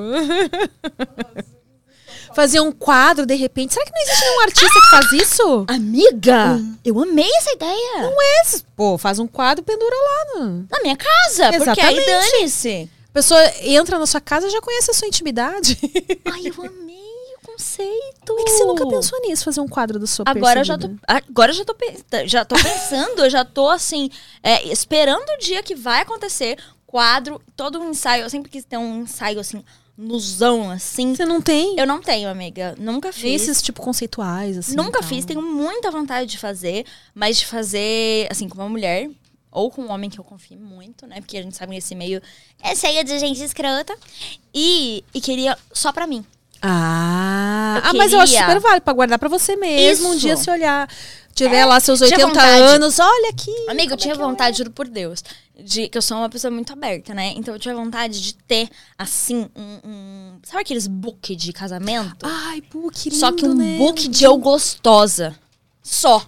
Fazer 2.35 2.61
um 2.61 2.71
quadro, 2.71 3.25
de 3.25 3.35
repente. 3.35 3.73
Será 3.73 3.87
que 3.87 3.93
não 3.93 4.03
existe 4.03 4.21
nenhum 4.21 4.41
artista 4.43 4.81
que 4.81 4.91
faz 4.91 5.13
isso? 5.13 5.65
Amiga, 5.69 6.61
eu 6.85 7.01
amei 7.01 7.31
essa 7.39 7.53
ideia. 7.53 8.03
Não 8.03 8.11
é? 8.11 8.43
Pô, 8.77 8.99
faz 8.99 9.19
um 9.21 9.27
quadro 9.27 9.63
e 9.63 9.65
pendura 9.65 9.95
lá. 9.95 10.41
No... 10.41 10.67
Na 10.71 10.81
minha 10.83 10.97
casa, 10.97 11.51
porque 11.53 11.81
aí 11.81 11.97
Exatamente. 11.97 12.07
dane-se. 12.07 12.91
Pessoa 13.15 13.41
entra 13.63 13.99
na 13.99 14.07
sua 14.07 14.21
casa 14.21 14.47
e 14.47 14.51
já 14.51 14.61
conhece 14.61 14.91
a 14.91 14.95
sua 14.95 15.09
intimidade. 15.09 15.79
Ai, 16.27 16.43
eu 16.49 16.55
amei 16.67 16.97
o 17.43 17.47
conceito. 17.47 18.27
Por 18.27 18.45
que 18.45 18.51
você 18.51 18.65
nunca 18.65 18.87
pensou 18.89 19.19
nisso, 19.23 19.45
fazer 19.45 19.61
um 19.61 19.69
quadro 19.69 19.99
da 19.99 20.07
sua 20.07 20.25
Agora 20.29 20.61
eu 20.61 20.65
já 20.65 20.75
tô, 20.77 20.89
percebida? 20.89 21.07
agora 21.07 21.51
eu 21.53 21.57
já 21.57 21.65
tô, 21.65 21.75
pe- 21.75 22.27
já 22.29 22.45
tô 22.45 22.57
pensando, 22.57 23.25
eu 23.25 23.31
já 23.31 23.45
tô 23.45 23.69
assim, 23.71 24.11
é, 24.43 24.67
esperando 24.69 25.29
o 25.31 25.39
dia 25.39 25.63
que 25.63 25.75
vai 25.77 26.03
acontecer 26.03 26.59
quadro, 26.87 27.41
todo 27.57 27.79
um 27.81 27.91
ensaio. 27.91 28.25
Eu 28.25 28.31
sempre 28.31 28.51
quis 28.51 28.65
ter 28.65 28.77
um 28.79 29.03
ensaio 29.03 29.39
assim, 29.39 29.65
nuzão, 29.97 30.71
assim. 30.71 31.15
Você 31.15 31.25
não 31.25 31.41
tem? 31.41 31.77
Eu 31.79 31.87
não 31.87 32.01
tenho, 32.03 32.29
amiga. 32.29 32.75
Nunca 32.79 33.13
fiz. 33.13 33.43
Esses, 33.43 33.63
tipo, 33.63 33.81
conceituais, 33.81 34.59
assim. 34.59 34.75
Nunca 34.75 34.99
e 34.99 35.01
tal. 35.01 35.09
fiz, 35.09 35.25
tenho 35.25 35.41
muita 35.41 35.91
vontade 35.91 36.29
de 36.29 36.37
fazer, 36.39 36.85
mas 37.15 37.39
de 37.39 37.47
fazer, 37.47 38.27
assim, 38.31 38.49
com 38.49 38.57
uma 38.59 38.69
mulher 38.69 39.09
ou 39.55 39.71
com 39.71 39.83
um 39.83 39.91
homem 39.91 40.11
que 40.11 40.19
eu 40.19 40.25
confio 40.25 40.59
muito, 40.59 41.07
né? 41.07 41.21
Porque 41.21 41.39
a 41.39 41.43
gente 41.43 41.57
sabe 41.57 41.73
que 41.73 41.79
esse 41.79 41.95
meio 41.95 42.21
é 42.61 42.75
cheio 42.75 43.05
de 43.05 43.19
gente 43.19 43.43
escrota. 43.43 43.97
E, 44.53 45.03
e 45.15 45.21
queria 45.21 45.57
só 45.73 45.93
pra 45.93 46.07
mim. 46.07 46.25
Ah, 46.61 47.81
ah 47.85 47.93
mas 47.95 48.13
eu 48.13 48.21
acho 48.21 48.33
super 48.37 48.59
válido 48.59 48.83
pra 48.83 48.93
guardar 48.93 49.19
pra 49.19 49.29
você 49.29 49.55
mesmo. 49.55 50.09
Um 50.09 50.13
Isso. 50.13 50.21
dia 50.21 50.37
se 50.37 50.51
olhar, 50.51 50.89
tiver 51.35 51.65
lá 51.67 51.79
seus 51.79 51.99
tinha 51.99 52.11
80 52.11 52.27
vontade. 52.27 52.63
anos, 52.63 52.99
olha 52.99 53.31
aqui. 53.31 53.55
Amiga, 53.69 53.93
eu 53.93 53.97
é 53.97 53.99
tinha 53.99 54.15
é? 54.15 54.17
vontade, 54.17 54.59
juro 54.59 54.71
por 54.71 54.89
Deus, 54.89 55.23
de 55.63 55.89
que 55.89 55.99
eu 55.99 56.03
sou 56.03 56.17
uma 56.17 56.29
pessoa 56.29 56.51
muito 56.51 56.73
aberta, 56.73 57.13
né? 57.13 57.35
Então 57.37 57.55
eu 57.55 57.61
tinha 57.61 57.75
vontade 57.75 58.21
de 58.21 58.35
ter, 58.35 58.69
assim, 58.99 59.49
um. 59.55 59.89
um- 59.89 60.39
sabe 60.43 60.63
aqueles 60.63 60.87
book 60.87 61.37
de 61.37 61.53
casamento? 61.53 62.25
Ai, 62.25 62.63
que 62.93 63.11
lindo, 63.11 63.21
Só 63.21 63.31
que 63.31 63.45
um 63.45 63.55
né? 63.55 63.77
book 63.77 64.09
de 64.09 64.25
eu 64.25 64.37
gostosa. 64.39 65.39
Só. 65.83 66.27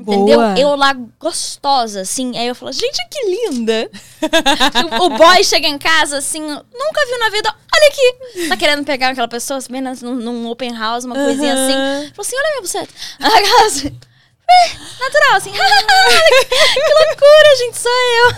Entendeu? 0.00 0.38
Boa. 0.38 0.58
Eu 0.58 0.74
lá 0.76 0.94
gostosa, 1.18 2.00
assim. 2.00 2.36
Aí 2.36 2.46
eu 2.46 2.54
falo, 2.54 2.72
gente, 2.72 2.98
que 3.10 3.26
linda. 3.26 3.90
o, 5.00 5.04
o 5.04 5.10
boy 5.10 5.44
chega 5.44 5.68
em 5.68 5.78
casa, 5.78 6.18
assim, 6.18 6.40
nunca 6.40 7.06
viu 7.06 7.18
na 7.18 7.30
vida. 7.30 7.54
Olha 7.74 7.88
aqui. 7.88 8.48
Tá 8.48 8.56
querendo 8.56 8.84
pegar 8.84 9.10
aquela 9.10 9.28
pessoa, 9.28 9.58
assim, 9.58 9.72
bem 9.72 9.82
num, 9.82 10.14
num 10.14 10.48
open 10.48 10.76
house, 10.76 11.04
uma 11.04 11.14
coisinha 11.14 11.52
assim. 11.52 12.10
Falou 12.14 12.26
assim, 12.26 12.36
olha 12.36 12.48
minha 12.50 12.62
buceta. 12.62 12.94
Assim, 13.66 13.88
"É, 13.88 15.00
Natural, 15.00 15.36
assim. 15.36 15.50
que 15.52 16.94
loucura, 17.06 17.56
gente, 17.58 17.78
sou 17.78 17.92
eu. 17.92 18.32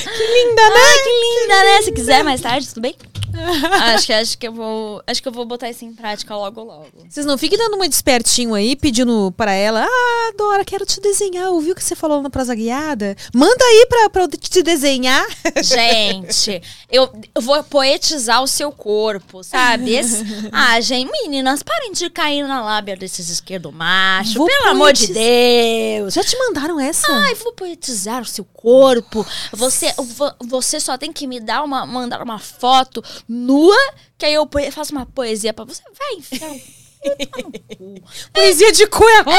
que 0.00 0.26
linda, 0.26 0.70
né? 0.70 0.80
Ai, 0.80 0.98
que 0.98 1.10
linda, 1.20 1.64
né? 1.64 1.82
Se 1.82 1.92
quiser 1.92 2.24
mais 2.24 2.40
tarde, 2.40 2.68
tudo 2.68 2.80
bem? 2.80 2.96
acho, 3.94 4.06
que, 4.06 4.12
acho 4.12 4.38
que 4.38 4.48
eu 4.48 4.52
vou. 4.52 5.02
Acho 5.06 5.22
que 5.22 5.28
eu 5.28 5.32
vou 5.32 5.44
botar 5.44 5.68
isso 5.70 5.84
em 5.84 5.92
prática 5.92 6.34
logo, 6.36 6.62
logo. 6.62 6.86
Vocês 7.08 7.24
não 7.26 7.36
fiquem 7.38 7.58
dando 7.58 7.74
uma 7.76 7.88
despertinho 7.88 8.54
aí, 8.54 8.76
pedindo 8.76 9.32
para 9.36 9.52
ela, 9.52 9.84
ah, 9.88 10.32
Dora, 10.36 10.64
quero 10.64 10.84
te 10.86 11.00
desenhar. 11.00 11.50
Ouviu 11.50 11.72
o 11.72 11.74
que 11.76 11.82
você 11.84 11.94
falou 11.96 12.22
na 12.22 12.30
prosa 12.30 12.54
guiada? 12.54 13.16
Manda 13.34 13.64
aí 13.64 13.86
pra, 13.88 14.10
pra 14.10 14.22
eu 14.24 14.28
te 14.28 14.62
desenhar. 14.62 15.26
Gente, 15.62 16.62
eu, 16.90 17.08
eu 17.34 17.42
vou 17.42 17.62
poetizar 17.64 18.42
o 18.42 18.46
seu 18.46 18.70
corpo, 18.72 19.42
sabe? 19.42 19.94
Esse- 19.94 20.24
ah, 20.52 20.80
gente, 20.80 21.10
meninas, 21.10 21.62
parem 21.62 21.92
de 21.92 22.08
cair 22.10 22.46
na 22.46 22.62
lábia 22.62 22.96
desses 22.96 23.28
esquerdo 23.28 23.72
macho. 23.72 24.34
Vou 24.34 24.46
pelo 24.46 24.68
amor 24.70 24.92
de 24.92 25.06
Deus. 25.12 26.14
Já 26.14 26.22
te 26.24 26.36
mandaram 26.38 26.78
essa? 26.78 27.06
Ai, 27.10 27.34
vou 27.34 27.52
poetizar 27.52 28.22
o 28.22 28.26
seu 28.26 28.44
corpo. 28.44 29.26
Você, 29.52 29.92
vo- 29.96 30.34
você 30.40 30.78
só 30.80 30.96
tem 30.98 31.12
que 31.12 31.26
me 31.26 31.40
dar 31.40 31.62
uma, 31.62 31.86
mandar 31.86 32.22
uma 32.22 32.38
foto 32.38 33.02
nua, 33.32 33.76
que 34.18 34.26
aí 34.26 34.34
eu 34.34 34.48
faço 34.72 34.90
uma 34.90 35.06
poesia 35.06 35.54
pra 35.54 35.64
você. 35.64 35.82
Vai 35.96 36.14
enfiar 36.14 36.50
o 36.50 36.60
Poesia 38.34 38.72
de 38.72 38.86
cu 38.88 39.08
é 39.08 39.20
rola. 39.20 39.36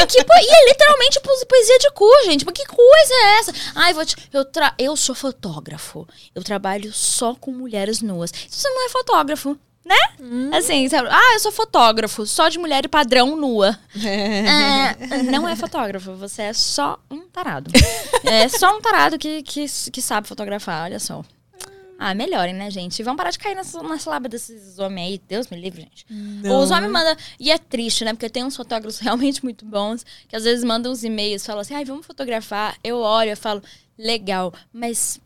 É, 0.00 0.06
que 0.06 0.24
po... 0.24 0.32
e 0.34 0.48
é 0.48 0.68
literalmente 0.68 1.20
po- 1.20 1.46
poesia 1.46 1.78
de 1.80 1.90
cu, 1.90 2.08
gente. 2.24 2.46
Mas 2.46 2.54
que 2.54 2.64
coisa 2.66 3.14
é 3.14 3.38
essa? 3.38 3.52
Ai, 3.74 3.92
vou 3.92 4.06
te... 4.06 4.16
eu, 4.32 4.44
tra... 4.44 4.72
eu 4.78 4.96
sou 4.96 5.14
fotógrafo. 5.14 6.06
Eu 6.34 6.42
trabalho 6.42 6.92
só 6.92 7.34
com 7.34 7.50
mulheres 7.52 8.00
nuas. 8.00 8.32
Você 8.48 8.68
não 8.68 8.86
é 8.86 8.88
fotógrafo, 8.88 9.58
né? 9.84 9.98
Assim, 10.56 10.88
sabe? 10.88 11.08
Ah, 11.10 11.34
eu 11.34 11.40
sou 11.40 11.52
fotógrafo, 11.52 12.24
só 12.24 12.48
de 12.48 12.58
mulher 12.58 12.88
padrão 12.88 13.36
nua. 13.36 13.78
É, 14.02 15.22
não 15.24 15.48
é 15.48 15.56
fotógrafo, 15.56 16.14
você 16.14 16.42
é 16.42 16.52
só 16.52 16.98
um 17.10 17.28
tarado. 17.28 17.70
É 18.24 18.48
só 18.48 18.76
um 18.76 18.80
tarado 18.80 19.18
que, 19.18 19.42
que, 19.42 19.66
que 19.90 20.00
sabe 20.00 20.28
fotografar, 20.28 20.84
olha 20.84 21.00
só. 21.00 21.24
Ah, 22.04 22.14
melhorem, 22.16 22.52
né, 22.52 22.68
gente? 22.68 23.00
Vamos 23.04 23.16
parar 23.16 23.30
de 23.30 23.38
cair 23.38 23.54
nessa, 23.54 23.80
nessa 23.80 24.10
lábia 24.10 24.28
desses 24.28 24.76
homens 24.80 25.06
aí. 25.08 25.20
Deus 25.28 25.46
me 25.46 25.56
livre, 25.56 25.82
gente. 25.82 26.04
Os 26.52 26.70
homens 26.72 26.90
mandam. 26.90 27.16
E 27.38 27.48
é 27.48 27.56
triste, 27.58 28.04
né? 28.04 28.12
Porque 28.12 28.28
tem 28.28 28.42
uns 28.42 28.56
fotógrafos 28.56 28.98
realmente 29.00 29.44
muito 29.44 29.64
bons 29.64 30.04
que 30.26 30.34
às 30.34 30.42
vezes 30.42 30.64
mandam 30.64 30.90
uns 30.90 31.04
e-mails, 31.04 31.46
falam 31.46 31.60
assim, 31.60 31.74
ai, 31.74 31.84
vamos 31.84 32.04
fotografar. 32.04 32.76
Eu 32.82 32.96
olho, 32.98 33.30
eu 33.30 33.36
falo, 33.36 33.62
legal, 33.96 34.52
mas. 34.72 35.20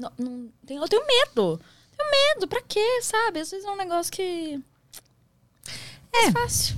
Não, 0.00 0.10
não- 0.18 0.48
tem- 0.66 0.78
eu 0.78 0.88
tenho 0.88 1.06
medo. 1.06 1.60
Tenho 1.98 2.10
medo, 2.10 2.48
pra 2.48 2.62
quê, 2.62 3.02
sabe? 3.02 3.40
Às 3.40 3.50
vezes 3.50 3.66
é 3.66 3.70
um 3.70 3.76
negócio 3.76 4.10
que. 4.10 4.58
É 6.14 6.32
fácil. 6.32 6.76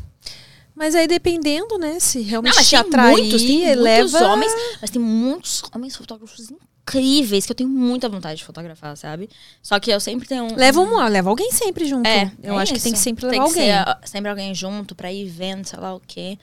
Mas 0.75 0.97
aí 0.97 1.07
dependendo, 1.07 1.79
né, 1.79 2.01
se 2.01 2.23
realmente 2.23 2.55
Não, 2.55 2.61
mas 2.61 2.69
te 2.69 2.75
atrair, 2.77 3.13
muitos, 3.19 3.43
tem 3.43 3.59
muitos 3.77 3.83
leva... 3.83 4.25
homens, 4.33 4.53
mas 4.81 4.91
tem 4.91 5.01
muitos 5.01 5.63
homens 5.73 5.97
fotógrafos 5.97 6.41
incríveis 6.51 6.69
que 6.91 7.53
eu 7.53 7.57
tenho 7.57 7.69
muita 7.69 8.09
vontade 8.09 8.39
de 8.39 8.45
fotografar, 8.45 8.97
sabe? 8.97 9.29
Só 9.63 9.79
que 9.79 9.91
eu 9.91 10.01
sempre 10.01 10.27
tenho 10.27 10.45
um. 10.45 10.57
Leva, 10.57 10.81
um, 10.81 11.09
leva 11.09 11.31
alguém 11.31 11.51
sempre 11.53 11.87
junto. 11.87 12.07
É, 12.07 12.31
Eu 12.43 12.59
é 12.59 12.63
acho 12.63 12.75
que 12.75 12.81
tem 12.81 12.93
que 12.93 12.99
isso. 12.99 13.05
sempre 13.05 13.27
levar 13.27 13.45
alguém. 13.45 13.71
ser, 13.73 14.09
sempre 14.09 14.31
alguém 14.31 14.55
junto 14.55 14.95
pra 14.95 15.13
ir 15.13 15.27
vendo, 15.27 15.67
sei 15.67 15.79
lá 15.79 15.95
o 15.95 16.01
quê. 16.01 16.39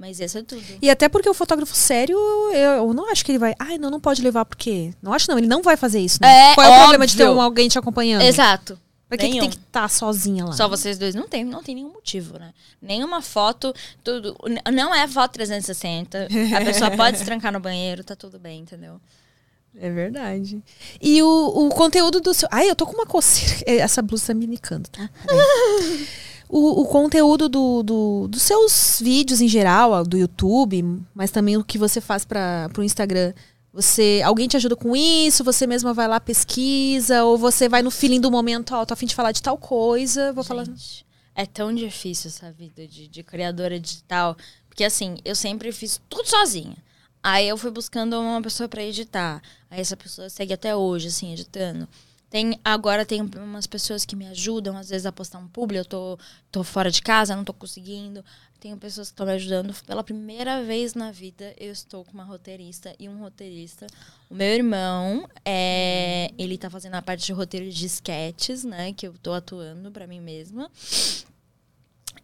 Mas 0.00 0.18
isso 0.18 0.38
é 0.38 0.42
tudo. 0.42 0.62
E 0.80 0.88
até 0.88 1.10
porque 1.10 1.28
o 1.28 1.34
fotógrafo 1.34 1.74
sério, 1.74 2.16
eu, 2.54 2.94
não 2.94 3.12
acho 3.12 3.22
que 3.22 3.32
ele 3.32 3.38
vai. 3.38 3.54
Ai, 3.58 3.76
não, 3.76 3.90
não 3.90 4.00
pode 4.00 4.22
levar 4.22 4.46
porque. 4.46 4.94
Não 5.02 5.12
acho, 5.12 5.30
não. 5.30 5.36
Ele 5.36 5.46
não 5.46 5.62
vai 5.62 5.76
fazer 5.76 6.00
isso. 6.00 6.18
Né? 6.22 6.52
É, 6.52 6.54
Qual 6.54 6.66
é 6.66 6.70
o 6.70 6.80
problema 6.80 7.06
de 7.06 7.14
ter 7.14 7.24
óbvio. 7.24 7.38
um, 7.38 7.42
alguém 7.42 7.68
te 7.68 7.78
acompanhando? 7.78 8.22
Exato. 8.22 8.80
Pra 9.10 9.18
que, 9.18 9.28
que 9.28 9.40
tem 9.40 9.50
que 9.50 9.56
estar 9.56 9.90
sozinha 9.90 10.44
lá? 10.44 10.52
Só 10.52 10.68
vocês 10.68 10.96
dois 10.96 11.16
não 11.16 11.28
tem, 11.28 11.44
não 11.44 11.62
tem 11.64 11.74
nenhum 11.74 11.92
motivo, 11.92 12.38
né? 12.38 12.54
Nenhuma 12.80 13.20
foto, 13.20 13.74
tudo. 14.04 14.36
Não 14.72 14.94
é 14.94 15.06
foto 15.08 15.32
360. 15.32 16.28
A 16.56 16.64
pessoa 16.64 16.90
pode 16.92 17.18
se 17.18 17.24
trancar 17.24 17.52
no 17.52 17.58
banheiro, 17.58 18.04
tá 18.04 18.14
tudo 18.14 18.38
bem, 18.38 18.60
entendeu? 18.60 19.00
É 19.76 19.90
verdade. 19.90 20.62
E 21.00 21.22
o, 21.22 21.66
o 21.66 21.68
conteúdo 21.70 22.20
do 22.20 22.34
seu. 22.34 22.48
Ai, 22.50 22.68
eu 22.68 22.76
tô 22.76 22.86
com 22.86 22.94
uma 22.94 23.06
coceira. 23.06 23.54
É, 23.66 23.76
Essa 23.76 24.02
blusa 24.02 24.28
tá 24.28 24.34
me 24.34 24.46
nicando, 24.46 24.88
tá? 24.90 25.08
Peraí. 25.26 26.06
o, 26.48 26.82
o 26.82 26.84
conteúdo 26.86 27.48
do, 27.48 27.82
do- 27.82 28.28
dos 28.28 28.42
seus 28.42 28.98
vídeos 29.00 29.40
em 29.40 29.48
geral, 29.48 30.04
do 30.04 30.16
YouTube, 30.18 31.00
mas 31.14 31.30
também 31.30 31.56
o 31.56 31.64
que 31.64 31.78
você 31.78 32.00
faz 32.00 32.24
para 32.24 32.68
pro 32.72 32.82
Instagram. 32.82 33.32
Você, 33.72 34.20
alguém 34.24 34.48
te 34.48 34.56
ajuda 34.56 34.74
com 34.74 34.96
isso? 34.96 35.44
Você 35.44 35.64
mesma 35.66 35.94
vai 35.94 36.08
lá, 36.08 36.18
pesquisa? 36.18 37.22
Ou 37.24 37.38
você 37.38 37.68
vai 37.68 37.82
no 37.82 37.90
feeling 37.90 38.20
do 38.20 38.28
momento, 38.30 38.74
ó, 38.74 38.84
tô 38.84 38.92
a 38.92 38.96
fim 38.96 39.06
de 39.06 39.14
falar 39.14 39.30
de 39.30 39.40
tal 39.40 39.56
coisa, 39.56 40.32
vou 40.32 40.42
falar. 40.42 40.64
Gente, 40.64 41.06
é 41.36 41.46
tão 41.46 41.72
difícil 41.72 42.28
essa 42.28 42.50
vida 42.50 42.86
de, 42.88 43.06
de 43.06 43.22
criadora 43.22 43.78
digital. 43.78 44.36
Porque 44.68 44.82
assim, 44.82 45.18
eu 45.24 45.36
sempre 45.36 45.70
fiz 45.70 46.00
tudo 46.08 46.28
sozinha. 46.28 46.76
Aí 47.22 47.48
eu 47.48 47.56
fui 47.56 47.70
buscando 47.70 48.18
uma 48.20 48.40
pessoa 48.40 48.68
pra 48.68 48.82
editar. 48.82 49.42
Aí 49.70 49.80
essa 49.80 49.96
pessoa 49.96 50.28
segue 50.28 50.52
até 50.52 50.74
hoje, 50.74 51.08
assim, 51.08 51.32
editando. 51.32 51.88
Tem, 52.30 52.58
agora 52.64 53.04
tem 53.04 53.20
umas 53.22 53.66
pessoas 53.66 54.04
que 54.04 54.14
me 54.14 54.26
ajudam, 54.28 54.76
às 54.76 54.88
vezes, 54.88 55.04
a 55.04 55.10
postar 55.10 55.38
um 55.38 55.48
publi. 55.48 55.78
Eu 55.78 55.84
tô, 55.84 56.18
tô 56.50 56.62
fora 56.62 56.90
de 56.90 57.02
casa, 57.02 57.34
não 57.34 57.44
tô 57.44 57.52
conseguindo. 57.52 58.24
Tenho 58.60 58.76
pessoas 58.76 59.08
que 59.08 59.14
estão 59.14 59.26
me 59.26 59.32
ajudando. 59.32 59.74
Pela 59.84 60.04
primeira 60.04 60.62
vez 60.62 60.94
na 60.94 61.10
vida, 61.10 61.52
eu 61.58 61.72
estou 61.72 62.04
com 62.04 62.12
uma 62.12 62.24
roteirista 62.24 62.94
e 63.00 63.08
um 63.08 63.18
roteirista. 63.18 63.86
O 64.30 64.34
meu 64.34 64.46
irmão, 64.46 65.28
é, 65.44 66.30
ele 66.38 66.56
tá 66.56 66.70
fazendo 66.70 66.94
a 66.94 67.02
parte 67.02 67.26
de 67.26 67.32
roteiro 67.32 67.68
de 67.68 67.86
sketches, 67.86 68.62
né? 68.62 68.92
Que 68.92 69.08
eu 69.08 69.14
tô 69.20 69.32
atuando 69.32 69.90
pra 69.90 70.06
mim 70.06 70.20
mesma. 70.20 70.70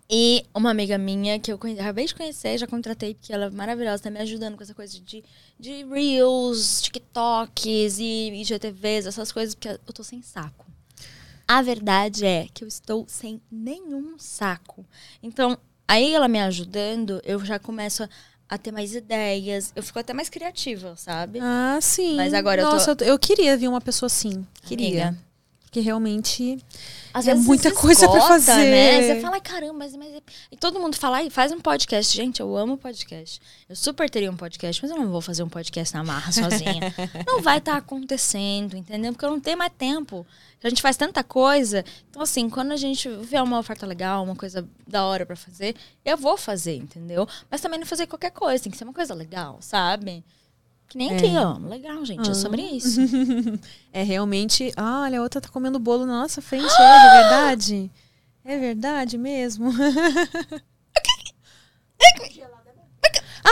E 0.09 0.45
uma 0.55 0.71
amiga 0.71 0.97
minha 0.97 1.39
que 1.41 1.51
eu 1.53 1.59
acabei 1.81 2.07
de 2.07 2.15
conhecer, 2.15 2.57
já 2.59 2.67
contratei, 2.67 3.15
porque 3.15 3.33
ela 3.33 3.47
é 3.47 3.51
maravilhosa, 3.51 4.05
tá 4.05 4.11
me 4.11 4.21
ajudando 4.21 4.57
com 4.57 4.63
essa 4.63 4.75
coisa 4.75 5.01
de, 5.01 5.25
de 5.59 5.85
Reels, 5.85 6.81
TikToks 6.83 7.99
e 7.99 8.31
IGTVs, 8.41 9.07
essas 9.07 9.33
coisas, 9.33 9.55
porque 9.57 9.69
eu 9.69 9.93
tô 9.93 10.05
sem 10.05 10.23
saco. 10.23 10.65
A 11.49 11.61
verdade 11.61 12.25
é 12.25 12.47
que 12.55 12.63
eu 12.63 12.69
estou 12.69 13.05
sem 13.09 13.41
nenhum 13.51 14.17
saco. 14.19 14.85
Então, 15.23 15.59
aí 15.89 16.13
ela 16.15 16.29
me 16.29 16.41
ajudando, 16.41 17.21
eu 17.25 17.45
já 17.45 17.59
começo 17.59 18.05
a, 18.05 18.09
a 18.49 18.57
ter 18.59 18.71
mais 18.73 18.95
ideias, 18.95 19.73
eu 19.75 19.83
fico 19.83 19.99
até 19.99 20.13
mais 20.13 20.29
criativa, 20.29 20.95
sabe? 20.97 21.41
Ah, 21.43 21.79
sim. 21.81 22.15
Mas 22.17 22.33
agora 22.33 22.63
eu 22.63 22.67
tô- 22.67 22.73
Nossa, 22.77 22.97
eu, 23.01 23.07
eu 23.09 23.19
queria 23.19 23.57
ver 23.57 23.67
uma 23.69 23.81
pessoa 23.81 24.07
assim. 24.07 24.47
Queria. 24.63 25.09
Amiga. 25.09 25.26
Porque 25.77 25.85
realmente. 25.85 26.59
Às 27.12 27.28
É 27.28 27.35
muita 27.35 27.70
coisa 27.70 28.09
pra 28.09 28.16
esgota, 28.16 28.28
fazer. 28.28 28.70
Né? 28.70 29.03
Você 29.03 29.20
fala, 29.20 29.35
"Ai, 29.35 29.40
caramba, 29.43 29.74
mas, 29.74 29.94
mas. 29.94 30.23
E 30.51 30.57
todo 30.57 30.81
mundo 30.81 30.97
fala, 30.97 31.19
"Ai, 31.19 31.28
faz 31.28 31.53
um 31.53 31.61
podcast. 31.61 32.16
Gente, 32.16 32.40
eu 32.40 32.57
amo 32.57 32.78
podcast. 32.78 33.39
Eu 33.69 33.77
super 33.77 34.09
teria 34.09 34.31
um 34.31 34.36
podcast, 34.36 34.81
mas 34.82 34.90
eu 34.90 34.97
não 34.97 35.11
vou 35.11 35.20
fazer 35.20 35.43
um 35.43 35.51
podcast 35.51 35.94
na 35.94 36.03
marra 36.03 36.32
sozinha. 36.32 36.94
não 37.27 37.43
vai 37.43 37.59
estar 37.59 37.77
acontecendo, 37.77 38.74
entendeu? 38.74 39.12
Porque 39.12 39.27
eu 39.27 39.31
não 39.31 39.40
tenho 39.40 39.59
mais 39.59 39.73
tempo. 39.77 40.27
A 40.65 40.69
gente 40.70 40.81
faz 40.81 40.97
tanta 40.97 41.23
coisa. 41.23 41.85
Então, 42.09 42.23
assim, 42.23 42.48
quando 42.48 42.73
a 42.73 42.77
gente 42.77 43.07
vê 43.20 43.39
uma 43.39 43.59
oferta 43.59 43.85
legal, 43.86 44.24
uma 44.24 44.35
coisa 44.35 44.66
da 44.86 45.05
hora 45.05 45.27
pra 45.27 45.36
fazer, 45.36 45.77
eu 46.07 46.16
vou 46.16 46.39
fazer, 46.39 46.77
entendeu? 46.77 47.28
Mas 47.51 47.61
também 47.61 47.78
não 47.78 47.86
fazer 47.86 48.07
qualquer 48.07 48.31
coisa, 48.31 48.65
tem 48.65 48.73
que 48.73 48.78
ser 48.78 48.85
uma 48.85 48.94
coisa 48.94 49.12
legal, 49.12 49.59
sabe? 49.61 50.24
Que 50.89 50.99
nem 50.99 51.15
aqui, 51.17 51.37
ó. 51.37 51.59
Legal, 51.59 52.05
gente. 52.05 52.31
É 52.31 52.35
sobre 52.35 52.63
isso. 52.63 53.01
É 53.93 54.03
realmente. 54.03 54.73
Ah, 54.77 55.03
olha, 55.05 55.19
a 55.19 55.23
outra 55.23 55.41
tá 55.41 55.49
comendo 55.49 55.79
bolo 55.79 56.05
na 56.05 56.21
nossa 56.21 56.43
frente. 56.43 56.71
É, 56.79 56.83
é 56.85 57.21
verdade? 57.23 57.91
É 58.45 58.59
verdade 58.59 59.17
mesmo? 59.19 59.73
ah! 63.45 63.51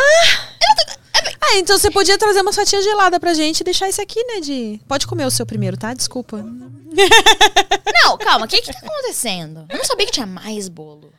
Ah, 1.41 1.55
É, 1.55 1.59
então 1.59 1.79
você 1.79 1.91
podia 1.91 2.19
trazer 2.19 2.41
uma 2.43 2.53
fatia 2.53 2.81
gelada 2.83 3.19
pra 3.21 3.33
gente 3.35 3.61
e 3.61 3.65
deixar 3.65 3.89
esse 3.89 4.01
aqui, 4.01 4.23
né? 4.25 4.41
De. 4.41 4.81
Pode 4.89 5.07
comer 5.07 5.25
o 5.27 5.31
seu 5.31 5.47
primeiro, 5.47 5.77
tá? 5.77 5.95
Desculpa. 5.95 6.39
Não, 8.05 8.19
calma, 8.19 8.45
o 8.47 8.49
que 8.49 8.61
que 8.61 8.73
tá 8.73 8.79
acontecendo? 8.79 9.67
Eu 9.69 9.79
não 9.79 9.85
sabia 9.85 10.07
que 10.07 10.13
tinha 10.13 10.27
mais 10.27 10.69
bolo. 10.69 11.13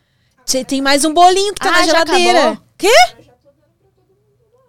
Tem 0.68 0.82
mais 0.82 1.04
um 1.04 1.14
bolinho 1.14 1.54
que 1.54 1.60
tá 1.60 1.70
Ah, 1.70 1.72
na 1.72 1.78
já 1.80 1.86
geladeira. 1.86 2.40
acabou? 2.52 2.64
Quê? 2.78 2.94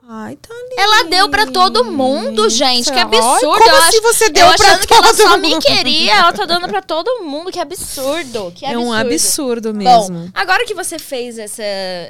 Ai, 0.09 0.37
tá 0.37 0.55
lindo. 0.55 0.75
Ela 0.81 1.05
deu 1.05 1.29
pra 1.29 1.47
todo 1.47 1.85
mundo, 1.85 2.49
gente. 2.49 2.85
Que 2.93 2.97
Ai, 2.99 3.03
absurdo. 3.03 3.41
como 3.41 3.65
eu 3.71 3.77
assim 3.77 3.99
acho- 3.99 4.03
você 4.03 4.31
deu 4.31 4.47
eu 4.47 4.55
pra 4.55 4.67
achando 4.69 4.87
que 4.87 4.95
ela 4.95 5.03
todo 5.09 5.17
só 5.17 5.37
me 5.37 5.49
mundo? 5.51 5.63
queria, 5.63 6.15
ela 6.15 6.33
tá 6.33 6.45
dando 6.45 6.69
pra 6.69 6.81
todo 6.81 7.23
mundo. 7.25 7.51
Que 7.51 7.59
absurdo. 7.59 8.53
Que 8.55 8.65
É 8.67 8.79
um 8.79 8.93
absurdo. 8.93 9.71
absurdo 9.73 9.75
mesmo. 9.75 10.19
Bom, 10.27 10.31
agora 10.33 10.65
que 10.65 10.75
você 10.75 10.99
fez 10.99 11.39
essa, 11.39 11.63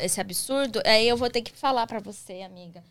esse 0.02 0.20
absurdo, 0.20 0.80
aí 0.84 1.08
eu 1.08 1.16
vou 1.16 1.30
ter 1.30 1.40
que 1.40 1.52
falar 1.52 1.86
pra 1.86 1.98
você, 2.00 2.42
amiga. 2.42 2.82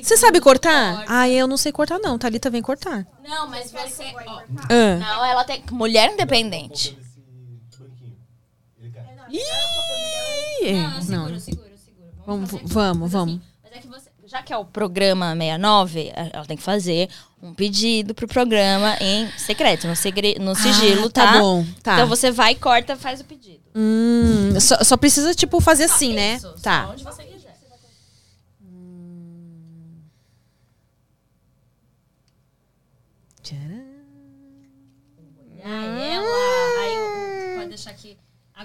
Você 0.00 0.16
sabe 0.16 0.40
cortar? 0.40 0.94
forte. 0.98 1.08
Ah, 1.10 1.28
eu 1.28 1.48
não 1.48 1.56
sei 1.56 1.72
cortar, 1.72 1.98
não. 1.98 2.16
Thalita 2.16 2.48
vem 2.48 2.62
cortar. 2.62 3.04
Não, 3.28 3.48
mas 3.48 3.72
você. 3.72 4.04
ó, 4.26 4.40
Ah. 4.70 4.96
não, 4.96 5.24
ela 5.24 5.42
tem. 5.42 5.64
Mulher 5.72 6.12
independente. 6.12 6.96
Ih, 10.62 10.72
não. 10.72 11.02
seguro, 11.02 11.40
seguro. 11.40 11.72
Vamos, 12.24 12.50
vamos, 12.62 13.10
vamos. 13.10 13.40
Já 14.32 14.42
que 14.42 14.50
é 14.52 14.56
o 14.56 14.64
programa 14.64 15.34
69, 15.36 16.10
a- 16.16 16.30
ela 16.32 16.46
tem 16.46 16.56
que 16.56 16.62
fazer 16.62 17.08
um 17.42 17.52
pedido 17.52 18.14
pro 18.14 18.26
programa 18.26 18.96
em 18.98 19.28
secreto, 19.36 19.86
no, 19.86 19.94
segre, 19.94 20.38
no 20.40 20.54
sigilo, 20.54 21.06
Ah, 21.08 21.10
tá? 21.10 21.32
tá 21.32 21.38
bom, 21.38 21.66
tá. 21.82 21.94
Então 21.94 22.06
você 22.06 22.30
vai, 22.30 22.54
corta, 22.54 22.96
faz 22.96 23.20
o 23.20 23.24
pedido. 23.24 23.60
Hum, 23.74 24.58
só, 24.58 24.82
só 24.82 24.96
precisa, 24.96 25.34
tipo, 25.34 25.60
fazer 25.60 25.84
assim, 25.84 26.14
né? 26.14 26.36
Isso, 26.36 26.48
só 26.56 26.62
Tá. 26.62 26.88
Onde 26.90 27.04
você 27.04 27.22
quiser. 27.24 27.52
Aí 35.64 36.10
ela. 36.10 36.80
Aí 36.80 36.94
eu- 36.96 37.56
pode 37.56 37.68
deixar 37.68 37.90
aqui. 37.90 38.16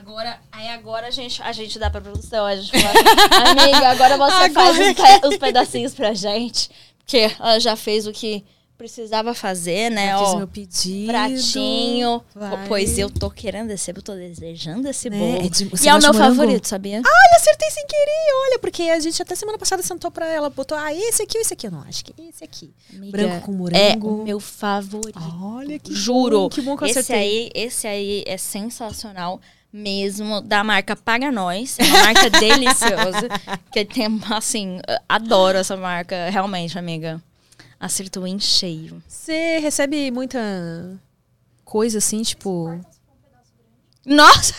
Agora, 0.08 0.40
aí 0.54 0.70
agora 0.70 1.08
a 1.08 1.12
gente, 1.12 1.42
a 1.42 1.52
gente 1.52 1.78
dá 1.78 1.90
pra 1.90 2.00
produção. 2.00 2.46
A 2.46 2.56
gente 2.56 2.72
fala, 2.72 3.50
amiga, 3.62 3.90
agora 3.90 4.16
você 4.18 4.50
faz 4.52 4.78
os, 4.80 4.94
pe- 4.94 5.28
os 5.28 5.38
pedacinhos 5.38 5.94
pra 5.94 6.14
gente. 6.14 6.70
Porque 7.00 7.30
ela 7.38 7.60
já 7.60 7.76
fez 7.76 8.08
o 8.08 8.14
que 8.14 8.42
precisava 8.78 9.34
fazer, 9.34 9.90
né? 9.92 10.10
Já 10.12 10.20
fiz 10.20 10.28
Ó, 10.30 10.38
meu 10.38 10.48
pedido. 10.48 11.08
pratinho. 11.08 12.24
Vai. 12.34 12.68
Pois 12.68 12.98
eu 12.98 13.10
tô 13.10 13.30
querendo 13.30 13.72
esse, 13.72 13.92
eu 13.92 14.02
tô 14.02 14.14
desejando 14.14 14.88
esse 14.88 15.10
Né? 15.10 15.18
bolo. 15.18 15.46
É 15.46 15.50
de- 15.50 15.64
e 15.66 15.88
é 15.90 15.96
o 15.96 16.00
meu 16.00 16.14
morango? 16.14 16.36
favorito, 16.36 16.68
sabia? 16.68 16.98
Ai, 17.06 17.36
acertei 17.38 17.70
sem 17.72 17.86
querer, 17.88 18.34
olha, 18.46 18.60
porque 18.60 18.84
a 18.84 19.00
gente 19.02 19.22
até 19.22 19.36
semana 19.36 19.58
passada 19.58 19.82
sentou 19.84 20.10
pra 20.12 20.26
ela, 20.28 20.50
botou, 20.50 20.78
ah, 20.78 20.94
esse 20.94 21.24
aqui 21.24 21.38
ou 21.38 21.42
esse 21.42 21.54
aqui? 21.54 21.68
Eu 21.68 21.72
não, 21.72 21.82
acho 21.82 22.06
que 22.06 22.14
esse 22.30 22.44
aqui. 22.44 22.72
Amiga, 22.96 23.18
Branco 23.18 23.46
com 23.48 23.52
É 23.52 23.56
morango. 23.58 24.22
o 24.22 24.24
meu 24.24 24.40
favorito. 24.40 25.20
Olha 25.42 25.80
que 25.80 25.94
Juro. 25.94 26.42
bom, 26.42 26.50
que 26.50 26.62
bom 26.62 26.78
que 26.78 26.84
eu 26.84 26.88
esse 26.88 27.00
acertei. 27.00 27.26
aí, 27.26 27.52
esse 27.56 27.88
aí 27.88 28.24
é 28.28 28.38
sensacional 28.38 29.42
mesmo, 29.78 30.41
da 30.41 30.64
marca 30.64 30.95
Paga 30.95 31.32
Nós. 31.32 31.78
É 31.80 31.84
uma 31.84 32.04
marca 32.04 32.30
deliciosa. 32.40 33.30
Que 33.72 33.86
tem, 33.86 34.08
assim, 34.32 34.80
adoro 35.08 35.58
essa 35.58 35.78
marca, 35.78 36.30
realmente, 36.30 36.78
amiga. 36.78 37.22
Acertou 37.80 38.26
em 38.26 38.40
cheio. 38.40 39.02
Você 39.08 39.60
recebe 39.60 40.10
muita 40.12 40.40
coisa 41.64 41.99
assim, 41.99 42.22
tipo... 42.24 42.80
Nossa! 44.06 44.54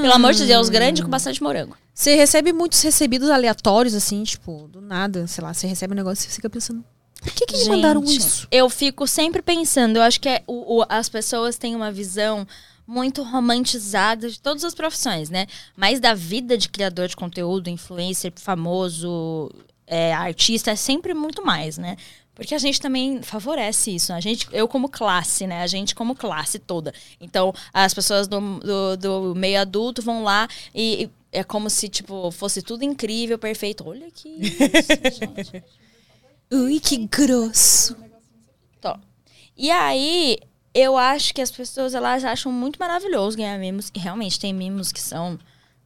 Pelo 0.00 0.12
amor 0.12 0.34
de 0.34 0.46
Deus, 0.46 0.68
grande 0.68 1.02
com 1.02 1.08
bastante 1.08 1.42
morango. 1.42 1.76
Você 1.94 2.14
recebe 2.14 2.52
muitos 2.52 2.80
recebidos 2.82 3.30
aleatórios, 3.30 3.94
assim, 3.94 4.22
tipo, 4.22 4.68
do 4.68 4.80
nada, 4.80 5.26
sei 5.26 5.42
lá, 5.42 5.52
você 5.52 5.66
recebe 5.66 5.94
um 5.94 5.96
negócio 5.96 6.28
e 6.28 6.32
fica 6.32 6.48
pensando, 6.48 6.84
por 7.20 7.32
que 7.32 7.46
que 7.46 7.56
me 7.64 7.68
mandaram 7.70 8.06
Gente, 8.06 8.18
isso? 8.18 8.48
Eu 8.52 8.70
fico 8.70 9.06
sempre 9.06 9.42
pensando, 9.42 9.96
eu 9.96 10.02
acho 10.02 10.20
que 10.20 10.28
é 10.28 10.42
o, 10.46 10.78
o- 10.80 10.86
as 10.88 11.08
pessoas 11.08 11.56
têm 11.56 11.74
uma 11.74 11.90
visão 11.90 12.46
muito 12.88 13.22
romantizada 13.22 14.30
de 14.30 14.40
todas 14.40 14.64
as 14.64 14.74
profissões, 14.74 15.28
né? 15.28 15.46
Mas 15.76 16.00
da 16.00 16.14
vida 16.14 16.56
de 16.56 16.70
criador 16.70 17.06
de 17.06 17.14
conteúdo, 17.14 17.68
influencer, 17.68 18.32
famoso, 18.34 19.50
é, 19.86 20.14
artista, 20.14 20.70
é 20.70 20.76
sempre 20.76 21.12
muito 21.12 21.44
mais, 21.44 21.76
né? 21.76 21.98
Porque 22.34 22.54
a 22.54 22.58
gente 22.58 22.80
também 22.80 23.20
favorece 23.20 23.94
isso. 23.94 24.10
A 24.10 24.20
gente, 24.20 24.48
eu 24.52 24.66
como 24.66 24.88
classe, 24.88 25.46
né? 25.46 25.60
A 25.60 25.66
gente 25.66 25.94
como 25.94 26.14
classe 26.14 26.58
toda. 26.58 26.94
Então, 27.20 27.52
as 27.74 27.92
pessoas 27.92 28.26
do, 28.26 28.40
do, 28.60 28.96
do 28.96 29.34
meio 29.34 29.60
adulto 29.60 30.00
vão 30.00 30.22
lá 30.22 30.48
e, 30.74 31.04
e 31.04 31.10
é 31.30 31.44
como 31.44 31.68
se, 31.68 31.90
tipo, 31.90 32.30
fosse 32.30 32.62
tudo 32.62 32.84
incrível, 32.84 33.38
perfeito. 33.38 33.86
Olha 33.86 34.10
que 34.10 34.28
isso, 34.28 34.56
gente. 35.12 35.62
Ui, 36.50 36.80
que 36.80 36.96
grosso. 37.06 37.94
Tó. 38.80 38.98
E 39.54 39.70
aí, 39.70 40.38
eu 40.80 40.96
acho 40.96 41.34
que 41.34 41.40
as 41.40 41.50
pessoas 41.50 41.94
elas 41.94 42.24
acham 42.24 42.52
muito 42.52 42.78
maravilhoso 42.78 43.36
ganhar 43.36 43.58
mimos. 43.58 43.90
E 43.94 43.98
realmente 43.98 44.38
tem 44.38 44.52
mimos 44.52 44.92
que 44.92 45.00
são 45.00 45.38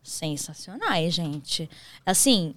sensacionais, 0.03 1.15
gente. 1.15 1.69
Assim, 2.05 2.55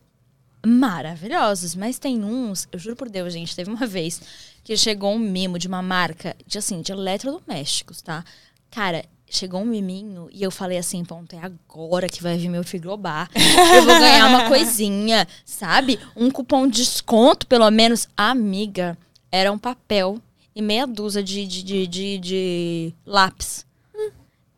maravilhosos. 0.65 1.75
Mas 1.75 1.99
tem 1.99 2.23
uns, 2.23 2.67
eu 2.71 2.79
juro 2.79 2.95
por 2.95 3.09
Deus, 3.09 3.33
gente, 3.33 3.55
teve 3.55 3.69
uma 3.69 3.85
vez 3.87 4.21
que 4.63 4.75
chegou 4.75 5.13
um 5.13 5.19
mimo 5.19 5.59
de 5.59 5.67
uma 5.67 5.81
marca 5.81 6.35
de 6.45 6.57
assim, 6.57 6.81
de 6.81 6.91
eletrodomésticos, 6.91 8.01
tá? 8.01 8.23
Cara, 8.71 9.05
chegou 9.29 9.61
um 9.61 9.65
miminho 9.65 10.27
e 10.31 10.41
eu 10.43 10.49
falei 10.49 10.77
assim, 10.77 11.03
ponto, 11.05 11.35
é 11.35 11.39
agora 11.39 12.09
que 12.09 12.23
vai 12.23 12.37
vir 12.37 12.49
meu 12.49 12.63
frigobar. 12.63 13.29
Eu 13.35 13.83
vou 13.83 13.99
ganhar 13.99 14.27
uma 14.27 14.47
coisinha, 14.49 15.27
sabe? 15.45 15.99
Um 16.15 16.31
cupom 16.31 16.67
de 16.67 16.77
desconto, 16.79 17.45
pelo 17.45 17.69
menos. 17.69 18.07
Amiga, 18.17 18.97
era 19.31 19.51
um 19.51 19.57
papel 19.57 20.19
e 20.55 20.61
meia 20.61 20.87
dúzia 20.87 21.21
de, 21.21 21.45
de, 21.45 21.61
de, 21.61 21.87
de, 21.87 22.17
de 22.17 22.93
lápis. 23.05 23.65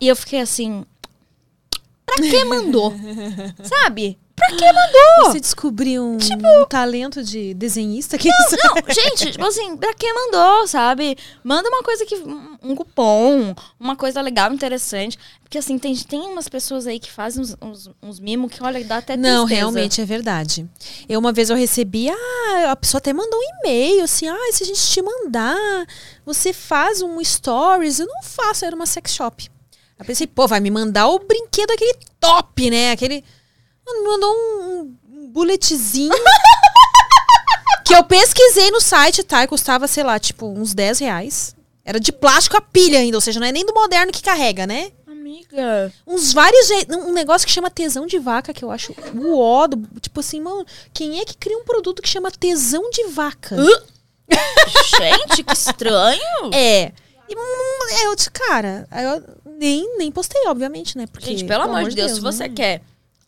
E 0.00 0.06
eu 0.06 0.14
fiquei 0.14 0.40
assim, 0.40 0.86
pra 2.06 2.16
que 2.16 2.44
mandou? 2.44 2.94
sabe? 3.64 4.16
Pra 4.38 4.56
que 4.56 4.72
mandou? 4.72 5.32
Você 5.32 5.40
descobriu 5.40 6.02
um, 6.04 6.16
um 6.16 6.64
talento 6.66 7.22
de 7.22 7.52
desenhista 7.54 8.16
que 8.16 8.28
Não, 8.28 8.82
gente, 8.94 9.32
tipo 9.32 9.44
assim, 9.44 9.76
pra 9.76 9.92
que 9.94 10.12
mandou, 10.12 10.66
sabe? 10.66 11.16
Manda 11.42 11.68
uma 11.68 11.82
coisa 11.82 12.06
que. 12.06 12.14
Um, 12.62 12.74
cupom, 12.74 13.54
uma 13.78 13.96
coisa 13.96 14.20
legal, 14.20 14.52
interessante. 14.52 15.18
Porque 15.42 15.58
assim, 15.58 15.78
tem, 15.78 15.96
tem 15.96 16.20
umas 16.20 16.48
pessoas 16.48 16.86
aí 16.86 17.00
que 17.00 17.10
fazem 17.10 17.42
uns, 17.42 17.56
uns, 17.60 17.90
uns 18.02 18.20
mimos 18.20 18.52
que, 18.52 18.62
olha, 18.62 18.84
dá 18.84 18.98
até 18.98 19.16
Não, 19.16 19.46
tristeza. 19.46 19.54
realmente 19.54 20.00
é 20.00 20.04
verdade. 20.04 20.68
Eu 21.08 21.18
uma 21.18 21.32
vez 21.32 21.50
eu 21.50 21.56
recebi, 21.56 22.10
ah, 22.10 22.70
a 22.70 22.76
pessoa 22.76 22.98
até 22.98 23.12
mandou 23.12 23.38
um 23.38 23.42
e-mail, 23.60 24.04
assim, 24.04 24.28
ah, 24.28 24.36
se 24.52 24.62
a 24.62 24.66
gente 24.66 24.86
te 24.86 25.00
mandar, 25.02 25.86
você 26.24 26.52
faz 26.52 27.00
um 27.02 27.22
stories. 27.24 27.98
Eu 27.98 28.06
não 28.06 28.22
faço, 28.22 28.64
era 28.64 28.76
uma 28.76 28.86
sex 28.86 29.14
shop. 29.14 29.50
Eu 29.98 30.04
pensei, 30.04 30.26
pô, 30.26 30.46
vai 30.46 30.60
me 30.60 30.70
mandar 30.70 31.08
o 31.08 31.18
brinquedo 31.18 31.70
aquele 31.72 31.94
top, 32.20 32.70
né? 32.70 32.92
Aquele. 32.92 33.24
Mano, 33.88 34.02
me 34.02 34.08
mandou 34.08 34.34
um, 34.34 34.96
um 35.12 35.28
bulletzinho. 35.28 36.12
que 37.84 37.94
eu 37.94 38.04
pesquisei 38.04 38.70
no 38.70 38.80
site, 38.80 39.22
tá? 39.22 39.42
E 39.42 39.46
custava, 39.48 39.88
sei 39.88 40.02
lá, 40.04 40.18
tipo, 40.18 40.46
uns 40.46 40.74
10 40.74 40.98
reais. 40.98 41.56
Era 41.84 41.98
de 41.98 42.12
plástico 42.12 42.56
a 42.56 42.60
pilha 42.60 42.98
ainda, 42.98 43.16
ou 43.16 43.20
seja, 43.20 43.40
não 43.40 43.46
é 43.46 43.52
nem 43.52 43.64
do 43.64 43.72
moderno 43.72 44.12
que 44.12 44.22
carrega, 44.22 44.66
né? 44.66 44.92
Amiga. 45.06 45.92
uns 46.06 46.32
vários 46.32 46.66
jeitos. 46.68 46.94
Um 46.96 47.12
negócio 47.12 47.46
que 47.46 47.52
chama 47.52 47.70
tesão 47.70 48.06
de 48.06 48.18
vaca, 48.18 48.52
que 48.52 48.62
eu 48.64 48.70
acho 48.70 48.92
o 49.14 49.38
ó. 49.38 49.66
do- 49.66 49.88
Tipo 50.00 50.20
assim, 50.20 50.40
mano, 50.40 50.66
quem 50.92 51.20
é 51.20 51.24
que 51.24 51.36
cria 51.36 51.56
um 51.56 51.64
produto 51.64 52.02
que 52.02 52.08
chama 52.08 52.30
tesão 52.30 52.90
de 52.90 53.04
vaca? 53.08 53.56
Gente, 54.98 55.42
que 55.42 55.52
estranho. 55.52 56.20
É. 56.52 56.92
E, 57.28 57.34
hum, 57.34 58.04
eu 58.04 58.14
disse, 58.16 58.30
cara, 58.30 58.86
eu 59.02 59.22
nem, 59.58 59.96
nem 59.98 60.10
postei, 60.12 60.46
obviamente, 60.46 60.96
né? 60.96 61.06
Porque, 61.06 61.26
Gente, 61.26 61.44
pelo 61.44 61.62
amor 61.64 61.88
de 61.88 61.96
Deus, 61.96 62.12
se 62.12 62.20
né? 62.22 62.32
você 62.32 62.48
quer 62.48 62.82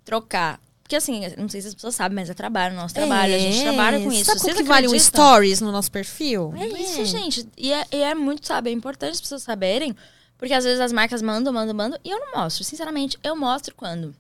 trocar. 0.05 0.61
Porque 0.83 0.97
assim, 0.97 1.23
não 1.39 1.49
sei 1.49 1.61
se 1.63 1.69
as 1.69 1.75
pessoas 1.75 1.95
sabem, 1.95 2.17
mas 2.17 2.29
é 2.29 2.35
trabalho, 2.35 2.75
nosso 2.75 2.95
trabalho. 2.95 3.35
A 3.35 3.39
gente 3.39 3.63
trabalha 3.63 4.01
com 4.01 4.11
isso. 4.13 4.23
É. 4.23 4.25
Sabe 4.25 4.41
Vocês 4.41 4.57
que 4.57 4.63
vale 4.65 4.89
um 4.89 4.99
stories 4.99 5.61
no 5.61 5.71
nosso 5.71 5.91
perfil? 5.91 6.53
É 6.57 6.67
isso, 6.67 7.05
gente. 7.05 7.47
E 7.57 7.73
é, 7.73 7.87
e 7.93 7.97
é 8.03 8.15
muito, 8.15 8.45
sabe, 8.47 8.71
é 8.71 8.73
importante 8.73 9.13
as 9.13 9.21
pessoas 9.21 9.43
saberem. 9.45 9.95
Porque 10.37 10.53
às 10.55 10.65
vezes 10.65 10.81
as 10.81 10.91
marcas 10.91 11.23
mandam, 11.23 11.53
mandam, 11.53 11.75
mandam. 11.75 11.99
E 12.03 12.11
eu 12.11 12.19
não 12.19 12.33
mostro. 12.43 12.65
Sinceramente, 12.65 13.17
eu 13.23 13.37
mostro 13.37 13.75
quando 13.75 14.13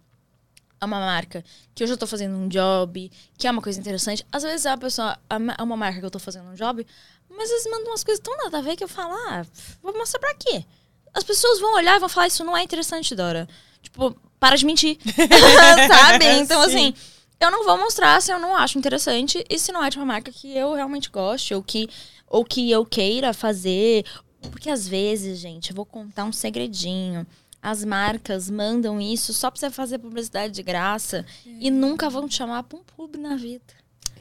é 0.80 0.84
uma 0.84 1.00
marca 1.00 1.44
que 1.74 1.82
eu 1.82 1.86
já 1.86 1.96
tô 1.96 2.06
fazendo 2.06 2.36
um 2.36 2.46
job, 2.46 3.10
que 3.36 3.46
é 3.48 3.50
uma 3.50 3.62
coisa 3.62 3.80
interessante. 3.80 4.24
Às 4.30 4.42
vezes 4.42 4.64
é 4.66 4.70
uma 4.70 4.78
pessoa, 4.78 5.18
é 5.28 5.36
uma- 5.36 5.56
é 5.58 5.64
marca 5.64 5.98
que 5.98 6.06
eu 6.06 6.10
tô 6.10 6.18
fazendo 6.18 6.50
um 6.50 6.54
job, 6.54 6.86
mas 7.28 7.44
às 7.44 7.50
vezes 7.50 7.70
mandam 7.70 7.88
umas 7.90 8.04
coisas 8.04 8.22
tão 8.22 8.36
nada 8.36 8.58
a 8.58 8.62
ver 8.62 8.76
que 8.76 8.84
eu 8.84 8.88
falo, 8.88 9.12
ah, 9.28 9.44
vou 9.82 9.92
mostrar 9.96 10.20
pra 10.20 10.34
quê? 10.34 10.64
As 11.12 11.24
pessoas 11.24 11.58
vão 11.58 11.74
olhar 11.74 11.96
e 11.96 11.98
vão 11.98 12.08
falar, 12.08 12.28
isso 12.28 12.44
não 12.44 12.56
é 12.56 12.62
interessante, 12.62 13.14
Dora. 13.14 13.48
Tipo, 13.82 14.16
para 14.40 14.56
de 14.56 14.64
mentir. 14.64 14.98
Sabe? 15.88 16.24
Então, 16.40 16.62
assim, 16.62 16.94
eu 17.38 17.50
não 17.50 17.64
vou 17.64 17.78
mostrar 17.78 18.20
se 18.20 18.32
eu 18.32 18.38
não 18.38 18.56
acho 18.56 18.78
interessante 18.78 19.44
e 19.48 19.58
se 19.58 19.70
não 19.70 19.84
é 19.84 19.90
de 19.90 19.98
uma 19.98 20.06
marca 20.06 20.32
que 20.32 20.56
eu 20.56 20.74
realmente 20.74 21.10
goste 21.10 21.54
ou 21.54 21.62
que, 21.62 21.88
ou 22.26 22.44
que 22.44 22.70
eu 22.70 22.84
queira 22.84 23.34
fazer. 23.34 24.04
Porque 24.50 24.70
às 24.70 24.88
vezes, 24.88 25.38
gente, 25.38 25.70
eu 25.70 25.76
vou 25.76 25.84
contar 25.84 26.24
um 26.24 26.32
segredinho. 26.32 27.26
As 27.62 27.84
marcas 27.84 28.48
mandam 28.48 28.98
isso 28.98 29.34
só 29.34 29.50
pra 29.50 29.60
você 29.60 29.70
fazer 29.70 29.98
publicidade 29.98 30.54
de 30.54 30.62
graça 30.62 31.26
e 31.44 31.70
nunca 31.70 32.08
vão 32.08 32.26
te 32.26 32.36
chamar 32.36 32.62
pra 32.62 32.78
um 32.78 32.82
pub 32.82 33.16
na 33.16 33.36
vida. 33.36 33.74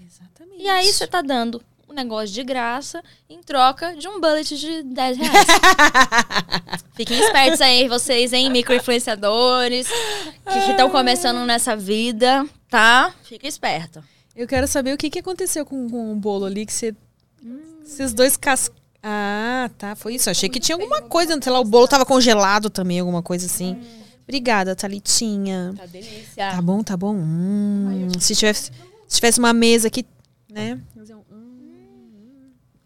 Exatamente. 0.06 0.62
E 0.62 0.68
aí 0.68 0.92
você 0.92 1.08
tá 1.08 1.22
dando 1.22 1.64
um 1.90 1.94
negócio 1.94 2.34
de 2.34 2.44
graça 2.44 3.04
em 3.30 3.42
troca 3.42 3.96
de 3.96 4.08
um 4.08 4.22
bullet 4.22 4.58
de 4.58 4.84
10 4.84 5.18
reais. 5.18 5.48
Fiquem 6.96 7.20
espertos 7.20 7.62
aí, 7.62 7.88
vocês, 7.88 8.32
hein, 8.32 8.50
micro-influenciadores 8.52 9.88
que 9.88 10.72
estão 10.72 10.90
começando 10.90 11.46
nessa 11.46 11.76
vida, 11.76 12.46
tá? 12.70 13.14
Fica 13.24 13.48
esperto. 13.48 14.04
Eu 14.36 14.48
quero 14.48 14.68
saber 14.68 14.94
o 14.94 14.98
que, 14.98 15.10
que 15.10 15.20
aconteceu 15.20 15.66
com, 15.66 15.90
com 15.90 16.14
o 16.14 16.16
bolo 16.16 16.46
ali, 16.46 16.66
que 16.66 16.74
você. 16.74 16.96
Esses 17.84 18.14
dois 18.14 18.38
cas... 18.38 18.72
Ah, 19.02 19.70
tá. 19.78 19.96
Foi 19.96 20.16
isso. 20.16 20.30
Achei 20.30 20.48
que 20.50 20.60
tinha 20.60 20.76
alguma 20.76 21.02
coisa. 21.02 21.38
Sei 21.42 21.52
lá, 21.52 21.60
o 21.60 21.64
bolo 21.64 21.88
tava 21.88 22.06
congelado 22.06 22.70
também, 22.70 23.00
alguma 23.00 23.24
coisa 23.24 23.46
assim. 23.46 23.82
Obrigada, 24.24 24.76
Thalitinha. 24.76 25.74
Tá 25.76 25.86
delícia. 25.86 26.52
Tá 26.52 26.62
bom, 26.62 26.84
tá 26.84 26.96
bom. 26.96 27.16
Hum, 27.16 28.10
se, 28.20 28.36
tivesse, 28.36 28.72
se 29.08 29.16
tivesse 29.16 29.40
uma 29.40 29.54
mesa 29.54 29.88
aqui, 29.88 30.06
né? 30.50 30.80
fazer. 30.96 31.19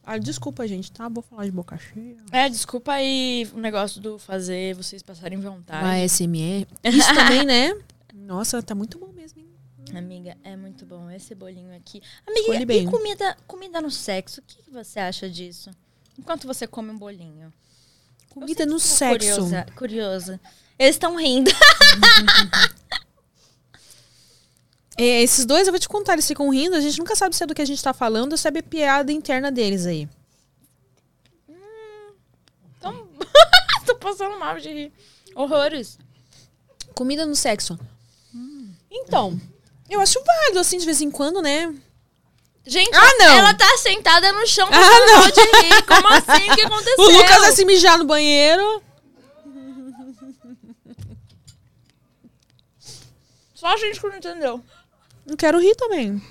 Ah, 0.05 0.17
desculpa, 0.17 0.67
gente, 0.67 0.91
tá? 0.91 1.07
Vou 1.07 1.23
falar 1.23 1.45
de 1.45 1.51
boca 1.51 1.77
cheia. 1.77 2.17
É, 2.31 2.49
desculpa 2.49 2.91
aí 2.91 3.47
o 3.53 3.59
negócio 3.59 4.01
do 4.01 4.19
fazer 4.19 4.75
vocês 4.75 5.01
passarem 5.01 5.39
vontade. 5.39 5.83
Uma 5.83 6.07
SMR. 6.07 6.67
Isso 6.83 7.13
também, 7.13 7.45
né? 7.45 7.73
Nossa, 8.13 8.61
tá 8.61 8.75
muito 8.75 8.99
bom 8.99 9.07
mesmo, 9.07 9.39
hein? 9.39 9.47
Amiga, 9.97 10.35
é 10.43 10.55
muito 10.57 10.85
bom 10.85 11.09
esse 11.09 11.33
bolinho 11.35 11.75
aqui. 11.75 12.01
Escolhe 12.27 12.57
Amiga, 12.57 12.65
bem. 12.65 12.87
e 12.87 12.89
comida, 12.89 13.37
comida 13.47 13.81
no 13.81 13.91
sexo? 13.91 14.41
O 14.41 14.43
que, 14.43 14.71
você 14.71 14.99
acha 14.99 15.29
disso? 15.29 15.69
Enquanto 16.17 16.47
você 16.47 16.67
come 16.67 16.89
um 16.89 16.97
bolinho. 16.97 17.53
Comida 18.29 18.65
no 18.65 18.79
sexo. 18.79 19.35
Curiosa. 19.35 19.65
curiosa. 19.75 20.41
Eles 20.77 20.95
estão 20.95 21.15
rindo. 21.15 21.51
É, 24.97 25.21
esses 25.23 25.45
dois, 25.45 25.65
eu 25.67 25.73
vou 25.73 25.79
te 25.79 25.89
contar, 25.89 26.13
eles 26.13 26.27
ficam 26.27 26.49
rindo. 26.49 26.75
A 26.75 26.79
gente 26.81 26.99
nunca 26.99 27.15
sabe 27.15 27.35
se 27.35 27.43
é 27.43 27.47
do 27.47 27.55
que 27.55 27.61
a 27.61 27.65
gente 27.65 27.81
tá 27.83 27.93
falando 27.93 28.33
ou 28.33 28.37
se 28.37 28.47
é 28.47 28.51
a 28.59 28.63
piada 28.63 29.11
interna 29.11 29.51
deles 29.51 29.85
aí. 29.85 30.07
Tô 33.85 33.95
passando 33.95 34.37
mal 34.39 34.59
de 34.59 34.69
rir. 34.69 34.93
Horrores. 35.35 35.97
Comida 36.95 37.25
no 37.25 37.35
sexo. 37.35 37.77
Então, 38.91 39.39
eu 39.89 39.99
acho 39.99 40.21
válido, 40.23 40.59
assim, 40.59 40.77
de 40.77 40.85
vez 40.85 41.01
em 41.01 41.09
quando, 41.09 41.41
né? 41.41 41.73
Gente, 42.65 42.95
Ah, 42.95 43.13
não. 43.17 43.37
ela 43.39 43.53
tá 43.53 43.77
sentada 43.77 44.31
no 44.31 44.45
chão 44.47 44.69
Ah, 44.71 45.05
não. 45.07 45.23
de 45.29 45.41
rir. 45.41 45.83
Como 45.85 46.07
assim? 46.07 46.51
O 46.51 46.55
que 46.55 46.61
aconteceu? 46.61 46.95
O 47.03 47.09
Lucas 47.11 47.37
vai 47.39 47.51
se 47.51 47.65
mijar 47.65 47.97
no 47.97 48.05
banheiro. 48.05 48.81
Só 53.53 53.67
a 53.67 53.77
gente 53.77 53.99
que 53.99 54.07
não 54.07 54.15
entendeu. 54.17 54.63
Não 55.25 55.35
quero 55.35 55.59
rir 55.59 55.75
também. 55.75 56.21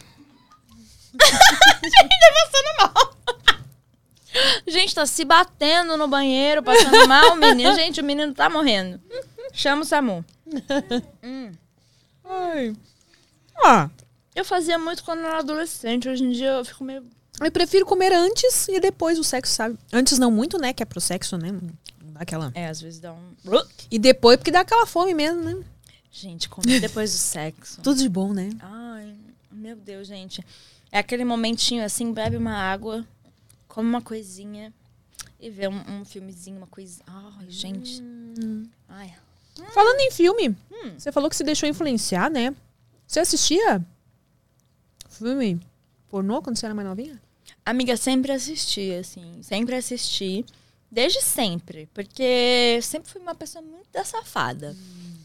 Gente, 4.67 4.95
tá 4.95 5.05
se 5.05 5.25
batendo 5.25 5.97
no 5.97 6.09
banheiro, 6.09 6.63
passando 6.63 7.07
mal, 7.07 7.33
o 7.33 7.37
menino. 7.37 7.75
Gente, 7.75 8.01
o 8.01 8.05
menino 8.05 8.33
tá 8.33 8.49
morrendo. 8.49 9.01
Chama 9.53 9.83
o 9.83 9.85
Samu. 9.85 10.25
Ai. 12.25 12.75
Ah, 13.63 13.91
Eu 14.35 14.45
fazia 14.45 14.79
muito 14.79 15.05
quando 15.05 15.21
eu 15.21 15.27
era 15.27 15.39
adolescente. 15.41 16.09
Hoje 16.09 16.25
em 16.25 16.31
dia 16.31 16.51
eu 16.53 16.65
fico 16.65 16.83
meio. 16.83 17.05
eu 17.41 17.53
prefiro 17.53 17.85
comer 17.85 18.13
antes 18.13 18.69
e 18.69 18.81
depois 18.81 19.19
o 19.19 19.25
sexo, 19.25 19.53
sabe? 19.55 19.79
Antes 19.93 20.19
não 20.19 20.31
muito, 20.31 20.59
né? 20.59 20.73
Que 20.73 20.83
é 20.83 20.87
pro 20.87 21.01
sexo, 21.01 21.37
né? 21.37 21.53
Não 21.53 22.13
dá 22.15 22.21
aquela... 22.21 22.51
É, 22.55 22.69
às 22.69 22.81
vezes 22.81 23.01
dá 23.01 23.13
um. 23.13 23.35
E 23.91 23.99
depois, 23.99 24.39
porque 24.39 24.51
dá 24.51 24.61
aquela 24.61 24.87
fome 24.87 25.13
mesmo, 25.13 25.43
né? 25.43 25.63
Gente, 26.15 26.47
comer 26.47 26.79
depois 26.79 27.11
do 27.11 27.17
sexo. 27.17 27.81
Tudo 27.81 27.97
de 27.97 28.09
bom, 28.09 28.35
né? 28.35 28.51
Ai, 28.61 29.15
meu 29.51 29.75
Deus, 29.75 30.07
gente. 30.07 30.45
É 30.93 30.99
aquele 30.99 31.25
momentinho 31.25 31.83
assim, 31.83 32.13
bebe 32.13 32.37
uma 32.37 32.55
água, 32.55 33.07
come 33.67 33.89
uma 33.89 34.03
coisinha 34.03 34.71
e 35.41 35.49
vê 35.49 35.67
um, 35.67 35.81
um 35.89 36.05
filmezinho, 36.05 36.59
uma 36.59 36.67
coisinha. 36.67 37.05
Ai, 37.07 37.47
gente. 37.49 38.03
Ai. 38.91 39.15
Falando 39.73 40.01
em 40.01 40.11
filme, 40.11 40.55
você 40.99 41.11
falou 41.11 41.31
que 41.31 41.37
se 41.37 41.45
deixou 41.45 41.67
influenciar, 41.67 42.31
né? 42.31 42.55
Você 43.07 43.21
assistia 43.21 43.85
filme 45.09 45.61
pornô 46.11 46.43
quando 46.43 46.57
você 46.57 46.67
era 46.67 46.75
mais 46.75 46.87
novinha? 46.87 47.21
Amiga, 47.65 47.97
sempre 47.97 48.33
assisti, 48.33 48.93
assim. 48.93 49.43
Sempre 49.43 49.77
assisti. 49.77 50.45
Desde 50.91 51.23
sempre. 51.23 51.89
Porque 51.95 52.75
eu 52.77 52.83
sempre 52.83 53.11
fui 53.11 53.21
uma 53.21 53.35
pessoa 53.35 53.63
muito 53.63 53.89
da 53.93 54.05
safada. 54.05 54.77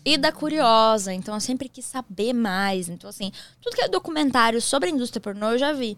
E 0.08 0.18
da 0.18 0.32
curiosa. 0.32 1.14
Então, 1.14 1.34
eu 1.34 1.42
sempre 1.42 1.68
quis 1.68 1.84
saber 1.84 2.32
mais. 2.32 2.88
Então, 2.88 3.10
assim, 3.10 3.30
tudo 3.62 3.76
que 3.76 3.82
é 3.82 3.90
documentário 3.90 4.62
sobre 4.62 4.88
a 4.88 4.92
indústria 4.94 5.20
pornô, 5.20 5.52
eu 5.52 5.58
já 5.58 5.74
vi. 5.74 5.98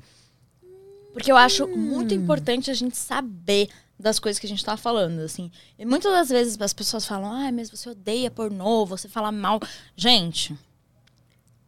Porque 1.14 1.32
eu 1.32 1.38
acho 1.38 1.68
muito 1.68 2.12
importante 2.12 2.72
a 2.72 2.74
gente 2.74 2.98
saber 2.98 3.70
das 4.00 4.18
coisas 4.18 4.40
que 4.40 4.48
a 4.48 4.50
gente 4.50 4.66
tá 4.66 4.76
falando, 4.76 5.20
assim. 5.20 5.52
E 5.78 5.86
muitas 5.86 6.12
das 6.12 6.30
vezes 6.30 6.60
as 6.60 6.74
pessoas 6.74 7.06
falam, 7.06 7.32
ai, 7.32 7.52
mas 7.52 7.70
você 7.70 7.88
odeia 7.88 8.32
pornô, 8.32 8.84
você 8.84 9.08
fala 9.08 9.32
mal. 9.32 9.60
Gente, 9.96 10.58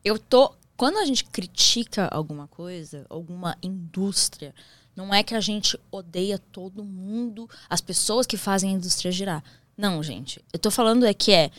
eu 0.04 0.18
tô. 0.18 0.52
Quando 0.76 0.98
a 0.98 1.06
gente 1.06 1.26
critica 1.26 2.08
alguma 2.08 2.48
coisa, 2.48 3.06
alguma 3.08 3.56
indústria, 3.62 4.56
não 4.96 5.14
é 5.14 5.22
que 5.22 5.36
a 5.36 5.40
gente 5.40 5.80
odeia 5.92 6.40
todo 6.40 6.84
mundo, 6.84 7.48
as 7.70 7.82
pessoas 7.82 8.26
que 8.26 8.36
fazem 8.36 8.72
a 8.72 8.74
indústria 8.74 9.12
girar. 9.12 9.44
Não, 9.78 10.02
gente. 10.02 10.44
Eu 10.52 10.58
tô 10.58 10.72
falando 10.72 11.06
é 11.06 11.14
que 11.14 11.32
é. 11.32 11.52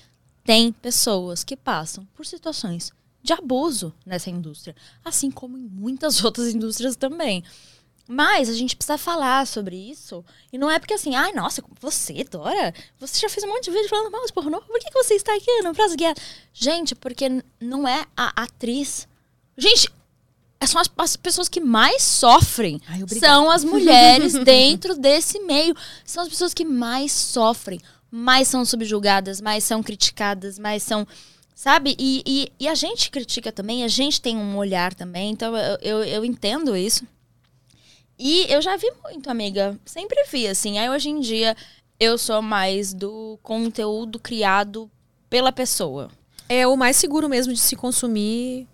Tem 0.45 0.73
pessoas 0.73 1.45
que 1.45 1.57
passam 1.57 2.07
por 2.15 2.27
situações 2.27 2.93
de 3.23 3.33
abuso 3.33 3.95
nessa 4.05 4.31
indústria, 4.31 4.75
assim 5.05 5.31
como 5.31 5.57
em 5.57 5.69
muitas 5.69 6.23
outras 6.25 6.55
indústrias 6.55 6.97
também. 6.97 7.45
Mas 8.09 8.49
a 8.49 8.53
gente 8.53 8.77
precisa 8.77 8.99
falar 8.99 9.47
sobre 9.47 9.77
isso. 9.77 10.25
E 10.53 10.59
não 10.59 10.71
é 10.71 10.79
porque 10.79 10.95
assim, 10.95 11.15
ai, 11.15 11.33
nossa, 11.33 11.63
você, 11.81 12.25
Dora, 12.25 12.75
você 12.99 13.21
já 13.21 13.29
fez 13.29 13.45
um 13.45 13.49
monte 13.49 13.65
de 13.65 13.71
vídeo 13.71 13.89
falando 13.89 14.11
mal 14.11 14.27
de 14.27 14.33
pornô, 14.33 14.61
por 14.61 14.79
que, 14.81 14.91
você 14.93 15.15
está 15.15 15.35
aqui 15.35 15.63
no 15.63 15.73
Prazo 15.73 15.97
Guerra? 15.97 16.17
Gente, 16.53 16.95
porque 16.95 17.43
não 17.61 17.87
é 17.87 18.05
a 18.17 18.43
atriz. 18.43 19.07
Gente, 19.57 19.89
são 20.67 20.81
as, 20.81 20.91
as 20.99 21.17
pessoas 21.17 21.49
que 21.49 21.61
mais 21.61 22.03
sofrem. 22.03 22.81
Ai, 22.89 23.03
são 23.19 23.51
as 23.51 23.65
mulheres 23.65 24.33
dentro 24.45 24.97
desse 24.97 25.39
meio. 25.41 25.75
São 26.05 26.25
as 26.25 26.29
pessoas 26.29 26.53
que 26.53 26.65
mais 26.65 27.13
sofrem, 27.13 27.81
mais 28.15 28.47
são 28.47 28.63
subjugadas, 28.63 29.41
mais 29.41 29.65
são 29.65 29.83
criticadas, 29.83 30.59
mais 30.59 30.83
são. 30.83 31.07
Sabe? 31.55 31.97
E, 31.99 32.23
e, 32.27 32.53
e 32.61 32.69
a 32.69 32.75
gente 32.75 33.11
critica 33.11 33.51
também, 33.51 33.85
a 33.85 33.89
gente 33.89 34.21
tem 34.21 34.37
um 34.37 34.57
olhar 34.57 34.93
também, 34.95 35.31
então 35.31 35.57
eu, 35.57 35.79
eu, 35.81 36.05
eu 36.05 36.25
entendo 36.25 36.77
isso. 36.77 37.07
E 38.19 38.47
eu 38.53 38.61
já 38.61 38.77
vi 38.77 38.91
muito, 39.03 39.31
amiga. 39.31 39.79
Sempre 39.85 40.25
vi, 40.31 40.47
assim. 40.47 40.79
Aí 40.79 40.91
hoje 40.91 41.09
em 41.09 41.21
dia 41.21 41.57
eu 41.99 42.19
sou 42.19 42.43
mais 42.43 42.93
do 42.93 43.39
conteúdo 43.43 44.19
criado 44.19 44.91
pela 45.31 45.51
pessoa. 45.51 46.11
É 46.49 46.67
o 46.67 46.77
mais 46.77 46.97
seguro 46.97 47.29
mesmo 47.29 47.53
de 47.53 47.61
se 47.61 47.75
consumir 47.77 48.69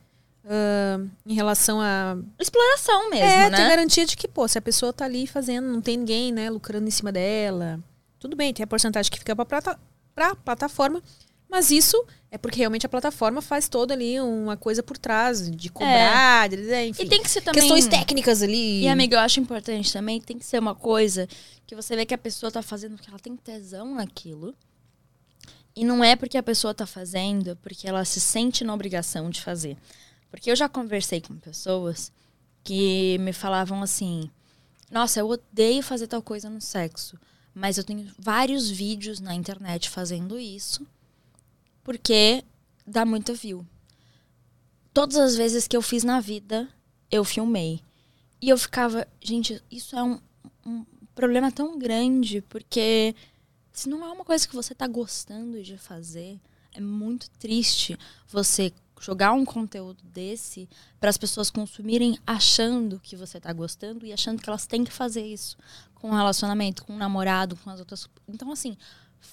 ah, 0.49 0.99
em 1.27 1.35
relação 1.35 1.81
a. 1.81 2.17
Exploração 2.39 3.11
mesmo, 3.11 3.27
é, 3.27 3.51
né? 3.51 3.57
ter 3.57 3.69
garantia 3.69 4.07
de 4.07 4.17
que, 4.17 4.27
pô, 4.27 4.49
se 4.49 4.57
a 4.57 4.63
pessoa 4.63 4.93
tá 4.93 5.05
ali 5.05 5.27
fazendo, 5.27 5.69
não 5.69 5.83
tem 5.83 5.99
ninguém, 5.99 6.33
né, 6.33 6.49
lucrando 6.49 6.89
em 6.89 6.91
cima 6.91 7.13
dela. 7.13 7.79
Tudo 8.19 8.37
bem, 8.37 8.53
tem 8.53 8.65
a 8.65 8.67
porcentagem 8.67 9.11
que 9.11 9.19
fica 9.19 9.35
pra, 9.37 9.45
plata, 9.45 9.79
pra 10.15 10.35
plataforma. 10.35 11.03
Mas 11.49 11.71
isso 11.71 11.97
é 12.31 12.37
porque 12.37 12.59
realmente 12.59 12.85
a 12.85 12.89
plataforma 12.91 13.41
faz 13.41 13.69
toda 13.71 13.95
ali 13.95 14.21
uma 14.21 14.55
coisa 14.57 14.83
por 14.83 14.99
trás, 14.99 15.51
de 15.51 15.71
cobrar, 15.71 16.47
de, 16.49 16.57
de- 16.57 16.85
enfim. 16.89 17.03
É. 17.05 17.07
E 17.07 17.09
tem 17.09 17.23
que 17.23 17.31
ser 17.31 17.41
também. 17.41 17.63
Questões 17.63 17.87
técnicas 17.87 18.43
ali. 18.43 18.83
E, 18.83 18.89
amiga, 18.89 19.17
eu 19.17 19.21
acho 19.21 19.41
importante 19.41 19.91
também, 19.91 20.21
tem 20.21 20.39
que 20.39 20.45
ser 20.45 20.59
uma 20.59 20.75
coisa 20.75 21.27
que 21.67 21.75
você 21.75 21.97
vê 21.97 22.05
que 22.05 22.13
a 22.13 22.19
pessoa 22.19 22.53
tá 22.53 22.61
fazendo 22.61 22.97
porque 22.97 23.09
ela 23.09 23.19
tem 23.19 23.35
tesão 23.35 23.95
naquilo. 23.95 24.55
E 25.75 25.85
não 25.85 26.03
é 26.03 26.17
porque 26.17 26.37
a 26.37 26.43
pessoa 26.43 26.75
tá 26.75 26.87
fazendo, 26.87 27.57
porque 27.63 27.89
ela 27.89 28.05
se 28.05 28.21
sente 28.21 28.65
na 28.65 28.75
obrigação 28.75 29.31
de 29.31 29.41
fazer. 29.41 29.77
Porque 30.31 30.51
eu 30.51 30.57
já 30.57 30.69
conversei 30.69 31.21
com 31.21 31.37
pessoas 31.39 32.13
que 32.65 33.17
me 33.21 33.33
falavam 33.33 33.81
assim: 33.83 34.29
Nossa, 34.91 35.21
eu 35.21 35.29
odeio 35.29 35.83
fazer 35.83 36.09
tal 36.09 36.21
coisa 36.21 36.51
no 36.51 36.61
sexo, 36.61 37.17
mas 37.59 37.77
eu 37.77 37.83
tenho 37.83 38.09
vários 38.17 38.71
vídeos 38.71 39.19
na 39.19 39.35
internet 39.35 39.91
fazendo 39.91 40.39
isso, 40.39 40.87
porque 41.83 42.45
dá 42.87 43.05
muita 43.05 43.35
view. 43.35 43.67
Todas 44.95 45.17
as 45.17 45.35
vezes 45.35 45.67
que 45.67 45.77
eu 45.77 45.83
fiz 45.83 46.05
na 46.05 46.21
vida, 46.21 46.69
eu 47.11 47.25
filmei. 47.25 47.81
E 48.41 48.49
eu 48.49 48.57
ficava, 48.57 49.09
gente, 49.21 49.61
isso 49.69 49.97
é 49.97 50.03
um, 50.03 50.21
um 50.65 50.85
problema 51.17 51.51
tão 51.51 51.77
grande, 51.77 52.41
porque 52.43 53.13
se 53.73 53.89
não 53.89 54.05
é 54.05 54.13
uma 54.13 54.25
coisa 54.25 54.47
que 54.47 54.55
você 54.55 54.73
tá 54.73 54.87
gostando 54.87 55.61
de 55.61 55.77
fazer, 55.77 56.39
é 56.73 56.81
muito 56.81 57.29
triste 57.41 57.99
você 58.29 58.73
jogar 59.01 59.33
um 59.33 59.45
conteúdo 59.45 60.03
desse 60.05 60.69
para 61.01 61.11
as 61.11 61.17
pessoas 61.17 61.51
consumirem 61.51 62.19
achando 62.27 63.01
que 63.01 63.17
você 63.17 63.41
tá 63.41 63.53
gostando 63.53 64.05
e 64.07 64.13
achando 64.13 64.43
que 64.43 64.49
elas 64.49 64.67
têm 64.67 64.85
que 64.85 64.93
fazer 64.93 65.25
isso 65.25 65.57
com 65.95 66.11
o 66.11 66.15
relacionamento, 66.15 66.85
com 66.85 66.95
o 66.95 66.99
namorado, 66.99 67.57
com 67.57 67.71
as 67.71 67.81
outras. 67.81 68.09
Então, 68.29 68.51
assim, 68.53 68.77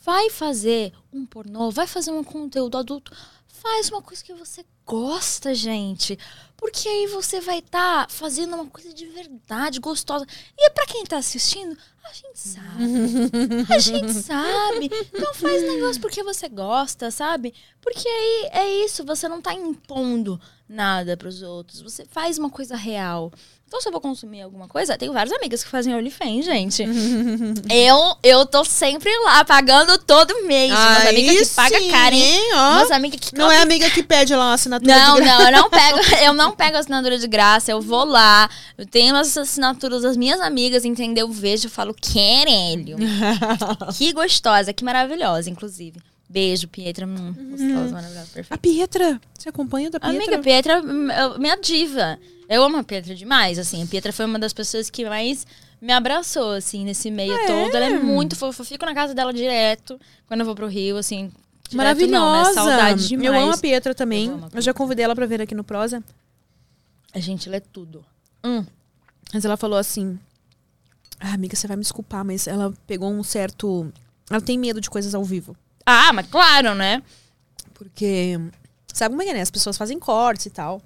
vai 0.04 0.30
fazer 0.30 0.94
um 1.12 1.26
pornô, 1.26 1.72
vai 1.72 1.88
fazer 1.88 2.12
um 2.12 2.24
conteúdo 2.24 2.78
adulto, 2.78 3.12
faz 3.62 3.90
uma 3.90 4.02
coisa 4.02 4.24
que 4.24 4.34
você 4.34 4.66
gosta, 4.86 5.54
gente. 5.54 6.18
Porque 6.58 6.88
aí 6.88 7.08
você 7.08 7.42
vai 7.42 7.60
estar 7.60 8.10
fazendo 8.10 8.56
uma 8.56 8.68
coisa 8.68 8.94
de 8.94 9.06
verdade, 9.08 9.80
gostosa. 9.80 10.26
E 10.58 10.70
pra 10.72 10.86
quem 10.86 11.04
tá 11.06 11.18
assistindo, 11.18 11.78
a 12.04 12.14
gente 12.14 12.40
sabe. 12.40 13.74
A 13.74 13.80
gente 13.80 14.14
sabe. 14.22 14.92
Então 15.14 15.34
faz 15.34 15.62
negócio 15.64 16.02
porque 16.02 16.24
você 16.24 16.48
gosta, 16.48 17.12
sabe? 17.12 17.54
Porque 17.82 18.08
aí 18.08 18.50
é 18.52 18.86
isso, 18.86 19.04
você 19.04 19.28
não 19.28 19.42
tá 19.42 19.54
impondo 19.54 20.40
nada 20.68 21.18
pros 21.18 21.42
outros. 21.42 21.82
Você 21.82 22.06
faz 22.06 22.38
uma 22.38 22.50
coisa 22.50 22.76
real. 22.76 23.32
Então, 23.76 23.82
se 23.82 23.90
eu 23.90 23.92
vou 23.92 24.00
consumir 24.00 24.42
alguma 24.42 24.70
coisa, 24.70 24.98
tenho 24.98 25.12
várias 25.12 25.36
amigas 25.36 25.62
que 25.62 25.70
fazem 25.70 25.94
OnlyFans, 25.94 26.46
gente. 26.46 26.82
eu, 27.70 28.16
eu 28.24 28.46
tô 28.46 28.64
sempre 28.64 29.12
lá, 29.26 29.44
pagando 29.44 29.98
todo 29.98 30.46
mês. 30.48 30.72
Umas 30.72 31.06
Aí 31.06 31.10
amigas 31.10 31.50
que 31.50 31.56
pagam 31.56 31.80
sim, 31.82 32.16
hein, 32.16 32.52
ó. 32.54 32.72
Umas 32.78 32.92
amigas 32.92 33.20
que 33.20 33.38
Não 33.38 33.52
é 33.52 33.62
amiga 33.62 33.90
que 33.90 34.02
pede 34.02 34.34
lá 34.34 34.46
uma 34.46 34.54
assinatura 34.54 34.98
não, 34.98 35.16
de 35.16 35.24
graça. 35.24 35.38
não, 35.38 35.46
eu 35.46 35.52
não 35.52 35.70
pego, 35.70 36.00
eu 36.24 36.34
não 36.34 36.52
pego 36.56 36.78
assinatura 36.78 37.20
de 37.20 37.28
graça, 37.28 37.70
eu 37.70 37.82
vou 37.82 38.06
lá, 38.06 38.50
eu 38.78 38.86
tenho 38.86 39.14
as 39.14 39.36
assinaturas 39.36 40.04
das 40.04 40.16
minhas 40.16 40.40
amigas, 40.40 40.86
entendeu? 40.86 41.28
Eu 41.28 41.34
vejo 41.34 41.68
e 41.68 41.70
falo, 41.70 41.94
querelho. 41.94 42.96
que 43.98 44.14
gostosa, 44.14 44.72
que 44.72 44.86
maravilhosa, 44.86 45.50
inclusive. 45.50 46.00
Beijo, 46.28 46.68
Pietra. 46.68 47.06
Hum, 47.06 47.34
gostosa, 47.52 47.94
maravilhosa, 47.94 48.28
A 48.30 48.34
perfeita. 48.34 48.58
Pietra, 48.58 49.22
você 49.38 49.50
acompanha 49.50 49.90
da 49.92 50.00
Pietra? 50.00 50.18
Amiga, 50.18 50.40
Pietra, 50.42 50.82
hum, 50.82 51.12
eu- 51.12 51.40
minha 51.40 51.56
diva. 51.58 52.18
Eu 52.50 52.64
amo 52.64 52.78
a 52.78 52.84
Pietra 52.84 53.14
demais, 53.16 53.58
assim. 53.60 53.84
A 53.84 53.86
Pietra 53.88 54.12
foi 54.12 54.26
uma 54.26 54.40
das 54.40 54.52
pessoas 54.54 54.90
que 54.90 55.08
mais 55.08 55.46
me 55.82 55.94
abraçou, 55.94 56.52
assim, 56.52 56.84
nesse 56.84 57.12
meio 57.12 57.36
todo. 57.48 57.76
Ela 57.76 57.86
é 57.86 58.00
muito 58.00 58.36
fofa. 58.36 58.62
Eu 58.62 58.66
fico 58.66 58.86
na 58.86 58.94
casa 58.94 59.14
dela 59.14 59.32
direto, 59.34 60.00
quando 60.28 60.40
eu 60.42 60.46
vou 60.46 60.56
pro 60.56 60.68
Rio, 60.68 60.98
assim. 60.98 61.32
direto 61.70 61.76
Maravilhosa. 61.78 62.20
Não, 62.20 62.44
né? 62.44 62.54
Saudade 62.54 63.08
demais. 63.08 63.34
Eu 63.34 63.40
amo 63.42 63.54
a 63.54 63.58
Pietra 63.58 63.94
também. 63.96 64.28
Eu 64.28 64.40
Eu, 64.40 64.50
a 64.56 64.62
já 64.62 64.74
convidei 64.74 65.06
ela 65.06 65.16
pra 65.16 65.26
vir 65.26 65.42
aqui 65.42 65.54
no 65.56 65.64
Prosa. 65.64 66.04
A 67.14 67.20
gente 67.20 67.50
lê 67.50 67.60
tudo. 67.60 68.04
Mas 69.34 69.46
ela 69.46 69.58
falou 69.58 69.78
assim: 69.78 70.20
Ah, 71.20 71.34
amiga, 71.34 71.56
você 71.56 71.68
vai 71.68 71.78
me 71.78 71.82
desculpar, 71.84 72.24
mas 72.26 72.46
ela 72.48 72.74
pegou 72.86 73.12
um 73.12 73.24
certo. 73.24 73.92
Ela 74.30 74.42
tem 74.42 74.58
medo 74.58 74.82
de 74.82 74.90
coisas 74.90 75.14
ao 75.16 75.24
vivo. 75.24 75.56
Ah, 75.86 76.12
mas 76.14 76.28
claro, 76.28 76.74
né? 76.74 77.04
Porque. 77.74 78.40
Sabe 78.94 79.14
como 79.14 79.22
é 79.22 79.26
que 79.26 79.32
é, 79.32 79.34
né? 79.36 79.42
As 79.42 79.52
pessoas 79.52 79.78
fazem 79.78 80.00
cortes 80.00 80.46
e 80.46 80.50
tal. 80.50 80.82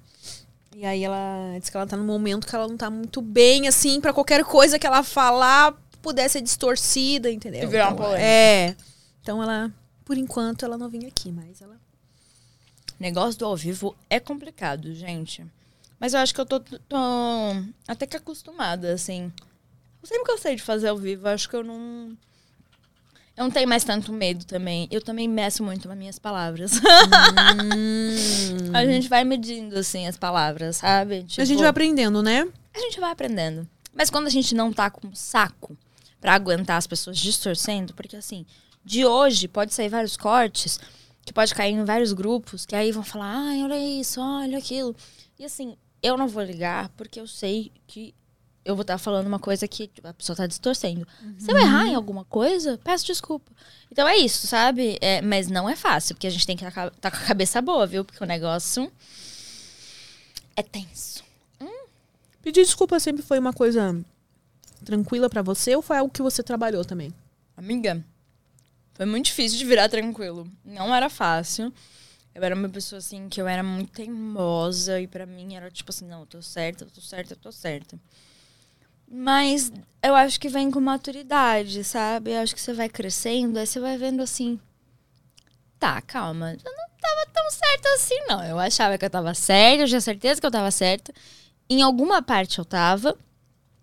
E 0.74 0.84
aí 0.84 1.04
ela 1.04 1.56
diz 1.58 1.68
que 1.68 1.76
ela 1.76 1.86
tá 1.86 1.96
num 1.96 2.04
momento 2.04 2.46
que 2.46 2.54
ela 2.54 2.66
não 2.66 2.76
tá 2.76 2.90
muito 2.90 3.20
bem, 3.20 3.68
assim, 3.68 4.00
pra 4.00 4.12
qualquer 4.12 4.44
coisa 4.44 4.78
que 4.78 4.86
ela 4.86 5.02
falar 5.02 5.74
pudesse 6.00 6.34
ser 6.34 6.40
distorcida, 6.40 7.30
entendeu? 7.30 7.64
E 7.64 7.66
virar 7.66 7.88
uma 7.88 7.92
Então, 7.92 8.04
polêmica. 8.04 8.26
É. 8.26 8.76
Então 9.20 9.42
ela, 9.42 9.72
por 10.04 10.16
enquanto, 10.16 10.64
ela 10.64 10.78
não 10.78 10.88
vinha 10.88 11.08
aqui, 11.08 11.30
mas 11.30 11.60
ela. 11.60 11.76
Negócio 12.98 13.38
do 13.38 13.46
ao 13.46 13.56
vivo 13.56 13.96
é 14.08 14.18
complicado, 14.18 14.94
gente. 14.94 15.44
Mas 15.98 16.14
eu 16.14 16.20
acho 16.20 16.34
que 16.34 16.40
eu 16.40 16.46
tô, 16.46 16.60
tô 16.60 16.96
até 17.86 18.06
que 18.06 18.16
acostumada, 18.16 18.92
assim. 18.92 19.30
Eu 20.02 20.08
sempre 20.08 20.32
gostei 20.32 20.56
de 20.56 20.62
fazer 20.62 20.88
ao 20.88 20.96
vivo. 20.96 21.28
Acho 21.28 21.48
que 21.48 21.56
eu 21.56 21.62
não. 21.62 22.16
Eu 23.40 23.44
não 23.44 23.50
tenho 23.50 23.66
mais 23.66 23.82
tanto 23.82 24.12
medo 24.12 24.44
também. 24.44 24.86
Eu 24.90 25.00
também 25.00 25.26
meço 25.26 25.64
muito 25.64 25.88
nas 25.88 25.96
minhas 25.96 26.18
palavras. 26.18 26.72
a 28.74 28.84
gente 28.84 29.08
vai 29.08 29.24
medindo, 29.24 29.78
assim, 29.78 30.06
as 30.06 30.18
palavras, 30.18 30.76
sabe? 30.76 31.14
a 31.14 31.20
gente 31.20 31.46
Tipo, 31.46 31.60
vai 31.60 31.68
aprendendo, 31.68 32.22
né? 32.22 32.46
a 32.74 32.78
gente 32.80 33.00
vai 33.00 33.10
aprendendo. 33.10 33.66
Mas 33.94 34.10
quando 34.10 34.26
a 34.26 34.30
gente 34.30 34.54
não 34.54 34.70
tá 34.70 34.90
com 34.90 35.14
saco 35.14 35.74
pra 36.20 36.34
aguentar 36.34 36.76
as 36.76 36.86
pessoas 36.86 37.16
distorcendo, 37.16 37.94
porque 37.94 38.14
assim, 38.14 38.44
de 38.84 39.06
hoje 39.06 39.48
pode 39.48 39.72
sair 39.72 39.88
vários 39.88 40.18
cortes, 40.18 40.78
que 41.24 41.32
pode 41.32 41.54
cair 41.54 41.72
em 41.72 41.82
vários 41.82 42.12
grupos, 42.12 42.66
que 42.66 42.76
aí 42.76 42.92
vão 42.92 43.02
falar, 43.02 43.34
ai, 43.34 43.62
olha 43.64 43.78
isso, 43.78 44.20
olha 44.20 44.58
aquilo. 44.58 44.94
E 45.38 45.46
assim, 45.46 45.78
eu 46.02 46.18
não 46.18 46.28
vou 46.28 46.42
ligar, 46.42 46.90
porque 46.90 47.18
eu 47.18 47.26
sei 47.26 47.72
que 47.86 48.14
eu 48.64 48.74
vou 48.74 48.82
estar 48.82 48.98
falando 48.98 49.26
uma 49.26 49.38
coisa 49.38 49.66
que 49.66 49.88
tipo, 49.88 50.06
a 50.06 50.14
pessoa 50.14 50.36
tá 50.36 50.46
distorcendo. 50.46 51.06
Se 51.38 51.50
eu 51.50 51.58
errar 51.58 51.86
em 51.86 51.94
alguma 51.94 52.24
coisa, 52.24 52.78
peço 52.82 53.06
desculpa. 53.06 53.50
Então 53.90 54.06
é 54.06 54.16
isso, 54.16 54.46
sabe? 54.46 54.98
É, 55.00 55.20
mas 55.22 55.48
não 55.48 55.68
é 55.68 55.74
fácil, 55.74 56.14
porque 56.14 56.26
a 56.26 56.30
gente 56.30 56.46
tem 56.46 56.56
que 56.56 56.64
estar 56.64 56.90
com 56.90 57.06
a 57.06 57.10
cabeça 57.10 57.60
boa, 57.60 57.86
viu? 57.86 58.04
Porque 58.04 58.22
o 58.22 58.26
negócio 58.26 58.90
é 60.56 60.62
tenso. 60.62 61.24
Pedir 62.42 62.64
desculpa 62.64 62.98
sempre 62.98 63.22
foi 63.22 63.38
uma 63.38 63.52
coisa 63.52 64.02
tranquila 64.84 65.28
pra 65.28 65.42
você 65.42 65.76
ou 65.76 65.82
foi 65.82 65.98
algo 65.98 66.12
que 66.12 66.22
você 66.22 66.42
trabalhou 66.42 66.84
também? 66.84 67.12
Amiga, 67.56 68.02
foi 68.94 69.04
muito 69.04 69.26
difícil 69.26 69.58
de 69.58 69.64
virar 69.66 69.88
tranquilo. 69.88 70.50
Não 70.64 70.94
era 70.94 71.10
fácil. 71.10 71.72
Eu 72.34 72.42
era 72.42 72.54
uma 72.54 72.68
pessoa 72.68 72.98
assim 72.98 73.28
que 73.28 73.42
eu 73.42 73.48
era 73.48 73.62
muito 73.62 73.92
teimosa 73.92 75.00
e 75.00 75.06
pra 75.06 75.26
mim 75.26 75.54
era 75.54 75.70
tipo 75.70 75.90
assim, 75.90 76.06
não, 76.06 76.20
eu 76.20 76.26
tô 76.26 76.40
certa, 76.40 76.84
eu 76.84 76.90
tô 76.90 77.00
certa, 77.00 77.34
eu 77.34 77.36
tô 77.36 77.52
certa. 77.52 77.98
Mas 79.10 79.72
eu 80.02 80.14
acho 80.14 80.38
que 80.38 80.48
vem 80.48 80.70
com 80.70 80.80
maturidade, 80.80 81.82
sabe? 81.82 82.30
Eu 82.30 82.40
acho 82.40 82.54
que 82.54 82.60
você 82.60 82.72
vai 82.72 82.88
crescendo, 82.88 83.58
aí 83.58 83.66
você 83.66 83.80
vai 83.80 83.98
vendo 83.98 84.22
assim, 84.22 84.58
tá, 85.80 86.00
calma, 86.00 86.52
eu 86.52 86.72
não 86.72 86.88
tava 87.00 87.26
tão 87.32 87.50
certa 87.50 87.88
assim, 87.94 88.18
não. 88.28 88.44
Eu 88.44 88.58
achava 88.58 88.96
que 88.96 89.04
eu 89.04 89.10
tava 89.10 89.34
certa, 89.34 89.82
eu 89.82 89.88
tinha 89.88 90.00
certeza 90.00 90.40
que 90.40 90.46
eu 90.46 90.50
tava 90.50 90.70
certa. 90.70 91.12
Em 91.68 91.82
alguma 91.82 92.22
parte 92.22 92.58
eu 92.58 92.64
tava, 92.64 93.16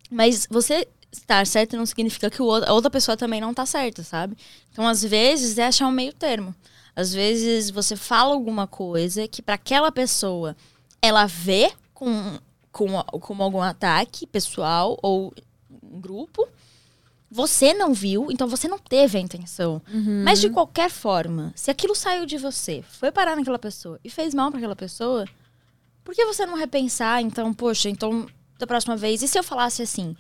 mas 0.09 0.47
você 0.49 0.87
estar 1.11 1.45
certo 1.45 1.75
não 1.75 1.85
significa 1.85 2.29
que 2.29 2.41
a 2.41 2.73
outra 2.73 2.89
pessoa 2.89 3.17
também 3.17 3.41
não 3.41 3.53
tá 3.53 3.65
certa, 3.65 4.03
sabe? 4.03 4.37
Então, 4.71 4.87
às 4.87 5.01
vezes, 5.01 5.57
é 5.57 5.67
achar 5.67 5.87
um 5.87 5.91
meio 5.91 6.13
termo. 6.13 6.55
Às 6.95 7.13
vezes, 7.13 7.69
você 7.69 7.95
fala 7.95 8.33
alguma 8.33 8.67
coisa 8.67 9.27
que 9.27 9.41
para 9.41 9.55
aquela 9.55 9.91
pessoa 9.91 10.55
ela 11.01 11.25
vê 11.25 11.71
com, 11.93 12.39
com, 12.77 13.01
como 13.19 13.41
algum 13.41 13.61
ataque 13.61 14.27
pessoal 14.27 14.97
ou 15.01 15.33
um 15.83 15.99
grupo. 15.99 16.47
Você 17.29 17.73
não 17.73 17.93
viu, 17.93 18.31
então 18.31 18.47
você 18.47 18.69
não 18.69 18.77
teve 18.77 19.17
a 19.17 19.21
intenção. 19.21 19.81
Mas 20.23 20.39
de 20.39 20.49
qualquer 20.49 20.89
forma, 20.89 21.51
se 21.55 21.71
aquilo 21.71 21.95
saiu 21.95 22.25
de 22.25 22.37
você, 22.37 22.83
foi 22.87 23.11
parar 23.11 23.35
naquela 23.35 23.59
pessoa 23.59 23.99
e 24.03 24.09
fez 24.09 24.33
mal 24.33 24.49
para 24.49 24.59
aquela 24.59 24.75
pessoa, 24.75 25.25
por 26.05 26.15
que 26.15 26.23
você 26.23 26.45
não 26.45 26.55
repensar, 26.55 27.21
então, 27.21 27.53
poxa, 27.53 27.89
então, 27.89 28.27
da 28.57 28.65
próxima 28.65 28.95
vez, 28.95 29.21
e 29.21 29.27
se 29.27 29.37
eu 29.37 29.43
falasse 29.43 29.81
assim? 29.81 30.15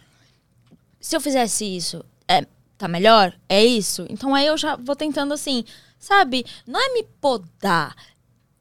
Se 0.99 1.15
eu 1.15 1.21
fizesse 1.21 1.63
isso, 1.63 2.03
é, 2.27 2.45
tá 2.77 2.89
melhor? 2.89 3.33
É 3.47 3.63
isso? 3.63 4.05
Então 4.09 4.35
aí 4.35 4.47
eu 4.47 4.57
já 4.57 4.75
vou 4.75 4.95
tentando 4.95 5.33
assim, 5.33 5.63
sabe? 5.97 6.45
Não 6.65 6.77
é 6.77 6.93
me 6.93 7.03
podar, 7.21 7.95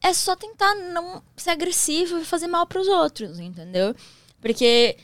é 0.03 0.13
só 0.13 0.37
tentar 0.37 0.75
não 0.75 1.23
ser 1.37 1.51
agressivo 1.51 2.19
e 2.19 2.25
fazer 2.25 2.47
mal 2.47 2.67
pros 2.67 2.87
outros, 2.87 3.39
entendeu? 3.39 3.95
Porque 4.41 4.97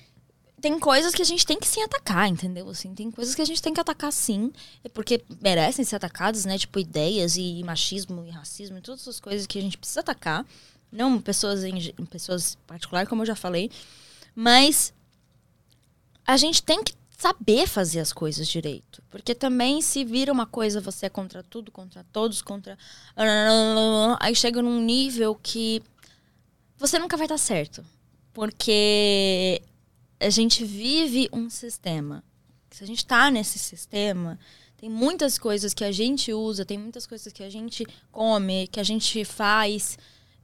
tem 0.61 0.79
coisas 0.79 1.13
que 1.13 1.21
a 1.21 1.25
gente 1.25 1.45
tem 1.45 1.59
que 1.59 1.67
sim 1.67 1.83
atacar, 1.83 2.29
entendeu? 2.29 2.69
Assim, 2.69 2.95
tem 2.95 3.11
coisas 3.11 3.35
que 3.35 3.43
a 3.43 3.45
gente 3.45 3.61
tem 3.61 3.75
que 3.75 3.81
atacar 3.81 4.13
sim, 4.13 4.53
é 4.85 4.89
porque 4.89 5.25
merecem 5.41 5.85
ser 5.85 5.97
atacadas, 5.97 6.45
né? 6.45 6.57
Tipo, 6.57 6.79
ideias 6.79 7.37
e 7.37 7.63
machismo 7.65 8.25
e 8.25 8.31
racismo 8.31 8.79
e 8.79 8.81
todas 8.81 9.01
essas 9.01 9.19
coisas 9.19 9.45
que 9.47 9.59
a 9.59 9.63
gente 9.63 9.77
precisa 9.77 10.01
atacar. 10.01 10.47
Não 10.91 11.21
pessoas 11.21 11.65
em, 11.65 11.93
pessoas 12.11 12.57
particular, 12.67 13.09
como 13.09 13.23
eu 13.23 13.27
já 13.27 13.35
falei. 13.35 13.71
Mas 14.35 14.95
a 16.25 16.37
gente 16.37 16.63
tem 16.63 16.85
que 16.85 16.95
saber 17.23 17.69
fazer 17.69 18.01
as 18.01 18.13
coisas 18.13 18.49
direito. 18.49 19.01
Porque 19.09 19.33
também 19.33 19.81
se 19.81 20.05
vira 20.05 20.33
uma 20.33 20.45
coisa, 20.45 20.81
você 20.81 21.07
é 21.07 21.09
contra 21.09 21.41
tudo, 21.41 21.71
contra 21.71 22.05
todos, 22.13 22.43
contra. 22.43 22.77
Aí 24.19 24.35
chega 24.35 24.61
num 24.61 24.81
nível 24.81 25.39
que 25.41 25.81
você 26.77 26.99
nunca 26.99 27.17
vai 27.17 27.27
estar 27.27 27.39
certo. 27.39 27.85
Porque 28.33 29.63
a 30.19 30.31
gente 30.31 30.65
vive 30.65 31.29
um 31.33 31.49
sistema. 31.49 32.25
Se 32.71 32.83
a 32.83 32.87
gente 32.87 33.07
tá 33.07 33.31
nesse 33.31 33.57
sistema, 33.57 34.37
tem 34.77 34.91
muitas 34.91 35.39
coisas 35.39 35.73
que 35.73 35.85
a 35.85 35.93
gente 35.93 36.33
usa, 36.33 36.65
tem 36.65 36.79
muitas 36.79 37.07
coisas 37.07 37.33
que 37.33 37.45
a 37.45 37.51
gente 37.51 37.87
come, 38.11 38.67
que 38.67 38.81
a 38.81 38.85
gente 38.85 39.25
faz, 39.25 39.97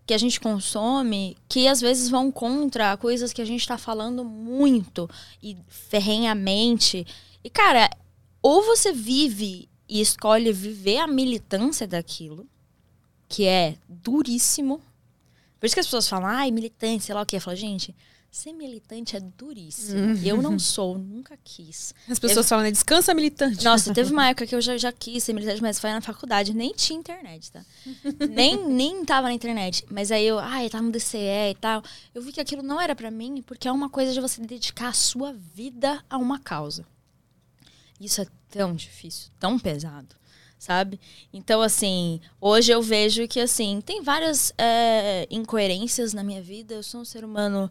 que 0.09 0.15
a 0.15 0.19
gente 0.19 0.41
consome, 0.41 1.37
que 1.47 1.69
às 1.69 1.83
vezes 1.83 2.09
vão 2.09 2.33
contra 2.33 2.97
coisas 2.97 3.31
que 3.31 3.43
a 3.43 3.45
gente 3.45 3.69
tá 3.69 3.77
falando 3.77 4.25
muito 4.25 5.09
e 5.43 5.55
ferrenhamente. 5.69 7.07
E, 7.45 7.51
cara, 7.51 7.91
ou 8.43 8.63
você 8.63 8.91
vive 8.91 9.69
e 9.87 10.01
escolhe 10.01 10.51
viver 10.51 10.97
a 10.97 11.07
militância 11.07 11.87
daquilo, 11.87 12.49
que 13.29 13.45
é 13.45 13.77
duríssimo. 13.87 14.81
Por 15.61 15.67
isso 15.67 15.75
que 15.77 15.81
as 15.81 15.87
pessoas 15.87 16.09
falam, 16.09 16.27
ai, 16.27 16.51
militante, 16.51 17.05
sei 17.05 17.15
lá 17.15 17.21
o 17.21 17.27
quê. 17.27 17.37
Eu 17.37 17.43
falo, 17.43 17.57
gente, 17.59 17.95
ser 18.39 18.53
militante 18.53 19.17
é 19.17 19.21
duríssimo. 19.21 20.17
Eu 20.25 20.41
não 20.41 20.59
sou, 20.59 20.97
nunca 20.97 21.37
quis. 21.43 21.95
As 22.09 22.19
pessoas 22.19 22.49
falam, 22.49 22.65
né? 22.65 22.71
Descansa 22.71 23.13
militante. 23.13 23.65
Nossa, 23.65 23.93
teve 23.93 24.13
uma 24.13 24.29
época 24.31 24.47
que 24.47 24.55
eu 24.55 24.61
já, 24.61 24.77
já 24.77 24.93
quis 24.93 25.25
ser 25.25 25.33
militante, 25.33 25.61
mas 25.61 25.79
foi 25.81 25.91
na 25.91 26.01
faculdade. 26.01 26.55
Nem 26.55 26.73
tinha 26.73 26.99
internet, 26.99 27.51
tá? 27.51 27.65
nem, 28.31 28.69
nem 28.69 29.05
tava 29.05 29.29
na 29.29 29.35
internet. 29.35 29.85
Mas 29.91 30.13
aí 30.13 30.27
eu, 30.27 30.39
ai, 30.39 30.71
tava 30.71 30.85
no 30.85 30.93
DCE 30.93 31.51
e 31.51 31.57
tal. 31.61 31.83
Eu 32.15 32.23
vi 32.23 32.33
que 32.33 32.41
aquilo 32.41 32.63
não 32.63 32.81
era 32.81 32.95
pra 32.95 33.11
mim, 33.11 33.43
porque 33.45 33.67
é 33.67 33.73
uma 33.73 33.91
coisa 33.91 34.13
de 34.13 34.21
você 34.21 34.41
dedicar 34.41 34.89
a 34.89 34.93
sua 34.93 35.33
vida 35.33 36.03
a 36.09 36.17
uma 36.17 36.39
causa. 36.39 36.87
Isso 38.01 38.21
é 38.21 38.27
tão 38.49 38.75
difícil, 38.75 39.31
tão 39.41 39.59
pesado. 39.59 40.15
sabe? 40.59 41.01
Então, 41.33 41.61
assim, 41.61 42.21
hoje 42.41 42.73
eu 42.73 42.83
vejo 42.83 43.27
que, 43.29 43.41
assim, 43.41 43.81
tem 43.81 44.03
várias 44.03 44.53
é, 44.59 45.27
incoerências 45.31 46.13
na 46.13 46.23
minha 46.23 46.43
vida. 46.43 46.75
Eu 46.75 46.83
sou 46.83 47.01
um 47.01 47.05
ser 47.05 47.25
humano 47.25 47.71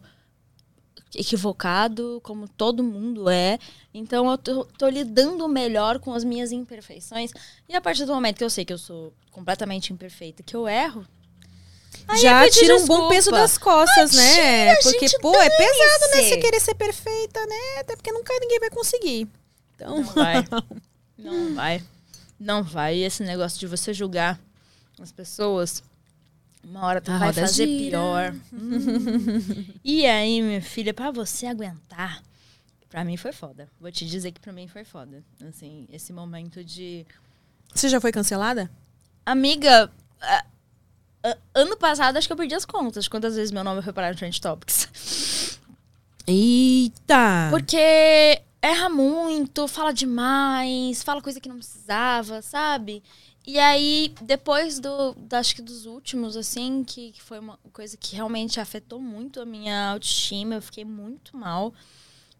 equivocado, 1.14 2.20
como 2.22 2.48
todo 2.48 2.82
mundo 2.82 3.28
é. 3.28 3.58
Então, 3.92 4.30
eu 4.30 4.38
tô, 4.38 4.64
tô 4.64 4.88
lidando 4.88 5.48
melhor 5.48 5.98
com 5.98 6.12
as 6.12 6.24
minhas 6.24 6.52
imperfeições. 6.52 7.32
E 7.68 7.74
a 7.74 7.80
partir 7.80 8.04
do 8.04 8.14
momento 8.14 8.38
que 8.38 8.44
eu 8.44 8.50
sei 8.50 8.64
que 8.64 8.72
eu 8.72 8.78
sou 8.78 9.12
completamente 9.30 9.92
imperfeita, 9.92 10.42
que 10.42 10.54
eu 10.54 10.68
erro, 10.68 11.06
Aí 12.06 12.20
Já 12.20 12.48
tira 12.48 12.76
um 12.76 12.86
bom 12.86 13.08
peso 13.08 13.30
das 13.30 13.58
costas, 13.58 14.12
né? 14.12 14.74
tira, 14.74 14.80
Porque, 14.82 15.08
gente, 15.08 15.20
pô, 15.20 15.34
é 15.34 15.50
pesado, 15.50 16.14
né? 16.14 16.22
Você 16.22 16.36
querer 16.38 16.60
ser 16.60 16.74
perfeita, 16.74 17.44
né? 17.46 17.80
Até 17.80 17.96
porque 17.96 18.12
nunca 18.12 18.32
ninguém 18.40 18.58
vai 18.60 18.70
conseguir. 18.70 19.28
Então, 19.74 19.98
Não 19.98 20.04
vai. 20.04 20.44
Não 21.18 21.54
vai. 21.54 21.82
Não 22.38 22.62
vai. 22.62 22.96
E 22.96 23.04
esse 23.04 23.22
negócio 23.22 23.58
de 23.58 23.66
você 23.66 23.92
julgar 23.92 24.40
as 25.00 25.12
pessoas, 25.12 25.82
uma 26.68 26.84
hora 26.86 27.00
tu 27.00 27.10
A 27.10 27.18
vai 27.18 27.32
fazer 27.32 27.66
gira. 27.66 27.90
pior. 27.98 28.34
Hum. 28.52 29.64
E 29.84 30.06
aí, 30.06 30.42
minha 30.42 30.62
filha, 30.62 30.92
pra 30.94 31.10
você 31.10 31.46
aguentar, 31.46 32.22
pra 32.90 33.04
mim 33.04 33.16
foi 33.16 33.32
foda. 33.32 33.68
Vou 33.80 33.90
te 33.90 34.04
dizer 34.06 34.32
que 34.32 34.40
pra 34.40 34.52
mim 34.52 34.68
foi 34.68 34.84
foda. 34.84 35.22
Assim, 35.48 35.86
esse 35.90 36.12
momento 36.12 36.62
de. 36.64 37.04
você 37.74 37.88
já 37.88 38.00
foi 38.00 38.12
cancelada? 38.12 38.70
Amiga, 39.26 39.90
a- 40.20 40.44
a- 41.24 41.36
ano 41.54 41.76
passado 41.76 42.16
acho 42.16 42.26
que 42.26 42.32
eu 42.32 42.36
perdi 42.36 42.54
as 42.54 42.64
contas 42.64 43.08
quantas 43.08 43.34
vezes 43.36 43.50
meu 43.52 43.64
nome 43.64 43.82
foi 43.82 43.92
parar 43.92 44.10
no 44.12 44.16
Trend 44.16 44.40
Topics. 44.40 45.58
Eita! 46.26 47.48
Porque 47.50 48.40
erra 48.60 48.88
muito, 48.88 49.66
fala 49.68 49.92
demais, 49.92 51.02
fala 51.02 51.22
coisa 51.22 51.40
que 51.40 51.48
não 51.48 51.56
precisava, 51.56 52.42
sabe? 52.42 53.02
E 53.48 53.58
aí, 53.58 54.14
depois 54.20 54.78
do, 54.78 55.16
acho 55.32 55.56
que 55.56 55.62
dos 55.62 55.86
últimos, 55.86 56.36
assim, 56.36 56.84
que, 56.84 57.12
que 57.12 57.22
foi 57.22 57.38
uma 57.38 57.58
coisa 57.72 57.96
que 57.96 58.14
realmente 58.14 58.60
afetou 58.60 59.00
muito 59.00 59.40
a 59.40 59.46
minha 59.46 59.92
autoestima, 59.92 60.56
eu 60.56 60.60
fiquei 60.60 60.84
muito 60.84 61.34
mal. 61.34 61.72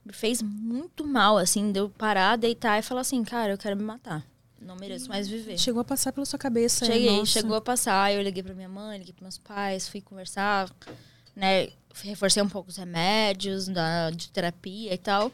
Me 0.05 0.13
fez 0.13 0.43
muito 0.43 1.07
mal, 1.07 1.39
assim, 1.39 1.73
de 1.73 1.81
eu 1.81 1.89
parar, 1.89 2.37
deitar 2.37 2.79
e 2.79 2.83
falar 2.83 3.01
assim, 3.01 3.25
cara, 3.25 3.55
eu 3.55 3.57
quero 3.57 3.75
me 3.75 3.83
matar. 3.83 4.23
Não 4.61 4.77
mereço 4.77 5.09
mais 5.09 5.27
viver. 5.27 5.57
Chegou 5.57 5.81
a 5.81 5.85
passar 5.85 6.13
pela 6.13 6.27
sua 6.27 6.39
cabeça. 6.39 6.85
Cheguei, 6.85 7.17
nossa. 7.17 7.33
chegou 7.33 7.57
a 7.57 7.61
passar. 7.63 8.13
Eu 8.13 8.21
liguei 8.21 8.43
pra 8.43 8.53
minha 8.53 8.69
mãe, 8.69 8.99
liguei 8.99 9.15
pros 9.15 9.23
meus 9.23 9.39
pais, 9.39 9.89
fui 9.89 10.03
conversar, 10.03 10.71
né? 11.35 11.71
Reforcei 12.05 12.43
um 12.43 12.51
pouco 12.51 12.69
os 12.69 12.77
remédios 12.77 13.67
da, 13.67 14.11
de 14.11 14.29
terapia 14.31 14.93
e 14.93 14.99
tal. 14.99 15.33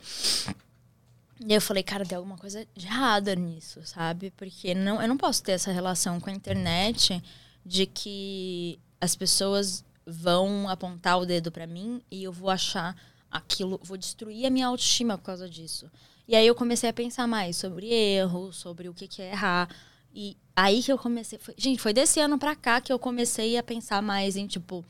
E 1.41 1.53
eu 1.53 1.61
falei, 1.61 1.83
cara, 1.83 2.05
tem 2.05 2.17
alguma 2.17 2.37
coisa 2.37 2.67
de 2.77 2.87
errada 2.87 3.35
nisso, 3.35 3.81
sabe? 3.85 4.31
Porque 4.37 4.75
não, 4.75 5.03
eu 5.03 5.09
não 5.09 5.17
posso 5.17 5.43
ter 5.43 5.53
essa 5.53 5.73
relação 5.73 6.21
com 6.21 6.31
a 6.31 6.33
internet 6.33 7.23
de 7.65 7.87
que 7.87 8.79
as 9.01 9.17
pessoas 9.17 9.85
vão 10.07 10.69
apontar 10.69 11.19
o 11.19 11.27
dedo 11.27 11.51
pra 11.51 11.67
mim 11.67 12.01
e 12.11 12.23
eu 12.25 12.33
vou 12.33 12.51
achar 12.51 12.97
aquilo, 13.31 13.81
vou 13.83 13.97
destruir 13.97 14.47
a 14.47 14.51
minha 14.51 14.67
autoestima 14.67 15.19
por 15.19 15.25
causa 15.25 15.49
disso. 15.49 15.91
E 16.29 16.37
aí 16.37 16.47
eu 16.47 16.55
comecei 16.55 16.89
a 16.89 16.93
pensar 16.93 17.27
mais 17.27 17.57
sobre 17.57 17.93
erro, 17.93 18.53
sobre 18.53 18.89
o 18.89 18.95
que, 18.95 19.09
que 19.09 19.21
é 19.21 19.33
errar. 19.33 19.69
E 20.15 20.37
aí 20.55 20.83
que 20.83 20.93
eu 20.93 20.97
comecei. 20.99 21.39
foi- 21.39 21.55
gente, 21.59 21.81
foi 21.81 21.93
desse 21.93 22.21
ano 22.21 22.39
pra 22.39 22.55
cá 22.55 22.81
que 22.81 22.93
eu 22.93 22.99
comecei 22.99 23.57
a 23.59 23.63
pensar 23.63 24.01
mais 24.01 24.37
em, 24.37 24.47
tipo, 24.47 24.85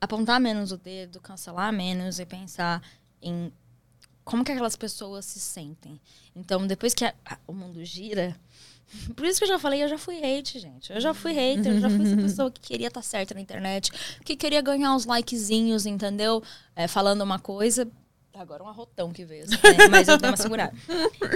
apontar 0.00 0.40
menos 0.40 0.70
o 0.72 0.76
dedo, 0.76 1.20
cancelar 1.20 1.72
menos 1.72 2.18
e 2.20 2.24
pensar 2.24 2.80
em 3.20 3.52
como 4.24 4.44
que 4.44 4.52
aquelas 4.52 4.76
pessoas 4.76 5.24
se 5.24 5.40
sentem. 5.40 6.00
Então, 6.34 6.66
depois 6.66 6.94
que 6.94 7.04
a- 7.04 7.14
a- 7.24 7.38
o 7.46 7.52
mundo 7.52 7.84
gira. 7.84 8.36
Por 9.16 9.24
isso 9.26 9.38
que 9.38 9.44
eu 9.44 9.48
já 9.48 9.58
falei, 9.58 9.82
eu 9.82 9.88
já 9.88 9.98
fui 9.98 10.18
hate, 10.22 10.58
gente. 10.58 10.92
Eu 10.92 11.00
já 11.00 11.14
fui 11.14 11.32
hater, 11.32 11.72
eu 11.74 11.80
já 11.80 11.88
fui 11.90 12.04
essa 12.06 12.16
pessoa 12.22 12.50
que 12.50 12.60
queria 12.60 12.88
estar 12.88 13.02
certa 13.02 13.34
na 13.34 13.40
internet, 13.40 13.90
que 14.24 14.36
queria 14.36 14.60
ganhar 14.60 14.94
uns 14.94 15.06
likezinhos, 15.06 15.86
entendeu? 15.86 16.42
É, 16.76 16.86
falando 16.86 17.22
uma 17.22 17.38
coisa. 17.38 17.88
Agora 18.34 18.62
um 18.62 18.68
arrotão 18.68 19.12
que 19.12 19.24
veio, 19.24 19.44
assim, 19.44 19.56
né? 19.56 19.88
mas 19.90 20.08
eu 20.08 20.16
dei 20.18 20.30
uma 20.30 20.36
segurada. 20.36 20.74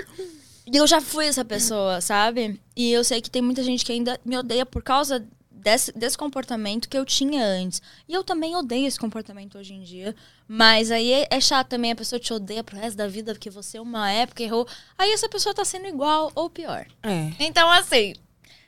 E 0.69 0.77
eu 0.79 0.85
já 0.85 1.01
fui 1.01 1.27
essa 1.27 1.45
pessoa, 1.45 2.01
sabe? 2.01 2.61
E 2.75 2.91
eu 2.91 3.05
sei 3.05 3.21
que 3.21 3.31
tem 3.31 3.41
muita 3.41 3.63
gente 3.63 3.85
que 3.85 3.93
ainda 3.93 4.19
me 4.25 4.37
odeia 4.37 4.67
por 4.67 4.83
causa 4.83 5.25
desse, 5.67 5.91
desse 5.91 6.17
comportamento 6.17 6.89
que 6.89 6.97
eu 6.97 7.05
tinha 7.05 7.45
antes. 7.45 7.83
E 8.09 8.15
eu 8.15 8.23
também 8.23 8.55
odeio 8.55 8.87
esse 8.87 9.01
comportamento 9.01 9.59
hoje 9.59 9.75
em 9.75 9.83
dia. 9.83 10.15
Mas 10.47 10.93
aí 10.93 11.13
é, 11.13 11.27
é 11.29 11.41
chato 11.41 11.67
também, 11.67 11.91
a 11.91 11.97
pessoa 11.97 12.21
te 12.21 12.33
odeia 12.33 12.63
pro 12.63 12.77
resto 12.77 12.97
da 12.97 13.09
vida 13.09 13.33
porque 13.33 13.51
você 13.51 13.81
uma 13.81 14.09
época 14.09 14.45
errou. 14.45 14.65
Aí 14.97 15.11
essa 15.11 15.29
pessoa 15.29 15.53
tá 15.53 15.65
sendo 15.65 15.89
igual 15.89 16.31
ou 16.37 16.49
pior. 16.49 16.87
É. 17.03 17.33
Então, 17.41 17.69
assim, 17.73 18.15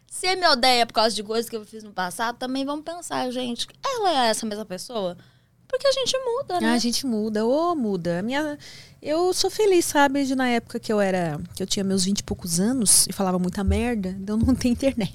se 0.08 0.34
me 0.34 0.48
odeia 0.48 0.84
por 0.84 0.92
causa 0.92 1.14
de 1.14 1.22
coisas 1.22 1.48
que 1.48 1.54
eu 1.54 1.64
fiz 1.64 1.84
no 1.84 1.92
passado, 1.92 2.36
também 2.36 2.64
vamos 2.64 2.84
pensar, 2.84 3.30
gente, 3.30 3.68
ela 3.84 4.26
é 4.26 4.30
essa 4.30 4.44
mesma 4.44 4.64
pessoa? 4.64 5.16
Porque 5.68 5.86
a 5.86 5.92
gente 5.92 6.18
muda, 6.18 6.60
né? 6.60 6.68
Ah, 6.70 6.72
a 6.72 6.78
gente 6.78 7.06
muda, 7.06 7.44
ou 7.44 7.76
muda. 7.76 8.20
A 8.20 8.22
minha, 8.22 8.58
eu 9.02 9.32
sou 9.32 9.50
feliz, 9.50 9.84
sabe, 9.84 10.24
de 10.24 10.34
na 10.34 10.48
época 10.48 10.80
que 10.80 10.92
eu 10.92 11.00
era, 11.00 11.38
que 11.54 11.62
eu 11.62 11.66
tinha 11.66 11.84
meus 11.84 12.04
20 12.04 12.18
e 12.18 12.22
poucos 12.24 12.58
anos 12.58 13.06
e 13.06 13.12
falava 13.12 13.38
muita 13.38 13.62
merda, 13.62 14.16
então 14.20 14.36
não 14.36 14.54
tem 14.54 14.72
internet. 14.72 15.12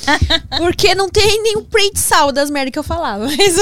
porque 0.58 0.94
não 0.94 1.08
tem 1.08 1.42
nenhum 1.42 1.62
print 1.62 1.98
sal 2.00 2.32
das 2.32 2.50
merdas 2.50 2.72
que 2.72 2.78
eu 2.78 2.82
falava. 2.82 3.26
Mas, 3.26 3.56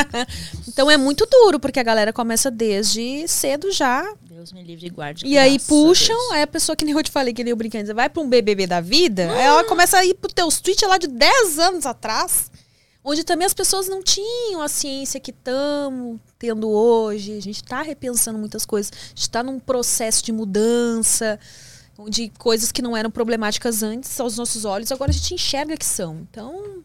então 0.66 0.90
é 0.90 0.96
muito 0.96 1.26
duro, 1.26 1.60
porque 1.60 1.78
a 1.78 1.84
galera 1.84 2.12
começa 2.12 2.50
desde 2.50 3.28
cedo 3.28 3.70
já. 3.70 4.04
Deus 4.28 4.52
me 4.52 4.62
livre 4.62 4.86
e 4.86 4.90
guarde. 4.90 5.26
E 5.26 5.36
aí 5.36 5.58
puxam, 5.60 6.32
aí 6.32 6.42
a 6.42 6.46
pessoa 6.46 6.74
que 6.74 6.84
nem 6.84 6.94
eu 6.94 7.02
te 7.02 7.10
falei, 7.10 7.34
que 7.34 7.44
nem 7.44 7.50
eu 7.50 7.56
brincando, 7.56 7.94
vai 7.94 8.08
pra 8.08 8.22
um 8.22 8.28
BBB 8.28 8.66
da 8.66 8.80
vida, 8.80 9.30
aí 9.32 9.42
ela 9.42 9.64
começa 9.64 9.98
a 9.98 10.04
ir 10.04 10.14
pro 10.14 10.32
teus 10.32 10.60
tweets 10.60 10.88
lá 10.88 10.96
de 10.98 11.06
10 11.06 11.58
anos 11.58 11.86
atrás, 11.86 12.50
onde 13.04 13.24
também 13.24 13.46
as 13.46 13.54
pessoas 13.54 13.88
não 13.88 14.02
tinham 14.02 14.60
a 14.60 14.68
ciência 14.68 15.18
que 15.20 15.30
estamos 15.30 16.20
tendo 16.38 16.68
hoje. 16.68 17.36
A 17.36 17.40
gente 17.40 17.62
tá 17.64 17.82
repensando 17.82 18.38
muitas 18.38 18.64
coisas. 18.66 18.92
A 18.92 19.08
gente 19.08 19.30
tá 19.30 19.42
num 19.42 19.58
processo 19.58 20.22
de 20.24 20.32
mudança, 20.32 21.38
onde 21.96 22.28
coisas 22.38 22.70
que 22.70 22.82
não 22.82 22.96
eram 22.96 23.10
problemáticas 23.10 23.82
antes 23.82 24.18
aos 24.20 24.36
nossos 24.36 24.64
olhos, 24.64 24.92
agora 24.92 25.10
a 25.10 25.14
gente 25.14 25.34
enxerga 25.34 25.76
que 25.76 25.86
são. 25.86 26.26
Então, 26.30 26.84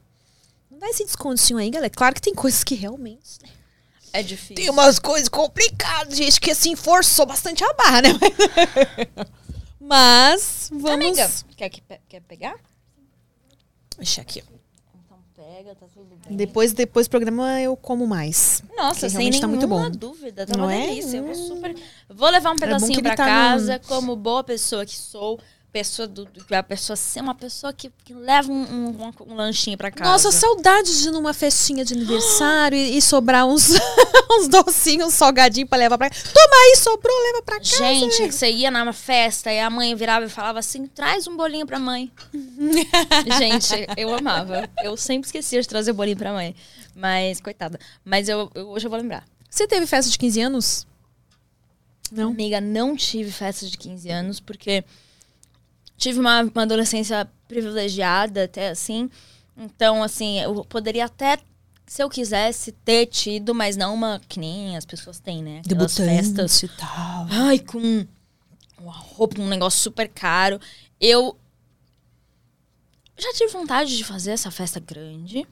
não 0.72 0.80
dá 0.80 0.88
esse 0.90 1.04
descontinho 1.06 1.60
aí, 1.60 1.70
galera. 1.70 1.90
Claro 1.90 2.16
que 2.16 2.22
tem 2.22 2.34
coisas 2.34 2.64
que 2.64 2.74
realmente 2.76 3.40
É 4.12 4.24
difícil. 4.24 4.56
tem 4.56 4.70
umas 4.70 4.98
coisas 5.00 5.28
complicadas, 5.30 6.18
gente, 6.18 6.40
que 6.40 6.52
assim 6.52 6.76
forçou 6.76 7.26
bastante 7.26 7.64
a 7.64 7.74
barra, 7.74 8.02
né? 8.02 8.10
Mas 9.80 10.70
vamos. 10.72 10.90
Amiga, 10.90 11.32
quer, 11.58 11.70
que 11.70 11.82
pe- 11.82 12.00
quer 12.08 12.22
pegar? 12.22 12.56
Deixa 13.98 14.22
aqui. 14.22 14.42
ó. 14.48 14.53
Pega, 15.64 15.76
tá 15.76 15.86
tudo 15.94 16.06
bem. 16.28 16.36
Depois, 16.36 16.74
depois 16.74 17.08
do 17.08 17.10
programa 17.10 17.62
eu 17.62 17.78
como 17.78 18.06
mais. 18.06 18.62
Nossa, 18.76 19.08
sem 19.08 19.12
realmente 19.12 19.40
tá 19.40 19.48
muito 19.48 19.66
bom. 19.66 19.90
dúvida. 19.90 20.46
Tá 20.46 20.58
Não 20.58 20.66
uma 20.66 20.76
é? 20.76 20.88
delícia. 20.88 21.18
Eu 21.18 21.26
vou 21.26 21.36
super. 21.36 21.76
Vou 22.10 22.30
levar 22.30 22.52
um 22.52 22.56
bom 22.56 22.60
pedacinho 22.60 22.94
ele 22.94 23.02
pra 23.04 23.16
tá 23.16 23.26
casa, 23.26 23.80
como 23.88 24.16
boa 24.16 24.44
pessoa 24.44 24.86
que 24.86 24.96
sou. 24.96 25.40
Pessoa 25.74 26.08
do, 26.08 26.26
do- 26.26 26.56
a 26.56 26.62
pessoa 26.62 26.96
ser 26.96 27.20
uma 27.20 27.34
pessoa 27.34 27.74
que, 27.74 27.92
que 28.06 28.14
leva 28.14 28.52
um, 28.52 28.62
um, 28.64 29.12
um- 29.28 29.34
lanchinho 29.34 29.76
pra 29.76 29.90
casa. 29.90 30.08
Nossa, 30.12 30.32
saudade 30.32 31.00
de 31.02 31.08
ir 31.08 31.12
numa 31.12 31.34
festinha 31.34 31.84
de 31.84 31.96
aniversário 31.96 32.78
e, 32.78 32.96
e 32.96 33.02
sobrar 33.02 33.48
uns, 33.48 33.70
uns 34.30 34.48
docinhos, 34.48 35.08
uns 35.08 35.14
salgadinhos 35.16 35.68
pra 35.68 35.80
levar 35.80 35.98
pra 35.98 36.12
casa. 36.12 36.26
Toma 36.32 36.56
aí, 36.56 36.76
sobrou, 36.78 37.24
leva 37.24 37.42
pra 37.42 37.58
casa. 37.58 37.76
Gente, 37.76 38.32
você 38.32 38.52
ia 38.52 38.70
numa 38.70 38.94
festa 38.94 39.52
e 39.52 39.60
a 39.60 39.68
mãe 39.68 39.96
virava 39.96 40.28
e 40.28 40.30
falava 40.30 40.60
assim: 40.60 40.86
traz 40.86 41.26
um 41.28 41.36
bolinho 41.36 41.66
pra 41.66 41.80
mãe. 41.80 42.12
Gente, 43.40 43.74
eu 43.98 44.14
amava. 44.14 44.70
Eu 44.84 44.96
sempre 44.96 45.26
esquecia 45.26 45.60
de 45.60 45.68
trazer 45.68 45.92
bolinho 45.94 46.18
pra 46.18 46.32
mãe. 46.32 46.56
Mas, 46.96 47.42
coitada. 47.42 47.80
Mas 48.06 48.30
eu, 48.30 48.48
eu- 48.54 48.70
hoje 48.70 48.86
eu 48.86 48.92
vou 48.92 49.00
lembrar. 49.00 49.26
Você 49.50 49.68
teve 49.68 49.88
festa 49.88 50.12
de 50.12 50.20
15 50.20 50.40
anos? 50.42 50.88
Não. 52.12 52.30
Amiga, 52.30 52.62
não 52.62 52.96
tive 52.96 53.32
festa 53.32 53.66
de 53.68 53.76
15 53.76 54.08
anos, 54.12 54.40
porque 54.40 54.84
tive 55.98 56.20
uma, 56.20 56.42
uma 56.42 56.64
adolescência 56.64 57.30
privilegiada, 57.48 58.46
até 58.46 58.70
assim. 58.70 59.10
Então, 59.56 60.04
assim, 60.04 60.40
eu 60.40 60.66
poderia 60.66 61.06
até, 61.06 61.38
se 61.86 62.02
eu 62.02 62.10
quisesse, 62.10 62.72
ter 62.72 63.06
tido, 63.06 63.54
mas 63.54 63.78
não 63.78 63.94
uma 63.94 64.22
que 64.28 64.40
nem 64.40 64.76
as 64.76 64.86
pessoas 64.86 65.20
têm, 65.20 65.44
né? 65.44 65.62
Aquelas 65.66 65.96
festas. 65.96 66.64
e 66.64 66.68
tal. 66.70 67.28
Ai, 67.30 67.60
com 67.60 68.06
uma 68.80 68.94
roupa, 68.94 69.40
um 69.40 69.48
negócio 69.48 69.80
super 69.80 70.10
caro. 70.10 70.60
Eu 71.00 71.38
já 73.18 73.32
tive 73.34 73.52
vontade 73.52 73.96
de 73.96 74.04
fazer 74.04 74.32
essa 74.32 74.50
festa 74.50 74.80
grande, 74.80 75.48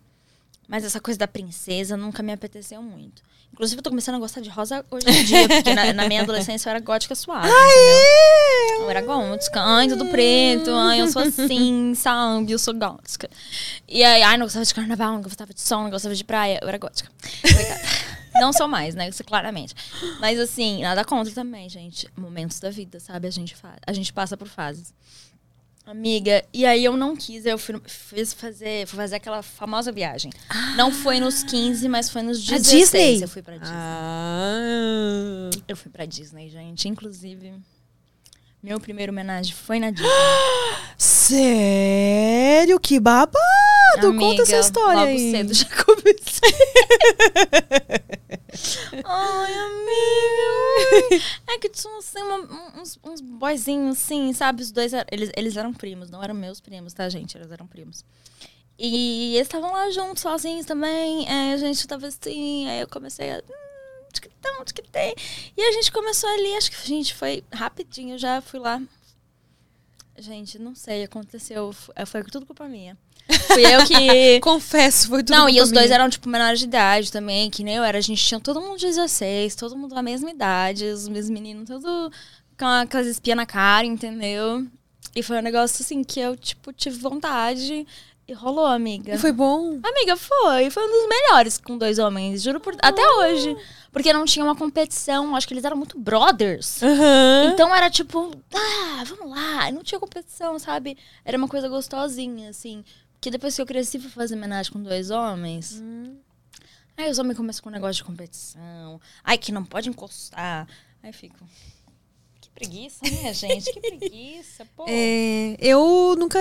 mas 0.67 0.83
essa 0.83 0.99
coisa 0.99 1.19
da 1.19 1.27
princesa 1.27 1.95
nunca 1.95 2.23
me 2.23 2.31
apeteceu 2.31 2.81
muito. 2.81 3.21
Inclusive, 3.53 3.79
eu 3.79 3.83
tô 3.83 3.89
começando 3.89 4.15
a 4.15 4.19
gostar 4.19 4.41
de 4.41 4.49
rosa 4.49 4.83
hoje 4.89 5.05
em 5.09 5.23
dia, 5.23 5.47
porque 5.47 5.73
na, 5.73 5.93
na 5.93 6.07
minha 6.07 6.21
adolescência 6.23 6.69
eu 6.69 6.71
era 6.71 6.79
gótica 6.79 7.13
suave. 7.13 7.47
entendeu? 7.47 8.81
Eu 8.83 8.89
era 8.89 9.01
gótica, 9.01 9.61
ai, 9.61 9.87
tudo 9.87 10.05
preto, 10.07 10.71
ai, 10.71 11.01
eu 11.01 11.07
sou 11.07 11.21
assim, 11.21 11.93
sabe? 11.95 12.51
Eu 12.51 12.57
sou 12.59 12.73
gótica. 12.73 13.29
E 13.87 14.03
aí, 14.03 14.23
ai, 14.23 14.37
não 14.37 14.45
gostava 14.45 14.65
de 14.65 14.73
carnaval, 14.73 15.13
não 15.13 15.21
gostava 15.21 15.53
de 15.53 15.61
sol, 15.61 15.83
não 15.83 15.89
gostava 15.89 16.15
de 16.15 16.23
praia, 16.23 16.59
eu 16.61 16.67
era 16.67 16.77
gótica. 16.77 17.11
Obrigada. 17.43 17.81
Não 18.35 18.53
sou 18.53 18.67
mais, 18.67 18.95
né? 18.95 19.09
Isso 19.09 19.23
claramente. 19.23 19.75
Mas 20.19 20.39
assim, 20.39 20.81
nada 20.81 21.03
contra 21.03 21.33
também, 21.33 21.67
gente. 21.67 22.07
Momentos 22.15 22.59
da 22.59 22.69
vida, 22.69 22.99
sabe? 22.99 23.27
A 23.27 23.31
gente, 23.31 23.55
fa 23.55 23.75
a 23.85 23.93
gente 23.93 24.13
passa 24.13 24.37
por 24.37 24.47
fases. 24.47 24.93
Amiga, 25.85 26.45
e 26.53 26.63
aí 26.65 26.85
eu 26.85 26.95
não 26.95 27.15
quis, 27.15 27.45
eu 27.45 27.57
fui, 27.57 27.81
fiz 27.85 28.33
fazer, 28.33 28.85
fui 28.87 28.97
fazer 28.97 29.15
aquela 29.15 29.41
famosa 29.41 29.91
viagem. 29.91 30.31
Não 30.77 30.91
foi 30.91 31.19
nos 31.19 31.43
15, 31.43 31.89
mas 31.89 32.09
foi 32.09 32.21
nos 32.21 32.37
A 32.51 32.57
16. 32.57 32.69
Disney? 32.91 33.23
Eu 33.23 33.27
fui 33.27 33.41
pra 33.41 33.57
Disney. 33.57 33.75
Ah. 33.75 35.49
Eu 35.67 35.75
fui 35.75 35.91
pra 35.91 36.05
Disney, 36.05 36.49
gente. 36.49 36.87
Inclusive, 36.87 37.53
meu 38.61 38.79
primeiro 38.79 39.11
homenagem 39.11 39.53
foi 39.55 39.79
na 39.79 39.89
Disney. 39.89 40.07
Sério? 40.97 42.79
Que 42.79 42.99
babado! 42.99 43.39
Conta 44.17 44.43
essa 44.43 44.53
Amiga, 44.53 44.59
história 44.59 44.99
logo 44.99 45.07
aí. 45.11 45.31
cedo 45.31 45.53
já 45.53 45.65
comecei. 45.83 46.51
Ai, 49.05 49.53
amiga. 49.53 51.21
É 51.47 51.57
que 51.59 51.69
tinha 51.69 51.97
assim, 51.97 52.21
uma- 52.21 52.81
uns, 52.81 52.97
uns 53.03 53.21
boyzinhos, 53.21 53.97
assim, 53.97 54.31
sabe? 54.33 54.61
Os 54.63 54.71
dois 54.71 54.93
eles, 55.11 55.29
eles 55.35 55.57
eram 55.57 55.73
primos, 55.73 56.09
não 56.09 56.23
eram 56.23 56.33
meus 56.33 56.59
primos, 56.61 56.93
tá, 56.93 57.07
gente? 57.09 57.37
Eles 57.37 57.51
eram 57.51 57.67
primos. 57.67 58.05
E 58.79 59.35
eles 59.35 59.47
estavam 59.47 59.71
lá 59.71 59.89
juntos, 59.91 60.21
sozinhos 60.23 60.65
também. 60.65 61.27
Aí 61.29 61.53
a 61.53 61.57
gente 61.57 61.85
tava 61.87 62.07
assim, 62.07 62.67
aí 62.69 62.79
eu 62.81 62.87
comecei 62.87 63.31
a. 63.31 63.37
Hum, 63.37 64.05
tiquitão, 64.13 64.63
tiquitei. 64.65 65.13
E 65.55 65.61
a 65.61 65.71
gente 65.73 65.91
começou 65.91 66.29
ali, 66.29 66.55
acho 66.55 66.71
que 66.71 66.77
a 66.77 66.87
gente 66.87 67.13
foi 67.13 67.43
rapidinho, 67.53 68.17
já 68.17 68.41
fui 68.41 68.59
lá. 68.59 68.81
Gente, 70.17 70.57
não 70.59 70.75
sei, 70.75 71.03
aconteceu. 71.03 71.71
f- 71.73 71.91
Foi 72.05 72.23
tudo 72.23 72.45
culpa 72.45 72.67
minha. 72.67 72.97
Fui 73.47 73.65
eu 73.65 73.85
que. 73.85 74.39
Confesso, 74.41 75.07
foi 75.07 75.23
tudo 75.23 75.35
Não, 75.35 75.49
e 75.49 75.61
os 75.61 75.71
dois 75.71 75.87
minha. 75.87 75.95
eram, 75.95 76.09
tipo, 76.09 76.27
menores 76.29 76.59
de 76.59 76.65
idade 76.65 77.11
também, 77.11 77.49
que 77.49 77.63
nem 77.63 77.75
eu 77.75 77.83
era. 77.83 77.97
A 77.97 78.01
gente 78.01 78.23
tinha 78.23 78.39
todo 78.39 78.61
mundo 78.61 78.79
16, 78.79 79.55
todo 79.55 79.77
mundo 79.77 79.95
da 79.95 80.01
mesma 80.01 80.29
idade, 80.29 80.85
os 80.85 81.07
meus 81.07 81.29
meninos, 81.29 81.67
tudo 81.67 82.11
com 82.57 82.65
aquelas 82.65 83.07
espias 83.07 83.37
na 83.37 83.45
cara, 83.45 83.85
entendeu? 83.85 84.65
E 85.15 85.23
foi 85.23 85.37
um 85.37 85.41
negócio 85.41 85.81
assim 85.83 86.03
que 86.03 86.19
eu, 86.19 86.35
tipo, 86.37 86.71
tive 86.71 86.97
vontade 86.99 87.85
e 88.27 88.33
rolou, 88.33 88.65
amiga. 88.65 89.13
E 89.13 89.17
foi 89.17 89.31
bom? 89.31 89.79
Amiga, 89.83 90.15
foi. 90.15 90.69
Foi 90.69 90.83
um 90.83 90.89
dos 90.89 91.09
melhores 91.09 91.57
com 91.57 91.77
dois 91.77 91.99
homens, 91.99 92.41
juro 92.41 92.59
por. 92.59 92.75
Até 92.81 93.01
hoje. 93.17 93.57
Porque 93.91 94.13
não 94.13 94.23
tinha 94.23 94.45
uma 94.45 94.55
competição, 94.55 95.35
acho 95.35 95.45
que 95.45 95.53
eles 95.53 95.65
eram 95.65 95.75
muito 95.75 95.99
brothers. 95.99 96.81
Aham. 96.81 97.51
Então 97.51 97.75
era 97.75 97.89
tipo, 97.89 98.31
ah, 98.53 99.03
vamos 99.05 99.29
lá. 99.35 99.69
Não 99.71 99.83
tinha 99.83 99.99
competição, 99.99 100.57
sabe? 100.57 100.97
Era 101.25 101.37
uma 101.37 101.47
coisa 101.47 101.67
gostosinha, 101.67 102.49
assim. 102.51 102.85
Que 103.21 103.29
depois 103.29 103.55
que 103.55 103.61
eu 103.61 103.65
cresci, 103.67 103.99
fui 103.99 104.09
fazer 104.09 104.35
homenagem 104.35 104.71
com 104.73 104.81
dois 104.81 105.11
homens. 105.11 105.81
Aí 106.97 107.09
os 107.09 107.19
homens 107.19 107.37
começam 107.37 107.61
com 107.61 107.69
um 107.69 107.71
negócio 107.71 107.97
de 107.97 108.03
competição. 108.03 108.99
Ai, 109.23 109.37
que 109.37 109.51
não 109.51 109.63
pode 109.63 109.89
encostar. 109.89 110.67
Aí 111.03 111.13
fico. 111.13 111.37
Que 112.41 112.49
preguiça, 112.49 112.99
né, 113.03 113.31
gente? 113.33 113.71
Que 113.71 113.79
preguiça, 113.79 114.65
pô. 114.75 114.85
É, 114.87 115.55
eu 115.59 116.15
nunca. 116.17 116.39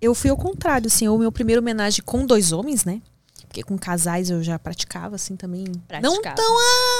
Eu 0.00 0.14
fui 0.14 0.30
ao 0.30 0.36
contrário, 0.36 0.86
assim. 0.86 1.08
O 1.08 1.18
meu 1.18 1.32
primeiro 1.32 1.60
homenagem 1.60 2.04
com 2.04 2.24
dois 2.24 2.52
homens, 2.52 2.84
né? 2.84 3.02
Porque 3.48 3.64
com 3.64 3.76
casais 3.76 4.30
eu 4.30 4.42
já 4.44 4.60
praticava, 4.60 5.16
assim, 5.16 5.34
também. 5.34 5.64
Não 5.64 5.80
Praticava. 5.88 6.36
tão 6.36 6.56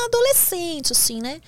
adolescente, 0.06 0.90
assim, 0.92 1.20
né? 1.20 1.40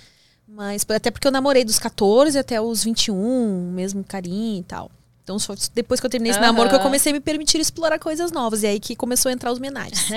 Mas 0.47 0.87
até 0.89 1.11
porque 1.11 1.27
eu 1.27 1.33
namorei 1.33 1.65
dos 1.65 1.79
14 1.81 2.39
até 2.39 2.61
os 2.61 2.85
21, 2.85 3.73
mesmo 3.73 4.05
carinho 4.05 4.61
e 4.61 4.65
tal. 4.65 4.91
Então, 5.23 5.39
só 5.39 5.55
depois 5.73 6.01
que 6.01 6.07
eu 6.07 6.11
terminei 6.11 6.31
esse 6.31 6.39
Aham. 6.39 6.49
namoro, 6.49 6.69
que 6.69 6.75
eu 6.75 6.81
comecei 6.81 7.13
a 7.13 7.15
me 7.15 7.21
permitir 7.21 7.61
explorar 7.61 7.99
coisas 7.99 8.33
novas. 8.33 8.63
E 8.63 8.67
aí 8.67 8.81
que 8.81 8.97
começou 8.97 9.31
a 9.31 9.33
entrar 9.33 9.53
os 9.53 9.59
homenagens. 9.59 10.09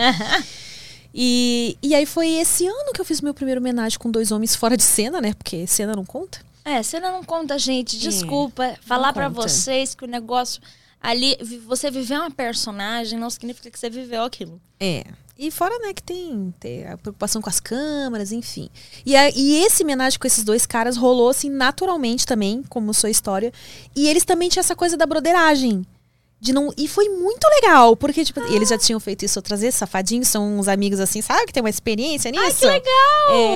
e, 1.14 1.77
e 1.82 1.94
aí 1.94 2.06
foi 2.06 2.30
esse 2.30 2.65
ano 2.65 2.91
que 2.94 2.99
eu 2.99 3.06
fiz 3.06 3.22
meu 3.22 3.34
primeiro 3.34 3.61
homenagem 3.61 3.99
com 3.99 4.10
dois 4.10 4.32
homens 4.32 4.56
fora 4.56 4.76
de 4.76 4.84
cena, 4.84 5.22
né? 5.22 5.34
Porque 5.34 5.68
cena 5.68 5.95
não 5.95 6.06
conta. 6.06 6.40
É, 6.64 6.82
cena 6.82 7.11
não 7.11 7.23
conta, 7.23 7.60
gente. 7.60 7.98
Desculpa. 7.99 8.76
Falar 8.82 9.14
pra 9.14 9.30
conta. 9.30 9.41
vocês 9.48 9.94
que 9.94 10.03
o 10.03 10.07
negócio 10.07 10.60
ali. 10.99 11.38
Você 11.68 11.91
viver 11.91 12.15
uma 12.15 12.32
personagem 12.32 13.19
não 13.19 13.30
significa 13.30 13.69
que 13.69 13.77
você 13.77 13.90
viveu 13.90 14.23
aquilo. 14.23 14.60
É. 14.80 15.03
E 15.38 15.52
fora, 15.52 15.78
né, 15.80 15.94
que 15.94 16.02
tem, 16.02 16.53
tem 16.60 16.88
a 16.88 16.98
preocupação 16.98 17.41
com 17.41 17.49
as 17.49 17.60
câmeras, 17.60 18.32
enfim. 18.32 18.70
E, 19.06 19.16
a- 19.16 19.30
e 19.32 19.57
esse 19.66 19.84
homenagem 19.84 20.18
com 20.18 20.26
esses 20.28 20.44
dois 20.45 20.66
caras 20.66 20.95
rolou, 20.95 21.30
assim, 21.30 21.49
naturalmente 21.49 22.26
também, 22.26 22.64
como 22.70 22.94
sua 22.94 23.10
história. 23.10 23.52
E 23.95 24.07
eles 24.07 24.24
também 24.24 24.48
tinham 24.48 24.62
essa 24.62 24.76
coisa 24.76 24.95
da 24.95 25.06
broderagem. 25.06 25.86
De 26.40 26.53
não, 26.53 26.72
e 26.78 26.88
foi 26.88 27.10
muito 27.10 27.44
legal, 27.49 27.95
porque, 27.95 28.24
tipo, 28.24 28.40
eles 28.53 28.70
já 28.70 28.78
tinham 28.78 28.99
feito 28.99 29.26
isso 29.26 29.40
outras 29.40 29.62
vezes, 29.62 29.76
safadinhos, 29.76 30.28
são 30.28 30.57
uns 30.60 30.68
amigos 30.68 30.99
assim, 30.99 31.22
sabe, 31.22 31.48
que 31.48 31.53
tem 31.53 31.64
uma 31.64 31.70
experiência 31.70 32.30
nisso. 32.30 32.44
Ai, 32.44 32.53
que 32.53 32.66
legal! 32.88 33.56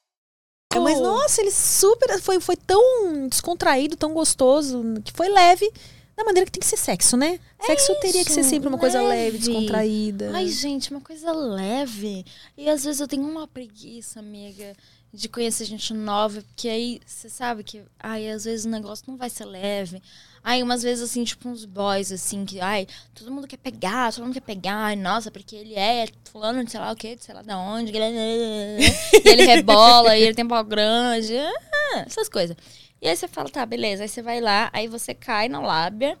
É, 0.73 0.79
mas, 0.79 0.99
nossa, 0.99 1.41
ele 1.41 1.51
super. 1.51 2.19
Foi, 2.21 2.39
foi 2.39 2.55
tão 2.55 3.27
descontraído, 3.27 3.95
tão 3.95 4.13
gostoso, 4.13 4.83
que 5.03 5.11
foi 5.11 5.29
leve, 5.29 5.71
da 6.15 6.23
maneira 6.23 6.45
que 6.45 6.51
tem 6.51 6.61
que 6.61 6.67
ser 6.67 6.77
sexo, 6.77 7.17
né? 7.17 7.39
sexo 7.65 7.93
teria 7.99 8.23
que 8.23 8.31
ser 8.31 8.41
isso, 8.41 8.49
sempre 8.49 8.67
uma 8.67 8.77
coisa 8.77 9.01
leve, 9.01 9.31
leve. 9.31 9.37
descontraída. 9.37 10.31
Ai, 10.33 10.47
gente, 10.47 10.91
uma 10.91 11.01
coisa 11.01 11.31
leve. 11.31 12.25
E 12.57 12.69
às 12.69 12.83
vezes 12.83 12.99
eu 12.99 13.07
tenho 13.07 13.23
uma 13.23 13.47
preguiça, 13.47 14.19
amiga, 14.19 14.75
de 15.13 15.29
conhecer 15.29 15.65
gente 15.65 15.93
nova, 15.93 16.41
porque 16.41 16.67
aí 16.67 16.99
você 17.05 17.29
sabe 17.29 17.63
que, 17.63 17.83
ai, 17.99 18.29
às 18.29 18.45
vezes 18.45 18.65
o 18.65 18.69
negócio 18.69 19.05
não 19.07 19.17
vai 19.17 19.29
ser 19.29 19.45
leve. 19.45 20.01
Aí, 20.43 20.63
umas 20.63 20.81
vezes, 20.81 21.03
assim, 21.03 21.23
tipo, 21.23 21.47
uns 21.47 21.65
boys, 21.65 22.11
assim, 22.11 22.43
que, 22.45 22.59
ai, 22.59 22.87
todo 23.13 23.31
mundo 23.31 23.47
quer 23.47 23.57
pegar, 23.57 24.11
todo 24.11 24.23
mundo 24.23 24.33
quer 24.33 24.41
pegar, 24.41 24.75
ai, 24.85 24.95
nossa, 24.95 25.29
porque 25.29 25.55
ele 25.55 25.75
é 25.75 26.07
fulano 26.31 26.63
de 26.63 26.71
sei 26.71 26.79
lá 26.79 26.91
o 26.91 26.95
quê, 26.95 27.15
de 27.15 27.23
sei 27.23 27.35
lá 27.35 27.41
da 27.43 27.57
onde, 27.59 27.91
e 27.91 29.29
ele 29.29 29.43
rebola, 29.45 30.17
e 30.17 30.23
ele 30.23 30.33
tem 30.33 30.47
pau 30.47 30.63
grande, 30.63 31.37
ah, 31.37 31.99
essas 32.07 32.27
coisas. 32.27 32.57
E 32.99 33.07
aí 33.07 33.15
você 33.15 33.27
fala, 33.27 33.49
tá, 33.49 33.65
beleza, 33.65 34.03
aí 34.03 34.09
você 34.09 34.21
vai 34.21 34.41
lá, 34.41 34.69
aí 34.73 34.87
você 34.87 35.13
cai 35.13 35.47
na 35.47 35.59
lábia, 35.59 36.17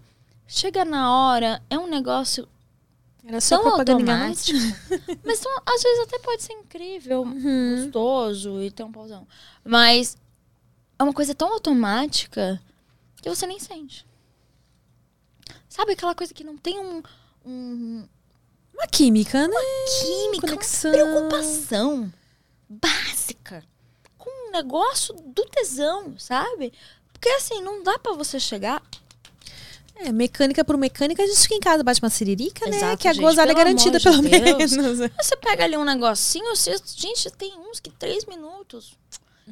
chega 0.47 0.85
na 0.85 1.11
hora, 1.15 1.61
é 1.69 1.77
um 1.79 1.87
negócio 1.87 2.47
Era 3.25 3.39
só 3.41 3.57
tão 3.57 3.71
automático. 4.03 4.59
Mas 5.23 5.39
tão- 5.39 5.61
às 5.65 5.81
vezes 5.81 5.99
até 6.03 6.19
pode 6.19 6.43
ser 6.43 6.53
incrível, 6.53 7.23
gostoso 7.85 8.61
e 8.61 8.69
ter 8.71 8.83
um 8.83 8.91
pauzão. 8.91 9.27
Mas 9.63 10.17
é 10.99 11.03
uma 11.03 11.13
coisa 11.13 11.33
tão 11.35 11.51
automática 11.53 12.61
que 13.21 13.29
você 13.29 13.45
nem 13.45 13.59
sente. 13.59 14.05
Sabe 15.71 15.93
aquela 15.93 16.13
coisa 16.13 16.33
que 16.33 16.43
não 16.43 16.57
tem 16.57 16.77
um, 16.77 17.01
um 17.45 18.05
Uma 18.73 18.87
química, 18.87 19.47
né? 19.47 19.55
química, 20.01 20.47
Conexão. 20.47 20.91
uma 20.91 20.97
preocupação 21.29 22.13
básica 22.67 23.63
com 24.17 24.29
um 24.49 24.51
negócio 24.51 25.13
do 25.13 25.45
tesão, 25.45 26.13
sabe? 26.17 26.73
Porque 27.13 27.29
assim, 27.29 27.61
não 27.61 27.81
dá 27.83 27.97
pra 27.97 28.11
você 28.13 28.37
chegar 28.37 28.83
É, 29.95 30.11
mecânica 30.11 30.65
por 30.65 30.75
mecânica, 30.77 31.23
a 31.23 31.25
gente 31.25 31.39
fica 31.39 31.55
em 31.55 31.59
casa, 31.61 31.83
bate 31.83 32.01
uma 32.03 32.09
siririca, 32.09 32.67
né? 32.69 32.75
Exato, 32.75 32.97
que 32.97 33.07
a 33.07 33.13
gente, 33.13 33.23
gozada 33.23 33.51
é 33.51 33.55
garantida, 33.55 33.97
de 33.97 34.03
pelo 34.03 34.21
Deus. 34.21 34.71
menos. 34.73 35.11
Você 35.21 35.37
pega 35.37 35.63
ali 35.63 35.77
um 35.77 35.85
negocinho, 35.85 36.53
você, 36.53 36.75
gente, 36.97 37.31
tem 37.31 37.57
uns 37.59 37.79
que 37.79 37.91
três 37.91 38.25
minutos. 38.25 38.97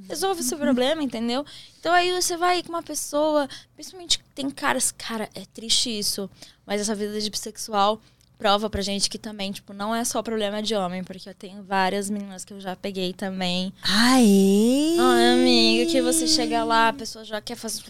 Resolve 0.07 0.41
esse 0.41 0.55
problema, 0.55 1.03
entendeu? 1.03 1.45
Então 1.79 1.93
aí 1.93 2.11
você 2.11 2.37
vai 2.37 2.63
com 2.63 2.69
uma 2.69 2.83
pessoa, 2.83 3.47
principalmente 3.75 4.19
tem 4.35 4.49
caras, 4.49 4.91
cara, 4.91 5.29
é 5.33 5.45
triste 5.53 5.97
isso, 5.97 6.29
mas 6.65 6.81
essa 6.81 6.95
vida 6.95 7.19
de 7.19 7.29
bissexual 7.29 8.01
prova 8.39 8.69
pra 8.69 8.81
gente 8.81 9.09
que 9.09 9.17
também, 9.19 9.51
tipo, 9.51 9.73
não 9.73 9.93
é 9.93 10.05
só 10.05 10.23
problema 10.23 10.63
de 10.63 10.73
homem, 10.73 11.03
porque 11.03 11.27
eu 11.27 11.33
tenho 11.33 11.61
várias 11.61 12.09
meninas 12.09 12.45
que 12.45 12.53
eu 12.53 12.61
já 12.61 12.73
peguei 12.73 13.11
também. 13.11 13.73
Aê! 13.83 14.95
Ai, 14.97 15.33
amiga, 15.33 15.91
que 15.91 16.01
você 16.01 16.25
chega 16.25 16.63
lá, 16.63 16.87
a 16.87 16.93
pessoa 16.93 17.25
já 17.25 17.41
quer 17.41 17.57
fazer. 17.57 17.83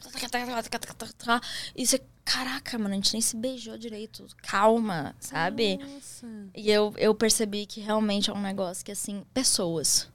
E 1.75 1.85
você, 1.85 2.01
caraca, 2.25 2.79
mano, 2.79 2.93
a 2.93 2.95
gente 2.95 3.13
nem 3.13 3.21
se 3.21 3.35
beijou 3.37 3.77
direito. 3.77 4.25
Calma, 4.41 5.15
sabe? 5.19 5.79
E 6.55 6.71
eu, 6.71 6.95
eu 6.97 7.13
percebi 7.13 7.67
que 7.67 7.79
realmente 7.79 8.31
é 8.31 8.33
um 8.33 8.41
negócio 8.41 8.83
que, 8.83 8.91
assim, 8.91 9.23
pessoas. 9.31 10.07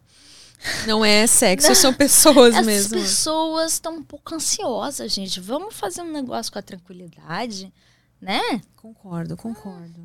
Não 0.87 1.05
é 1.05 1.27
sexo, 1.27 1.75
são 1.75 1.93
pessoas 1.93 2.55
As 2.55 2.67
mesmo. 2.67 2.99
pessoas 2.99 3.75
estão 3.75 3.97
um 3.97 4.03
pouco 4.03 4.35
ansiosas, 4.35 5.13
gente. 5.13 5.41
Vamos 5.41 5.75
fazer 5.75 6.03
um 6.03 6.11
negócio 6.11 6.53
com 6.53 6.59
a 6.59 6.63
tranquilidade, 6.63 7.73
né? 8.21 8.41
Concordo, 8.77 9.37
concordo. 9.37 10.01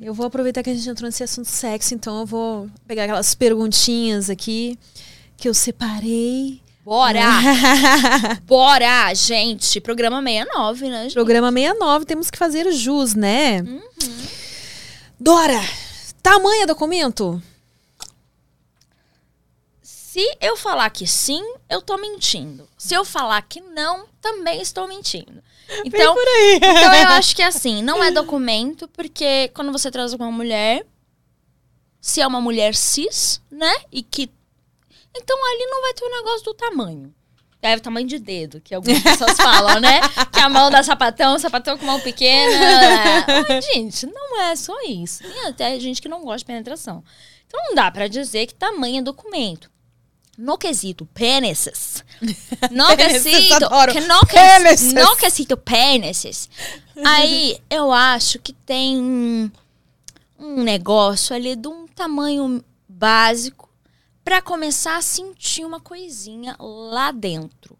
Eu 0.00 0.14
vou 0.14 0.26
aproveitar 0.26 0.62
que 0.62 0.70
a 0.70 0.74
gente 0.74 0.88
entrou 0.88 1.06
nesse 1.06 1.22
assunto 1.22 1.48
sexo, 1.48 1.94
então 1.94 2.20
eu 2.20 2.26
vou 2.26 2.68
pegar 2.86 3.04
aquelas 3.04 3.34
perguntinhas 3.34 4.30
aqui 4.30 4.78
que 5.36 5.48
eu 5.48 5.54
separei. 5.54 6.62
Bora! 6.84 7.20
Bora, 8.46 9.12
gente! 9.14 9.80
Programa 9.80 10.22
69, 10.22 10.88
né, 10.88 11.02
gente? 11.04 11.12
Programa 11.14 11.52
69, 11.52 12.06
temos 12.06 12.30
que 12.30 12.38
fazer 12.38 12.70
jus, 12.72 13.14
né? 13.14 13.62
Dora, 15.20 15.60
Tamanho 16.22 16.62
é 16.62 16.66
documento? 16.66 17.42
Se 20.18 20.36
eu 20.40 20.56
falar 20.56 20.90
que 20.90 21.06
sim, 21.06 21.40
eu 21.70 21.80
tô 21.80 21.96
mentindo. 21.96 22.68
Se 22.76 22.92
eu 22.92 23.04
falar 23.04 23.40
que 23.42 23.60
não, 23.60 24.08
também 24.20 24.60
estou 24.60 24.88
mentindo. 24.88 25.40
Então, 25.84 26.12
por 26.12 26.26
aí. 26.26 26.56
então 26.56 26.92
eu 26.92 27.08
acho 27.10 27.36
que 27.36 27.42
assim, 27.42 27.84
não 27.84 28.02
é 28.02 28.10
documento, 28.10 28.88
porque 28.88 29.48
quando 29.54 29.70
você 29.70 29.92
com 29.92 30.24
uma 30.24 30.32
mulher, 30.32 30.84
se 32.00 32.20
é 32.20 32.26
uma 32.26 32.40
mulher 32.40 32.74
cis, 32.74 33.40
né? 33.48 33.72
E 33.92 34.02
que. 34.02 34.28
Então 35.16 35.38
ali 35.52 35.66
não 35.66 35.82
vai 35.82 35.94
ter 35.94 36.04
o 36.04 36.10
negócio 36.10 36.44
do 36.46 36.54
tamanho. 36.54 37.14
É 37.62 37.76
o 37.76 37.80
tamanho 37.80 38.08
de 38.08 38.18
dedo, 38.18 38.60
que 38.60 38.74
algumas 38.74 39.00
pessoas 39.00 39.36
falam, 39.38 39.78
né? 39.78 40.00
Que 40.32 40.40
a 40.40 40.48
mão 40.48 40.68
dá 40.68 40.82
sapatão, 40.82 41.38
sapatão 41.38 41.78
com 41.78 41.86
mão 41.86 42.00
pequena. 42.00 43.24
Gente, 43.72 44.04
não 44.06 44.42
é 44.42 44.56
só 44.56 44.74
isso. 44.82 45.22
Tem 45.22 45.46
até 45.46 45.78
gente 45.78 46.02
que 46.02 46.08
não 46.08 46.22
gosta 46.22 46.38
de 46.38 46.44
penetração. 46.46 47.04
Então 47.46 47.60
não 47.68 47.76
dá 47.76 47.88
pra 47.88 48.08
dizer 48.08 48.46
que 48.46 48.54
tamanho 48.54 48.98
é 48.98 49.02
documento. 49.02 49.70
No 50.38 50.56
quesito 50.56 51.04
pênises. 51.06 52.04
No 52.70 52.96
quesito. 52.96 53.68
Que 53.92 54.00
no, 54.00 54.20
Pênises. 54.26 54.92
no 54.92 55.16
quesito 55.16 55.56
pênises. 55.56 56.48
Aí 57.04 57.58
eu 57.68 57.92
acho 57.92 58.38
que 58.38 58.52
tem 58.52 59.50
um 60.38 60.62
negócio 60.62 61.34
ali 61.34 61.56
de 61.56 61.66
um 61.68 61.86
tamanho 61.88 62.64
básico 62.88 63.68
pra 64.24 64.40
começar 64.40 64.96
a 64.96 65.02
sentir 65.02 65.64
uma 65.64 65.80
coisinha 65.80 66.54
lá 66.58 67.10
dentro. 67.10 67.76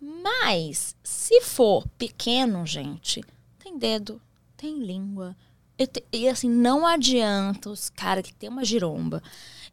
Mas 0.00 0.94
se 1.02 1.40
for 1.40 1.86
pequeno, 1.96 2.66
gente, 2.66 3.24
tem 3.58 3.78
dedo, 3.78 4.20
tem 4.56 4.78
língua. 4.78 5.34
E, 5.78 5.88
e, 6.12 6.28
assim, 6.28 6.48
não 6.48 6.86
adianta 6.86 7.70
os 7.70 7.88
caras 7.88 8.24
que 8.24 8.34
tem 8.34 8.48
uma 8.48 8.64
giromba 8.64 9.22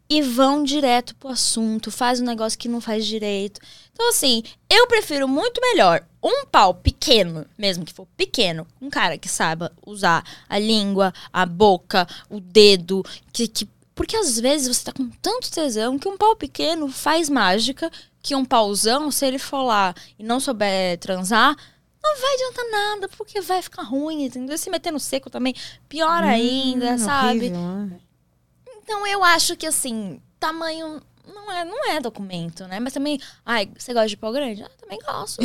e 0.09 0.21
vão 0.21 0.63
direto 0.63 1.15
pro 1.15 1.29
assunto, 1.29 1.91
faz 1.91 2.19
um 2.19 2.25
negócio 2.25 2.57
que 2.57 2.67
não 2.67 2.81
faz 2.81 3.05
direito. 3.05 3.61
Então, 3.93 4.09
assim, 4.09 4.41
eu 4.69 4.87
prefiro 4.87 5.27
muito 5.27 5.61
melhor 5.61 6.03
um 6.23 6.45
pau 6.45 6.73
pequeno, 6.73 7.45
mesmo 7.57 7.85
que 7.85 7.93
for 7.93 8.07
pequeno, 8.17 8.65
um 8.81 8.89
cara 8.89 9.17
que 9.17 9.29
saiba 9.29 9.71
usar 9.85 10.23
a 10.49 10.57
língua, 10.57 11.13
a 11.31 11.45
boca, 11.45 12.07
o 12.29 12.39
dedo, 12.39 13.03
que, 13.31 13.47
que 13.47 13.69
porque 13.93 14.15
às 14.15 14.39
vezes 14.39 14.77
você 14.77 14.85
tá 14.85 14.93
com 14.93 15.09
tanto 15.21 15.51
tesão 15.51 15.99
que 15.99 16.07
um 16.07 16.17
pau 16.17 16.33
pequeno 16.35 16.87
faz 16.87 17.29
mágica, 17.29 17.91
que 18.21 18.33
um 18.33 18.45
pauzão, 18.45 19.11
se 19.11 19.25
ele 19.25 19.37
for 19.37 19.61
lá 19.61 19.93
e 20.17 20.23
não 20.23 20.39
souber 20.39 20.97
transar, 20.99 21.55
não 22.01 22.17
vai 22.17 22.33
adiantar 22.33 22.71
nada, 22.71 23.09
porque 23.09 23.41
vai 23.41 23.61
ficar 23.61 23.83
ruim, 23.83 24.23
entendeu? 24.23 24.57
Se 24.57 24.69
meter 24.69 24.91
no 24.91 24.99
seco 24.99 25.29
também, 25.29 25.53
pior 25.89 26.23
ainda, 26.23 26.97
sabe? 26.97 27.51
Horrível. 27.51 27.99
Então 28.89 29.05
eu 29.05 29.23
acho 29.23 29.55
que 29.55 29.67
assim, 29.67 30.19
tamanho 30.39 30.99
não 31.27 31.51
é, 31.51 31.63
não 31.63 31.91
é 31.91 32.01
documento, 32.01 32.65
né? 32.65 32.79
Mas 32.79 32.91
também, 32.91 33.21
ai, 33.45 33.69
você 33.77 33.93
gosta 33.93 34.09
de 34.09 34.17
pau 34.17 34.33
grande? 34.33 34.63
Ah, 34.63 34.71
também 34.81 34.97
gosto. 35.05 35.43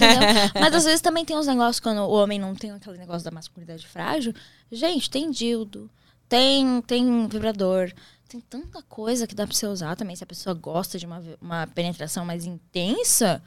Mas 0.58 0.74
às 0.74 0.84
vezes 0.84 1.02
também 1.02 1.22
tem 1.22 1.36
uns 1.36 1.46
negócios 1.46 1.78
quando 1.78 1.98
o 1.98 2.10
homem 2.10 2.38
não 2.38 2.54
tem 2.54 2.70
aquele 2.70 2.96
negócio 2.96 3.22
da 3.22 3.30
masculinidade 3.30 3.86
frágil. 3.86 4.34
Gente, 4.72 5.10
tem 5.10 5.30
dildo, 5.30 5.90
tem, 6.26 6.80
tem 6.80 7.28
vibrador, 7.28 7.92
tem 8.30 8.40
tanta 8.40 8.82
coisa 8.84 9.26
que 9.26 9.34
dá 9.34 9.46
pra 9.46 9.54
você 9.54 9.66
usar 9.66 9.94
também. 9.94 10.16
Se 10.16 10.24
a 10.24 10.26
pessoa 10.26 10.54
gosta 10.54 10.98
de 10.98 11.04
uma, 11.04 11.22
uma 11.38 11.66
penetração 11.66 12.24
mais 12.24 12.46
intensa, 12.46 13.42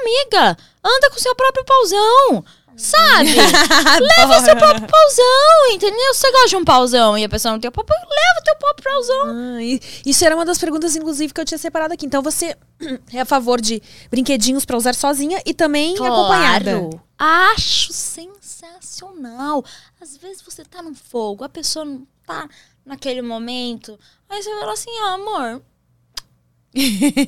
amiga, 0.00 0.56
anda 0.84 1.10
com 1.10 1.18
seu 1.18 1.34
próprio 1.34 1.64
pauzão. 1.64 2.44
Sabe? 2.76 3.30
Leva 4.18 4.40
seu 4.40 4.56
próprio 4.56 4.86
pauzão, 4.86 5.70
entendeu? 5.72 6.14
Se 6.14 6.20
você 6.20 6.30
gosta 6.30 6.48
de 6.48 6.56
um 6.56 6.64
pauzão 6.64 7.18
e 7.18 7.24
a 7.24 7.28
pessoa 7.28 7.50
não 7.50 7.58
tem 7.58 7.68
o 7.68 7.72
pau, 7.72 7.84
leva 7.88 8.44
teu 8.44 8.54
próprio 8.54 8.84
pauzão. 8.92 9.24
Ah, 9.56 9.60
e- 9.62 9.80
isso 10.06 10.24
era 10.24 10.32
uma 10.36 10.44
das 10.44 10.58
perguntas, 10.58 10.94
inclusive, 10.94 11.34
que 11.34 11.40
eu 11.40 11.44
tinha 11.44 11.58
separado 11.58 11.92
aqui. 11.94 12.06
Então 12.06 12.22
você 12.22 12.56
é 13.12 13.20
a 13.20 13.24
favor 13.24 13.60
de 13.60 13.82
brinquedinhos 14.08 14.64
pra 14.64 14.76
usar 14.76 14.94
sozinha 14.94 15.42
e 15.44 15.52
também 15.52 15.94
acompanhada. 15.96 16.70
Claro. 16.78 17.02
Acho 17.18 17.92
sensacional. 17.92 19.64
Às 20.00 20.16
vezes 20.16 20.40
você 20.42 20.64
tá 20.64 20.80
no 20.80 20.94
fogo, 20.94 21.42
a 21.42 21.48
pessoa 21.48 21.84
não 21.84 22.06
tá 22.24 22.48
naquele 22.86 23.22
momento. 23.22 23.98
Aí 24.28 24.40
você 24.40 24.50
fala 24.56 24.72
assim, 24.72 24.90
ah, 25.00 25.14
amor. 25.14 25.62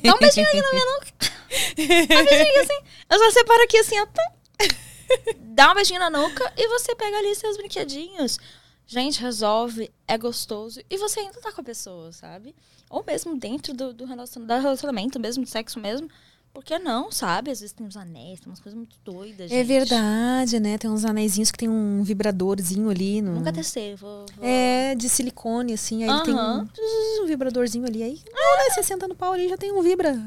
Dá 0.03 0.15
um 0.15 0.19
beijinho 0.19 0.47
aqui 0.47 0.61
na 0.61 0.71
minha 0.71 0.85
nuca. 0.85 1.11
Dá 2.07 2.21
um 2.21 2.25
beijinho 2.25 2.49
aqui 2.49 2.59
assim. 2.59 2.83
Eu 3.09 3.19
só 3.19 3.31
separo 3.31 3.63
aqui 3.63 3.77
assim, 3.77 3.99
ó. 3.99 4.07
Dá 5.39 5.71
um 5.71 5.75
beijinho 5.75 5.99
na 5.99 6.09
nuca 6.09 6.53
e 6.55 6.67
você 6.67 6.95
pega 6.95 7.17
ali 7.17 7.35
seus 7.35 7.57
brinquedinhos. 7.57 8.39
Gente, 8.87 9.21
resolve, 9.21 9.91
é 10.07 10.17
gostoso. 10.17 10.81
E 10.89 10.97
você 10.97 11.21
ainda 11.21 11.39
tá 11.39 11.51
com 11.51 11.61
a 11.61 11.63
pessoa, 11.63 12.11
sabe? 12.11 12.55
Ou 12.89 13.03
mesmo 13.05 13.37
dentro 13.37 13.73
do, 13.73 13.93
do 13.93 14.05
relacionamento, 14.05 15.19
mesmo, 15.19 15.43
do 15.43 15.49
sexo 15.49 15.79
mesmo. 15.79 16.09
Por 16.53 16.63
que 16.65 16.77
não, 16.77 17.11
sabe? 17.11 17.49
Às 17.49 17.61
vezes 17.61 17.73
tem 17.73 17.87
uns 17.87 17.95
anéis, 17.95 18.39
tem 18.39 18.49
umas 18.49 18.59
coisas 18.59 18.77
muito 18.77 18.97
doidas, 19.05 19.49
É 19.49 19.55
gente. 19.55 19.67
verdade, 19.67 20.59
né? 20.59 20.77
Tem 20.77 20.89
uns 20.89 21.05
anéisinhos 21.05 21.49
que 21.49 21.57
tem 21.57 21.69
um 21.69 22.03
vibradorzinho 22.03 22.89
ali. 22.89 23.21
No... 23.21 23.35
Nunca 23.35 23.53
testei, 23.53 23.95
vou... 23.95 24.25
vou... 24.35 24.45
É, 24.45 24.93
de 24.95 25.07
silicone, 25.07 25.73
assim. 25.73 26.03
Aí 26.03 26.09
ele 26.09 26.23
tem 26.23 26.35
um, 26.35 26.67
um 27.23 27.25
vibradorzinho 27.25 27.85
ali. 27.85 28.03
Aí, 28.03 28.21
ah, 28.33 28.63
né, 28.63 28.69
você 28.69 28.83
senta 28.83 29.07
no 29.07 29.15
pau 29.15 29.31
ali 29.31 29.47
já 29.47 29.57
tem 29.57 29.71
um 29.71 29.81
vibra. 29.81 30.19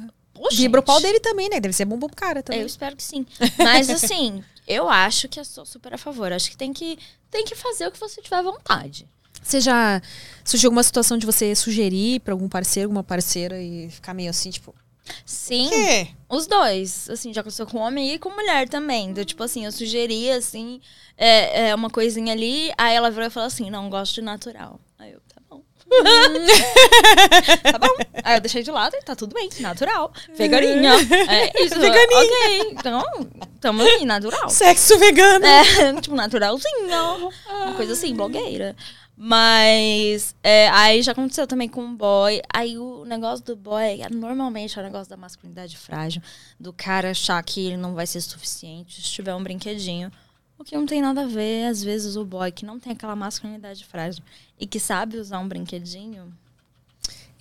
Vibra 0.53 0.81
o 0.81 0.83
pau 0.83 1.01
dele 1.01 1.21
também, 1.21 1.49
né? 1.49 1.61
Deve 1.61 1.75
ser 1.75 1.85
bom 1.85 1.99
pro 1.99 2.09
cara 2.09 2.43
também. 2.43 2.61
Eu 2.61 2.67
espero 2.67 2.97
que 2.97 3.03
sim. 3.03 3.27
Mas 3.59 3.89
assim, 3.91 4.43
eu 4.67 4.89
acho 4.89 5.29
que 5.29 5.39
eu 5.39 5.45
sou 5.45 5.65
super 5.67 5.95
a 5.95 5.99
favor. 5.99 6.33
Acho 6.33 6.51
que 6.51 6.57
tem 6.57 6.73
que, 6.73 6.99
tem 7.31 7.45
que 7.45 7.55
fazer 7.55 7.87
o 7.87 7.93
que 7.93 8.01
você 8.01 8.21
tiver 8.21 8.43
vontade. 8.43 9.07
Você 9.43 9.61
já 9.61 10.01
surgiu 10.43 10.69
alguma 10.69 10.83
situação 10.83 11.19
de 11.19 11.27
você 11.27 11.55
sugerir 11.55 12.21
pra 12.21 12.33
algum 12.33 12.49
parceiro, 12.49 12.89
alguma 12.89 13.05
parceira 13.05 13.61
e 13.61 13.91
ficar 13.91 14.15
meio 14.15 14.31
assim, 14.31 14.51
tipo. 14.51 14.75
Sim. 15.25 15.69
Quê? 15.69 16.09
Os 16.29 16.47
dois. 16.47 17.09
Assim, 17.11 17.33
já 17.33 17.41
aconteceu 17.41 17.67
com 17.67 17.79
homem 17.79 18.15
e 18.15 18.19
com 18.19 18.31
mulher 18.31 18.69
também. 18.69 19.13
Do, 19.13 19.25
tipo 19.25 19.43
assim, 19.43 19.65
eu 19.65 19.73
sugeri, 19.73 20.31
assim, 20.31 20.81
é, 21.17 21.69
é, 21.69 21.75
uma 21.75 21.91
coisinha 21.91 22.33
ali. 22.33 22.73
Aí 22.77 22.95
ela 22.95 23.11
virou 23.11 23.27
e 23.27 23.31
falou 23.31 23.47
assim: 23.47 23.71
não, 23.71 23.89
gosto 23.91 24.15
de 24.15 24.23
natural. 24.23 24.81
Aí 24.99 25.13
eu, 25.13 25.21
tá 25.29 25.41
bom. 25.49 25.63
tá 27.71 27.79
bom. 27.79 27.95
Aí 28.23 28.37
eu 28.37 28.41
deixei 28.41 28.63
de 28.63 28.71
lado 28.71 28.97
e 28.97 29.03
tá 29.03 29.15
tudo 29.15 29.35
bem, 29.35 29.49
natural. 29.61 30.13
Veganinha. 30.35 30.93
É 31.29 31.63
isso. 31.65 31.79
Veganinha. 31.79 32.25
Ok. 32.25 32.61
Então, 32.73 33.05
tamo 33.61 33.83
aí, 33.83 34.05
natural. 34.05 34.49
Sexo 34.49 34.99
vegano. 34.99 35.45
É, 35.45 35.93
tipo, 36.01 36.17
naturalzinho. 36.17 37.31
Uma 37.49 37.75
coisa 37.75 37.93
assim, 37.93 38.15
blogueira. 38.15 38.75
Mas 39.16 40.35
é, 40.43 40.69
aí 40.70 41.01
já 41.01 41.12
aconteceu 41.12 41.47
também 41.47 41.69
com 41.69 41.82
um 41.82 41.95
boy. 41.95 42.43
Aí 42.53 42.77
o 42.77 43.05
negócio 43.05 43.45
do 43.45 43.57
boy 43.57 44.01
normalmente 44.11 44.77
é 44.78 44.82
o 44.82 44.85
negócio 44.85 45.09
da 45.09 45.16
masculinidade 45.16 45.77
frágil. 45.77 46.20
Do 46.59 46.73
cara 46.73 47.11
achar 47.11 47.43
que 47.43 47.66
ele 47.66 47.77
não 47.77 47.95
vai 47.95 48.07
ser 48.07 48.20
suficiente 48.20 49.01
se 49.01 49.11
tiver 49.11 49.35
um 49.35 49.43
brinquedinho. 49.43 50.11
O 50.59 50.65
que 50.65 50.77
não 50.77 50.86
tem 50.86 51.03
nada 51.03 51.23
a 51.23 51.27
ver, 51.27 51.66
às 51.66 51.82
vezes, 51.82 52.16
o 52.16 52.24
boy 52.24 52.51
que 52.51 52.65
não 52.65 52.78
tem 52.78 52.93
aquela 52.93 53.16
masculinidade 53.16 53.85
frágil 53.85 54.23
e 54.59 54.66
que 54.66 54.78
sabe 54.78 55.19
usar 55.19 55.41
um 55.41 55.49
brinquedinho, 55.49 56.32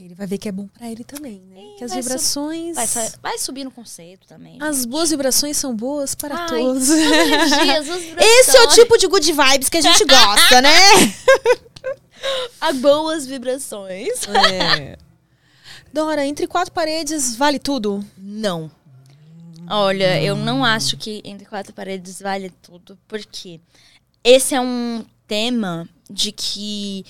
Ele 0.04 0.16
vai 0.16 0.28
ver 0.28 0.38
que 0.38 0.50
é 0.50 0.52
bom 0.52 0.68
pra 0.68 0.92
ele 0.92 1.06
também, 1.06 1.42
né? 1.50 1.76
que 1.78 1.84
as 1.86 1.94
vibrações. 1.94 2.76
vai, 2.76 2.88
vai 3.22 3.38
subir 3.38 3.64
no 3.64 3.72
conceito 3.72 4.28
também. 4.28 4.58
As 4.62 4.80
gente. 4.80 4.90
boas 4.90 5.12
vibrações 5.12 5.56
são 5.56 5.74
boas 5.74 6.14
para 6.14 6.36
Ai, 6.36 6.48
todos. 6.50 6.90
as 6.90 7.00
energias, 7.00 7.90
as 7.90 8.04
Esse 8.20 8.58
é 8.58 8.62
o 8.64 8.68
tipo 8.68 8.98
de 8.98 9.08
good 9.08 9.32
vibes 9.32 9.70
que 9.70 9.78
a 9.78 9.82
gente 9.82 10.04
gosta, 10.04 10.62
né? 10.62 10.70
A 12.60 12.74
boas 12.74 13.26
vibrações. 13.26 14.28
É. 14.28 14.98
Dora, 15.94 16.26
entre 16.26 16.48
quatro 16.48 16.74
paredes 16.74 17.38
vale 17.38 17.58
tudo? 17.60 18.06
Não. 18.18 18.70
Olha, 19.70 20.22
eu 20.22 20.36
não 20.36 20.66
acho 20.66 20.98
que 20.98 21.22
entre 21.24 21.46
quatro 21.46 21.74
paredes 21.74 22.22
vale 22.22 22.50
tudo, 22.62 23.00
porque 23.08 23.62
esse 24.22 24.54
é 24.54 24.60
um 24.60 25.06
tema 25.26 25.88
de 26.10 26.34
que 26.34 27.06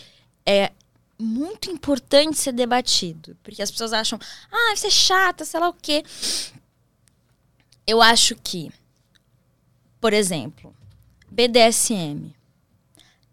é 0.46 0.72
muito 1.18 1.70
importante 1.70 2.38
ser 2.38 2.54
debatido. 2.54 3.38
Porque 3.44 3.62
as 3.62 3.72
pessoas 3.72 3.94
acham, 3.94 4.20
ah, 4.52 4.76
você 4.76 4.88
é 4.88 4.92
chata, 4.92 5.46
sei 5.46 5.60
lá 5.60 5.70
o 5.70 5.74
quê. 5.74 6.04
Eu 7.86 8.02
acho 8.02 8.36
que, 8.36 8.72
por 10.00 10.14
exemplo, 10.14 10.74
BDSM 11.30 12.34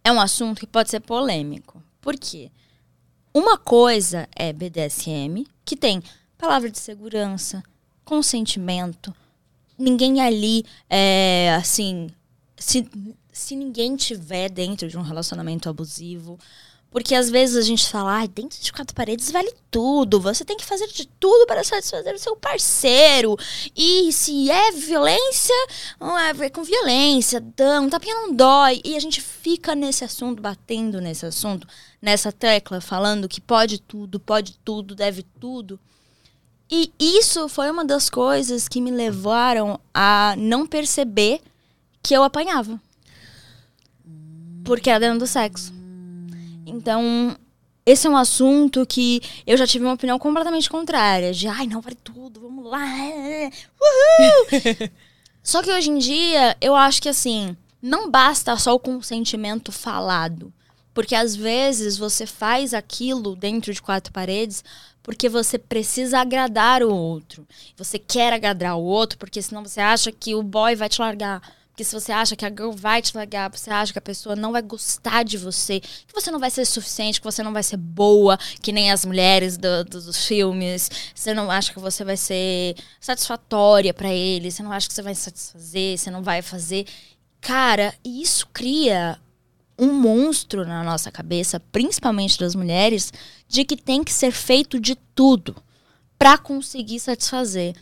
é 0.02 0.11
um 0.11 0.20
assunto 0.20 0.61
que 0.61 0.66
pode 0.66 0.90
ser 0.90 1.01
polêmico. 1.01 1.82
Por 2.01 2.19
quê? 2.19 2.51
Uma 3.32 3.57
coisa 3.57 4.28
é 4.35 4.52
BDSM, 4.52 5.47
que 5.65 5.77
tem 5.77 6.02
palavra 6.36 6.70
de 6.70 6.78
segurança, 6.78 7.62
consentimento. 8.05 9.15
Ninguém 9.78 10.20
ali 10.20 10.65
é 10.89 11.55
assim. 11.55 12.11
Se, 12.57 12.89
se 13.32 13.55
ninguém 13.55 13.94
tiver 13.94 14.51
dentro 14.51 14.89
de 14.89 14.98
um 14.98 15.02
relacionamento 15.02 15.69
abusivo, 15.69 16.39
Porque 16.91 17.15
às 17.15 17.31
vezes 17.31 17.57
a 17.57 17.62
gente 17.62 17.89
fala, 17.89 18.23
ah, 18.23 18.27
dentro 18.27 18.61
de 18.61 18.73
quatro 18.73 18.95
paredes 18.95 19.31
vale 19.31 19.55
tudo. 19.71 20.21
Você 20.21 20.45
tem 20.45 20.57
que 20.57 20.65
fazer 20.65 20.89
de 20.89 21.07
tudo 21.07 21.47
para 21.47 21.62
satisfazer 21.62 22.12
o 22.12 22.19
seu 22.19 22.35
parceiro. 22.35 23.37
E 23.77 24.12
se 24.12 24.51
é 24.51 24.73
violência, 24.73 25.55
é 26.29 26.33
ver 26.33 26.51
com 26.51 26.65
violência. 26.65 27.41
Dá, 27.41 27.89
tapinha 27.89 28.15
não 28.15 28.35
dói. 28.35 28.81
E 28.85 28.97
a 28.97 29.01
gente 29.01 29.21
fica 29.21 29.73
nesse 29.75 30.03
assunto, 30.03 30.43
batendo 30.43 31.01
nesse 31.01 31.25
assunto, 31.25 31.67
nessa 32.03 32.33
tecla, 32.33 32.81
falando 32.81 33.29
que 33.29 33.41
pode 33.41 33.81
tudo, 33.81 34.19
pode 34.19 34.59
tudo, 34.65 34.97
deve 34.97 35.23
tudo. 35.23 35.79
E 36.69 36.93
isso 36.99 37.49
foi 37.49 37.71
uma 37.71 37.85
das 37.85 38.11
coisas 38.11 38.67
que 38.67 38.81
me 38.81 38.91
levaram 38.91 39.79
a 39.95 40.35
não 40.37 40.67
perceber 40.67 41.41
que 42.03 42.15
eu 42.15 42.25
apanhava. 42.25 42.81
Porque 44.65 44.91
era 44.91 45.01
dentro 45.01 45.21
do 45.21 45.27
sexo. 45.27 45.80
Então, 46.71 47.37
esse 47.85 48.07
é 48.07 48.11
um 48.11 48.17
assunto 48.17 48.87
que 48.87 49.21
eu 49.47 49.57
já 49.57 49.67
tive 49.67 49.85
uma 49.85 49.95
opinião 49.95 50.19
completamente 50.19 50.71
contrária. 50.71 51.33
De, 51.33 51.49
ai, 51.49 51.67
não, 51.67 51.81
vale 51.81 51.97
tudo, 51.97 52.41
vamos 52.41 52.65
lá. 52.65 52.85
Uhul! 53.81 54.91
só 55.43 55.63
que 55.63 55.73
hoje 55.73 55.91
em 55.91 55.99
dia, 55.99 56.57
eu 56.61 56.77
acho 56.77 57.03
que 57.03 57.09
assim, 57.09 57.57
não 57.83 58.11
basta 58.11 58.57
só 58.57 58.75
o 58.75 58.81
consentimento 58.81 59.73
falado. 59.73 60.53
Porque 60.93 61.15
às 61.15 61.37
vezes 61.37 61.97
você 61.97 62.27
faz 62.27 62.75
aquilo 62.75 63.37
dentro 63.37 63.73
de 63.73 63.81
quatro 63.81 64.13
paredes 64.13 64.65
porque 65.03 65.29
você 65.29 65.59
precisa 65.59 66.21
agradar 66.21 66.83
o 66.83 66.95
outro. 66.95 67.47
Você 67.77 67.99
quer 67.99 68.33
agradar 68.33 68.77
o 68.77 68.83
outro 68.83 69.19
porque 69.19 69.41
senão 69.41 69.65
você 69.65 69.81
acha 69.81 70.13
que 70.13 70.35
o 70.35 70.43
boy 70.43 70.75
vai 70.75 70.89
te 70.89 71.01
largar. 71.01 71.41
Porque 71.71 71.85
se 71.85 71.95
você 71.95 72.13
acha 72.13 72.37
que 72.37 72.45
a 72.45 72.51
girl 72.51 72.73
vai 72.73 73.01
te 73.01 73.17
largar, 73.17 73.51
você 73.51 73.71
acha 73.71 73.93
que 73.93 73.99
a 73.99 74.03
pessoa 74.03 74.37
não 74.37 74.53
vai 74.53 74.61
gostar 74.61 75.23
de 75.23 75.39
você, 75.39 75.81
que 75.81 76.13
você 76.13 76.31
não 76.31 76.39
vai 76.39 76.51
ser 76.51 76.67
suficiente, 76.67 77.21
que 77.21 77.25
você 77.25 77.43
não 77.43 77.53
vai 77.53 77.63
ser 77.63 77.79
boa, 77.79 78.39
que 78.61 78.73
nem 78.73 78.91
as 78.91 79.05
mulheres 79.05 79.57
do, 79.57 79.85
do, 79.85 80.03
dos 80.03 80.27
filmes, 80.27 80.91
você 81.15 81.33
não 81.33 81.51
acha 81.51 81.73
que 81.73 81.79
você 81.79 82.05
vai 82.05 82.17
ser 82.17 82.77
satisfatória 83.01 83.95
para 83.95 84.13
ele, 84.13 84.51
você 84.51 84.63
não 84.63 84.73
acha 84.73 84.89
que 84.89 84.95
você 84.95 85.03
vai 85.03 85.15
satisfazer, 85.15 85.97
você 85.97 86.11
não 86.11 86.23
vai 86.23 86.43
fazer. 86.43 86.87
Cara, 87.41 87.95
isso 88.05 88.47
cria 88.53 89.19
um 89.79 89.95
monstro 89.95 90.67
na 90.67 90.85
nossa 90.85 91.11
cabeça, 91.11 91.59
principalmente 91.73 92.39
das 92.39 92.55
mulheres, 92.55 93.11
de 93.49 93.65
que 93.65 93.77
tem 93.77 94.05
que 94.05 94.13
ser 94.13 94.33
feito 94.33 94.79
de 94.79 94.95
tudo 95.15 95.57
para 96.19 96.37
conseguir 96.37 97.01
satisfazer. 97.01 97.75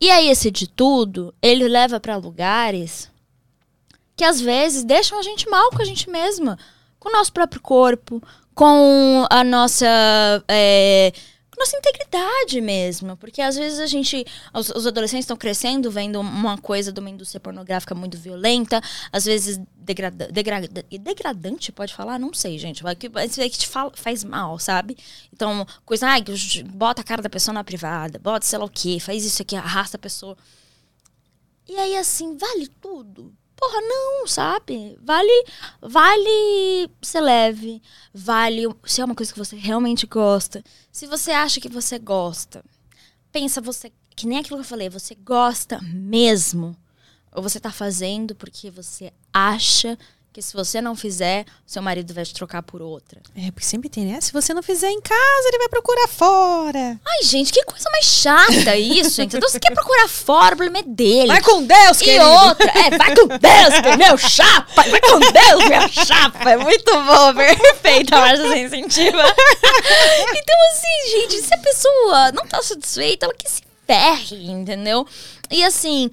E 0.00 0.10
aí 0.10 0.30
esse 0.30 0.50
de 0.50 0.66
tudo, 0.66 1.34
ele 1.42 1.68
leva 1.68 2.00
para 2.00 2.16
lugares 2.16 3.12
que 4.16 4.24
às 4.24 4.40
vezes 4.40 4.84
deixam 4.84 5.18
a 5.18 5.22
gente 5.22 5.48
mal 5.48 5.70
com 5.70 5.82
a 5.82 5.84
gente 5.84 6.08
mesma, 6.08 6.58
com 6.98 7.08
o 7.08 7.12
nosso 7.12 7.32
próprio 7.32 7.60
corpo, 7.60 8.22
com 8.54 9.26
a 9.30 9.42
nossa. 9.42 9.86
É, 10.48 11.12
nossa 11.58 11.76
integridade 11.76 12.60
mesmo. 12.60 13.16
Porque 13.16 13.40
às 13.40 13.56
vezes 13.56 13.78
a 13.78 13.86
gente. 13.86 14.24
Os, 14.52 14.70
os 14.70 14.86
adolescentes 14.86 15.24
estão 15.24 15.36
crescendo, 15.36 15.90
vendo 15.90 16.20
uma 16.20 16.58
coisa 16.58 16.92
de 16.92 17.00
uma 17.00 17.10
indústria 17.10 17.40
pornográfica 17.40 17.94
muito 17.94 18.16
violenta, 18.18 18.80
às 19.12 19.24
vezes 19.24 19.60
degrada, 19.76 20.28
degrada, 20.28 20.68
degradante, 20.68 21.72
pode 21.72 21.94
falar? 21.94 22.18
Não 22.18 22.32
sei, 22.32 22.58
gente. 22.58 22.82
Vai 22.82 22.94
que, 22.94 23.08
vai 23.08 23.28
que 23.28 23.58
te 23.58 23.68
fala, 23.68 23.92
faz 23.94 24.24
mal, 24.24 24.58
sabe? 24.58 24.96
Então, 25.32 25.66
coisa, 25.84 26.06
ai, 26.06 26.24
bota 26.72 27.02
a 27.02 27.04
cara 27.04 27.22
da 27.22 27.30
pessoa 27.30 27.52
na 27.52 27.64
privada, 27.64 28.18
bota 28.18 28.46
sei 28.46 28.58
lá 28.58 28.64
o 28.64 28.70
quê, 28.70 28.98
faz 29.00 29.24
isso 29.24 29.42
aqui, 29.42 29.56
arrasta 29.56 29.96
a 29.96 30.00
pessoa. 30.00 30.36
E 31.68 31.76
aí, 31.76 31.96
assim, 31.96 32.36
vale 32.36 32.68
tudo? 32.80 33.32
Porra, 33.56 33.80
não, 33.80 34.26
sabe? 34.26 34.98
Vale, 35.02 35.44
vale 35.80 36.90
ser 37.00 37.20
leve, 37.20 37.80
vale 38.12 38.62
se 38.84 39.00
é 39.00 39.04
uma 39.04 39.14
coisa 39.14 39.32
que 39.32 39.38
você 39.38 39.56
realmente 39.56 40.06
gosta. 40.06 40.62
Se 40.90 41.06
você 41.06 41.30
acha 41.30 41.60
que 41.60 41.68
você 41.68 41.98
gosta, 41.98 42.64
pensa 43.30 43.60
você, 43.60 43.92
que 44.16 44.26
nem 44.26 44.38
aquilo 44.38 44.58
que 44.58 44.64
eu 44.64 44.68
falei, 44.68 44.88
você 44.88 45.14
gosta 45.14 45.80
mesmo? 45.82 46.76
Ou 47.32 47.42
você 47.42 47.58
tá 47.58 47.70
fazendo 47.70 48.34
porque 48.34 48.70
você 48.70 49.12
acha 49.32 49.98
que 50.34 50.42
se 50.42 50.52
você 50.52 50.80
não 50.80 50.96
fizer, 50.96 51.46
seu 51.64 51.80
marido 51.80 52.12
vai 52.12 52.24
te 52.24 52.34
trocar 52.34 52.60
por 52.60 52.82
outra. 52.82 53.20
É, 53.36 53.52
porque 53.52 53.64
sempre 53.64 53.88
tem, 53.88 54.04
né? 54.04 54.20
Se 54.20 54.32
você 54.32 54.52
não 54.52 54.64
fizer 54.64 54.90
em 54.90 55.00
casa, 55.00 55.46
ele 55.48 55.58
vai 55.58 55.68
procurar 55.68 56.08
fora. 56.08 57.00
Ai, 57.06 57.22
gente, 57.22 57.52
que 57.52 57.62
coisa 57.64 57.88
mais 57.92 58.04
chata 58.04 58.76
isso, 58.76 59.22
entendeu? 59.22 59.48
Você 59.48 59.60
quer 59.60 59.72
procurar 59.72 60.08
fora, 60.08 60.54
o 60.54 60.58
problema 60.58 60.84
é 60.84 60.90
dele. 60.90 61.28
Vai 61.28 61.40
com 61.40 61.62
Deus, 61.64 62.00
E 62.00 62.04
querido. 62.04 62.24
outra, 62.28 62.66
é, 62.68 62.98
vai 62.98 63.14
com 63.14 63.28
Deus, 63.28 63.80
que 63.80 63.88
é 63.88 63.96
meu 63.96 64.18
chapa, 64.18 64.82
vai 64.82 65.00
com 65.00 65.20
Deus, 65.20 65.68
meu 65.68 65.88
chapa. 66.04 66.50
É 66.50 66.56
muito 66.56 66.92
bom, 66.92 67.34
perfeito, 67.34 68.12
a 68.16 68.20
Marcia 68.20 68.48
sem 68.50 68.64
incentiva. 68.64 69.22
Então, 69.22 70.56
assim, 70.72 71.10
gente, 71.12 71.42
se 71.42 71.54
a 71.54 71.58
pessoa 71.58 72.32
não 72.32 72.44
tá 72.44 72.60
satisfeita, 72.60 73.26
ela 73.26 73.34
que 73.34 73.48
se 73.48 73.62
ferre, 73.86 74.50
entendeu? 74.50 75.06
E 75.48 75.62
assim, 75.62 76.10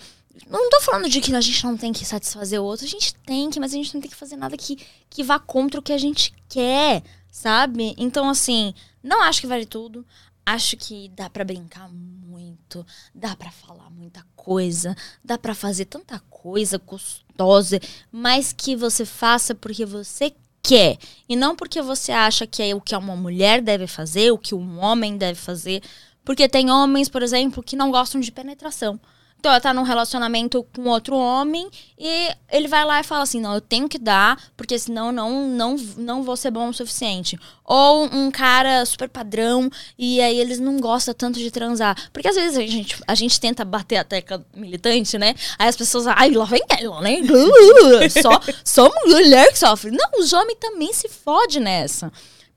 não 0.50 0.70
tô 0.70 0.82
falando 0.82 1.10
de 1.10 1.22
que 1.22 1.34
a 1.34 1.42
gente 1.42 1.64
não 1.64 1.78
tem 1.78 1.94
que 1.94 2.06
satisfazer 2.06 2.60
o 2.60 2.64
outro, 2.64 2.86
a 2.86 2.90
gente 2.90 3.14
tem 3.16 3.50
que, 3.50 3.60
mas 3.60 3.74
a 3.74 3.78
gente 3.78 3.94
não 3.94 4.02
tem 4.02 4.10
que 4.10 4.16
fazer 4.16 4.36
nada 4.36 4.58
que, 4.58 4.78
que 5.10 5.24
vá 5.24 5.40
contra 5.40 5.80
o 5.80 5.84
que 5.84 5.94
a 5.94 5.98
gente 5.98 6.34
quer, 6.50 7.04
sabe? 7.32 7.96
Então, 7.98 8.30
assim, 8.30 8.74
não 9.04 9.22
acho 9.22 9.42
que 9.42 9.48
vale 9.48 9.66
tudo. 9.66 10.06
Acho 10.46 10.76
que 10.76 11.10
dá 11.10 11.30
pra 11.30 11.44
brincar 11.44 11.88
muito, 11.90 12.86
dá 13.14 13.36
pra 13.36 13.52
falar 13.52 13.90
muita 13.92 14.26
coisa, 14.36 14.96
dá 15.24 15.38
pra 15.38 15.54
fazer 15.54 15.86
tanta 15.86 16.20
coisa 16.30 16.80
gostosa, 16.80 17.80
mas 18.12 18.52
que 18.52 18.76
você 18.76 19.06
faça 19.06 19.54
porque 19.54 19.86
você 19.86 20.34
quer 20.64 20.98
e 21.30 21.36
não 21.36 21.56
porque 21.56 21.82
você 21.82 22.12
acha 22.12 22.48
que 22.48 22.62
é 22.62 22.74
o 22.74 22.82
que 22.82 22.96
uma 22.96 23.16
mulher 23.16 23.62
deve 23.62 23.86
fazer, 23.86 24.32
o 24.32 24.38
que 24.38 24.56
um 24.56 24.80
homem 24.80 25.16
deve 25.16 25.40
fazer, 25.40 25.84
porque 26.26 26.50
tem 26.50 26.72
homens, 26.72 27.08
por 27.08 27.22
exemplo, 27.22 27.64
que 27.64 27.76
não 27.76 27.92
gostam 27.92 28.20
de 28.20 28.32
penetração. 28.32 29.00
Então, 29.42 29.52
ela 29.52 29.60
tá 29.60 29.74
num 29.74 29.82
relacionamento 29.82 30.64
com 30.72 30.88
outro 30.88 31.16
homem 31.16 31.68
e 31.98 32.30
ele 32.52 32.68
vai 32.68 32.86
lá 32.86 33.00
e 33.00 33.04
fala 33.04 33.24
assim: 33.24 33.42
não, 33.42 33.56
eu 33.56 33.60
tenho 33.60 33.90
que 33.90 33.98
dar, 33.98 34.40
porque 34.56 34.78
senão 34.78 35.12
não, 35.12 35.48
não, 35.50 35.76
não 35.98 36.22
vou 36.22 36.38
ser 36.38 36.52
bom 36.52 36.70
o 36.70 36.74
suficiente. 36.74 37.40
Ou 37.66 38.06
um 38.06 38.30
cara 38.30 38.86
super 38.86 39.10
padrão 39.10 39.68
e 39.98 40.22
aí 40.22 40.40
eles 40.40 40.60
não 40.60 40.80
gostam 40.80 41.16
tanto 41.16 41.40
de 41.40 41.50
transar. 41.50 41.98
Porque 42.14 42.28
às 42.28 42.36
vezes 42.36 42.56
a 42.56 42.62
gente, 42.62 43.02
a 43.08 43.16
gente 43.16 43.40
tenta 43.40 43.66
bater 43.66 43.98
a 43.98 44.04
tecla 44.04 44.46
militante, 44.56 45.18
né? 45.18 45.34
Aí 45.58 45.68
as 45.68 45.76
pessoas, 45.76 46.06
ai, 46.06 46.30
lá 46.30 46.46
vem 46.46 46.62
ela, 46.70 47.02
né? 47.02 47.18
Só, 48.22 48.40
só 48.64 48.92
mulher 49.08 49.52
que 49.52 49.58
sofre. 49.58 49.90
Não, 49.90 50.20
os 50.20 50.34
homens 50.34 50.60
também 50.60 50.94
se 50.94 51.10
fode 51.10 51.60
nessa. 51.60 52.12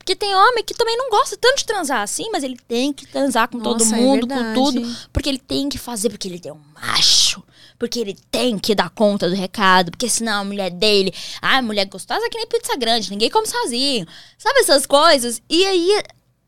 Porque 0.05 0.15
tem 0.15 0.35
homem 0.35 0.63
que 0.63 0.75
também 0.75 0.95
não 0.95 1.09
gosta 1.09 1.35
tanto 1.35 1.57
de 1.57 1.65
transar 1.65 2.01
assim, 2.03 2.29
mas 2.31 2.43
ele 2.43 2.59
tem 2.67 2.93
que 2.93 3.07
transar 3.07 3.49
com 3.49 3.59
todo 3.59 3.79
Nossa, 3.79 3.97
é 3.97 3.99
mundo, 3.99 4.27
com 4.27 4.35
verdade. 4.35 4.53
tudo. 4.53 4.95
Porque 5.11 5.27
ele 5.27 5.39
tem 5.39 5.67
que 5.67 5.79
fazer, 5.79 6.11
porque 6.11 6.27
ele 6.27 6.39
é 6.45 6.53
um 6.53 6.61
macho. 6.75 7.41
Porque 7.79 7.99
ele 7.99 8.15
tem 8.29 8.59
que 8.59 8.75
dar 8.75 8.91
conta 8.91 9.27
do 9.27 9.33
recado. 9.35 9.89
Porque 9.89 10.07
senão 10.07 10.41
a 10.41 10.43
mulher 10.43 10.69
dele. 10.69 11.11
Ah, 11.41 11.59
mulher 11.59 11.85
gostosa 11.87 12.23
é 12.23 12.29
que 12.29 12.37
nem 12.37 12.45
pizza 12.45 12.75
grande, 12.77 13.09
ninguém 13.09 13.31
come 13.31 13.47
sozinho. 13.47 14.05
Sabe 14.37 14.59
essas 14.59 14.85
coisas? 14.85 15.41
E 15.49 15.65
aí. 15.65 16.03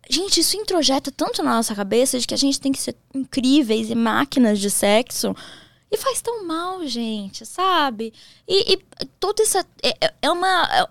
Gente, 0.07 0.39
isso 0.39 0.55
introjeta 0.55 1.11
tanto 1.11 1.41
na 1.43 1.55
nossa 1.55 1.73
cabeça 1.73 2.17
de 2.19 2.27
que 2.27 2.33
a 2.35 2.37
gente 2.37 2.61
tem 2.61 2.71
que 2.71 2.79
ser 2.79 2.95
incríveis 3.13 3.89
e 3.89 3.95
máquinas 3.95 4.59
de 4.59 4.69
sexo. 4.69 5.35
E 5.91 5.97
faz 5.97 6.21
tão 6.21 6.45
mal, 6.45 6.85
gente, 6.85 7.43
sabe? 7.45 8.13
E, 8.47 8.73
e 8.73 9.05
toda 9.19 9.41
essa. 9.41 9.65
É, 9.81 10.05
é- 10.05 10.13
é 10.21 10.31
uma. 10.31 10.87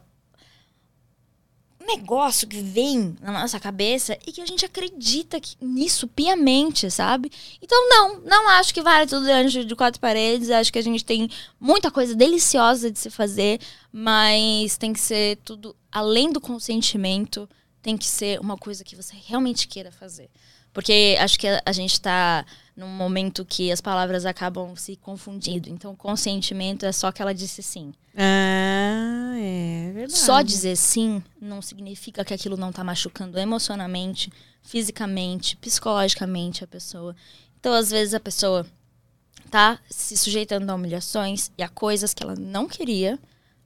Negócio 1.86 2.46
que 2.48 2.60
vem 2.60 3.16
na 3.20 3.32
nossa 3.32 3.58
cabeça 3.60 4.18
e 4.26 4.32
que 4.32 4.40
a 4.40 4.46
gente 4.46 4.64
acredita 4.64 5.40
que- 5.40 5.56
nisso 5.60 6.06
piamente, 6.08 6.90
sabe? 6.90 7.30
Então, 7.62 7.88
não, 7.88 8.20
não 8.20 8.48
acho 8.50 8.74
que 8.74 8.82
vale 8.82 9.06
tudo 9.06 9.24
dentro 9.24 9.64
de 9.64 9.76
quatro 9.76 10.00
paredes. 10.00 10.50
Acho 10.50 10.72
que 10.72 10.78
a 10.78 10.82
gente 10.82 11.04
tem 11.04 11.28
muita 11.60 11.90
coisa 11.90 12.14
deliciosa 12.14 12.90
de 12.90 12.98
se 12.98 13.10
fazer, 13.10 13.60
mas 13.92 14.76
tem 14.76 14.92
que 14.92 15.00
ser 15.00 15.38
tudo 15.44 15.74
além 15.90 16.30
do 16.32 16.40
consentimento, 16.40 17.48
tem 17.82 17.96
que 17.96 18.06
ser 18.06 18.40
uma 18.40 18.56
coisa 18.56 18.84
que 18.84 18.96
você 18.96 19.14
realmente 19.26 19.66
queira 19.68 19.90
fazer. 19.90 20.28
Porque 20.72 21.16
acho 21.18 21.38
que 21.38 21.48
a, 21.48 21.62
a 21.64 21.72
gente 21.72 21.98
tá 21.98 22.44
num 22.76 22.88
momento 22.88 23.46
que 23.46 23.72
as 23.72 23.80
palavras 23.80 24.26
acabam 24.26 24.76
se 24.76 24.94
confundindo. 24.96 25.70
Então, 25.70 25.96
consentimento 25.96 26.84
é 26.84 26.92
só 26.92 27.10
que 27.10 27.22
ela 27.22 27.32
disse 27.32 27.62
sim. 27.62 27.94
Ah, 28.14 28.45
é 28.86 29.92
verdade. 29.92 30.18
Só 30.18 30.42
dizer 30.42 30.76
sim 30.76 31.22
não 31.40 31.60
significa 31.62 32.24
que 32.24 32.34
aquilo 32.34 32.56
não 32.56 32.72
tá 32.72 32.82
machucando 32.82 33.38
emocionalmente, 33.38 34.32
fisicamente, 34.62 35.56
psicologicamente 35.56 36.64
a 36.64 36.66
pessoa. 36.66 37.14
Então, 37.58 37.72
às 37.72 37.90
vezes, 37.90 38.14
a 38.14 38.20
pessoa 38.20 38.66
tá 39.50 39.78
se 39.88 40.16
sujeitando 40.16 40.70
a 40.70 40.74
humilhações 40.74 41.50
e 41.56 41.62
a 41.62 41.68
coisas 41.68 42.12
que 42.12 42.22
ela 42.22 42.34
não 42.34 42.66
queria, 42.66 43.18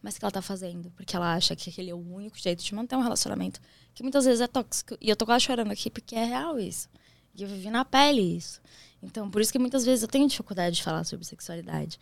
mas 0.02 0.18
que 0.18 0.24
ela 0.24 0.32
tá 0.32 0.42
fazendo, 0.42 0.90
porque 0.92 1.16
ela 1.16 1.34
acha 1.34 1.56
que 1.56 1.70
aquele 1.70 1.90
é 1.90 1.94
o 1.94 1.98
único 1.98 2.38
jeito 2.38 2.62
de 2.62 2.74
manter 2.74 2.96
um 2.96 3.02
relacionamento, 3.02 3.60
que 3.94 4.02
muitas 4.02 4.24
vezes 4.24 4.40
é 4.40 4.46
tóxico. 4.46 4.96
E 5.00 5.08
eu 5.08 5.16
tô 5.16 5.26
quase 5.26 5.44
chorando 5.44 5.70
aqui 5.70 5.90
porque 5.90 6.14
é 6.14 6.24
real 6.24 6.58
isso. 6.58 6.88
E 7.34 7.42
eu 7.42 7.48
vivi 7.48 7.70
na 7.70 7.84
pele 7.84 8.36
isso. 8.36 8.60
Então, 9.02 9.30
por 9.30 9.40
isso 9.40 9.52
que 9.52 9.58
muitas 9.58 9.84
vezes 9.84 10.02
eu 10.02 10.08
tenho 10.08 10.28
dificuldade 10.28 10.76
de 10.76 10.82
falar 10.82 11.04
sobre 11.04 11.24
sexualidade. 11.26 11.98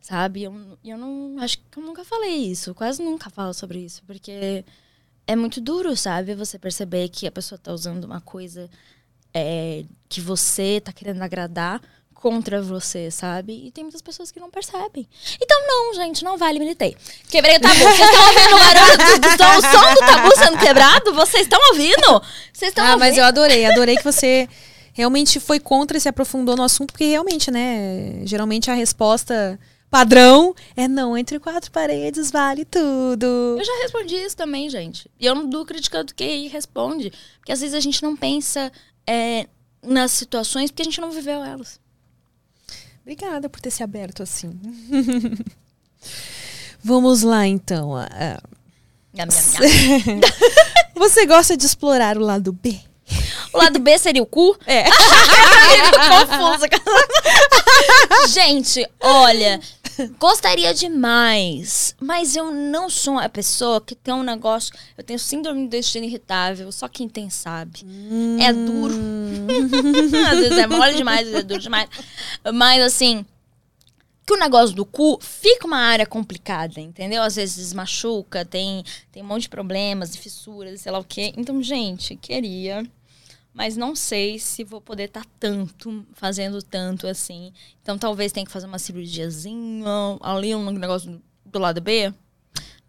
Sabe? 0.00 0.42
Eu, 0.44 0.54
eu 0.84 0.96
não. 0.98 1.36
Acho 1.40 1.58
que 1.58 1.78
eu 1.78 1.82
nunca 1.82 2.04
falei 2.04 2.34
isso. 2.36 2.74
Quase 2.74 3.02
nunca 3.02 3.28
falo 3.30 3.52
sobre 3.52 3.78
isso. 3.80 4.02
Porque 4.06 4.64
é 5.26 5.36
muito 5.36 5.60
duro, 5.60 5.94
sabe? 5.96 6.34
Você 6.34 6.58
perceber 6.58 7.08
que 7.10 7.26
a 7.26 7.30
pessoa 7.32 7.58
tá 7.58 7.72
usando 7.72 8.04
uma 8.04 8.20
coisa 8.20 8.68
é, 9.34 9.84
que 10.08 10.20
você 10.20 10.80
tá 10.80 10.92
querendo 10.92 11.22
agradar 11.22 11.80
contra 12.14 12.60
você, 12.60 13.10
sabe? 13.10 13.66
E 13.66 13.70
tem 13.70 13.82
muitas 13.84 14.02
pessoas 14.02 14.30
que 14.30 14.38
não 14.40 14.50
percebem. 14.50 15.08
Então, 15.40 15.66
não, 15.66 15.94
gente, 15.94 16.22
não 16.24 16.36
vale 16.36 16.58
militei. 16.58 16.94
Quebrei 17.30 17.56
o 17.56 17.60
tabu. 17.60 17.74
Vocês 17.74 18.00
estão 18.00 18.26
ouvindo 18.26 18.54
o 18.54 18.58
barulho 18.58 18.98
do, 18.98 19.20
do, 19.20 19.36
do- 19.36 19.58
o 19.58 19.62
som 19.62 19.94
do 19.94 20.00
tabu 20.00 20.36
sendo 20.36 20.58
quebrado? 20.58 21.14
Vocês 21.14 21.42
estão 21.44 21.58
ouvindo? 21.70 22.22
Vocês 22.52 22.70
estão 22.72 22.84
Ah, 22.84 22.88
ouvindo? 22.88 23.00
mas 23.00 23.16
eu 23.16 23.24
adorei, 23.24 23.64
adorei 23.64 23.96
que 23.96 24.04
você 24.04 24.46
realmente 24.92 25.40
foi 25.40 25.58
contra 25.60 25.96
e 25.96 26.00
se 26.00 26.08
aprofundou 26.10 26.56
no 26.56 26.62
assunto, 26.62 26.92
porque 26.92 27.06
realmente, 27.06 27.50
né, 27.50 28.20
geralmente 28.24 28.70
a 28.70 28.74
resposta 28.74 29.58
padrão 29.90 30.54
é 30.76 30.86
não, 30.86 31.16
entre 31.16 31.38
quatro 31.38 31.70
paredes 31.70 32.30
vale 32.30 32.64
tudo. 32.64 33.26
Eu 33.58 33.64
já 33.64 33.82
respondi 33.82 34.14
isso 34.16 34.36
também, 34.36 34.70
gente. 34.70 35.10
E 35.18 35.26
eu 35.26 35.34
não 35.34 35.48
dou 35.48 35.66
criticando 35.66 36.14
quem 36.14 36.48
responde. 36.48 37.12
Porque 37.38 37.52
às 37.52 37.60
vezes 37.60 37.74
a 37.74 37.80
gente 37.80 38.02
não 38.02 38.16
pensa 38.16 38.70
é, 39.06 39.46
nas 39.82 40.12
situações 40.12 40.70
porque 40.70 40.82
a 40.82 40.84
gente 40.84 41.00
não 41.00 41.10
viveu 41.10 41.42
elas. 41.42 41.80
Obrigada 43.02 43.48
por 43.48 43.60
ter 43.60 43.70
se 43.70 43.82
aberto 43.82 44.22
assim. 44.22 44.58
Vamos 46.82 47.22
lá, 47.22 47.46
então. 47.46 47.94
Ah, 47.96 48.40
Nham, 49.12 49.26
nham, 49.26 50.20
nham. 50.20 50.20
Você 50.94 51.26
gosta 51.26 51.56
de 51.56 51.66
explorar 51.66 52.16
o 52.16 52.20
lado 52.20 52.52
B? 52.52 52.78
O 53.52 53.58
lado 53.58 53.80
B 53.80 53.98
seria 53.98 54.22
o 54.22 54.26
cu? 54.26 54.56
É. 54.66 54.84
confusa. 56.08 56.68
Gente, 58.28 58.88
olha, 59.00 59.60
gostaria 60.18 60.72
demais, 60.74 61.94
mas 62.00 62.36
eu 62.36 62.50
não 62.50 62.88
sou 62.88 63.14
uma 63.14 63.28
pessoa 63.28 63.80
que 63.80 63.94
tem 63.94 64.14
um 64.14 64.22
negócio. 64.22 64.74
Eu 64.96 65.04
tenho 65.04 65.18
síndrome 65.18 65.60
do 65.60 65.66
intestino 65.66 66.06
irritável, 66.06 66.70
só 66.72 66.88
quem 66.88 67.08
tem 67.08 67.30
sabe. 67.30 67.80
É 68.40 68.52
duro. 68.52 68.94
às 70.30 70.38
vezes 70.38 70.58
é 70.58 70.66
mole 70.66 70.94
demais, 70.94 71.20
às 71.20 71.26
vezes 71.26 71.40
é 71.40 71.42
duro 71.42 71.60
demais. 71.60 71.88
Mas 72.54 72.82
assim. 72.82 73.24
Que 74.26 74.34
o 74.34 74.38
negócio 74.38 74.76
do 74.76 74.86
cu 74.86 75.18
fica 75.20 75.66
uma 75.66 75.78
área 75.78 76.06
complicada, 76.06 76.80
entendeu? 76.80 77.20
Às 77.20 77.34
vezes 77.34 77.72
machuca, 77.72 78.44
tem, 78.44 78.84
tem 79.10 79.24
um 79.24 79.26
monte 79.26 79.42
de 79.42 79.48
problemas, 79.48 80.12
de 80.12 80.20
fissuras, 80.20 80.82
sei 80.82 80.92
lá 80.92 81.00
o 81.00 81.04
quê. 81.04 81.32
Então, 81.36 81.60
gente, 81.60 82.14
queria 82.14 82.88
mas 83.52 83.76
não 83.76 83.96
sei 83.96 84.38
se 84.38 84.64
vou 84.64 84.80
poder 84.80 85.04
estar 85.04 85.24
tanto, 85.38 86.04
fazendo 86.12 86.62
tanto 86.62 87.06
assim. 87.06 87.52
Então 87.82 87.98
talvez 87.98 88.32
tenha 88.32 88.46
que 88.46 88.52
fazer 88.52 88.66
uma 88.66 88.78
cirurgiazinha, 88.78 89.84
ali 90.20 90.54
um 90.54 90.70
negócio 90.70 91.10
do, 91.10 91.22
do 91.46 91.58
lado 91.58 91.80
B. 91.80 92.12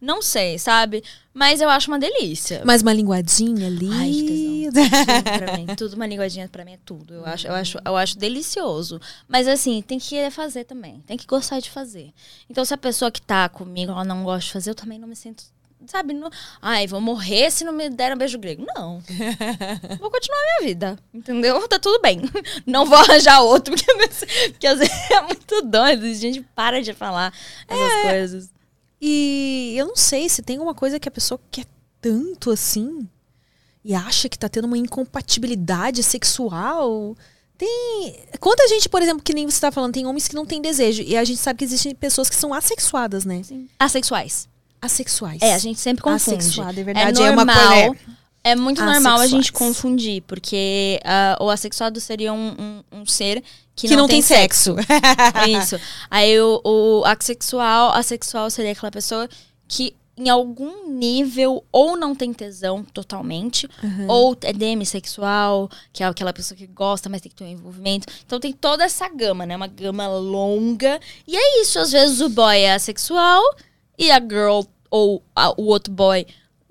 Não 0.01 0.19
sei, 0.19 0.57
sabe? 0.57 1.03
Mas 1.31 1.61
eu 1.61 1.69
acho 1.69 1.91
uma 1.91 1.99
delícia. 1.99 2.65
Mais 2.65 2.81
uma 2.81 2.91
linguadinha 2.91 3.67
ali. 3.67 3.89
Ai, 3.91 4.11
que 4.11 4.69
Tudo 4.71 5.23
pra 5.37 5.57
mim, 5.57 5.65
tudo 5.77 5.93
uma 5.93 6.07
linguadinha 6.07 6.49
pra 6.49 6.65
mim 6.65 6.73
é 6.73 6.79
tudo. 6.83 7.13
Eu 7.13 7.25
acho, 7.25 7.47
eu 7.47 7.53
acho, 7.53 7.77
eu 7.85 7.95
acho 7.95 8.17
delicioso. 8.17 8.99
Mas 9.27 9.47
assim, 9.47 9.79
tem 9.83 9.99
que 9.99 10.31
fazer 10.31 10.63
também. 10.63 11.01
Tem 11.01 11.15
que 11.15 11.27
gostar 11.27 11.59
de 11.59 11.69
fazer. 11.69 12.11
Então, 12.49 12.65
se 12.65 12.73
a 12.73 12.77
pessoa 12.77 13.11
que 13.11 13.21
tá 13.21 13.47
comigo, 13.47 13.91
ela 13.91 14.03
não 14.03 14.23
gosta 14.23 14.47
de 14.47 14.53
fazer, 14.53 14.69
eu 14.71 14.75
também 14.75 14.97
não 14.97 15.07
me 15.07 15.15
sinto. 15.15 15.43
Sabe? 15.87 16.13
Não, 16.13 16.29
Ai, 16.61 16.87
vou 16.87 17.01
morrer 17.01 17.51
se 17.51 17.63
não 17.63 17.73
me 17.73 17.89
der 17.89 18.13
um 18.13 18.17
beijo 18.17 18.37
grego. 18.37 18.65
Não. 18.75 19.01
vou 19.99 20.11
continuar 20.11 20.37
a 20.37 20.43
minha 20.43 20.69
vida. 20.69 20.99
Entendeu? 21.13 21.67
Tá 21.67 21.79
tudo 21.79 22.01
bem. 22.01 22.21
Não 22.65 22.85
vou 22.85 22.97
arranjar 22.97 23.41
outro, 23.41 23.73
porque, 23.75 24.49
porque 24.49 24.67
às 24.67 24.79
vezes 24.79 25.11
é 25.11 25.21
muito 25.21 25.61
doido. 25.63 26.05
A 26.05 26.13
gente 26.13 26.41
para 26.55 26.81
de 26.81 26.93
falar 26.93 27.33
essas 27.67 28.01
coisas. 28.03 28.49
E 29.01 29.73
eu 29.75 29.87
não 29.87 29.95
sei 29.95 30.29
se 30.29 30.43
tem 30.43 30.59
uma 30.59 30.75
coisa 30.75 30.99
que 30.99 31.09
a 31.09 31.11
pessoa 31.11 31.39
quer 31.49 31.65
tanto 31.99 32.51
assim 32.51 33.09
e 33.83 33.95
acha 33.95 34.29
que 34.29 34.37
tá 34.37 34.47
tendo 34.47 34.65
uma 34.65 34.77
incompatibilidade 34.77 36.03
sexual. 36.03 37.15
Tem. 37.57 38.15
Quanta 38.39 38.67
gente, 38.67 38.87
por 38.87 39.01
exemplo, 39.01 39.23
que 39.23 39.33
nem 39.33 39.49
você 39.49 39.59
tá 39.59 39.71
falando, 39.71 39.93
tem 39.93 40.05
homens 40.05 40.27
que 40.27 40.35
não 40.35 40.45
têm 40.45 40.61
desejo. 40.61 41.01
E 41.01 41.17
a 41.17 41.23
gente 41.23 41.39
sabe 41.39 41.59
que 41.59 41.65
existem 41.65 41.95
pessoas 41.95 42.29
que 42.29 42.35
são 42.35 42.53
assexuadas, 42.53 43.25
né? 43.25 43.41
Assexuais. 43.79 44.47
Assexuais. 44.81 45.41
É, 45.41 45.53
a 45.53 45.57
gente 45.57 45.79
sempre 45.79 46.01
confunde. 46.01 46.37
Assexuada, 46.37 46.79
é 46.79 46.81
É 46.81 46.83
verdade. 46.83 47.21
É, 47.21 47.31
uma 47.31 47.45
normal. 47.45 47.87
coisa. 47.87 48.21
É 48.43 48.55
muito 48.55 48.83
normal 48.83 49.19
a 49.19 49.27
gente 49.27 49.51
confundir, 49.51 50.23
porque 50.23 50.99
ah, 51.05 51.37
o 51.39 51.49
assexuado 51.49 51.99
seria 52.01 52.33
um, 52.33 52.55
um, 52.57 52.83
um 52.91 53.05
ser 53.05 53.43
que, 53.75 53.87
Que, 53.87 53.95
não, 53.95 54.07
tem 54.07 54.21
sexo. 54.21 54.75
Isso. 55.47 55.79
Aí 56.09 56.39
o, 56.41 56.59
o 56.63 57.05
assexual, 57.05 57.91
assexual 57.93 58.49
seria 58.49 58.71
aquela 58.71 58.91
pessoa 58.91 59.29
que 59.67 59.95
em 60.17 60.29
algum 60.29 60.89
nível 60.89 61.63
ou 61.71 61.95
não 61.95 62.13
tem 62.13 62.33
tesão 62.33 62.83
totalmente, 62.83 63.67
ou 64.07 64.37
é 64.41 64.53
demissexual, 64.53 65.69
que 65.91 66.03
é 66.03 66.05
aquela 66.05 66.33
pessoa 66.33 66.55
que 66.55 66.67
gosta, 66.67 67.09
mas 67.09 67.21
tem 67.21 67.29
que 67.29 67.35
ter 67.35 67.43
um 67.43 67.47
envolvimento. 67.47 68.07
Então 68.25 68.39
tem 68.39 68.51
toda 68.51 68.83
essa 68.83 69.07
gama, 69.09 69.45
né? 69.45 69.55
Uma 69.55 69.67
gama 69.67 70.07
longa. 70.07 70.99
E 71.27 71.35
é 71.35 71.61
isso, 71.61 71.79
às 71.79 71.91
vezes 71.91 72.21
o 72.21 72.29
boy 72.29 72.59
é 72.59 72.73
assexual 72.73 73.41
e 73.97 74.11
a 74.11 74.19
girl 74.19 74.61
ou 74.89 75.23
a- 75.35 75.53
o 75.59 75.65
outro 75.65 75.93
boy 75.93 76.25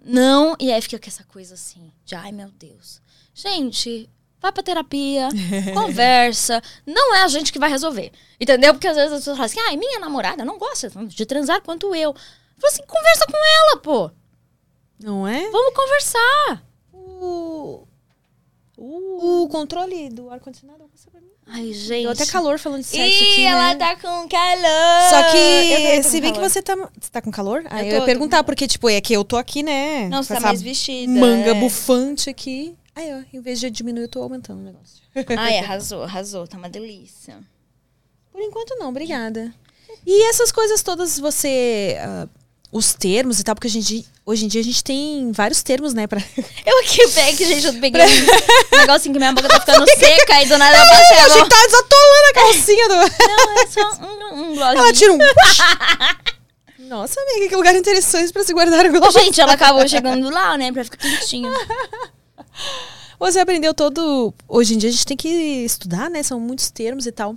não, 0.05 0.57
e 0.59 0.73
aí 0.73 0.81
fica 0.81 0.99
com 0.99 1.07
essa 1.09 1.25
coisa 1.25 1.55
assim, 1.55 1.93
de 2.05 2.15
ai 2.15 2.33
meu 2.33 2.49
Deus. 2.51 3.01
Gente, 3.35 4.09
vai 4.41 4.51
pra 4.51 4.63
terapia, 4.63 5.29
conversa. 5.75 6.63
Não 6.87 7.15
é 7.15 7.23
a 7.23 7.29
gente 7.29 7.53
que 7.53 7.59
vai 7.59 7.69
resolver. 7.71 8.11
Entendeu? 8.41 8.73
Porque 8.73 8.89
às 8.89 8.97
vezes 8.97 9.13
as 9.13 9.19
pessoas 9.21 9.37
falam 9.37 9.47
assim, 9.47 9.61
ai, 9.61 9.77
minha 9.77 9.99
namorada 10.01 10.45
não 10.45 10.59
gosta 10.59 10.91
tanto 10.91 11.15
de 11.15 11.27
transar 11.27 11.61
quanto 11.63 11.95
eu. 11.95 12.15
Fala 12.15 12.73
assim, 12.73 12.83
conversa 12.87 13.27
com 13.27 13.37
ela, 13.37 13.77
pô. 13.79 14.11
Não 14.99 15.27
é? 15.29 15.51
Vamos 15.51 15.75
conversar. 15.75 16.65
O, 16.93 17.87
o 18.83 19.49
controle 19.49 20.09
do 20.09 20.31
ar-condicionado. 20.31 20.85
você 20.95 21.11
pra 21.11 21.21
mim. 21.21 21.29
Ai, 21.47 21.73
gente. 21.73 22.03
Deu 22.03 22.11
até 22.11 22.25
calor 22.25 22.59
falando 22.59 22.81
de 22.81 22.87
sexo 22.87 23.25
Ih, 23.25 23.33
aqui, 23.33 23.45
ela 23.45 23.69
né? 23.69 23.75
tá 23.75 23.97
com 23.97 24.29
calor. 24.29 25.11
Só 25.11 25.21
Eu 25.21 25.33
que, 25.33 26.03
se 26.05 26.21
bem 26.21 26.33
que 26.33 26.41
você 26.41 26.63
tá. 26.63 26.75
Você 26.77 27.11
tá 27.11 27.21
com 27.21 27.31
calor? 27.31 27.63
Aí 27.69 27.87
eu, 27.87 27.91
tô, 27.91 27.95
ia 27.97 28.01
tô 28.01 28.07
perguntar, 28.07 28.43
porque, 28.45 28.67
tipo, 28.67 28.89
é 28.89 29.01
que 29.01 29.13
eu 29.13 29.25
tô 29.25 29.37
aqui, 29.37 29.63
né? 29.63 30.09
Não, 30.09 30.23
você 30.23 30.35
tá 30.35 30.41
mais 30.41 30.63
vestida. 30.63 31.13
Manga 31.13 31.51
é. 31.51 31.55
bufante 31.55 32.31
aqui. 32.31 32.75
Aí, 32.95 33.13
ó, 33.13 33.23
em 33.37 33.41
vez 33.41 33.61
de 33.61 33.71
diminuir, 33.71 34.05
eu 34.05 34.09
tô 34.09 34.23
aumentando 34.23 34.61
o 34.61 34.65
negócio. 34.65 35.03
Ai, 35.37 35.59
arrasou, 35.59 36.05
arrasou. 36.05 36.47
Tá 36.47 36.57
uma 36.57 36.69
delícia. 36.69 37.39
Por 38.33 38.41
enquanto, 38.41 38.77
não, 38.79 38.89
obrigada. 38.89 39.53
E 40.07 40.29
essas 40.29 40.51
coisas 40.51 40.83
todas, 40.83 41.19
você. 41.19 41.97
ah, 42.01 42.29
os 42.73 42.95
termos 42.95 43.41
e 43.41 43.45
tal, 43.45 43.55
porque 43.55 43.67
a 43.67 43.71
gente, 43.71 44.07
hoje 44.25 44.45
em 44.45 44.49
dia 44.49 44.61
a 44.61 44.65
gente 44.65 44.83
tem 44.85 45.33
vários 45.33 45.63
termos, 45.63 45.93
né? 45.93 46.07
Pra... 46.07 46.21
Eu 46.65 46.79
aqui 46.81 47.09
peguei, 47.09 47.47
gente, 47.47 47.67
eu 47.67 47.75
peguei 47.81 48.01
um 48.03 48.77
negocinho 48.77 49.13
que 49.13 49.19
minha 49.19 49.33
boca 49.33 49.49
tá 49.49 49.61
ficando 49.61 49.87
seca 49.99 50.43
e 50.43 50.47
do 50.47 50.57
nada 50.57 50.77
eu 50.77 50.83
a 50.83 50.87
passei 50.89 51.17
a 51.19 51.29
gente 51.29 51.49
tá 51.49 51.57
desatolando 51.67 52.29
a 52.29 52.35
calcinha 52.35 52.89
do. 52.89 52.95
Não, 53.27 53.59
é 53.59 53.67
só 53.67 53.91
um, 54.03 54.53
um 54.53 54.61
Ela 54.61 54.75
glossinho. 54.75 54.95
tira 54.95 55.13
um. 55.15 56.89
Nossa, 56.89 57.21
amiga, 57.21 57.49
que 57.49 57.57
lugar 57.57 57.75
interessante 57.75 58.33
pra 58.33 58.45
se 58.45 58.53
guardar 58.53 58.87
o 58.87 58.93
gloss. 58.93 59.15
Gente, 59.15 59.41
ela 59.41 59.53
acabou 59.53 59.87
chegando 59.89 60.29
lá, 60.31 60.57
né? 60.57 60.73
Pra 60.73 60.85
ficar 60.85 60.99
quentinho. 60.99 61.51
Você 63.19 63.39
aprendeu 63.39 63.75
todo. 63.75 64.35
Hoje 64.49 64.75
em 64.75 64.79
dia 64.79 64.89
a 64.89 64.93
gente 64.93 65.07
tem 65.07 65.17
que 65.17 65.29
estudar, 65.29 66.09
né? 66.11 66.23
São 66.23 66.41
muitos 66.41 66.71
termos 66.71 67.07
e 67.07 67.13
tal. 67.13 67.35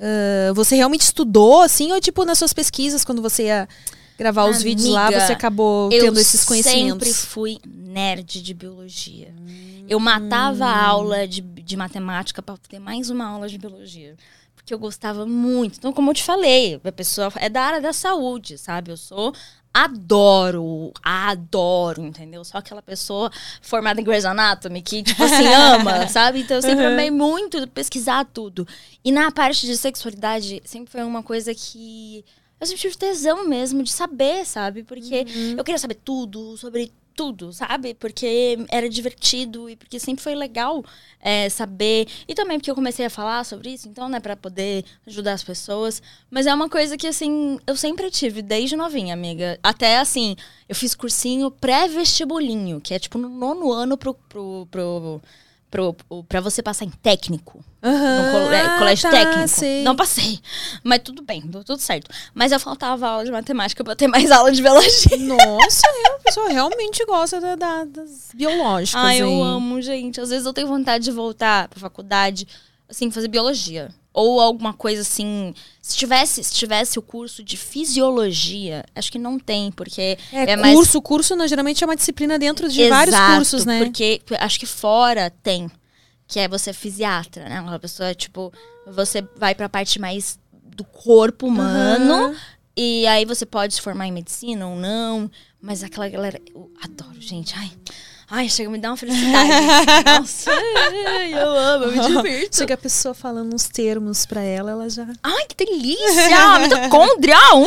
Ah, 0.00 0.52
você 0.54 0.76
realmente 0.76 1.02
estudou, 1.02 1.60
assim, 1.60 1.92
ou 1.92 2.00
tipo 2.00 2.24
nas 2.24 2.38
suas 2.38 2.52
pesquisas, 2.52 3.04
quando 3.04 3.20
você 3.20 3.44
ia 3.44 3.68
gravar 4.18 4.46
os 4.46 4.62
vídeos 4.62 4.88
lá, 4.88 5.06
Amiga, 5.06 5.26
você 5.26 5.32
acabou 5.32 5.90
Eu 5.92 6.04
tendo 6.04 6.20
esses 6.20 6.44
conhecimentos? 6.44 7.08
sempre 7.08 7.26
fui 7.26 7.58
nerd 7.66 8.42
de 8.42 8.54
biologia. 8.54 9.34
Eu 9.88 9.98
matava 9.98 10.66
a 10.66 10.86
aula 10.86 11.26
de, 11.26 11.40
de 11.40 11.76
matemática 11.76 12.40
pra 12.42 12.56
ter 12.68 12.78
mais 12.78 13.10
uma 13.10 13.26
aula 13.26 13.48
de 13.48 13.58
biologia. 13.58 14.16
Porque 14.54 14.72
eu 14.72 14.78
gostava 14.78 15.26
muito. 15.26 15.78
Então, 15.78 15.92
como 15.92 16.10
eu 16.10 16.14
te 16.14 16.22
falei, 16.22 16.80
a 16.84 16.92
pessoa 16.92 17.32
é 17.36 17.48
da 17.48 17.62
área 17.62 17.80
da 17.80 17.92
saúde, 17.92 18.56
sabe? 18.56 18.92
Eu 18.92 18.96
sou. 18.96 19.34
Adoro, 19.72 20.92
adoro, 21.02 22.02
entendeu? 22.02 22.44
Só 22.44 22.58
aquela 22.58 22.82
pessoa 22.82 23.30
formada 23.62 24.00
em 24.00 24.04
Grey's 24.04 24.24
Anatomy 24.24 24.82
que, 24.82 25.02
tipo 25.02 25.22
assim, 25.22 25.46
ama, 25.46 26.06
sabe? 26.10 26.40
Então 26.40 26.56
eu 26.56 26.62
sempre 26.62 26.84
amei 26.86 27.10
muito 27.10 27.66
pesquisar 27.68 28.24
tudo. 28.24 28.66
E 29.04 29.12
na 29.12 29.30
parte 29.30 29.66
de 29.66 29.76
sexualidade, 29.76 30.60
sempre 30.64 30.90
foi 30.90 31.02
uma 31.04 31.22
coisa 31.22 31.54
que 31.54 32.24
eu 32.60 32.66
sempre 32.66 32.80
tive 32.82 32.96
tesão 32.96 33.48
mesmo 33.48 33.82
de 33.82 33.90
saber, 33.90 34.44
sabe? 34.44 34.82
Porque 34.82 35.24
eu 35.56 35.64
queria 35.64 35.78
saber 35.78 35.94
tudo 35.94 36.56
sobre 36.58 36.92
tudo, 37.14 37.52
sabe? 37.52 37.94
Porque 37.94 38.58
era 38.68 38.88
divertido 38.88 39.68
e 39.68 39.76
porque 39.76 39.98
sempre 39.98 40.22
foi 40.22 40.34
legal 40.34 40.84
é, 41.20 41.48
saber. 41.48 42.08
E 42.26 42.34
também 42.34 42.58
porque 42.58 42.70
eu 42.70 42.74
comecei 42.74 43.06
a 43.06 43.10
falar 43.10 43.44
sobre 43.44 43.70
isso, 43.70 43.88
então, 43.88 44.08
né, 44.08 44.20
pra 44.20 44.36
poder 44.36 44.84
ajudar 45.06 45.32
as 45.32 45.44
pessoas. 45.44 46.02
Mas 46.30 46.46
é 46.46 46.54
uma 46.54 46.68
coisa 46.68 46.96
que, 46.96 47.06
assim, 47.06 47.58
eu 47.66 47.76
sempre 47.76 48.10
tive, 48.10 48.42
desde 48.42 48.76
novinha, 48.76 49.14
amiga. 49.14 49.58
Até, 49.62 49.98
assim, 49.98 50.36
eu 50.68 50.74
fiz 50.74 50.94
cursinho 50.94 51.50
pré-vestibulinho, 51.50 52.80
que 52.80 52.94
é 52.94 52.98
tipo 52.98 53.18
no 53.18 53.28
nono 53.28 53.72
ano 53.72 53.96
pro. 53.96 54.14
pro, 54.14 54.66
pro 54.70 55.20
pra 56.28 56.40
você 56.40 56.62
passar 56.62 56.84
em 56.84 56.90
técnico. 56.90 57.64
Aham, 57.82 58.48
no 58.48 58.52
é, 58.52 58.78
colégio 58.78 59.10
tá, 59.10 59.16
técnico. 59.16 59.48
sei. 59.48 59.82
Não 59.82 59.94
passei. 59.96 60.38
Mas 60.84 61.00
tudo 61.02 61.22
bem, 61.22 61.40
deu 61.46 61.62
tudo 61.64 61.78
certo. 61.80 62.10
Mas 62.34 62.52
eu 62.52 62.60
faltava 62.60 63.08
aula 63.08 63.24
de 63.24 63.30
matemática 63.30 63.82
pra 63.84 63.94
ter 63.96 64.06
mais 64.08 64.30
aula 64.30 64.50
de 64.52 64.60
biologia. 64.60 65.16
Nossa, 65.18 65.82
a 66.06 66.18
pessoa 66.22 66.48
realmente 66.48 67.04
gosta 67.06 67.40
da- 67.40 67.54
da- 67.56 67.84
das 67.84 68.30
biológicas. 68.34 69.00
Ai, 69.02 69.20
eu 69.22 69.28
hein? 69.28 69.42
amo, 69.44 69.80
gente. 69.80 70.20
Às 70.20 70.28
vezes 70.30 70.44
eu 70.44 70.52
tenho 70.52 70.66
vontade 70.66 71.04
de 71.04 71.10
voltar 71.12 71.68
pra 71.68 71.78
faculdade, 71.80 72.46
assim, 72.88 73.10
fazer 73.10 73.28
biologia. 73.28 73.90
Ou 74.12 74.40
alguma 74.40 74.72
coisa 74.72 75.02
assim. 75.02 75.54
Se 75.80 75.96
tivesse, 75.96 76.42
se 76.42 76.52
tivesse 76.52 76.98
o 76.98 77.02
curso 77.02 77.42
de 77.44 77.56
fisiologia, 77.56 78.84
acho 78.94 79.10
que 79.10 79.18
não 79.18 79.38
tem, 79.38 79.70
porque 79.70 80.18
É, 80.32 80.52
é 80.52 80.56
mais 80.56 80.74
curso, 80.74 81.02
curso 81.02 81.36
não, 81.36 81.46
geralmente 81.46 81.82
é 81.82 81.86
uma 81.86 81.96
disciplina 81.96 82.38
dentro 82.38 82.68
de 82.68 82.88
vários 82.88 83.14
Exato, 83.14 83.36
cursos, 83.36 83.64
né? 83.64 83.78
Porque 83.84 84.20
acho 84.38 84.58
que 84.58 84.66
fora 84.66 85.30
tem, 85.42 85.70
que 86.26 86.40
é 86.40 86.48
você 86.48 86.72
fisiatra, 86.72 87.48
né? 87.48 87.60
Uma 87.60 87.78
pessoa, 87.78 88.14
tipo, 88.14 88.52
você 88.86 89.22
vai 89.36 89.54
pra 89.54 89.68
parte 89.68 90.00
mais 90.00 90.38
do 90.52 90.84
corpo 90.84 91.46
humano. 91.46 92.14
Aham. 92.14 92.36
E 92.76 93.06
aí 93.06 93.24
você 93.24 93.44
pode 93.44 93.74
se 93.74 93.80
formar 93.80 94.06
em 94.06 94.12
medicina 94.12 94.66
ou 94.66 94.76
não. 94.76 95.30
Mas 95.60 95.82
aquela 95.84 96.08
galera. 96.08 96.40
Eu 96.54 96.70
adoro, 96.82 97.20
gente. 97.20 97.54
Ai. 97.56 97.70
Ai, 98.30 98.48
chega 98.48 98.68
a 98.68 98.72
me 98.72 98.78
dar 98.78 98.90
uma 98.90 98.96
felicidade. 98.96 99.50
Nossa, 100.20 100.52
eu 100.52 101.50
amo, 101.50 101.86
eu 101.86 101.92
me 101.92 102.22
divirto. 102.22 102.58
Chega 102.58 102.74
a 102.74 102.76
pessoa 102.78 103.12
falando 103.12 103.52
uns 103.52 103.68
termos 103.68 104.24
pra 104.24 104.40
ela, 104.40 104.70
ela 104.70 104.88
já. 104.88 105.04
Ai, 105.20 105.46
que 105.46 105.56
delícia! 105.66 106.58
Mitocôndria! 106.60 107.36
Uh! 107.52 107.66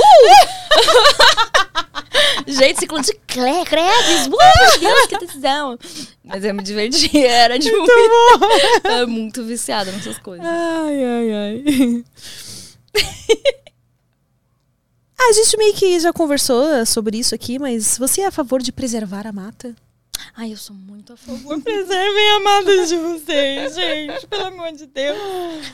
Gente, 2.47 2.79
ciclo 2.79 3.01
de 3.01 3.13
clé, 3.27 3.65
credes! 3.65 4.27
Uh, 4.27 4.79
Deus, 4.79 5.07
que 5.07 5.17
decisão! 5.19 5.77
Mas 6.23 6.43
eu 6.43 6.53
me 6.53 6.63
diverti, 6.63 7.17
era 7.25 7.59
tipo... 7.59 7.77
Muito 7.77 7.91
bom! 7.91 9.07
Muito 9.07 9.43
viciada 9.43 9.91
nessas 9.91 10.17
coisas. 10.19 10.45
Ai, 10.45 11.05
ai, 11.05 11.33
ai. 11.33 12.05
a 15.19 15.31
gente 15.33 15.57
meio 15.57 15.73
que 15.73 15.99
já 15.99 16.13
conversou 16.13 16.85
sobre 16.85 17.17
isso 17.17 17.35
aqui, 17.35 17.59
mas 17.59 17.97
você 17.97 18.21
é 18.21 18.27
a 18.27 18.31
favor 18.31 18.61
de 18.61 18.71
preservar 18.71 19.27
a 19.27 19.31
mata? 19.31 19.75
Ai, 20.35 20.51
eu 20.51 20.57
sou 20.57 20.75
muito 20.75 21.13
a 21.13 21.17
favor. 21.17 21.59
Preservem 21.61 22.29
a 22.31 22.39
mata 22.39 22.85
de 22.85 22.97
vocês, 22.97 23.75
gente. 23.75 24.27
Pelo 24.27 24.45
amor 24.45 24.71
de 24.71 24.87
Deus. 24.87 25.17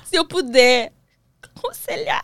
Se 0.06 0.16
eu 0.18 0.26
puder 0.26 0.92
aconselhar. 1.42 2.22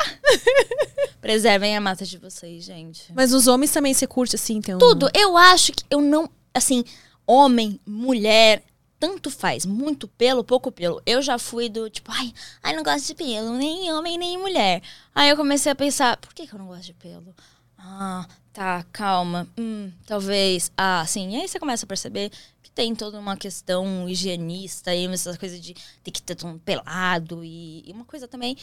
Preservem 1.22 1.76
a 1.76 1.82
mata 1.82 2.06
de 2.06 2.18
vocês, 2.18 2.64
gente. 2.64 3.12
Mas 3.14 3.34
os 3.34 3.48
homens 3.48 3.72
também 3.72 3.94
você 3.94 4.06
curte 4.06 4.36
assim, 4.36 4.57
então. 4.57 4.78
Tudo. 4.78 5.10
Eu 5.14 5.38
acho 5.38 5.72
que 5.72 5.84
eu 5.90 6.02
não. 6.02 6.30
Assim, 6.53 6.84
homem, 7.26 7.80
mulher, 7.86 8.64
tanto 8.99 9.30
faz. 9.30 9.66
Muito 9.66 10.07
pelo, 10.07 10.44
pouco 10.44 10.72
pelo. 10.72 11.02
Eu 11.06 11.22
já 11.22 11.38
fui 11.38 11.70
do 11.70 11.90
tipo, 11.90 12.12
ai, 12.12 12.34
ai, 12.62 12.76
não 12.76 12.84
gosto 12.84 13.07
de 13.07 13.16
pelo, 13.16 13.53
nem 13.53 13.91
homem, 13.94 14.18
nem 14.18 14.38
mulher. 14.38 14.82
Aí 15.14 15.30
eu 15.30 15.38
comecei 15.38 15.72
a 15.72 15.76
pensar, 15.76 16.18
por 16.18 16.34
que, 16.34 16.48
que 16.48 16.53
eu 16.53 16.60
não 16.60 16.68
gosto 16.68 16.86
de 16.86 16.94
pelo? 16.94 17.36
Ah, 17.78 18.28
tá, 18.56 18.86
calma. 18.94 19.48
Hum, 19.57 19.91
talvez. 20.06 20.72
Ah, 20.77 21.06
sim. 21.06 21.32
E 21.32 21.41
aí 21.41 21.48
você 21.48 21.60
começa 21.60 21.86
a 21.86 21.88
perceber 21.88 22.32
que 22.64 22.72
tem 22.72 22.95
toda 22.95 23.19
uma 23.19 23.36
questão 23.36 24.07
higienista 24.07 24.95
e 24.95 25.06
essas 25.07 25.38
coisas 25.38 25.60
de 25.60 25.76
ter 26.02 26.11
que 26.11 26.22
ter 26.22 26.38
um 26.45 26.57
pelado 26.57 27.44
e, 27.44 27.84
e 27.86 27.91
uma 27.91 28.06
coisa 28.06 28.30
também 28.30 28.56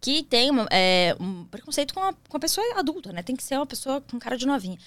que 0.00 0.22
tem 0.22 0.50
é, 0.70 1.14
um 1.20 1.44
preconceito 1.44 1.92
com 1.92 2.00
a, 2.00 2.14
com 2.28 2.36
a 2.36 2.40
pessoa 2.40 2.78
adulta, 2.78 3.12
né? 3.12 3.22
Tem 3.22 3.36
que 3.36 3.42
ser 3.42 3.56
uma 3.56 3.66
pessoa 3.66 4.00
com 4.00 4.18
cara 4.18 4.36
de 4.38 4.46
novinha. 4.46 4.78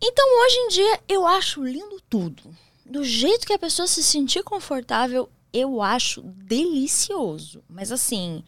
Então, 0.00 0.26
hoje 0.44 0.56
em 0.56 0.68
dia, 0.68 1.00
eu 1.08 1.26
acho 1.26 1.64
lindo 1.64 2.00
tudo. 2.10 2.42
Do 2.84 3.04
jeito 3.04 3.46
que 3.46 3.52
a 3.52 3.58
pessoa 3.58 3.86
se 3.86 4.02
sentir 4.02 4.42
confortável, 4.42 5.30
eu 5.52 5.80
acho 5.80 6.22
delicioso. 6.22 7.62
Mas 7.68 7.92
assim, 7.92 8.42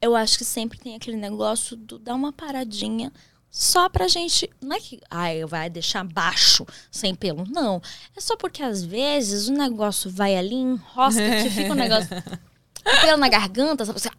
eu 0.00 0.14
acho 0.14 0.38
que 0.38 0.44
sempre 0.44 0.78
tem 0.78 0.94
aquele 0.94 1.16
negócio 1.16 1.76
do 1.76 1.98
dar 1.98 2.14
uma 2.14 2.32
paradinha 2.32 3.12
só 3.56 3.88
pra 3.88 4.08
gente. 4.08 4.50
Não 4.60 4.74
é 4.76 4.80
que 4.80 5.00
ai, 5.08 5.44
vai 5.44 5.70
deixar 5.70 6.02
baixo, 6.02 6.66
sem 6.90 7.14
pelo. 7.14 7.44
Não. 7.48 7.80
É 8.16 8.20
só 8.20 8.36
porque 8.36 8.60
às 8.64 8.82
vezes 8.82 9.46
o 9.46 9.52
negócio 9.52 10.10
vai 10.10 10.34
ali, 10.36 10.56
enrosca, 10.56 11.22
que 11.42 11.50
fica 11.50 11.70
um 11.70 11.76
negócio. 11.76 12.08
pelo 13.00 13.16
na 13.16 13.28
garganta, 13.28 13.84
sabe? 13.86 14.00
Você- 14.00 14.10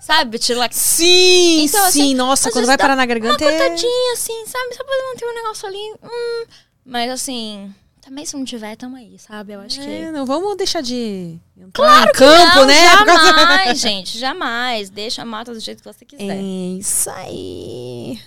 Sabe? 0.00 0.38
Tira 0.38 0.60
lá. 0.60 0.68
Sim, 0.72 1.64
Então, 1.64 1.82
sim. 1.82 1.88
assim, 1.88 2.14
Nossa, 2.14 2.50
quando 2.50 2.64
vai 2.64 2.78
parar 2.78 2.96
na 2.96 3.04
garganta 3.04 3.44
Uma 3.44 3.50
é. 3.52 3.58
cortadinha, 3.58 4.12
assim, 4.14 4.46
sabe? 4.46 4.74
Só 4.74 4.84
pra 4.84 4.94
manter 5.12 5.26
um 5.26 5.34
negócio 5.34 5.68
ali. 5.68 5.94
Hum. 6.02 6.44
Mas 6.84 7.10
assim, 7.10 7.74
também 8.00 8.24
se 8.24 8.36
não 8.36 8.44
tiver, 8.44 8.74
tamo 8.76 8.96
aí, 8.96 9.18
sabe? 9.18 9.52
Eu 9.52 9.60
acho 9.60 9.78
que. 9.80 9.86
É, 9.86 10.10
não 10.10 10.24
vamos 10.24 10.56
deixar 10.56 10.80
de 10.80 11.38
entrar 11.58 12.06
no 12.06 12.12
campo, 12.12 12.54
não, 12.60 12.66
né? 12.66 12.74
Jamais, 13.04 13.78
gente, 13.80 14.18
jamais. 14.18 14.88
Deixa 14.88 15.20
a 15.22 15.26
mata 15.26 15.52
do 15.52 15.60
jeito 15.60 15.82
que 15.82 15.92
você 15.92 16.04
quiser. 16.06 16.38
É 16.38 16.40
isso 16.78 17.10
aí. 17.10 18.18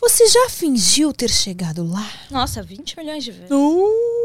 Você 0.00 0.28
já 0.28 0.48
fingiu 0.48 1.12
ter 1.12 1.28
chegado 1.28 1.84
lá? 1.84 2.08
Nossa, 2.30 2.62
20 2.62 2.96
milhões 2.96 3.24
de 3.24 3.32
vezes. 3.32 3.50
Uh! 3.50 4.18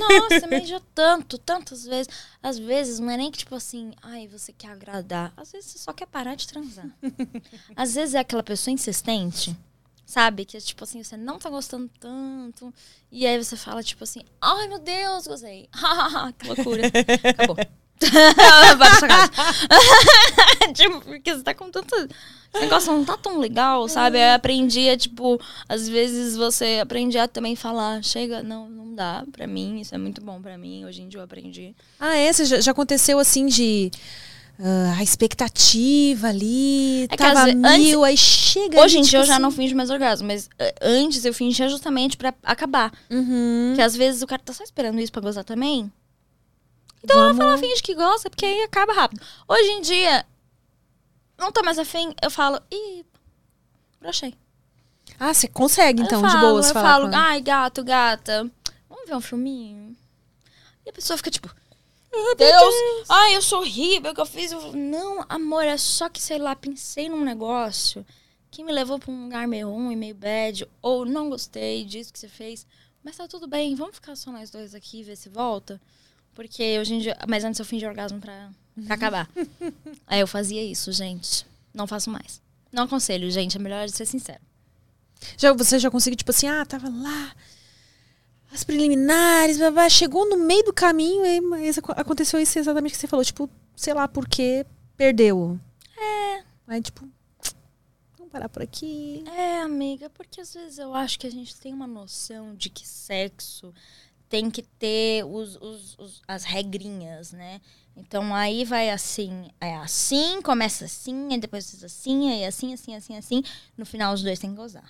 Nossa, 0.00 0.46
mas 0.50 0.68
já 0.68 0.80
tanto, 0.94 1.38
tantas 1.38 1.84
vezes. 1.84 2.08
Às 2.42 2.58
vezes 2.58 2.98
não 3.00 3.10
é 3.10 3.16
nem 3.16 3.30
que 3.30 3.38
tipo 3.38 3.54
assim, 3.54 3.92
ai, 4.02 4.28
você 4.28 4.52
quer 4.52 4.68
agradar. 4.68 5.32
Às 5.36 5.52
vezes 5.52 5.70
você 5.70 5.78
só 5.78 5.92
quer 5.92 6.06
parar 6.06 6.34
de 6.34 6.46
transar. 6.46 6.86
Às 7.74 7.94
vezes 7.94 8.14
é 8.14 8.18
aquela 8.18 8.42
pessoa 8.42 8.72
insistente, 8.72 9.56
sabe? 10.04 10.44
Que 10.44 10.60
tipo 10.60 10.84
assim, 10.84 11.02
você 11.02 11.16
não 11.16 11.38
tá 11.38 11.48
gostando 11.48 11.90
tanto. 11.98 12.72
E 13.10 13.26
aí 13.26 13.42
você 13.42 13.56
fala 13.56 13.82
tipo 13.82 14.04
assim, 14.04 14.20
ai 14.40 14.68
meu 14.68 14.78
Deus, 14.78 15.26
gostei. 15.26 15.70
que 16.38 16.48
loucura. 16.48 16.82
Acabou. 17.30 17.56
Tipo, 20.74 21.00
porque 21.00 21.34
você 21.34 21.42
tá 21.42 21.54
com 21.54 21.70
tanto. 21.70 21.94
Esse 22.54 22.62
negócio 22.64 22.92
não 22.92 23.04
tá 23.04 23.16
tão 23.16 23.38
legal, 23.38 23.86
sabe? 23.88 24.18
Eu 24.18 24.32
aprendi 24.34 24.88
a, 24.88 24.96
tipo, 24.96 25.38
às 25.68 25.88
vezes 25.88 26.36
você 26.36 26.78
aprende 26.82 27.18
a 27.18 27.28
também 27.28 27.54
falar, 27.54 28.02
chega, 28.02 28.42
não, 28.42 28.68
não 28.68 28.94
dá 28.94 29.24
pra 29.30 29.46
mim, 29.46 29.80
isso 29.80 29.94
é 29.94 29.98
muito 29.98 30.20
bom 30.20 30.40
pra 30.40 30.56
mim. 30.58 30.84
Hoje 30.84 31.02
em 31.02 31.08
dia 31.08 31.20
eu 31.20 31.24
aprendi. 31.24 31.74
Ah, 32.00 32.16
é? 32.16 32.32
Você 32.32 32.44
já, 32.46 32.60
já 32.60 32.72
aconteceu 32.72 33.18
assim 33.18 33.46
de. 33.46 33.90
ah, 34.58 34.96
a 34.98 35.02
expectativa 35.02 36.28
ali, 36.28 37.04
É 37.04 37.08
que 37.08 37.16
tava 37.18 37.40
às 37.40 37.46
ve- 37.46 37.54
mil, 37.54 38.02
aí 38.02 38.16
chega. 38.16 38.80
Hoje 38.80 38.98
em 38.98 39.02
dia 39.02 39.18
eu 39.18 39.22
tipo 39.22 39.32
já 39.34 39.38
não 39.38 39.50
assim, 39.50 39.58
finjo 39.58 39.76
mais 39.76 39.90
orgasmo, 39.90 40.26
mas 40.26 40.48
eh, 40.58 40.74
antes 40.82 41.24
eu 41.24 41.34
fingia 41.34 41.68
justamente 41.68 42.16
pra 42.16 42.34
acabar. 42.42 42.92
Uhum. 43.10 43.68
Porque 43.70 43.82
às 43.82 43.94
vezes 43.94 44.22
o 44.22 44.26
cara 44.26 44.42
tá 44.44 44.52
só 44.54 44.64
esperando 44.64 44.98
isso 45.00 45.12
pra 45.12 45.20
gozar 45.22 45.44
também. 45.44 45.92
Então 47.04 47.16
ela 47.16 47.28
Vamos- 47.32 47.44
fala, 47.44 47.58
finge 47.58 47.82
que 47.82 47.94
gosta, 47.94 48.28
porque 48.28 48.44
aí 48.46 48.62
acaba 48.64 48.92
rápido. 48.92 49.20
Hoje 49.48 49.70
em 49.70 49.80
dia, 49.82 50.24
não 51.38 51.52
tô 51.52 51.62
mais 51.62 51.78
afim, 51.78 52.12
eu 52.22 52.30
falo, 52.30 52.60
ih, 52.70 53.04
brochei. 54.00 54.34
Ah, 55.18 55.32
você 55.32 55.48
consegue 55.48 56.02
então, 56.02 56.20
eu 56.20 56.26
de 56.26 56.32
falo, 56.32 56.48
boas, 56.50 56.66
eu 56.68 56.72
falar. 56.74 56.88
falo, 56.92 57.10
com- 57.10 57.16
ai, 57.16 57.40
gato, 57.40 57.82
gata, 57.82 58.50
vamos 58.88 59.08
ver 59.08 59.16
um 59.16 59.20
filminho? 59.20 59.96
E 60.84 60.90
a 60.90 60.92
pessoa 60.92 61.16
fica 61.16 61.30
tipo, 61.30 61.48
meu 62.12 62.36
Deus, 62.36 62.74
ai, 63.08 63.36
eu 63.36 63.42
sou 63.42 63.60
horrível, 63.60 64.12
o 64.12 64.14
que 64.14 64.20
eu 64.20 64.26
fiz? 64.26 64.52
Eu 64.52 64.60
falo, 64.60 64.76
não, 64.76 65.24
amor, 65.28 65.64
é 65.64 65.76
só 65.76 66.08
que, 66.08 66.20
sei 66.20 66.38
lá, 66.38 66.54
pensei 66.54 67.08
num 67.08 67.24
negócio 67.24 68.04
que 68.50 68.64
me 68.64 68.72
levou 68.72 68.98
pra 68.98 69.10
um 69.12 69.24
lugar 69.24 69.46
meio 69.46 69.70
ruim, 69.70 69.96
meio 69.96 70.14
bad, 70.14 70.66
ou 70.80 71.04
não 71.04 71.28
gostei 71.30 71.84
disso 71.84 72.12
que 72.12 72.18
você 72.18 72.28
fez, 72.28 72.66
mas 73.04 73.16
tá 73.16 73.26
tudo 73.28 73.46
bem, 73.46 73.74
vamos 73.74 73.96
ficar 73.96 74.16
só 74.16 74.30
nós 74.32 74.50
dois 74.50 74.74
aqui 74.74 75.00
e 75.00 75.04
ver 75.04 75.16
se 75.16 75.28
volta? 75.28 75.80
Porque 76.34 76.78
hoje 76.78 76.94
em 76.94 76.98
dia, 77.00 77.16
mas 77.28 77.44
antes 77.44 77.58
eu 77.58 77.66
fingi 77.66 77.84
orgasmo 77.86 78.20
pra, 78.20 78.50
pra 78.86 78.94
acabar. 78.94 79.28
Aí 80.06 80.20
eu 80.20 80.26
fazia 80.26 80.62
isso, 80.64 80.90
gente. 80.92 81.46
Não 81.74 81.86
faço 81.86 82.10
mais. 82.10 82.40
Não 82.72 82.84
aconselho, 82.84 83.30
gente, 83.30 83.56
é 83.56 83.60
melhor 83.60 83.88
ser 83.88 84.06
sincero. 84.06 84.40
Já, 85.36 85.52
você 85.52 85.78
já 85.78 85.90
conseguiu, 85.90 86.16
tipo 86.16 86.30
assim, 86.30 86.46
ah, 86.46 86.64
tava 86.64 86.88
lá, 86.88 87.34
as 88.52 88.62
preliminares, 88.64 89.58
blá, 89.58 89.88
chegou 89.88 90.28
no 90.28 90.36
meio 90.36 90.62
do 90.64 90.72
caminho 90.72 91.24
e 91.26 91.70
aconteceu 91.96 92.40
isso 92.40 92.58
exatamente 92.58 92.92
que 92.92 92.98
você 92.98 93.06
falou, 93.08 93.24
tipo, 93.24 93.48
sei 93.76 93.92
lá 93.94 94.06
por 94.06 94.28
que 94.28 94.64
perdeu. 94.96 95.58
É. 95.96 96.42
Aí, 96.66 96.80
tipo, 96.82 97.08
vamos 98.16 98.30
parar 98.32 98.48
por 98.48 98.62
aqui. 98.62 99.24
É, 99.26 99.60
amiga, 99.62 100.08
porque 100.10 100.40
às 100.40 100.54
vezes 100.54 100.78
eu 100.78 100.94
acho 100.94 101.18
que 101.18 101.26
a 101.26 101.30
gente 101.30 101.56
tem 101.56 101.72
uma 101.74 101.86
noção 101.86 102.54
de 102.54 102.70
que 102.70 102.86
sexo 102.86 103.72
tem 104.28 104.50
que 104.50 104.62
ter 104.62 105.24
os, 105.24 105.56
os- 105.56 105.98
os- 105.98 106.22
as 106.28 106.44
regrinhas, 106.44 107.32
né? 107.32 107.60
Então 107.98 108.34
aí 108.34 108.64
vai 108.64 108.90
assim, 108.90 109.50
é 109.60 109.76
assim, 109.76 110.40
começa 110.42 110.84
assim, 110.84 111.28
aí 111.32 111.38
depois 111.38 111.82
assim, 111.84 112.30
aí 112.30 112.44
assim, 112.44 112.72
assim, 112.72 112.94
assim, 112.94 113.16
assim. 113.16 113.42
No 113.76 113.84
final 113.84 114.14
os 114.14 114.22
dois 114.22 114.38
têm 114.38 114.50
que 114.50 114.56
gozar. 114.56 114.88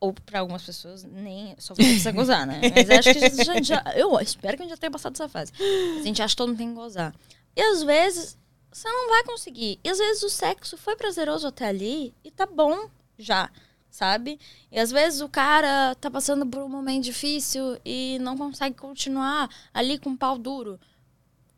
Ou 0.00 0.12
pra 0.12 0.40
algumas 0.40 0.62
pessoas, 0.62 1.02
nem 1.04 1.54
só 1.58 1.74
precisa 1.74 2.12
gozar, 2.12 2.46
né? 2.46 2.60
Mas 2.74 2.90
acho 2.90 3.12
que 3.12 3.24
a 3.24 3.28
gente 3.54 3.66
já, 3.66 3.82
eu 3.96 4.18
espero 4.20 4.56
que 4.56 4.62
a 4.62 4.66
gente 4.66 4.74
já 4.74 4.76
tenha 4.76 4.90
passado 4.90 5.14
essa 5.14 5.28
fase. 5.28 5.52
A 6.00 6.02
gente 6.02 6.22
acha 6.22 6.32
que 6.32 6.36
todo 6.36 6.48
mundo 6.50 6.58
tem 6.58 6.68
que 6.68 6.74
gozar. 6.74 7.14
E 7.56 7.60
às 7.60 7.82
vezes 7.82 8.36
você 8.70 8.88
não 8.88 9.08
vai 9.08 9.24
conseguir. 9.24 9.80
E 9.82 9.88
às 9.88 9.98
vezes 9.98 10.22
o 10.22 10.28
sexo 10.30 10.76
foi 10.76 10.94
prazeroso 10.94 11.46
até 11.48 11.66
ali 11.66 12.14
e 12.22 12.30
tá 12.30 12.46
bom 12.46 12.88
já. 13.18 13.50
sabe? 13.90 14.38
E 14.70 14.78
às 14.78 14.90
vezes 14.90 15.20
o 15.20 15.28
cara 15.28 15.94
tá 15.96 16.10
passando 16.10 16.46
por 16.46 16.62
um 16.62 16.68
momento 16.68 17.04
difícil 17.04 17.78
e 17.84 18.18
não 18.20 18.36
consegue 18.36 18.76
continuar 18.76 19.48
ali 19.74 19.98
com 19.98 20.10
o 20.10 20.16
pau 20.16 20.38
duro. 20.38 20.78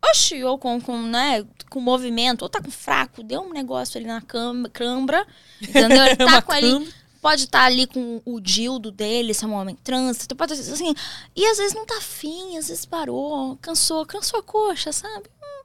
Oxi, 0.02 0.42
ou 0.42 0.58
com, 0.58 0.80
com, 0.80 1.02
né, 1.02 1.46
com 1.68 1.80
movimento, 1.80 2.42
ou 2.42 2.48
tá 2.48 2.60
com 2.60 2.70
fraco, 2.70 3.22
deu 3.22 3.42
um 3.42 3.52
negócio 3.52 3.98
ali 3.98 4.06
na 4.06 4.20
cãibra, 4.20 5.26
entendeu? 5.60 6.04
Ele 6.04 6.16
tá 6.16 6.26
Uma 6.26 6.42
com 6.42 6.52
ali, 6.52 6.94
pode 7.20 7.44
estar 7.44 7.64
ali 7.64 7.86
com 7.86 8.20
o 8.24 8.40
dildo 8.40 8.90
dele, 8.90 9.34
se 9.34 9.44
é 9.44 9.48
um 9.48 9.52
homem 9.52 9.76
trans, 9.76 10.26
tu 10.26 10.34
pode 10.34 10.54
assim, 10.54 10.94
e 11.36 11.46
às 11.46 11.58
vezes 11.58 11.74
não 11.74 11.84
tá 11.84 11.98
afim, 11.98 12.56
às 12.56 12.68
vezes 12.68 12.84
parou, 12.84 13.56
cansou, 13.58 14.06
cansou 14.06 14.40
a 14.40 14.42
coxa, 14.42 14.90
sabe? 14.90 15.28
Hum, 15.42 15.64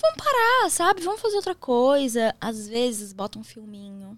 vamos 0.00 0.16
parar, 0.16 0.70
sabe? 0.70 1.02
Vamos 1.02 1.20
fazer 1.20 1.36
outra 1.36 1.54
coisa. 1.54 2.34
Às 2.40 2.68
vezes 2.68 3.12
bota 3.12 3.38
um 3.38 3.44
filminho. 3.44 4.16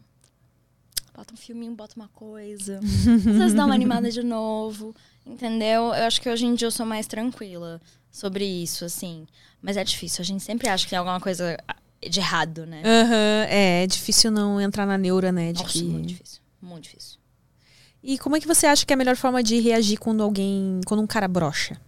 Bota 1.15 1.35
um 1.35 1.37
filminho, 1.37 1.75
bota 1.75 1.95
uma 1.97 2.09
coisa. 2.09 2.79
Às 2.79 3.05
vezes 3.05 3.55
dá 3.55 3.65
uma 3.65 3.75
animada 3.75 4.11
de 4.11 4.23
novo. 4.23 4.95
Entendeu? 5.27 5.95
Eu 5.95 6.05
acho 6.05 6.21
que 6.21 6.29
hoje 6.29 6.47
em 6.47 6.55
dia 6.55 6.67
eu 6.67 6.71
sou 6.71 6.87
mais 6.87 7.07
tranquila 7.07 7.81
sobre 8.13 8.45
isso, 8.45 8.85
assim. 8.85 9.27
Mas 9.61 9.77
é 9.77 9.83
difícil. 9.83 10.21
A 10.21 10.25
gente 10.25 10.45
sempre 10.45 10.69
acha 10.69 10.85
que 10.85 10.91
tem 10.91 10.99
alguma 10.99 11.19
coisa 11.19 11.57
de 12.01 12.21
errado, 12.21 12.67
né? 12.67 12.83
Aham, 12.85 13.47
é, 13.49 13.85
é 13.85 13.87
difícil 13.87 14.31
não 14.31 14.61
entrar 14.61 14.87
na 14.87 14.99
neura, 14.99 15.33
né? 15.33 15.53
De 15.53 15.63
Nossa, 15.63 15.73
que... 15.73 15.83
muito 15.83 16.09
difícil. 16.09 16.41
Muito 16.61 16.85
difícil. 16.85 17.19
E 18.03 18.19
como 18.19 18.37
é 18.37 18.41
que 18.41 18.47
você 18.47 18.67
acha 18.67 18.85
que 18.85 18.93
é 18.93 18.95
a 18.95 18.97
melhor 18.97 19.17
forma 19.17 19.43
de 19.43 19.59
reagir 19.61 19.99
quando 19.99 20.23
alguém. 20.23 20.81
quando 20.87 21.01
um 21.01 21.07
cara 21.07 21.27
brocha? 21.27 21.81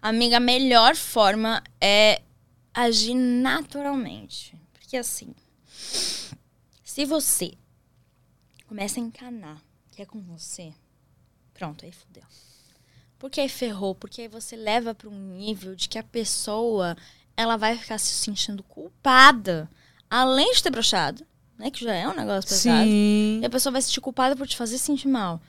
Amiga, 0.00 0.38
a 0.38 0.40
melhor 0.40 0.94
forma 0.94 1.62
é 1.80 2.22
agir 2.72 3.14
naturalmente. 3.14 4.56
Porque 4.72 4.96
assim, 4.96 5.34
se 6.84 7.04
você 7.04 7.54
começa 8.68 9.00
a 9.00 9.02
encanar 9.02 9.60
que 9.90 10.02
é 10.02 10.06
com 10.06 10.20
você, 10.20 10.72
pronto, 11.52 11.84
aí 11.84 11.90
fudeu. 11.90 12.22
Porque 13.26 13.40
aí 13.40 13.48
ferrou, 13.48 13.92
porque 13.92 14.22
aí 14.22 14.28
você 14.28 14.54
leva 14.54 14.94
para 14.94 15.08
um 15.08 15.34
nível 15.36 15.74
de 15.74 15.88
que 15.88 15.98
a 15.98 16.02
pessoa 16.02 16.96
ela 17.36 17.56
vai 17.56 17.76
ficar 17.76 17.98
se 17.98 18.14
sentindo 18.14 18.62
culpada, 18.62 19.68
além 20.08 20.52
de 20.52 20.62
ter 20.62 20.70
brochado, 20.70 21.26
né? 21.58 21.68
Que 21.68 21.84
já 21.84 21.92
é 21.92 22.06
um 22.06 22.14
negócio 22.14 22.48
pesado. 22.48 22.84
Sim. 22.84 23.40
E 23.42 23.44
a 23.44 23.50
pessoa 23.50 23.72
vai 23.72 23.82
se 23.82 23.88
sentir 23.88 24.00
culpada 24.00 24.36
por 24.36 24.46
te 24.46 24.56
fazer 24.56 24.78
sentir 24.78 25.08
mal. 25.08 25.40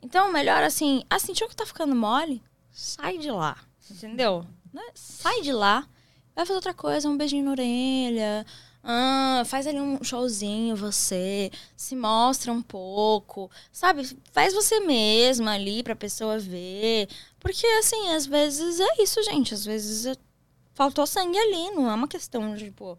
Então, 0.00 0.30
melhor 0.32 0.62
assim, 0.62 1.02
ah, 1.10 1.18
sentiu 1.18 1.48
que 1.48 1.56
tá 1.56 1.66
ficando 1.66 1.92
mole? 1.92 2.40
Sai 2.70 3.18
de 3.18 3.32
lá. 3.32 3.58
Entendeu? 3.90 4.46
Né? 4.72 4.82
Sai 4.94 5.40
de 5.40 5.52
lá. 5.52 5.88
Vai 6.36 6.46
fazer 6.46 6.54
outra 6.54 6.72
coisa, 6.72 7.08
um 7.08 7.16
beijinho 7.16 7.46
na 7.46 7.50
orelha. 7.50 8.46
Ah, 8.86 9.42
faz 9.46 9.66
ali 9.66 9.80
um 9.80 10.04
showzinho 10.04 10.76
você. 10.76 11.50
Se 11.74 11.96
mostra 11.96 12.52
um 12.52 12.60
pouco. 12.60 13.50
Sabe? 13.72 14.06
Faz 14.30 14.52
você 14.52 14.78
mesma 14.80 15.52
ali 15.52 15.82
pra 15.82 15.96
pessoa 15.96 16.38
ver. 16.38 17.08
Porque, 17.40 17.66
assim, 17.78 18.10
às 18.10 18.26
vezes 18.26 18.78
é 18.80 19.02
isso, 19.02 19.22
gente. 19.22 19.54
Às 19.54 19.64
vezes 19.64 20.04
é- 20.04 20.16
faltou 20.74 21.06
sangue 21.06 21.38
ali. 21.38 21.70
Não 21.70 21.90
é 21.90 21.94
uma 21.94 22.06
questão 22.08 22.54
de, 22.54 22.66
tipo. 22.66 22.98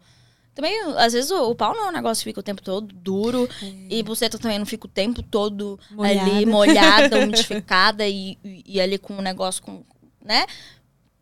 Também, 0.56 0.76
às 0.96 1.12
vezes, 1.12 1.30
o, 1.30 1.50
o 1.50 1.54
pau 1.54 1.74
não 1.74 1.84
é 1.86 1.88
um 1.90 1.92
negócio 1.92 2.22
que 2.24 2.30
fica 2.30 2.40
o 2.40 2.42
tempo 2.42 2.62
todo 2.62 2.92
duro. 2.92 3.48
E 3.88 4.02
buceta 4.02 4.38
também 4.38 4.58
não 4.58 4.66
fica 4.66 4.86
o 4.86 4.90
tempo 4.90 5.22
todo 5.22 5.78
ali 6.00 6.46
Molhada. 6.46 7.10
molhada, 7.10 7.18
umidificada 7.22 8.08
e, 8.08 8.36
e, 8.42 8.62
e 8.66 8.80
ali 8.80 8.98
com 8.98 9.14
um 9.14 9.20
negócio 9.22 9.62
com, 9.62 9.84
né? 10.24 10.46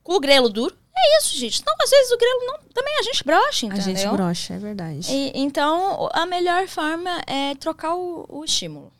Com 0.02 0.14
o 0.14 0.20
grelo 0.20 0.48
duro. 0.48 0.74
É 0.96 1.18
isso, 1.18 1.36
gente. 1.36 1.62
Não, 1.66 1.74
às 1.82 1.90
vezes 1.90 2.12
o 2.12 2.16
grelo 2.18 2.40
não. 2.46 2.58
Também 2.72 2.98
a 2.98 3.02
gente 3.02 3.24
brocha, 3.24 3.66
A 3.66 3.68
entendeu? 3.68 3.96
gente 3.96 4.08
brocha, 4.12 4.54
é 4.54 4.58
verdade. 4.58 5.12
E- 5.12 5.32
então, 5.34 6.08
a 6.12 6.24
melhor 6.24 6.66
forma 6.68 7.20
é 7.26 7.54
trocar 7.56 7.94
o, 7.94 8.24
o 8.28 8.44
estímulo. 8.44 8.92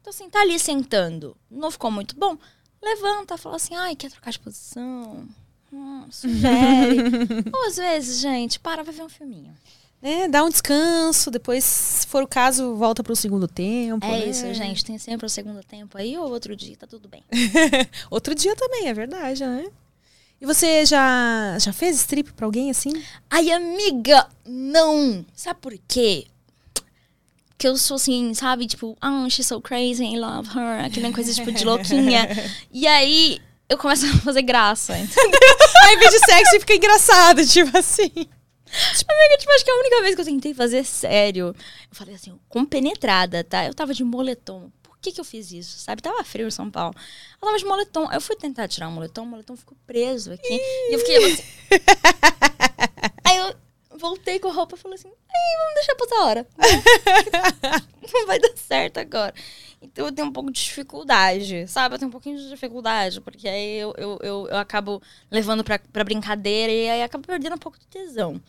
Então, 0.00 0.10
assim, 0.10 0.28
tá 0.28 0.40
ali 0.40 0.58
sentando, 0.58 1.34
não 1.50 1.70
ficou 1.70 1.90
muito 1.90 2.14
bom, 2.14 2.36
levanta, 2.82 3.38
fala 3.38 3.56
assim, 3.56 3.74
ai, 3.74 3.96
quer 3.96 4.10
trocar 4.10 4.30
de 4.32 4.38
posição? 4.38 5.26
Hum, 5.72 6.06
sugere. 6.10 6.98
Ou 7.52 7.66
às 7.66 7.76
vezes, 7.76 8.20
gente, 8.20 8.60
para, 8.60 8.82
vai 8.82 8.94
ver 8.94 9.02
um 9.02 9.08
filminho. 9.08 9.54
É, 10.02 10.28
dá 10.28 10.44
um 10.44 10.50
descanso, 10.50 11.30
depois, 11.30 11.64
se 11.64 12.06
for 12.06 12.22
o 12.22 12.28
caso, 12.28 12.74
volta 12.74 13.02
pro 13.02 13.16
segundo 13.16 13.48
tempo. 13.48 14.04
É 14.04 14.10
né? 14.10 14.26
isso, 14.26 14.52
gente. 14.52 14.84
Tem 14.84 14.98
sempre 14.98 15.24
o 15.24 15.30
segundo 15.30 15.64
tempo 15.64 15.96
aí 15.96 16.18
ou 16.18 16.30
outro 16.30 16.54
dia, 16.54 16.76
tá 16.76 16.86
tudo 16.86 17.08
bem. 17.08 17.24
Outro 18.10 18.34
dia 18.34 18.54
também, 18.54 18.88
é 18.88 18.92
verdade, 18.92 19.42
né? 19.46 19.66
E 20.40 20.46
você 20.46 20.84
já, 20.84 21.56
já 21.58 21.72
fez 21.72 21.96
strip 21.96 22.32
pra 22.32 22.46
alguém 22.46 22.70
assim? 22.70 22.92
Ai, 23.30 23.50
amiga, 23.50 24.26
não! 24.44 25.24
Sabe 25.34 25.60
por 25.60 25.74
quê? 25.88 26.26
Que 27.56 27.68
eu 27.68 27.76
sou 27.76 27.94
assim, 27.96 28.34
sabe? 28.34 28.66
Tipo, 28.66 28.96
ah, 29.00 29.26
she's 29.30 29.46
so 29.46 29.60
crazy, 29.60 30.04
I 30.04 30.18
love 30.18 30.48
her. 30.50 30.84
Aquela 30.84 31.12
coisa 31.12 31.32
tipo 31.32 31.50
de 31.52 31.64
louquinha. 31.64 32.28
E 32.70 32.86
aí, 32.86 33.40
eu 33.68 33.78
começo 33.78 34.04
a 34.06 34.18
fazer 34.18 34.42
graça. 34.42 34.98
entendeu? 34.98 35.40
Aí, 35.86 35.96
vídeo 35.96 36.20
sexy 36.24 36.60
fica 36.60 36.74
engraçado, 36.74 37.46
tipo 37.46 37.76
assim. 37.78 38.10
Amiga, 38.10 39.38
tipo, 39.38 39.52
acho 39.52 39.64
que 39.64 39.70
a 39.70 39.76
única 39.78 40.02
vez 40.02 40.14
que 40.14 40.20
eu 40.20 40.24
tentei 40.24 40.52
fazer 40.52 40.84
sério, 40.84 41.46
eu 41.48 41.54
falei 41.92 42.14
assim, 42.16 42.36
compenetrada, 42.48 43.44
tá? 43.44 43.64
Eu 43.64 43.72
tava 43.72 43.94
de 43.94 44.02
moletom. 44.02 44.70
Por 45.04 45.10
que 45.10 45.16
que 45.16 45.20
eu 45.20 45.24
fiz 45.24 45.52
isso, 45.52 45.80
sabe? 45.80 46.00
Tava 46.00 46.24
frio 46.24 46.48
em 46.48 46.50
São 46.50 46.70
Paulo. 46.70 46.94
Eu 47.34 47.46
tava 47.46 47.58
de 47.58 47.64
moletom. 47.66 48.10
Eu 48.10 48.22
fui 48.22 48.36
tentar 48.36 48.66
tirar 48.68 48.88
o 48.88 48.90
moletom, 48.90 49.24
o 49.24 49.26
moletom 49.26 49.54
ficou 49.54 49.76
preso 49.86 50.32
aqui. 50.32 50.48
E 50.50 50.94
eu 50.94 50.98
fiquei 50.98 51.16
assim... 51.18 51.42
Aí 53.22 53.36
eu 53.36 53.54
voltei 53.98 54.38
com 54.38 54.48
a 54.48 54.52
roupa 54.52 54.76
e 54.76 54.78
falei 54.78 54.94
assim, 54.94 55.08
Ai, 55.08 55.58
vamos 55.58 55.74
deixar 55.74 55.94
pra 55.94 56.04
outra 56.04 56.22
hora. 56.22 56.48
Não 58.14 58.26
vai 58.26 58.38
dar 58.38 58.56
certo 58.56 58.96
agora. 58.96 59.34
Então 59.82 60.06
eu 60.06 60.12
tenho 60.12 60.28
um 60.28 60.32
pouco 60.32 60.50
de 60.50 60.64
dificuldade, 60.64 61.68
sabe? 61.68 61.96
Eu 61.96 61.98
tenho 61.98 62.08
um 62.08 62.12
pouquinho 62.12 62.38
de 62.38 62.48
dificuldade, 62.48 63.20
porque 63.20 63.46
aí 63.46 63.76
eu, 63.76 63.92
eu, 63.98 64.18
eu, 64.22 64.48
eu 64.48 64.56
acabo 64.56 65.02
levando 65.30 65.62
pra, 65.62 65.78
pra 65.78 66.02
brincadeira 66.02 66.72
e 66.72 66.88
aí 66.88 67.02
acabo 67.02 67.26
perdendo 67.26 67.56
um 67.56 67.58
pouco 67.58 67.78
de 67.78 67.86
tesão. 67.88 68.40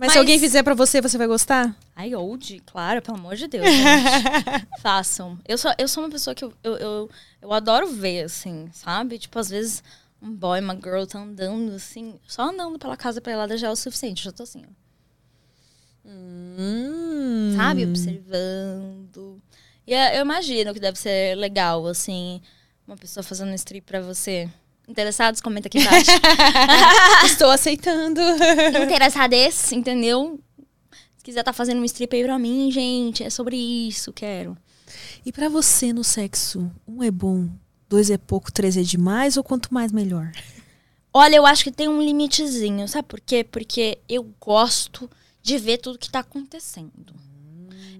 Mas, 0.00 0.12
se 0.12 0.18
alguém 0.18 0.38
fizer 0.38 0.62
pra 0.62 0.72
você, 0.72 0.98
você 0.98 1.18
vai 1.18 1.26
gostar? 1.26 1.76
Ai, 1.94 2.14
old, 2.14 2.62
claro, 2.64 3.02
pelo 3.02 3.18
amor 3.18 3.36
de 3.36 3.46
Deus, 3.46 3.66
gente. 3.66 4.66
Façam. 4.80 5.38
Eu 5.46 5.58
sou, 5.58 5.70
eu 5.76 5.86
sou 5.86 6.02
uma 6.02 6.08
pessoa 6.08 6.34
que 6.34 6.42
eu, 6.42 6.54
eu, 6.64 6.76
eu, 6.78 7.10
eu 7.42 7.52
adoro 7.52 7.86
ver, 7.86 8.24
assim, 8.24 8.70
sabe? 8.72 9.18
Tipo, 9.18 9.38
às 9.38 9.50
vezes 9.50 9.84
um 10.22 10.32
boy, 10.34 10.58
uma 10.58 10.74
girl 10.74 11.04
tá 11.04 11.18
andando, 11.18 11.74
assim, 11.74 12.18
só 12.26 12.44
andando 12.44 12.78
pela 12.78 12.96
casa 12.96 13.20
pelada 13.20 13.58
já 13.58 13.68
é 13.68 13.70
o 13.70 13.76
suficiente. 13.76 14.24
Já 14.24 14.32
tô 14.32 14.42
assim, 14.44 14.64
ó. 14.66 14.72
Hum. 16.06 17.52
Sabe? 17.54 17.84
Observando. 17.84 19.38
E 19.86 19.92
eu 19.92 20.22
imagino 20.22 20.72
que 20.72 20.80
deve 20.80 20.98
ser 20.98 21.34
legal, 21.34 21.86
assim, 21.86 22.40
uma 22.86 22.96
pessoa 22.96 23.22
fazendo 23.22 23.50
um 23.50 23.54
strip 23.54 23.84
pra 23.84 24.00
você. 24.00 24.48
Interessados? 24.88 25.40
Comenta 25.40 25.68
aqui 25.68 25.78
embaixo. 25.78 26.10
Estou 27.24 27.50
aceitando. 27.50 28.20
Interessades, 28.82 29.72
entendeu? 29.72 30.40
Se 31.16 31.24
quiser 31.24 31.42
tá 31.42 31.52
fazendo 31.52 31.80
um 31.80 31.84
strip 31.84 32.16
aí 32.16 32.24
pra 32.24 32.38
mim, 32.38 32.70
gente, 32.72 33.22
é 33.22 33.30
sobre 33.30 33.56
isso, 33.56 34.12
quero. 34.12 34.56
E 35.24 35.30
pra 35.30 35.48
você 35.48 35.92
no 35.92 36.02
sexo, 36.02 36.70
um 36.88 37.02
é 37.02 37.10
bom, 37.10 37.48
dois 37.88 38.10
é 38.10 38.16
pouco, 38.16 38.50
três 38.50 38.76
é 38.76 38.82
demais 38.82 39.36
ou 39.36 39.44
quanto 39.44 39.72
mais 39.72 39.92
melhor? 39.92 40.32
Olha, 41.12 41.36
eu 41.36 41.46
acho 41.46 41.64
que 41.64 41.72
tem 41.72 41.88
um 41.88 42.00
limitezinho, 42.00 42.88
sabe 42.88 43.06
por 43.06 43.20
quê? 43.20 43.44
Porque 43.44 43.98
eu 44.08 44.22
gosto 44.40 45.10
de 45.42 45.58
ver 45.58 45.78
tudo 45.78 45.98
que 45.98 46.10
tá 46.10 46.20
acontecendo. 46.20 47.14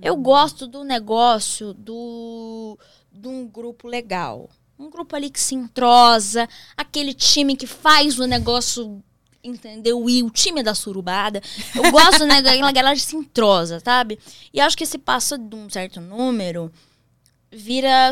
Eu 0.00 0.16
gosto 0.16 0.66
do 0.66 0.82
negócio 0.82 1.74
do 1.74 2.78
de 3.12 3.28
um 3.28 3.46
grupo 3.46 3.86
legal. 3.86 4.48
Um 4.80 4.88
grupo 4.88 5.14
ali 5.14 5.28
que 5.28 5.38
se 5.38 5.54
entrosa, 5.54 6.48
aquele 6.74 7.12
time 7.12 7.54
que 7.54 7.66
faz 7.66 8.18
o 8.18 8.26
negócio, 8.26 9.02
entendeu? 9.44 10.08
E 10.08 10.22
o 10.22 10.30
time 10.30 10.62
da 10.62 10.74
surubada. 10.74 11.42
Eu 11.74 11.92
gosto 11.92 12.24
né, 12.24 12.40
daquela 12.42 12.72
galera 12.72 12.96
que 12.96 13.02
se 13.02 13.14
entrosa, 13.14 13.78
sabe? 13.80 14.18
E 14.54 14.58
acho 14.58 14.76
que 14.78 14.86
se 14.86 14.96
passa 14.96 15.36
de 15.36 15.54
um 15.54 15.68
certo 15.68 16.00
número, 16.00 16.72
vira, 17.52 18.10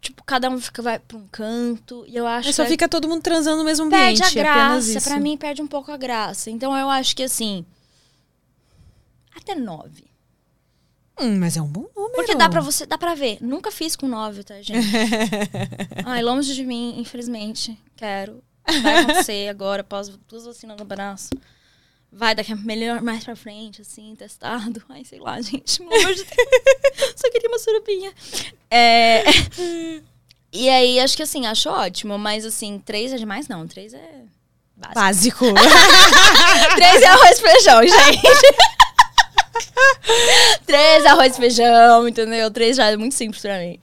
tipo, 0.00 0.24
cada 0.24 0.48
um 0.48 0.58
fica, 0.58 0.80
vai 0.80 0.98
pra 0.98 1.18
um 1.18 1.26
canto. 1.28 2.04
E 2.08 2.16
eu 2.16 2.26
acho 2.26 2.48
Aí 2.48 2.54
só 2.54 2.62
que 2.62 2.70
fica 2.70 2.88
todo 2.88 3.06
mundo 3.06 3.20
transando 3.20 3.58
no 3.58 3.64
mesmo 3.64 3.84
ambiente. 3.84 4.20
perde 4.20 4.38
a 4.38 4.40
é 4.40 4.44
graça. 4.44 5.00
Pra 5.02 5.20
mim, 5.20 5.36
perde 5.36 5.60
um 5.60 5.66
pouco 5.66 5.92
a 5.92 5.98
graça. 5.98 6.50
Então, 6.50 6.74
eu 6.74 6.88
acho 6.88 7.14
que, 7.14 7.24
assim, 7.24 7.66
até 9.34 9.54
nove. 9.54 10.15
Hum, 11.18 11.38
mas 11.38 11.56
é 11.56 11.62
um 11.62 11.66
bom 11.66 11.88
número. 11.94 12.14
Porque 12.14 12.34
dá 12.34 12.48
pra 12.48 12.60
você, 12.60 12.84
dá 12.84 12.98
pra 12.98 13.14
ver. 13.14 13.38
Nunca 13.40 13.70
fiz 13.70 13.96
com 13.96 14.06
nove, 14.06 14.44
tá, 14.44 14.60
gente? 14.60 14.86
Ai, 16.04 16.22
longe 16.22 16.54
de 16.54 16.64
mim, 16.64 16.94
infelizmente. 16.98 17.78
Quero. 17.96 18.42
Vai 18.82 18.98
acontecer 18.98 19.48
agora, 19.48 19.80
após 19.80 20.08
duas 20.28 20.44
vacinas 20.44 20.76
no 20.76 20.84
braço. 20.84 21.30
Vai 22.12 22.34
daqui 22.34 22.52
a 22.52 22.56
melhor 22.56 23.02
mais 23.02 23.24
pra 23.24 23.36
frente, 23.36 23.82
assim, 23.82 24.14
testado. 24.16 24.82
Ai, 24.88 25.04
sei 25.04 25.18
lá, 25.18 25.40
gente. 25.40 25.78
Pelo 25.78 25.94
amor 25.94 26.14
de 26.14 26.24
Deus. 26.24 27.12
Só 27.16 27.30
queria 27.30 27.48
uma 27.48 27.58
surubinha. 27.58 28.12
É... 28.70 29.22
E 30.52 30.68
aí, 30.68 31.00
acho 31.00 31.16
que 31.16 31.22
assim, 31.22 31.46
acho 31.46 31.68
ótimo. 31.68 32.18
Mas 32.18 32.44
assim, 32.44 32.78
três 32.78 33.12
é 33.12 33.16
demais? 33.16 33.48
Não, 33.48 33.66
três 33.66 33.92
é 33.94 34.22
básico. 34.76 34.94
Básico. 34.94 35.46
Três 36.76 37.02
é 37.02 37.06
arroz 37.06 37.38
e 37.38 37.42
feijão, 37.42 37.82
gente. 37.82 38.66
Três 40.66 41.06
arroz 41.06 41.34
e 41.34 41.40
feijão, 41.40 42.08
entendeu? 42.08 42.50
Três 42.50 42.76
já 42.76 42.90
é 42.90 42.96
muito 42.96 43.14
simples 43.14 43.42
pra 43.42 43.58
mim. 43.58 43.78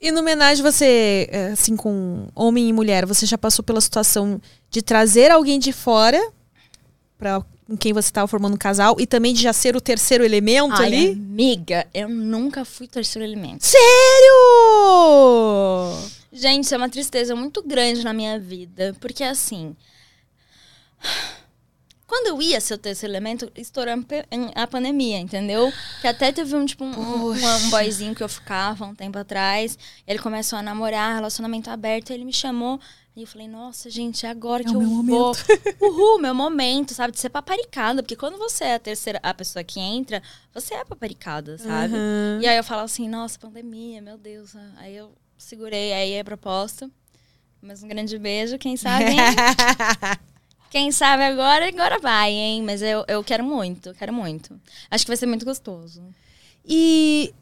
E 0.00 0.10
no 0.10 0.20
homenagem 0.20 0.62
você, 0.62 1.28
é, 1.30 1.46
assim, 1.48 1.76
com 1.76 2.28
homem 2.34 2.68
e 2.68 2.72
mulher, 2.72 3.04
você 3.04 3.26
já 3.26 3.36
passou 3.36 3.62
pela 3.62 3.80
situação 3.80 4.40
de 4.70 4.80
trazer 4.80 5.30
alguém 5.30 5.58
de 5.58 5.72
fora 5.72 6.18
para 7.18 7.42
com 7.70 7.76
quem 7.76 7.92
você 7.92 8.08
estava 8.08 8.26
formando 8.26 8.54
um 8.54 8.58
casal 8.58 8.96
e 8.98 9.06
também 9.06 9.32
de 9.32 9.42
já 9.42 9.52
ser 9.52 9.76
o 9.76 9.80
terceiro 9.80 10.24
elemento 10.24 10.74
Ai, 10.74 10.86
ali? 10.86 11.12
amiga, 11.12 11.86
eu 11.94 12.08
nunca 12.08 12.64
fui 12.64 12.88
terceiro 12.88 13.24
elemento. 13.24 13.64
Sério? 13.64 13.80
Gente, 16.32 16.64
isso 16.64 16.74
é 16.74 16.78
uma 16.78 16.88
tristeza 16.88 17.36
muito 17.36 17.62
grande 17.62 18.02
na 18.02 18.12
minha 18.12 18.40
vida. 18.40 18.96
Porque 19.00 19.22
assim. 19.22 19.76
Quando 22.10 22.26
eu 22.26 22.42
ia 22.42 22.60
ser 22.60 22.74
o 22.74 22.78
terceiro 22.78 23.12
elemento, 23.12 23.52
estourou 23.54 23.94
a 24.56 24.66
pandemia, 24.66 25.20
entendeu? 25.20 25.72
Que 26.00 26.08
até 26.08 26.32
teve 26.32 26.56
um, 26.56 26.66
tipo, 26.66 26.82
um, 26.84 26.90
um, 26.90 27.30
um 27.30 27.70
boyzinho 27.70 28.16
que 28.16 28.22
eu 28.24 28.28
ficava 28.28 28.84
um 28.84 28.96
tempo 28.96 29.16
atrás. 29.16 29.78
Ele 30.04 30.18
começou 30.18 30.58
a 30.58 30.62
namorar, 30.62 31.14
relacionamento 31.14 31.70
aberto, 31.70 32.10
ele 32.10 32.24
me 32.24 32.32
chamou. 32.32 32.80
E 33.14 33.20
eu 33.22 33.28
falei, 33.28 33.46
nossa, 33.46 33.88
gente, 33.88 34.26
é 34.26 34.28
agora 34.28 34.64
que 34.64 34.70
o 34.70 34.74
eu 34.74 34.80
meu 34.80 34.88
vou. 34.88 34.96
momento. 35.04 35.38
Uhul, 35.80 36.18
meu 36.18 36.34
momento, 36.34 36.94
sabe? 36.94 37.12
De 37.12 37.20
ser 37.20 37.30
paparicada. 37.30 38.02
Porque 38.02 38.16
quando 38.16 38.36
você 38.38 38.64
é 38.64 38.74
a 38.74 38.80
terceira, 38.80 39.20
a 39.22 39.32
pessoa 39.32 39.62
que 39.62 39.78
entra, 39.78 40.20
você 40.52 40.74
é 40.74 40.84
paparicada, 40.84 41.58
sabe? 41.58 41.94
Uhum. 41.94 42.40
E 42.40 42.48
aí 42.48 42.56
eu 42.56 42.64
falo 42.64 42.82
assim, 42.82 43.08
nossa, 43.08 43.38
pandemia, 43.38 44.02
meu 44.02 44.18
Deus. 44.18 44.56
Aí 44.78 44.96
eu 44.96 45.12
segurei 45.38 45.92
aí 45.92 46.18
a 46.18 46.24
proposta. 46.24 46.90
Mas 47.62 47.84
um 47.84 47.88
grande 47.88 48.18
beijo, 48.18 48.58
quem 48.58 48.76
sabe? 48.76 49.14
quem 50.70 50.92
sabe 50.92 51.24
agora, 51.24 51.68
agora 51.68 51.98
vai, 51.98 52.30
hein? 52.30 52.62
Mas 52.62 52.80
eu, 52.80 53.04
eu 53.08 53.22
quero 53.24 53.42
muito, 53.42 53.92
quero 53.94 54.12
muito. 54.12 54.58
Acho 54.90 55.04
que 55.04 55.10
vai 55.10 55.16
ser 55.16 55.26
muito 55.26 55.44
gostoso. 55.44 56.02
E 56.64 57.34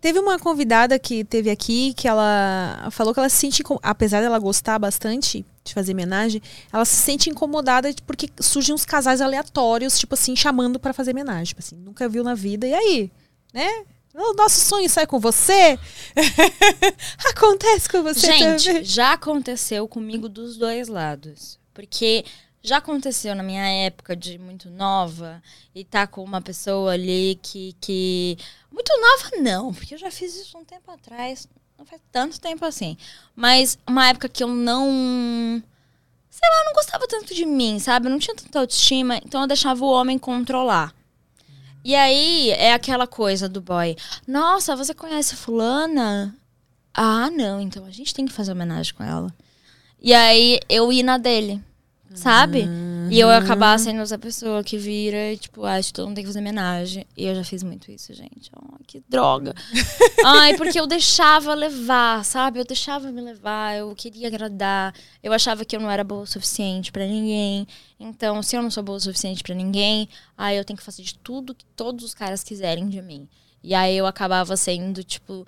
teve 0.00 0.20
uma 0.20 0.38
convidada 0.38 0.98
que 0.98 1.24
teve 1.24 1.50
aqui 1.50 1.92
que 1.94 2.06
ela 2.06 2.88
falou 2.92 3.12
que 3.12 3.18
ela 3.18 3.28
se 3.28 3.36
sente, 3.36 3.62
apesar 3.82 4.20
dela 4.20 4.38
gostar 4.38 4.78
bastante 4.78 5.44
de 5.64 5.74
fazer 5.74 5.92
homenagem, 5.92 6.40
ela 6.72 6.84
se 6.84 6.96
sente 6.96 7.30
incomodada 7.30 7.92
porque 8.06 8.28
surgem 8.40 8.74
uns 8.74 8.84
casais 8.84 9.20
aleatórios, 9.20 9.98
tipo 9.98 10.14
assim, 10.14 10.34
chamando 10.36 10.78
pra 10.78 10.92
fazer 10.92 11.10
homenagem. 11.10 11.46
Tipo 11.46 11.60
assim, 11.60 11.76
nunca 11.76 12.08
viu 12.08 12.22
na 12.22 12.34
vida. 12.34 12.66
E 12.66 12.74
aí? 12.74 13.12
Né? 13.52 13.84
O 14.14 14.34
nosso 14.34 14.60
sonho 14.60 14.88
sai 14.88 15.06
com 15.06 15.18
você? 15.18 15.78
Acontece 17.34 17.88
com 17.88 18.02
você 18.02 18.26
Gente, 18.26 18.64
também. 18.66 18.84
já 18.84 19.14
aconteceu 19.14 19.88
comigo 19.88 20.28
dos 20.28 20.56
dois 20.56 20.86
lados. 20.88 21.58
Porque 21.72 22.24
já 22.62 22.76
aconteceu 22.76 23.34
na 23.34 23.42
minha 23.42 23.66
época 23.84 24.14
de 24.14 24.38
muito 24.38 24.70
nova 24.70 25.42
e 25.74 25.84
tá 25.84 26.06
com 26.06 26.22
uma 26.22 26.40
pessoa 26.40 26.92
ali 26.92 27.38
que. 27.42 27.74
que... 27.80 28.38
Muito 28.70 28.92
nova, 29.00 29.42
não, 29.42 29.74
porque 29.74 29.94
eu 29.94 29.98
já 29.98 30.10
fiz 30.10 30.34
isso 30.34 30.56
um 30.56 30.64
tempo 30.64 30.90
atrás. 30.90 31.48
Não 31.78 31.84
faz 31.84 32.00
tanto 32.12 32.40
tempo 32.40 32.64
assim. 32.64 32.96
Mas 33.34 33.76
uma 33.86 34.08
época 34.08 34.28
que 34.28 34.42
eu 34.44 34.48
não. 34.48 35.62
Sei 36.30 36.48
lá, 36.48 36.64
não 36.64 36.72
gostava 36.72 37.06
tanto 37.06 37.34
de 37.34 37.44
mim, 37.44 37.78
sabe? 37.78 38.06
Eu 38.06 38.10
não 38.10 38.18
tinha 38.18 38.34
tanta 38.34 38.60
autoestima, 38.60 39.18
então 39.18 39.42
eu 39.42 39.46
deixava 39.46 39.84
o 39.84 39.90
homem 39.90 40.18
controlar. 40.18 40.94
E 41.84 41.94
aí 41.94 42.50
é 42.50 42.72
aquela 42.72 43.06
coisa 43.06 43.48
do 43.48 43.60
boy. 43.60 43.96
Nossa, 44.26 44.76
você 44.76 44.94
conhece 44.94 45.34
fulana? 45.34 46.34
Ah, 46.94 47.28
não, 47.30 47.60
então 47.60 47.84
a 47.84 47.90
gente 47.90 48.14
tem 48.14 48.24
que 48.24 48.32
fazer 48.32 48.52
homenagem 48.52 48.94
com 48.94 49.02
ela. 49.02 49.34
E 50.00 50.14
aí 50.14 50.60
eu 50.68 50.92
ia 50.92 51.02
na 51.02 51.18
dele, 51.18 51.62
sabe? 52.14 52.66
E 53.10 53.20
eu 53.20 53.28
acabar 53.28 53.78
sendo 53.78 54.00
essa 54.00 54.16
pessoa 54.16 54.64
que 54.64 54.78
vira 54.78 55.32
e, 55.32 55.36
tipo, 55.36 55.66
acho 55.66 55.88
que 55.88 55.94
todo 55.94 56.06
mundo 56.06 56.14
tem 56.14 56.24
que 56.24 56.28
fazer 56.28 56.38
homenagem. 56.38 57.06
E 57.14 57.26
eu 57.26 57.34
já 57.34 57.44
fiz 57.44 57.62
muito 57.62 57.90
isso, 57.90 58.14
gente. 58.14 58.50
Ai, 58.54 58.78
que 58.86 59.02
droga. 59.06 59.54
Ai, 60.24 60.56
porque 60.56 60.80
eu 60.80 60.86
deixava 60.86 61.52
levar, 61.52 62.24
sabe? 62.24 62.58
Eu 62.58 62.64
deixava 62.64 63.12
me 63.12 63.20
levar, 63.20 63.76
eu 63.76 63.94
queria 63.94 64.28
agradar. 64.28 64.94
Eu 65.22 65.32
achava 65.34 65.62
que 65.62 65.76
eu 65.76 65.80
não 65.80 65.90
era 65.90 66.02
boa 66.02 66.22
o 66.22 66.26
suficiente 66.26 66.90
pra 66.90 67.06
ninguém. 67.06 67.66
Então, 68.00 68.42
se 68.42 68.56
eu 68.56 68.62
não 68.62 68.70
sou 68.70 68.82
boa 68.82 68.96
o 68.96 69.00
suficiente 69.00 69.42
pra 69.42 69.54
ninguém, 69.54 70.08
aí 70.36 70.56
eu 70.56 70.64
tenho 70.64 70.78
que 70.78 70.84
fazer 70.84 71.02
de 71.02 71.14
tudo 71.16 71.54
que 71.54 71.66
todos 71.76 72.04
os 72.04 72.14
caras 72.14 72.42
quiserem 72.42 72.88
de 72.88 73.02
mim. 73.02 73.28
E 73.62 73.74
aí 73.74 73.94
eu 73.94 74.06
acabava 74.06 74.56
sendo, 74.56 75.04
tipo, 75.04 75.46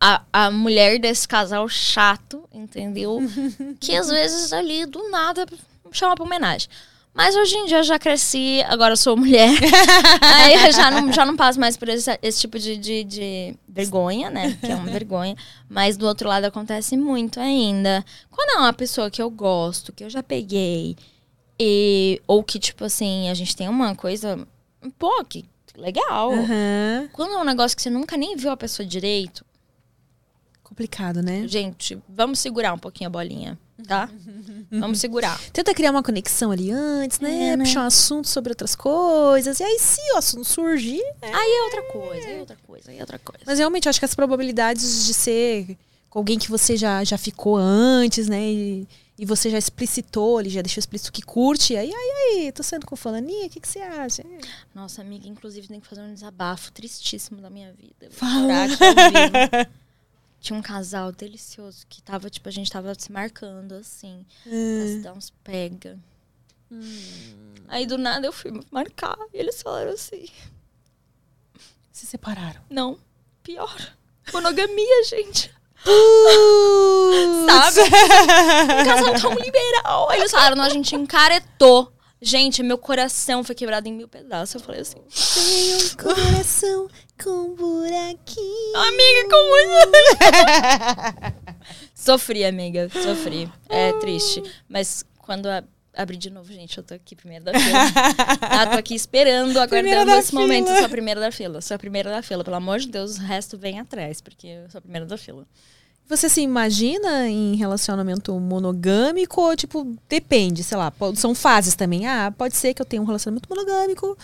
a, 0.00 0.22
a 0.32 0.50
mulher 0.50 0.98
desse 0.98 1.26
casal 1.26 1.68
chato, 1.68 2.44
entendeu? 2.52 3.18
que 3.80 3.94
às 3.94 4.08
vezes 4.08 4.52
ali, 4.52 4.86
do 4.86 5.10
nada, 5.10 5.46
me 5.92 5.96
chama 5.98 6.14
pra 6.14 6.24
homenagem. 6.24 6.68
Mas 7.14 7.36
hoje 7.36 7.54
em 7.54 7.66
dia 7.66 7.76
eu 7.78 7.82
já 7.82 7.98
cresci, 7.98 8.62
agora 8.66 8.94
eu 8.94 8.96
sou 8.96 9.16
mulher. 9.16 9.50
Aí 10.22 10.64
eu 10.64 10.72
já 10.72 10.90
não, 10.90 11.12
já 11.12 11.26
não 11.26 11.36
passo 11.36 11.60
mais 11.60 11.76
por 11.76 11.88
esse, 11.90 12.18
esse 12.22 12.40
tipo 12.40 12.58
de, 12.58 12.74
de, 12.76 13.04
de 13.04 13.54
vergonha, 13.68 14.30
né? 14.30 14.56
Que 14.58 14.72
é 14.72 14.74
uma 14.74 14.88
vergonha. 14.90 15.36
Mas 15.68 15.98
do 15.98 16.06
outro 16.06 16.26
lado 16.26 16.46
acontece 16.46 16.96
muito 16.96 17.38
ainda. 17.38 18.02
Quando 18.30 18.56
é 18.56 18.60
uma 18.60 18.72
pessoa 18.72 19.10
que 19.10 19.20
eu 19.20 19.28
gosto, 19.28 19.92
que 19.92 20.02
eu 20.02 20.08
já 20.08 20.22
peguei, 20.22 20.96
e, 21.60 22.20
ou 22.26 22.42
que, 22.42 22.58
tipo 22.58 22.82
assim, 22.82 23.28
a 23.28 23.34
gente 23.34 23.54
tem 23.54 23.68
uma 23.68 23.94
coisa. 23.94 24.48
Pô, 24.98 25.22
que 25.22 25.44
legal. 25.76 26.32
Aham. 26.32 27.10
Quando 27.12 27.34
é 27.34 27.36
um 27.36 27.44
negócio 27.44 27.76
que 27.76 27.82
você 27.82 27.90
nunca 27.90 28.16
nem 28.16 28.36
viu 28.36 28.50
a 28.50 28.56
pessoa 28.56 28.86
direito, 28.86 29.44
Complicado, 30.62 31.22
né? 31.22 31.46
gente, 31.46 31.98
vamos 32.08 32.38
segurar 32.38 32.72
um 32.72 32.78
pouquinho 32.78 33.08
a 33.08 33.10
bolinha, 33.10 33.58
tá? 33.82 34.08
Vamos 34.70 34.98
segurar. 34.98 35.40
Tenta 35.52 35.74
criar 35.74 35.90
uma 35.90 36.02
conexão 36.02 36.50
ali 36.50 36.70
antes, 36.70 37.20
né? 37.20 37.50
É, 37.50 37.56
né? 37.56 37.64
Puxar 37.64 37.82
um 37.82 37.86
assunto 37.86 38.28
sobre 38.28 38.52
outras 38.52 38.74
coisas. 38.74 39.60
E 39.60 39.62
aí, 39.64 39.78
se 39.78 40.00
o 40.14 40.16
assunto 40.16 40.44
surgir, 40.44 41.02
Aí 41.20 41.50
é 41.50 41.62
outra 41.64 41.82
coisa, 41.82 42.26
aí 42.26 42.34
é 42.34 42.40
outra 42.40 42.56
coisa, 42.66 42.90
aí 42.90 42.98
é 42.98 43.00
outra 43.00 43.18
coisa. 43.18 43.44
Mas 43.46 43.58
realmente, 43.58 43.86
eu 43.86 43.90
acho 43.90 43.98
que 43.98 44.04
as 44.04 44.14
probabilidades 44.14 45.06
de 45.06 45.14
ser 45.14 45.76
com 46.12 46.18
alguém 46.18 46.38
que 46.38 46.50
você 46.50 46.76
já, 46.76 47.02
já 47.04 47.16
ficou 47.16 47.56
antes, 47.56 48.28
né? 48.28 48.42
E, 48.42 48.88
e 49.18 49.24
você 49.24 49.48
já 49.48 49.56
explicitou, 49.56 50.40
ele 50.40 50.50
já 50.50 50.60
deixou 50.60 50.78
explícito 50.78 51.10
que 51.10 51.22
curte. 51.22 51.74
Aí, 51.74 51.90
aí, 51.90 52.42
aí, 52.44 52.52
tô 52.52 52.62
saindo 52.62 52.84
com 52.84 52.94
fulaninha, 52.96 53.46
o 53.46 53.50
que, 53.50 53.60
que 53.60 53.68
você 53.68 53.78
acha? 53.78 54.22
Nossa, 54.74 55.00
amiga, 55.00 55.26
inclusive 55.26 55.68
tem 55.68 55.80
que 55.80 55.86
fazer 55.86 56.02
um 56.02 56.12
desabafo 56.12 56.70
tristíssimo 56.70 57.40
da 57.40 57.48
minha 57.48 57.72
vida. 57.72 58.10
Fala. 58.10 58.66
Tinha 60.42 60.58
um 60.58 60.62
casal 60.62 61.12
delicioso 61.12 61.86
que 61.88 62.02
tava, 62.02 62.28
tipo, 62.28 62.48
a 62.48 62.52
gente 62.52 62.68
tava 62.70 62.92
se 62.98 63.12
marcando, 63.12 63.74
assim. 63.76 64.26
Pra 64.42 64.50
se 64.50 65.00
dar 65.00 65.12
uns 65.12 65.30
pega. 65.30 65.96
Aí 67.68 67.86
do 67.86 67.96
nada 67.96 68.26
eu 68.26 68.32
fui 68.32 68.50
marcar. 68.70 69.16
E 69.32 69.38
eles 69.38 69.62
falaram 69.62 69.92
assim: 69.92 70.26
Se 71.92 72.04
separaram. 72.06 72.60
não, 72.68 72.98
pior. 73.42 73.94
Monogamia, 74.32 75.04
gente. 75.04 75.52
Sabe? 77.46 77.80
Um 77.82 78.84
casal 78.84 79.20
tão 79.20 79.34
liberal. 79.34 80.10
Aí 80.10 80.18
eles 80.20 80.30
falaram, 80.30 80.56
não, 80.56 80.64
a 80.64 80.68
gente 80.68 80.94
encaretou. 80.96 81.92
Gente, 82.24 82.62
meu 82.62 82.78
coração 82.78 83.42
foi 83.42 83.52
quebrado 83.54 83.88
em 83.88 83.92
mil 83.92 84.06
pedaços. 84.06 84.54
Eu 84.54 84.60
falei 84.60 84.80
assim, 84.82 84.98
Tem 85.34 85.74
um 85.76 85.88
coração 85.96 86.86
com 87.22 87.52
buraquinho. 87.56 88.76
amiga, 88.76 89.28
como 89.28 89.52
Sofri, 91.94 92.44
amiga, 92.44 92.88
sofri. 92.90 93.50
É 93.68 93.92
triste. 93.94 94.42
Mas 94.68 95.04
quando 95.18 95.46
a- 95.48 95.64
abrir 95.94 96.16
de 96.16 96.30
novo, 96.30 96.52
gente, 96.52 96.78
eu 96.78 96.84
tô 96.84 96.94
aqui 96.94 97.14
primeira 97.16 97.44
da 97.44 97.52
fila. 97.58 97.78
ah, 98.40 98.66
tô 98.68 98.76
aqui 98.78 98.94
esperando, 98.94 99.58
aguardando 99.58 100.06
da 100.06 100.18
esse 100.18 100.34
momento. 100.34 100.66
fila. 100.66 100.76
Eu 100.76 100.78
sou 100.78 100.86
a 100.86 100.90
primeira 100.90 101.20
da 101.20 101.32
fila. 101.32 101.60
Sou 101.60 101.74
a 101.74 101.78
primeira 101.78 102.10
da 102.10 102.22
fila. 102.22 102.44
Pelo 102.44 102.56
amor 102.56 102.78
de 102.78 102.88
Deus, 102.88 103.16
o 103.18 103.20
resto 103.20 103.58
vem 103.58 103.78
atrás, 103.80 104.20
porque 104.20 104.46
eu 104.46 104.70
sou 104.70 104.78
a 104.78 104.82
primeira 104.82 105.06
da 105.06 105.16
fila. 105.18 105.46
Você 106.08 106.28
se 106.28 106.42
imagina 106.42 107.28
em 107.28 107.56
relacionamento 107.56 108.38
monogâmico 108.38 109.40
ou, 109.40 109.56
tipo, 109.56 109.96
depende, 110.08 110.62
sei 110.62 110.76
lá, 110.76 110.92
são 111.16 111.34
fases 111.34 111.74
também. 111.74 112.06
Ah, 112.06 112.32
pode 112.36 112.56
ser 112.56 112.74
que 112.74 112.82
eu 112.82 112.86
tenha 112.86 113.00
um 113.00 113.06
relacionamento 113.06 113.48
monogâmico 113.48 114.16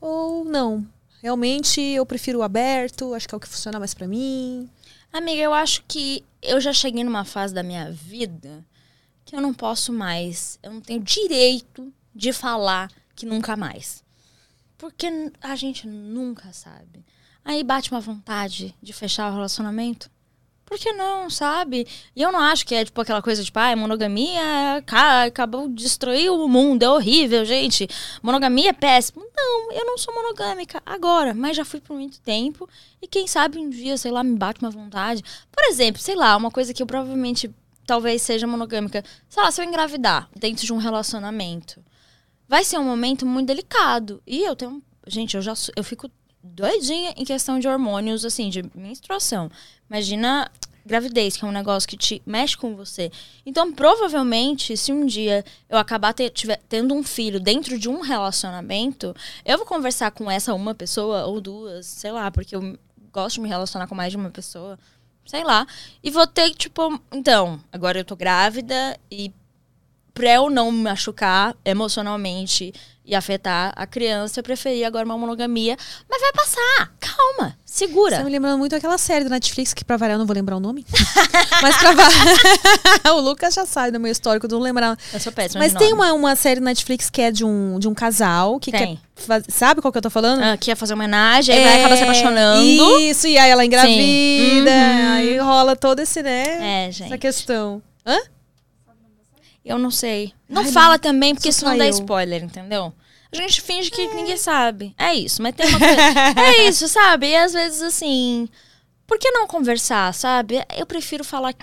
ou 0.00 0.44
não. 0.44 0.86
Realmente 1.22 1.80
eu 1.80 2.06
prefiro 2.06 2.38
o 2.38 2.42
aberto, 2.42 3.14
acho 3.14 3.28
que 3.28 3.34
é 3.34 3.36
o 3.36 3.40
que 3.40 3.48
funciona 3.48 3.78
mais 3.78 3.94
pra 3.94 4.06
mim. 4.06 4.68
Amiga, 5.12 5.40
eu 5.40 5.54
acho 5.54 5.82
que 5.86 6.24
eu 6.42 6.60
já 6.60 6.72
cheguei 6.72 7.04
numa 7.04 7.24
fase 7.24 7.54
da 7.54 7.62
minha 7.62 7.90
vida 7.90 8.64
que 9.24 9.34
eu 9.34 9.40
não 9.40 9.54
posso 9.54 9.92
mais. 9.92 10.58
Eu 10.62 10.72
não 10.72 10.80
tenho 10.80 11.00
direito 11.00 11.92
de 12.14 12.32
falar 12.32 12.90
que 13.14 13.26
nunca 13.26 13.56
mais. 13.56 14.04
Porque 14.76 15.06
a 15.40 15.56
gente 15.56 15.86
nunca 15.86 16.52
sabe. 16.52 17.04
Aí 17.44 17.62
bate 17.62 17.90
uma 17.90 18.00
vontade 18.00 18.74
de 18.82 18.92
fechar 18.92 19.30
o 19.30 19.34
relacionamento. 19.34 20.10
Por 20.66 20.78
que 20.78 20.92
não, 20.92 21.28
sabe? 21.28 21.86
E 22.16 22.22
eu 22.22 22.32
não 22.32 22.40
acho 22.40 22.64
que 22.66 22.74
é 22.74 22.84
tipo 22.84 22.98
aquela 23.00 23.20
coisa 23.20 23.44
tipo, 23.44 23.58
ah, 23.58 23.76
monogamia 23.76 24.82
ca- 24.86 25.24
acabou 25.24 25.68
de 25.68 25.74
destruir 25.82 26.30
o 26.30 26.48
mundo, 26.48 26.82
é 26.82 26.88
horrível, 26.88 27.44
gente. 27.44 27.86
Monogamia 28.22 28.70
é 28.70 28.72
péssimo. 28.72 29.24
Não, 29.36 29.72
eu 29.72 29.84
não 29.84 29.98
sou 29.98 30.14
monogâmica 30.14 30.82
agora, 30.86 31.34
mas 31.34 31.56
já 31.56 31.64
fui 31.64 31.80
por 31.80 31.94
muito 31.96 32.18
tempo. 32.20 32.68
E 33.02 33.06
quem 33.06 33.26
sabe 33.26 33.58
um 33.58 33.68
dia, 33.68 33.96
sei 33.98 34.10
lá, 34.10 34.24
me 34.24 34.36
bate 34.36 34.60
uma 34.62 34.70
vontade. 34.70 35.22
Por 35.52 35.64
exemplo, 35.66 36.00
sei 36.00 36.14
lá, 36.14 36.34
uma 36.36 36.50
coisa 36.50 36.72
que 36.72 36.82
eu 36.82 36.86
provavelmente 36.86 37.50
talvez 37.86 38.22
seja 38.22 38.46
monogâmica. 38.46 39.04
Sei 39.28 39.42
lá, 39.42 39.50
se 39.50 39.60
eu 39.60 39.64
engravidar 39.66 40.28
dentro 40.34 40.64
de 40.64 40.72
um 40.72 40.78
relacionamento, 40.78 41.84
vai 42.48 42.64
ser 42.64 42.78
um 42.78 42.84
momento 42.84 43.26
muito 43.26 43.48
delicado. 43.48 44.22
E 44.26 44.42
eu 44.42 44.56
tenho 44.56 44.82
Gente, 45.06 45.36
eu 45.36 45.42
já 45.42 45.52
eu 45.76 45.84
fico 45.84 46.10
doidinha 46.44 47.14
em 47.16 47.24
questão 47.24 47.58
de 47.58 47.66
hormônios, 47.66 48.24
assim, 48.24 48.50
de 48.50 48.62
menstruação. 48.74 49.50
Imagina 49.88 50.50
gravidez, 50.86 51.34
que 51.36 51.44
é 51.44 51.48
um 51.48 51.52
negócio 51.52 51.88
que 51.88 51.96
te 51.96 52.22
mexe 52.26 52.56
com 52.56 52.76
você. 52.76 53.10
Então, 53.46 53.72
provavelmente, 53.72 54.76
se 54.76 54.92
um 54.92 55.06
dia 55.06 55.42
eu 55.68 55.78
acabar 55.78 56.12
tiver- 56.12 56.60
tendo 56.68 56.94
um 56.94 57.02
filho 57.02 57.40
dentro 57.40 57.78
de 57.78 57.88
um 57.88 58.00
relacionamento, 58.00 59.16
eu 59.46 59.56
vou 59.56 59.66
conversar 59.66 60.10
com 60.10 60.30
essa 60.30 60.52
uma 60.52 60.74
pessoa 60.74 61.24
ou 61.24 61.40
duas, 61.40 61.86
sei 61.86 62.12
lá, 62.12 62.30
porque 62.30 62.54
eu 62.54 62.78
gosto 63.10 63.36
de 63.36 63.40
me 63.40 63.48
relacionar 63.48 63.86
com 63.86 63.94
mais 63.94 64.10
de 64.10 64.18
uma 64.18 64.30
pessoa, 64.30 64.78
sei 65.24 65.42
lá. 65.42 65.66
E 66.02 66.10
vou 66.10 66.26
ter, 66.26 66.50
tipo, 66.50 67.00
então, 67.10 67.58
agora 67.72 67.98
eu 67.98 68.04
tô 68.04 68.14
grávida 68.14 68.98
e 69.10 69.32
pra 70.14 70.30
eu 70.34 70.48
não 70.48 70.70
me 70.70 70.82
machucar 70.84 71.54
emocionalmente 71.64 72.72
e 73.06 73.14
afetar 73.14 73.70
a 73.76 73.86
criança, 73.86 74.40
eu 74.40 74.44
preferi 74.44 74.82
agora 74.82 75.04
uma 75.04 75.18
monogamia. 75.18 75.76
Mas 76.08 76.22
vai 76.22 76.32
passar! 76.32 76.92
Calma! 76.98 77.54
Segura! 77.66 78.16
Tá 78.18 78.24
me 78.24 78.30
lembrando 78.30 78.56
muito 78.56 78.74
aquela 78.74 78.96
série 78.96 79.24
do 79.24 79.30
Netflix, 79.30 79.74
que 79.74 79.84
pra 79.84 79.98
variar 79.98 80.14
eu 80.14 80.20
não 80.20 80.26
vou 80.26 80.34
lembrar 80.34 80.56
o 80.56 80.60
nome. 80.60 80.86
Mas 81.60 81.76
pra 81.76 81.92
variar. 81.92 82.26
o 83.14 83.20
Lucas 83.20 83.52
já 83.52 83.66
sabe 83.66 83.90
do 83.90 84.00
meu 84.00 84.10
histórico, 84.10 84.48
não 84.48 84.58
lembrar. 84.58 84.96
Eu 85.12 85.20
sou 85.20 85.30
péssima 85.32 85.62
Mas 85.62 85.74
tem 85.74 85.92
uma, 85.92 86.14
uma 86.14 86.34
série 86.34 86.60
do 86.60 86.64
Netflix 86.64 87.10
que 87.10 87.20
é 87.20 87.30
de 87.30 87.44
um, 87.44 87.78
de 87.78 87.86
um 87.88 87.92
casal 87.92 88.58
que 88.58 88.70
Tem. 88.70 88.96
quer. 88.96 89.22
faz- 89.22 89.44
sabe 89.48 89.82
qual 89.82 89.92
que 89.92 89.98
eu 89.98 90.02
tô 90.02 90.08
falando? 90.10 90.42
Ah, 90.42 90.56
que 90.56 90.70
ia 90.70 90.76
fazer 90.76 90.94
homenagem, 90.94 91.54
aí 91.54 91.62
vai 91.62 91.80
acabar 91.80 91.96
se 91.96 92.02
É, 92.02 92.04
apaixonando. 92.04 93.00
Isso, 93.00 93.26
e 93.26 93.36
aí 93.36 93.50
ela 93.50 93.64
engravida. 93.66 94.70
Uhum. 94.70 95.12
Aí 95.14 95.38
rola 95.38 95.76
todo 95.76 95.98
esse, 96.00 96.22
né? 96.22 96.86
É, 96.86 96.90
gente. 96.92 97.08
Essa 97.08 97.18
questão. 97.18 97.82
Hã? 98.06 98.16
Eu 99.64 99.78
não 99.78 99.90
sei. 99.90 100.32
Não 100.48 100.62
Ai, 100.62 100.70
fala 100.72 100.98
também, 100.98 101.34
porque 101.34 101.50
senão 101.52 101.72
só 101.72 101.78
dá 101.78 101.86
eu. 101.86 101.90
spoiler, 101.90 102.42
entendeu? 102.44 102.92
A 103.32 103.36
gente 103.36 103.60
finge 103.60 103.90
que 103.90 104.06
ninguém 104.14 104.36
sabe. 104.36 104.94
É 104.98 105.14
isso, 105.14 105.42
mas 105.42 105.54
tem 105.54 105.66
uma 105.68 105.78
coisa. 105.78 106.40
é 106.40 106.62
isso, 106.68 106.86
sabe? 106.86 107.28
E 107.30 107.36
às 107.36 107.52
vezes, 107.52 107.82
assim. 107.82 108.48
Por 109.06 109.18
que 109.18 109.30
não 109.30 109.46
conversar, 109.46 110.12
sabe? 110.14 110.64
Eu 110.76 110.86
prefiro 110.86 111.24
falar 111.24 111.54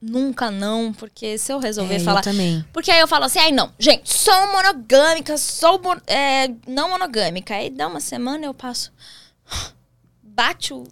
nunca 0.00 0.50
não, 0.50 0.92
porque 0.92 1.38
se 1.38 1.52
eu 1.52 1.58
resolver 1.58 1.94
É, 1.94 1.98
eu 1.98 2.04
falar. 2.04 2.22
também. 2.22 2.64
Porque 2.72 2.90
aí 2.90 3.00
eu 3.00 3.08
falo 3.08 3.24
assim, 3.24 3.38
ai 3.38 3.50
não, 3.52 3.72
gente, 3.78 4.12
sou 4.12 4.52
monogâmica, 4.52 5.36
sou 5.38 5.80
mon- 5.80 6.00
é, 6.06 6.48
não 6.66 6.90
monogâmica. 6.90 7.54
Aí 7.54 7.70
dá 7.70 7.86
uma 7.88 8.00
semana 8.00 8.44
eu 8.44 8.52
passo. 8.54 8.92
Bate 10.22 10.74
o 10.74 10.84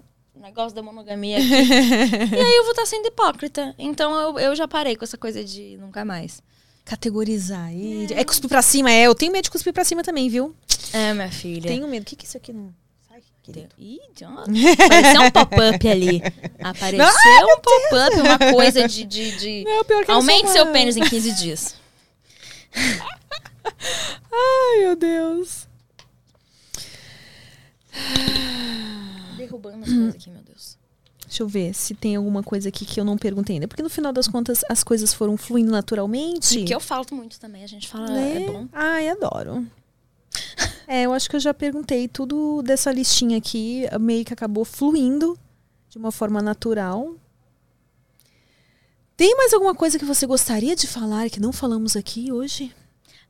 negócio 0.43 0.75
da 0.75 0.83
monogamia 0.83 1.39
aqui. 1.39 1.47
e 2.35 2.41
aí 2.41 2.57
eu 2.57 2.65
vou 2.65 2.73
estar 2.73 2.85
sendo 2.85 3.07
hipócrita. 3.07 3.75
Então 3.79 4.13
eu, 4.15 4.39
eu 4.39 4.57
já 4.57 4.67
parei 4.67 4.97
com 4.97 5.05
essa 5.05 5.17
coisa 5.17 5.43
de 5.43 5.79
nunca 5.79 6.05
mais. 6.05 6.43
Categorizar. 6.85 7.67
aí. 7.67 8.09
É. 8.11 8.25
cuspir 8.25 8.49
pra 8.49 8.61
cima, 8.61 8.91
é. 8.91 9.03
Eu 9.03 9.15
tenho 9.15 9.33
medo 9.33 9.45
de 9.45 9.51
cuspir 9.51 9.73
pra 9.73 9.85
cima 9.85 10.03
também, 10.03 10.29
viu? 10.29 10.55
É, 10.93 11.15
minha 11.15 11.31
filha. 11.31 11.69
Tenho 11.69 11.87
medo. 11.87 12.03
O 12.03 12.07
que, 12.07 12.17
que 12.17 12.27
é 12.27 12.29
isso 12.29 12.37
aqui 12.37 12.53
não. 12.53 12.75
Sai, 13.09 13.23
querido. 13.43 13.69
Ih, 13.79 14.01
John. 14.17 14.37
Apareceu 14.37 15.23
um 15.23 15.31
pop-up 15.31 15.89
ali. 15.89 16.21
Apareceu 16.59 17.47
um 17.47 17.61
pop-up, 17.61 18.21
uma 18.21 18.39
coisa 18.53 18.89
de. 18.89 19.05
de, 19.05 19.39
de... 19.39 19.65
Não, 19.65 19.85
pior 19.85 20.05
que 20.05 20.11
Aumente 20.11 20.51
seu 20.51 20.67
pênis 20.73 20.97
em 20.97 21.05
15 21.05 21.33
dias. 21.33 21.77
Ai, 24.33 24.81
meu 24.81 24.97
Deus. 24.97 25.69
Derrubando 29.47 29.85
as 29.85 29.91
coisas 29.91 30.15
aqui, 30.15 30.31
meu 30.31 30.43
Deus. 30.43 30.79
Deixa 31.27 31.43
eu 31.43 31.49
ver 31.49 31.75
se 31.75 31.95
tem 31.95 32.17
alguma 32.17 32.43
coisa 32.43 32.69
aqui 32.69 32.85
que 32.85 33.01
eu 33.01 33.05
não 33.05 33.17
perguntei 33.17 33.57
ainda. 33.57 33.67
Porque 33.67 33.83
no 33.83 33.89
final 33.89 34.13
das 34.13 34.29
contas 34.29 34.61
as 34.69 34.85
coisas 34.85 35.15
foram 35.15 35.37
fluindo 35.37 35.71
naturalmente. 35.71 36.61
E 36.61 36.65
que 36.65 36.75
eu 36.75 36.81
falo 36.81 37.07
muito 37.13 37.41
também, 37.41 37.65
a 37.65 37.67
gente 37.67 37.89
fala, 37.89 38.11
né? 38.11 38.43
é 38.43 38.47
bom. 38.47 38.69
Ai, 38.73 39.09
adoro. 39.09 39.67
É, 40.87 41.05
eu 41.05 41.13
acho 41.13 41.31
que 41.31 41.37
eu 41.37 41.41
já 41.41 41.55
perguntei 41.55 42.09
tudo 42.09 42.63
dessa 42.63 42.93
listinha 42.93 43.39
aqui, 43.39 43.85
meio 44.01 44.25
que 44.25 44.33
acabou 44.33 44.65
fluindo 44.65 45.39
de 45.89 45.97
uma 45.97 46.13
forma 46.13 46.43
natural. 46.43 47.15
Tem 49.17 49.35
mais 49.37 49.53
alguma 49.53 49.75
coisa 49.75 49.99
que 49.99 50.05
você 50.05 50.27
gostaria 50.27 50.75
de 50.75 50.87
falar 50.87 51.31
que 51.31 51.41
não 51.41 51.53
falamos 51.53 51.97
aqui 51.97 52.33
hoje? 52.33 52.75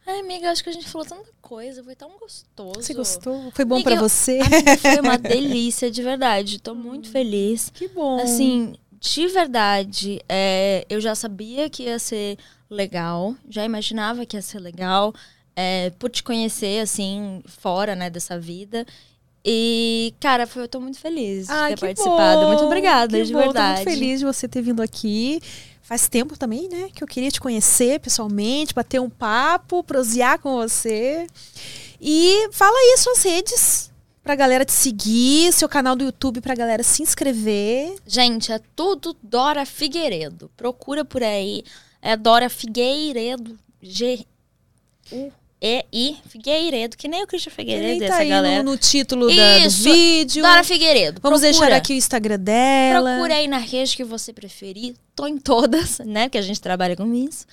Ai, 0.06 0.20
amiga, 0.20 0.50
acho 0.50 0.64
que 0.64 0.70
a 0.70 0.72
gente 0.72 0.88
falou 0.88 1.06
tanta 1.06 1.30
coisa, 1.40 1.82
foi 1.84 1.94
tão 1.94 2.10
gostoso. 2.18 2.82
Você 2.82 2.92
gostou? 2.94 3.50
Foi 3.52 3.64
bom 3.64 3.78
eu- 3.94 4.00
você? 4.00 4.40
Amiga, 4.40 4.76
foi 4.76 5.00
uma 5.00 5.16
delícia, 5.18 5.90
de 5.90 6.02
verdade. 6.02 6.60
Tô 6.60 6.74
muito 6.74 7.08
feliz. 7.08 7.70
Que 7.72 7.86
bom. 7.88 8.18
Assim, 8.20 8.74
de 9.00 9.26
verdade, 9.28 10.20
é, 10.28 10.84
eu 10.90 11.00
já 11.00 11.14
sabia 11.14 11.70
que 11.70 11.84
ia 11.84 11.98
ser 11.98 12.36
legal, 12.68 13.34
já 13.48 13.64
imaginava 13.64 14.26
que 14.26 14.36
ia 14.36 14.42
ser 14.42 14.58
legal, 14.58 15.14
é, 15.54 15.90
por 15.98 16.10
te 16.10 16.22
conhecer, 16.22 16.80
assim, 16.80 17.42
fora, 17.46 17.94
né, 17.94 18.10
dessa 18.10 18.38
vida. 18.38 18.84
E, 19.44 20.14
cara, 20.20 20.46
foi, 20.46 20.62
eu 20.62 20.68
tô 20.68 20.80
muito 20.80 20.98
feliz 20.98 21.46
de 21.46 21.52
Ai, 21.52 21.74
ter 21.74 21.80
participado. 21.80 22.42
bom, 22.42 22.48
Muito 22.48 22.64
obrigada, 22.64 23.18
que 23.18 23.24
de 23.24 23.32
bom, 23.32 23.40
verdade. 23.40 23.82
Tô 23.82 23.90
muito 23.90 23.98
feliz 23.98 24.20
de 24.20 24.24
você 24.24 24.46
ter 24.46 24.62
vindo 24.62 24.80
aqui. 24.80 25.40
Faz 25.82 26.08
tempo 26.08 26.38
também, 26.38 26.68
né? 26.68 26.88
Que 26.94 27.02
eu 27.02 27.08
queria 27.08 27.30
te 27.30 27.40
conhecer 27.40 27.98
pessoalmente, 28.00 28.72
bater 28.72 29.00
um 29.00 29.10
papo, 29.10 29.82
prosear 29.82 30.38
com 30.38 30.56
você. 30.56 31.26
E 32.00 32.48
fala 32.52 32.76
aí 32.76 32.96
suas 32.98 33.22
redes 33.22 33.90
pra 34.22 34.36
galera 34.36 34.64
te 34.64 34.72
seguir, 34.72 35.52
seu 35.52 35.68
canal 35.68 35.96
do 35.96 36.04
YouTube 36.04 36.40
pra 36.40 36.54
galera 36.54 36.82
se 36.84 37.02
inscrever. 37.02 37.96
Gente, 38.06 38.52
é 38.52 38.60
tudo 38.76 39.16
Dora 39.22 39.66
Figueiredo. 39.66 40.50
Procura 40.56 41.04
por 41.04 41.22
aí. 41.22 41.64
É 42.00 42.16
Dora 42.16 42.48
Figueiredo. 42.48 43.58
G-U-E-I 45.62 46.16
Figueiredo. 46.28 46.96
Que 46.96 47.06
nem 47.08 47.22
o 47.22 47.26
Christian 47.26 47.52
Figueiredo, 47.52 47.88
Ele 47.88 48.00
tá 48.00 48.06
essa 48.06 48.16
aí 48.18 48.28
galera. 48.28 48.62
no, 48.62 48.72
no 48.72 48.76
título 48.76 49.28
da- 49.34 49.58
do 49.60 49.70
vídeo. 49.70 50.42
Dora 50.42 50.64
Figueiredo. 50.64 51.20
Vamos 51.22 51.40
procura. 51.40 51.60
deixar 51.60 51.76
aqui 51.76 51.92
o 51.92 51.96
Instagram 51.96 52.38
dela. 52.38 53.10
Procura 53.12 53.34
aí 53.36 53.46
na 53.48 53.58
rede 53.58 53.96
que 53.96 54.04
você 54.04 54.32
preferir. 54.32 54.94
Tô 55.14 55.26
em 55.26 55.38
todas, 55.38 55.98
né? 56.04 56.24
Porque 56.24 56.38
a 56.38 56.42
gente 56.42 56.60
trabalha 56.60 56.96
com 56.96 57.12
isso. 57.14 57.46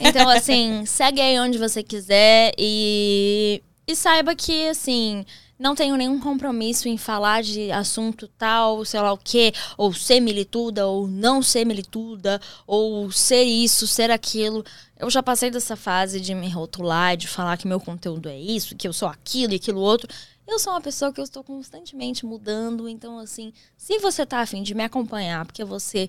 Então, 0.00 0.28
assim, 0.28 0.84
segue 0.86 1.20
aí 1.20 1.38
onde 1.38 1.58
você 1.58 1.82
quiser 1.82 2.52
e, 2.58 3.62
e 3.86 3.94
saiba 3.94 4.34
que, 4.34 4.68
assim, 4.68 5.24
não 5.58 5.74
tenho 5.76 5.94
nenhum 5.96 6.18
compromisso 6.18 6.88
em 6.88 6.96
falar 6.96 7.42
de 7.42 7.70
assunto 7.70 8.26
tal, 8.38 8.84
sei 8.84 9.00
lá 9.00 9.12
o 9.12 9.18
quê, 9.18 9.52
ou 9.76 9.92
ser 9.92 10.18
milituda, 10.20 10.86
ou 10.88 11.06
não 11.06 11.40
ser 11.42 11.64
milituda, 11.64 12.40
ou 12.66 13.10
ser 13.12 13.44
isso, 13.44 13.86
ser 13.86 14.10
aquilo. 14.10 14.64
Eu 15.02 15.10
já 15.10 15.20
passei 15.20 15.50
dessa 15.50 15.74
fase 15.74 16.20
de 16.20 16.32
me 16.32 16.48
rotular, 16.48 17.16
de 17.16 17.26
falar 17.26 17.56
que 17.56 17.66
meu 17.66 17.80
conteúdo 17.80 18.28
é 18.28 18.38
isso, 18.38 18.76
que 18.76 18.86
eu 18.86 18.92
sou 18.92 19.08
aquilo 19.08 19.52
e 19.52 19.56
aquilo 19.56 19.80
outro. 19.80 20.08
Eu 20.46 20.60
sou 20.60 20.72
uma 20.72 20.80
pessoa 20.80 21.12
que 21.12 21.18
eu 21.18 21.24
estou 21.24 21.42
constantemente 21.42 22.24
mudando, 22.24 22.88
então 22.88 23.18
assim, 23.18 23.52
se 23.76 23.98
você 23.98 24.24
tá 24.24 24.38
afim 24.38 24.62
de 24.62 24.76
me 24.76 24.84
acompanhar, 24.84 25.44
porque 25.44 25.64
você 25.64 26.08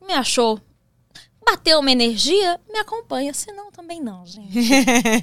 me 0.00 0.14
achou, 0.14 0.58
bateu 1.44 1.78
uma 1.78 1.92
energia, 1.92 2.58
me 2.72 2.78
acompanha, 2.78 3.34
senão 3.34 3.70
também 3.70 4.00
não, 4.00 4.24
gente. 4.24 4.50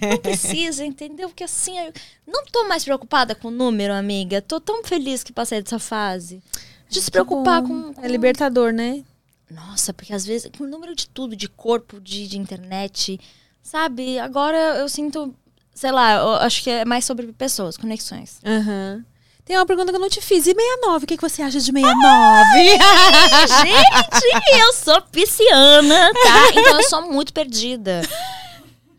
Não 0.08 0.18
precisa, 0.22 0.86
entendeu? 0.86 1.30
Porque 1.30 1.46
assim, 1.46 1.80
eu 1.80 1.92
não 2.28 2.46
tô 2.46 2.68
mais 2.68 2.84
preocupada 2.84 3.34
com 3.34 3.48
o 3.48 3.52
número, 3.52 3.92
amiga. 3.92 4.40
Tô 4.40 4.62
tão 4.62 4.84
feliz 4.84 5.24
que 5.24 5.34
passei 5.34 5.64
dessa 5.64 5.80
fase. 5.80 6.44
De 6.88 7.02
se 7.02 7.10
preocupar 7.10 7.64
com, 7.64 7.92
com 7.92 8.06
É 8.06 8.08
libertador, 8.08 8.72
né? 8.72 9.04
Nossa, 9.50 9.94
porque 9.94 10.14
às 10.14 10.26
vezes, 10.26 10.52
com 10.58 10.64
o 10.64 10.68
número 10.68 10.96
de 10.96 11.08
tudo, 11.08 11.36
de 11.36 11.48
corpo, 11.48 12.00
de, 12.00 12.28
de 12.28 12.38
internet, 12.38 13.20
sabe? 13.62 14.20
Agora 14.20 14.58
eu 14.78 14.90
sinto, 14.90 15.34
sei 15.74 15.92
lá, 15.92 16.16
eu 16.16 16.34
acho 16.36 16.64
que 16.64 16.70
é 16.70 16.86
mais 16.86 17.06
sobre 17.06 17.32
pessoas, 17.34 17.78
conexões. 17.78 18.40
Aham. 18.46 19.04
Tem 19.50 19.58
uma 19.58 19.66
pergunta 19.66 19.92
que 19.92 19.96
eu 19.96 20.02
não 20.02 20.10
te 20.10 20.22
fiz. 20.22 20.46
E 20.46 20.54
69? 20.54 21.04
O 21.04 21.08
que, 21.08 21.18
que 21.18 21.28
você 21.28 21.42
acha 21.42 21.58
de 21.58 21.66
69? 21.66 21.90
Gente, 24.22 24.62
eu 24.62 24.74
sou 24.74 25.02
pisciana, 25.02 26.12
tá? 26.14 26.50
Então 26.52 26.80
eu 26.80 26.88
sou 26.88 27.12
muito 27.12 27.34
perdida. 27.34 28.04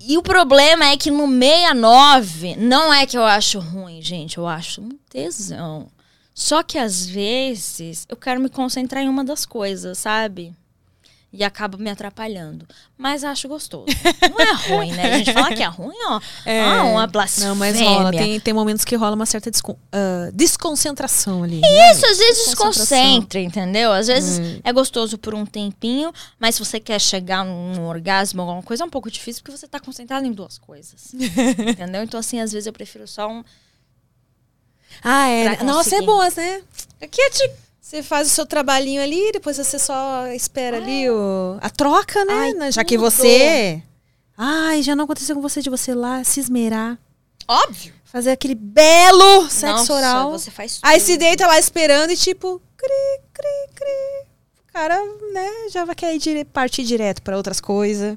E 0.01 0.19
o 0.19 0.23
problema 0.23 0.87
é 0.87 0.97
que 0.97 1.09
no 1.09 1.29
69, 1.29 2.57
não 2.57 2.93
é 2.93 3.07
que 3.07 3.17
eu 3.17 3.25
acho 3.25 3.61
ruim, 3.61 4.03
gente, 4.03 4.39
eu 4.39 4.47
acho 4.49 4.81
um 4.81 4.89
tesão. 5.09 5.87
Só 6.35 6.63
que 6.63 6.79
às 6.79 7.05
vezes 7.07 8.07
eu 8.09 8.17
quero 8.17 8.41
me 8.41 8.49
concentrar 8.49 9.03
em 9.03 9.09
uma 9.09 9.25
das 9.25 9.45
coisas, 9.45 9.99
sabe? 9.99 10.55
E 11.33 11.45
acaba 11.45 11.79
me 11.79 11.89
atrapalhando. 11.89 12.67
Mas 12.99 13.23
acho 13.23 13.47
gostoso. 13.47 13.87
Não 14.29 14.41
é 14.41 14.53
ruim, 14.69 14.91
né? 14.91 15.13
A 15.15 15.19
gente 15.19 15.33
fala 15.33 15.55
que 15.55 15.63
é 15.63 15.67
ruim, 15.67 15.95
ó. 16.09 16.21
É. 16.45 16.61
Ah, 16.61 16.83
uma 16.87 17.07
blasfêmia. 17.07 17.51
Não, 17.51 17.55
mas 17.55 17.79
rola. 17.81 18.11
Tem, 18.11 18.41
tem 18.41 18.53
momentos 18.53 18.85
que 18.85 18.97
rola 18.97 19.15
uma 19.15 19.27
certa 19.27 19.49
descon- 19.49 19.77
ah, 19.93 20.29
desconcentração 20.35 21.45
ali. 21.45 21.61
Isso, 21.93 22.05
às 22.05 22.19
vezes 22.19 22.47
desconcentra, 22.47 23.39
entendeu? 23.41 23.93
Às 23.93 24.09
vezes 24.09 24.61
é 24.65 24.73
gostoso 24.73 25.17
por 25.19 25.33
um 25.33 25.47
tempinho, 25.47 26.13
mas 26.37 26.57
se 26.57 26.65
você 26.65 26.81
quer 26.81 27.01
chegar 27.01 27.45
num 27.45 27.87
orgasmo, 27.87 28.41
alguma 28.43 28.63
coisa, 28.63 28.83
é 28.83 28.87
um 28.87 28.91
pouco 28.91 29.09
difícil 29.09 29.41
porque 29.45 29.57
você 29.57 29.69
tá 29.69 29.79
concentrado 29.79 30.27
em 30.27 30.33
duas 30.33 30.59
coisas. 30.59 31.13
entendeu? 31.15 32.03
Então, 32.03 32.19
assim, 32.19 32.41
às 32.41 32.51
vezes 32.51 32.67
eu 32.67 32.73
prefiro 32.73 33.07
só 33.07 33.29
um. 33.31 33.45
Ah, 35.03 35.29
é. 35.29 35.63
Nossa, 35.63 35.97
é 35.97 36.03
boas, 36.03 36.35
né? 36.37 36.63
Aqui 37.01 37.21
é 37.21 37.31
de... 37.31 37.51
Você 37.81 38.03
faz 38.05 38.29
o 38.29 38.31
seu 38.31 38.47
trabalhinho 38.47 39.03
ali, 39.03 39.33
depois 39.33 39.57
você 39.57 39.77
só 39.79 40.29
espera 40.29 40.77
ali 40.77 41.11
o... 41.11 41.59
a 41.61 41.69
troca, 41.69 42.25
né? 42.25 42.53
Ai, 42.61 42.73
já 42.73 42.85
que 42.85 42.97
você. 42.97 43.83
Ai, 44.39 44.81
já 44.81 44.95
não 44.95 45.05
aconteceu 45.05 45.35
com 45.35 45.43
você 45.43 45.61
de 45.61 45.69
você 45.69 45.93
lá 45.93 46.23
se 46.23 46.39
esmerar. 46.39 46.97
Óbvio! 47.49 47.93
Fazer 48.05 48.31
aquele 48.31 48.55
belo 48.55 49.43
sexo 49.51 49.67
Nossa, 49.67 49.95
oral. 49.95 50.31
você 50.31 50.51
faz 50.51 50.79
Aí 50.83 50.99
tudo. 50.99 51.07
se 51.07 51.17
deita 51.17 51.47
lá 51.47 51.59
esperando 51.59 52.11
e 52.11 52.17
tipo, 52.17 52.63
cri, 52.77 53.21
cri, 53.33 53.75
cri. 53.75 54.29
O 54.69 54.73
cara, 54.73 54.97
né, 55.33 55.69
já 55.71 55.85
vai 55.85 55.95
querer 55.97 56.45
partir 56.47 56.85
direto 56.85 57.21
pra 57.23 57.37
outras 57.37 57.61
coisas. 57.61 58.17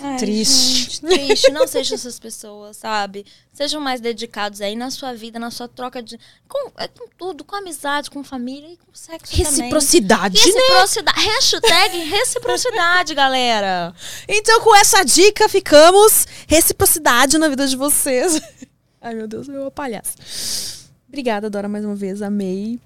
Ai, 0.00 0.16
Triste. 0.16 1.00
gente, 1.00 1.00
triste. 1.00 1.50
Não 1.50 1.66
sejam 1.66 1.94
essas 1.96 2.18
pessoas, 2.18 2.76
sabe? 2.76 3.26
Sejam 3.52 3.80
mais 3.80 4.00
dedicados 4.00 4.60
aí 4.60 4.76
na 4.76 4.90
sua 4.90 5.12
vida, 5.12 5.38
na 5.38 5.50
sua 5.50 5.66
troca 5.66 6.02
de. 6.02 6.18
Com, 6.48 6.70
é, 6.76 6.86
com 6.86 7.08
tudo, 7.16 7.44
com 7.44 7.56
amizade, 7.56 8.10
com 8.10 8.22
família 8.22 8.68
e 8.72 8.76
com 8.76 8.92
sexo 8.92 9.32
também. 9.32 9.46
Reciprocidade, 9.46 10.38
né? 10.38 10.44
Reciprocidade. 10.44 11.20
Hashtag 11.20 11.98
reciprocidade, 11.98 13.14
galera. 13.14 13.94
Então, 14.28 14.60
com 14.60 14.74
essa 14.76 15.02
dica, 15.02 15.48
ficamos. 15.48 16.26
Reciprocidade 16.46 17.36
na 17.38 17.48
vida 17.48 17.66
de 17.66 17.76
vocês. 17.76 18.40
Ai, 19.00 19.14
meu 19.14 19.26
Deus, 19.26 19.48
meu 19.48 19.70
palhaço. 19.70 20.88
Obrigada, 21.08 21.48
Dora, 21.50 21.68
mais 21.68 21.84
uma 21.84 21.96
vez. 21.96 22.22
Amei. 22.22 22.78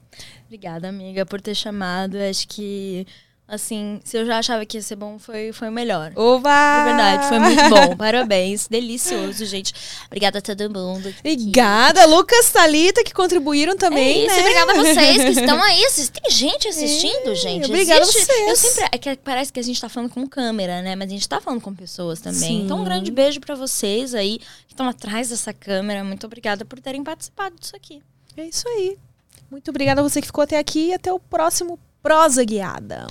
Obrigada, 0.47 0.89
amiga, 0.89 1.27
por 1.27 1.41
ter 1.41 1.55
chamado. 1.55 2.17
Acho 2.19 2.47
que, 2.47 3.07
assim, 3.55 4.01
se 4.03 4.17
eu 4.17 4.25
já 4.25 4.39
achava 4.39 4.65
que 4.65 4.79
ia 4.79 4.83
ser 4.83 4.97
bom, 4.97 5.19
foi, 5.19 5.53
foi 5.53 5.69
o 5.69 5.73
melhor. 5.73 6.11
Ova! 6.17 6.49
De 6.79 6.85
verdade, 6.89 7.29
foi 7.29 7.39
muito 7.39 7.63
bom. 7.69 7.95
Parabéns. 8.01 8.67
Delicioso, 8.67 9.45
gente. 9.45 9.75
Obrigada 10.07 10.39
a 10.39 10.43
todo 10.43 10.71
mundo. 10.71 11.15
Obrigada, 11.21 12.07
Lucas, 12.07 12.51
Thalita, 12.51 13.05
que 13.05 13.13
contribuíram 13.13 13.77
também, 13.77 14.23
é 14.23 14.27
isso, 14.27 14.35
né? 14.37 14.41
obrigada 14.41 14.73
a 14.73 14.75
vocês 14.77 15.17
que 15.23 15.31
estão 15.41 15.63
aí. 15.63 15.83
Tem 16.23 16.31
gente 16.31 16.69
assistindo, 16.69 17.31
É, 17.31 17.35
gente. 17.35 17.67
obrigada 17.67 18.01
a 18.01 18.03
Existe- 18.03 18.25
vocês. 18.25 18.49
Eu 18.49 18.57
sempre. 18.57 18.89
É 18.93 18.99
que 18.99 19.17
parece 19.17 19.53
que 19.53 19.61
a 19.61 19.63
gente 19.63 19.81
tá 19.81 19.89
falando 19.89 20.11
com 20.11 20.27
câmera, 20.27 20.81
né? 20.81 20.97
Mas 20.97 21.09
a 21.09 21.11
gente 21.13 21.29
tá 21.29 21.41
falando 21.41 21.61
com 21.61 21.75
pessoas 21.75 22.21
também. 22.21 22.41
Sim. 22.41 22.63
Então, 22.65 22.81
um 22.81 22.85
grande 22.85 23.11
beijo 23.11 23.39
pra 23.41 23.55
vocês 23.55 24.15
aí 24.15 24.39
que 24.67 24.73
estão 24.73 24.89
atrás 24.89 25.29
dessa 25.29 25.53
câmera. 25.53 26.03
Muito 26.03 26.25
obrigada 26.27 26.65
por 26.65 26.81
terem 26.81 27.05
participado 27.05 27.55
disso 27.61 27.77
aqui. 27.77 28.03
É 28.37 28.45
isso 28.47 28.67
aí. 28.69 28.97
Muito 29.51 29.69
obrigada 29.71 30.01
a 30.01 30.05
você 30.05 30.21
que 30.23 30.27
ficou 30.27 30.43
até 30.45 30.57
aqui 30.59 30.87
e 30.89 30.95
até 30.95 31.13
o 31.13 31.21
próximo 31.21 31.79
Prosa 32.05 32.45
Guiada. 32.45 33.07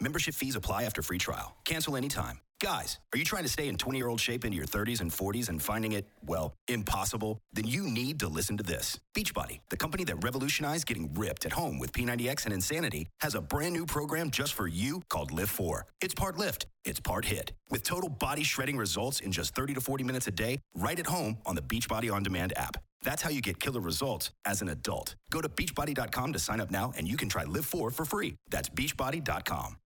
Membership 0.00 0.34
fees 0.34 0.56
apply 0.56 0.82
after 0.82 1.00
free 1.00 1.18
trial. 1.18 1.56
Cancel 1.64 1.96
anytime. 1.96 2.40
Guys, 2.62 2.98
are 3.12 3.18
you 3.18 3.24
trying 3.24 3.42
to 3.42 3.48
stay 3.50 3.68
in 3.68 3.76
20 3.76 3.98
year 3.98 4.08
old 4.08 4.20
shape 4.20 4.44
into 4.44 4.56
your 4.56 4.66
30s 4.66 5.00
and 5.00 5.10
40s 5.10 5.48
and 5.48 5.62
finding 5.62 5.92
it, 5.92 6.06
well, 6.26 6.54
impossible? 6.68 7.38
Then 7.52 7.66
you 7.66 7.82
need 7.84 8.20
to 8.20 8.28
listen 8.28 8.56
to 8.58 8.62
this. 8.62 8.98
Beachbody, 9.16 9.60
the 9.70 9.76
company 9.76 10.04
that 10.04 10.22
revolutionized 10.22 10.86
getting 10.86 11.12
ripped 11.14 11.46
at 11.46 11.52
home 11.52 11.78
with 11.78 11.92
P90X 11.92 12.44
and 12.44 12.52
Insanity, 12.54 13.08
has 13.20 13.34
a 13.34 13.40
brand 13.40 13.74
new 13.74 13.86
program 13.86 14.30
just 14.30 14.54
for 14.54 14.66
you 14.66 15.02
called 15.08 15.32
Lift 15.32 15.52
4. 15.52 15.86
It's 16.02 16.14
part 16.14 16.38
lift, 16.38 16.66
it's 16.84 17.00
part 17.00 17.24
hit, 17.26 17.52
with 17.70 17.82
total 17.82 18.10
body 18.10 18.42
shredding 18.42 18.76
results 18.76 19.20
in 19.20 19.32
just 19.32 19.54
30 19.54 19.74
to 19.74 19.80
40 19.80 20.04
minutes 20.04 20.26
a 20.26 20.32
day, 20.32 20.60
right 20.74 20.98
at 20.98 21.06
home 21.06 21.38
on 21.46 21.54
the 21.56 21.62
Beachbody 21.62 22.12
On 22.12 22.22
Demand 22.22 22.52
app. 22.56 22.76
That's 23.06 23.22
how 23.22 23.30
you 23.30 23.40
get 23.40 23.60
killer 23.60 23.80
results 23.80 24.32
as 24.44 24.62
an 24.62 24.68
adult. 24.68 25.14
Go 25.30 25.40
to 25.40 25.48
beachbody.com 25.48 26.32
to 26.32 26.38
sign 26.38 26.60
up 26.60 26.72
now 26.72 26.92
and 26.98 27.06
you 27.06 27.16
can 27.16 27.28
try 27.28 27.44
Live 27.44 27.64
4 27.64 27.90
for 27.92 28.04
free. 28.04 28.34
That's 28.50 28.68
beachbody.com. 28.68 29.76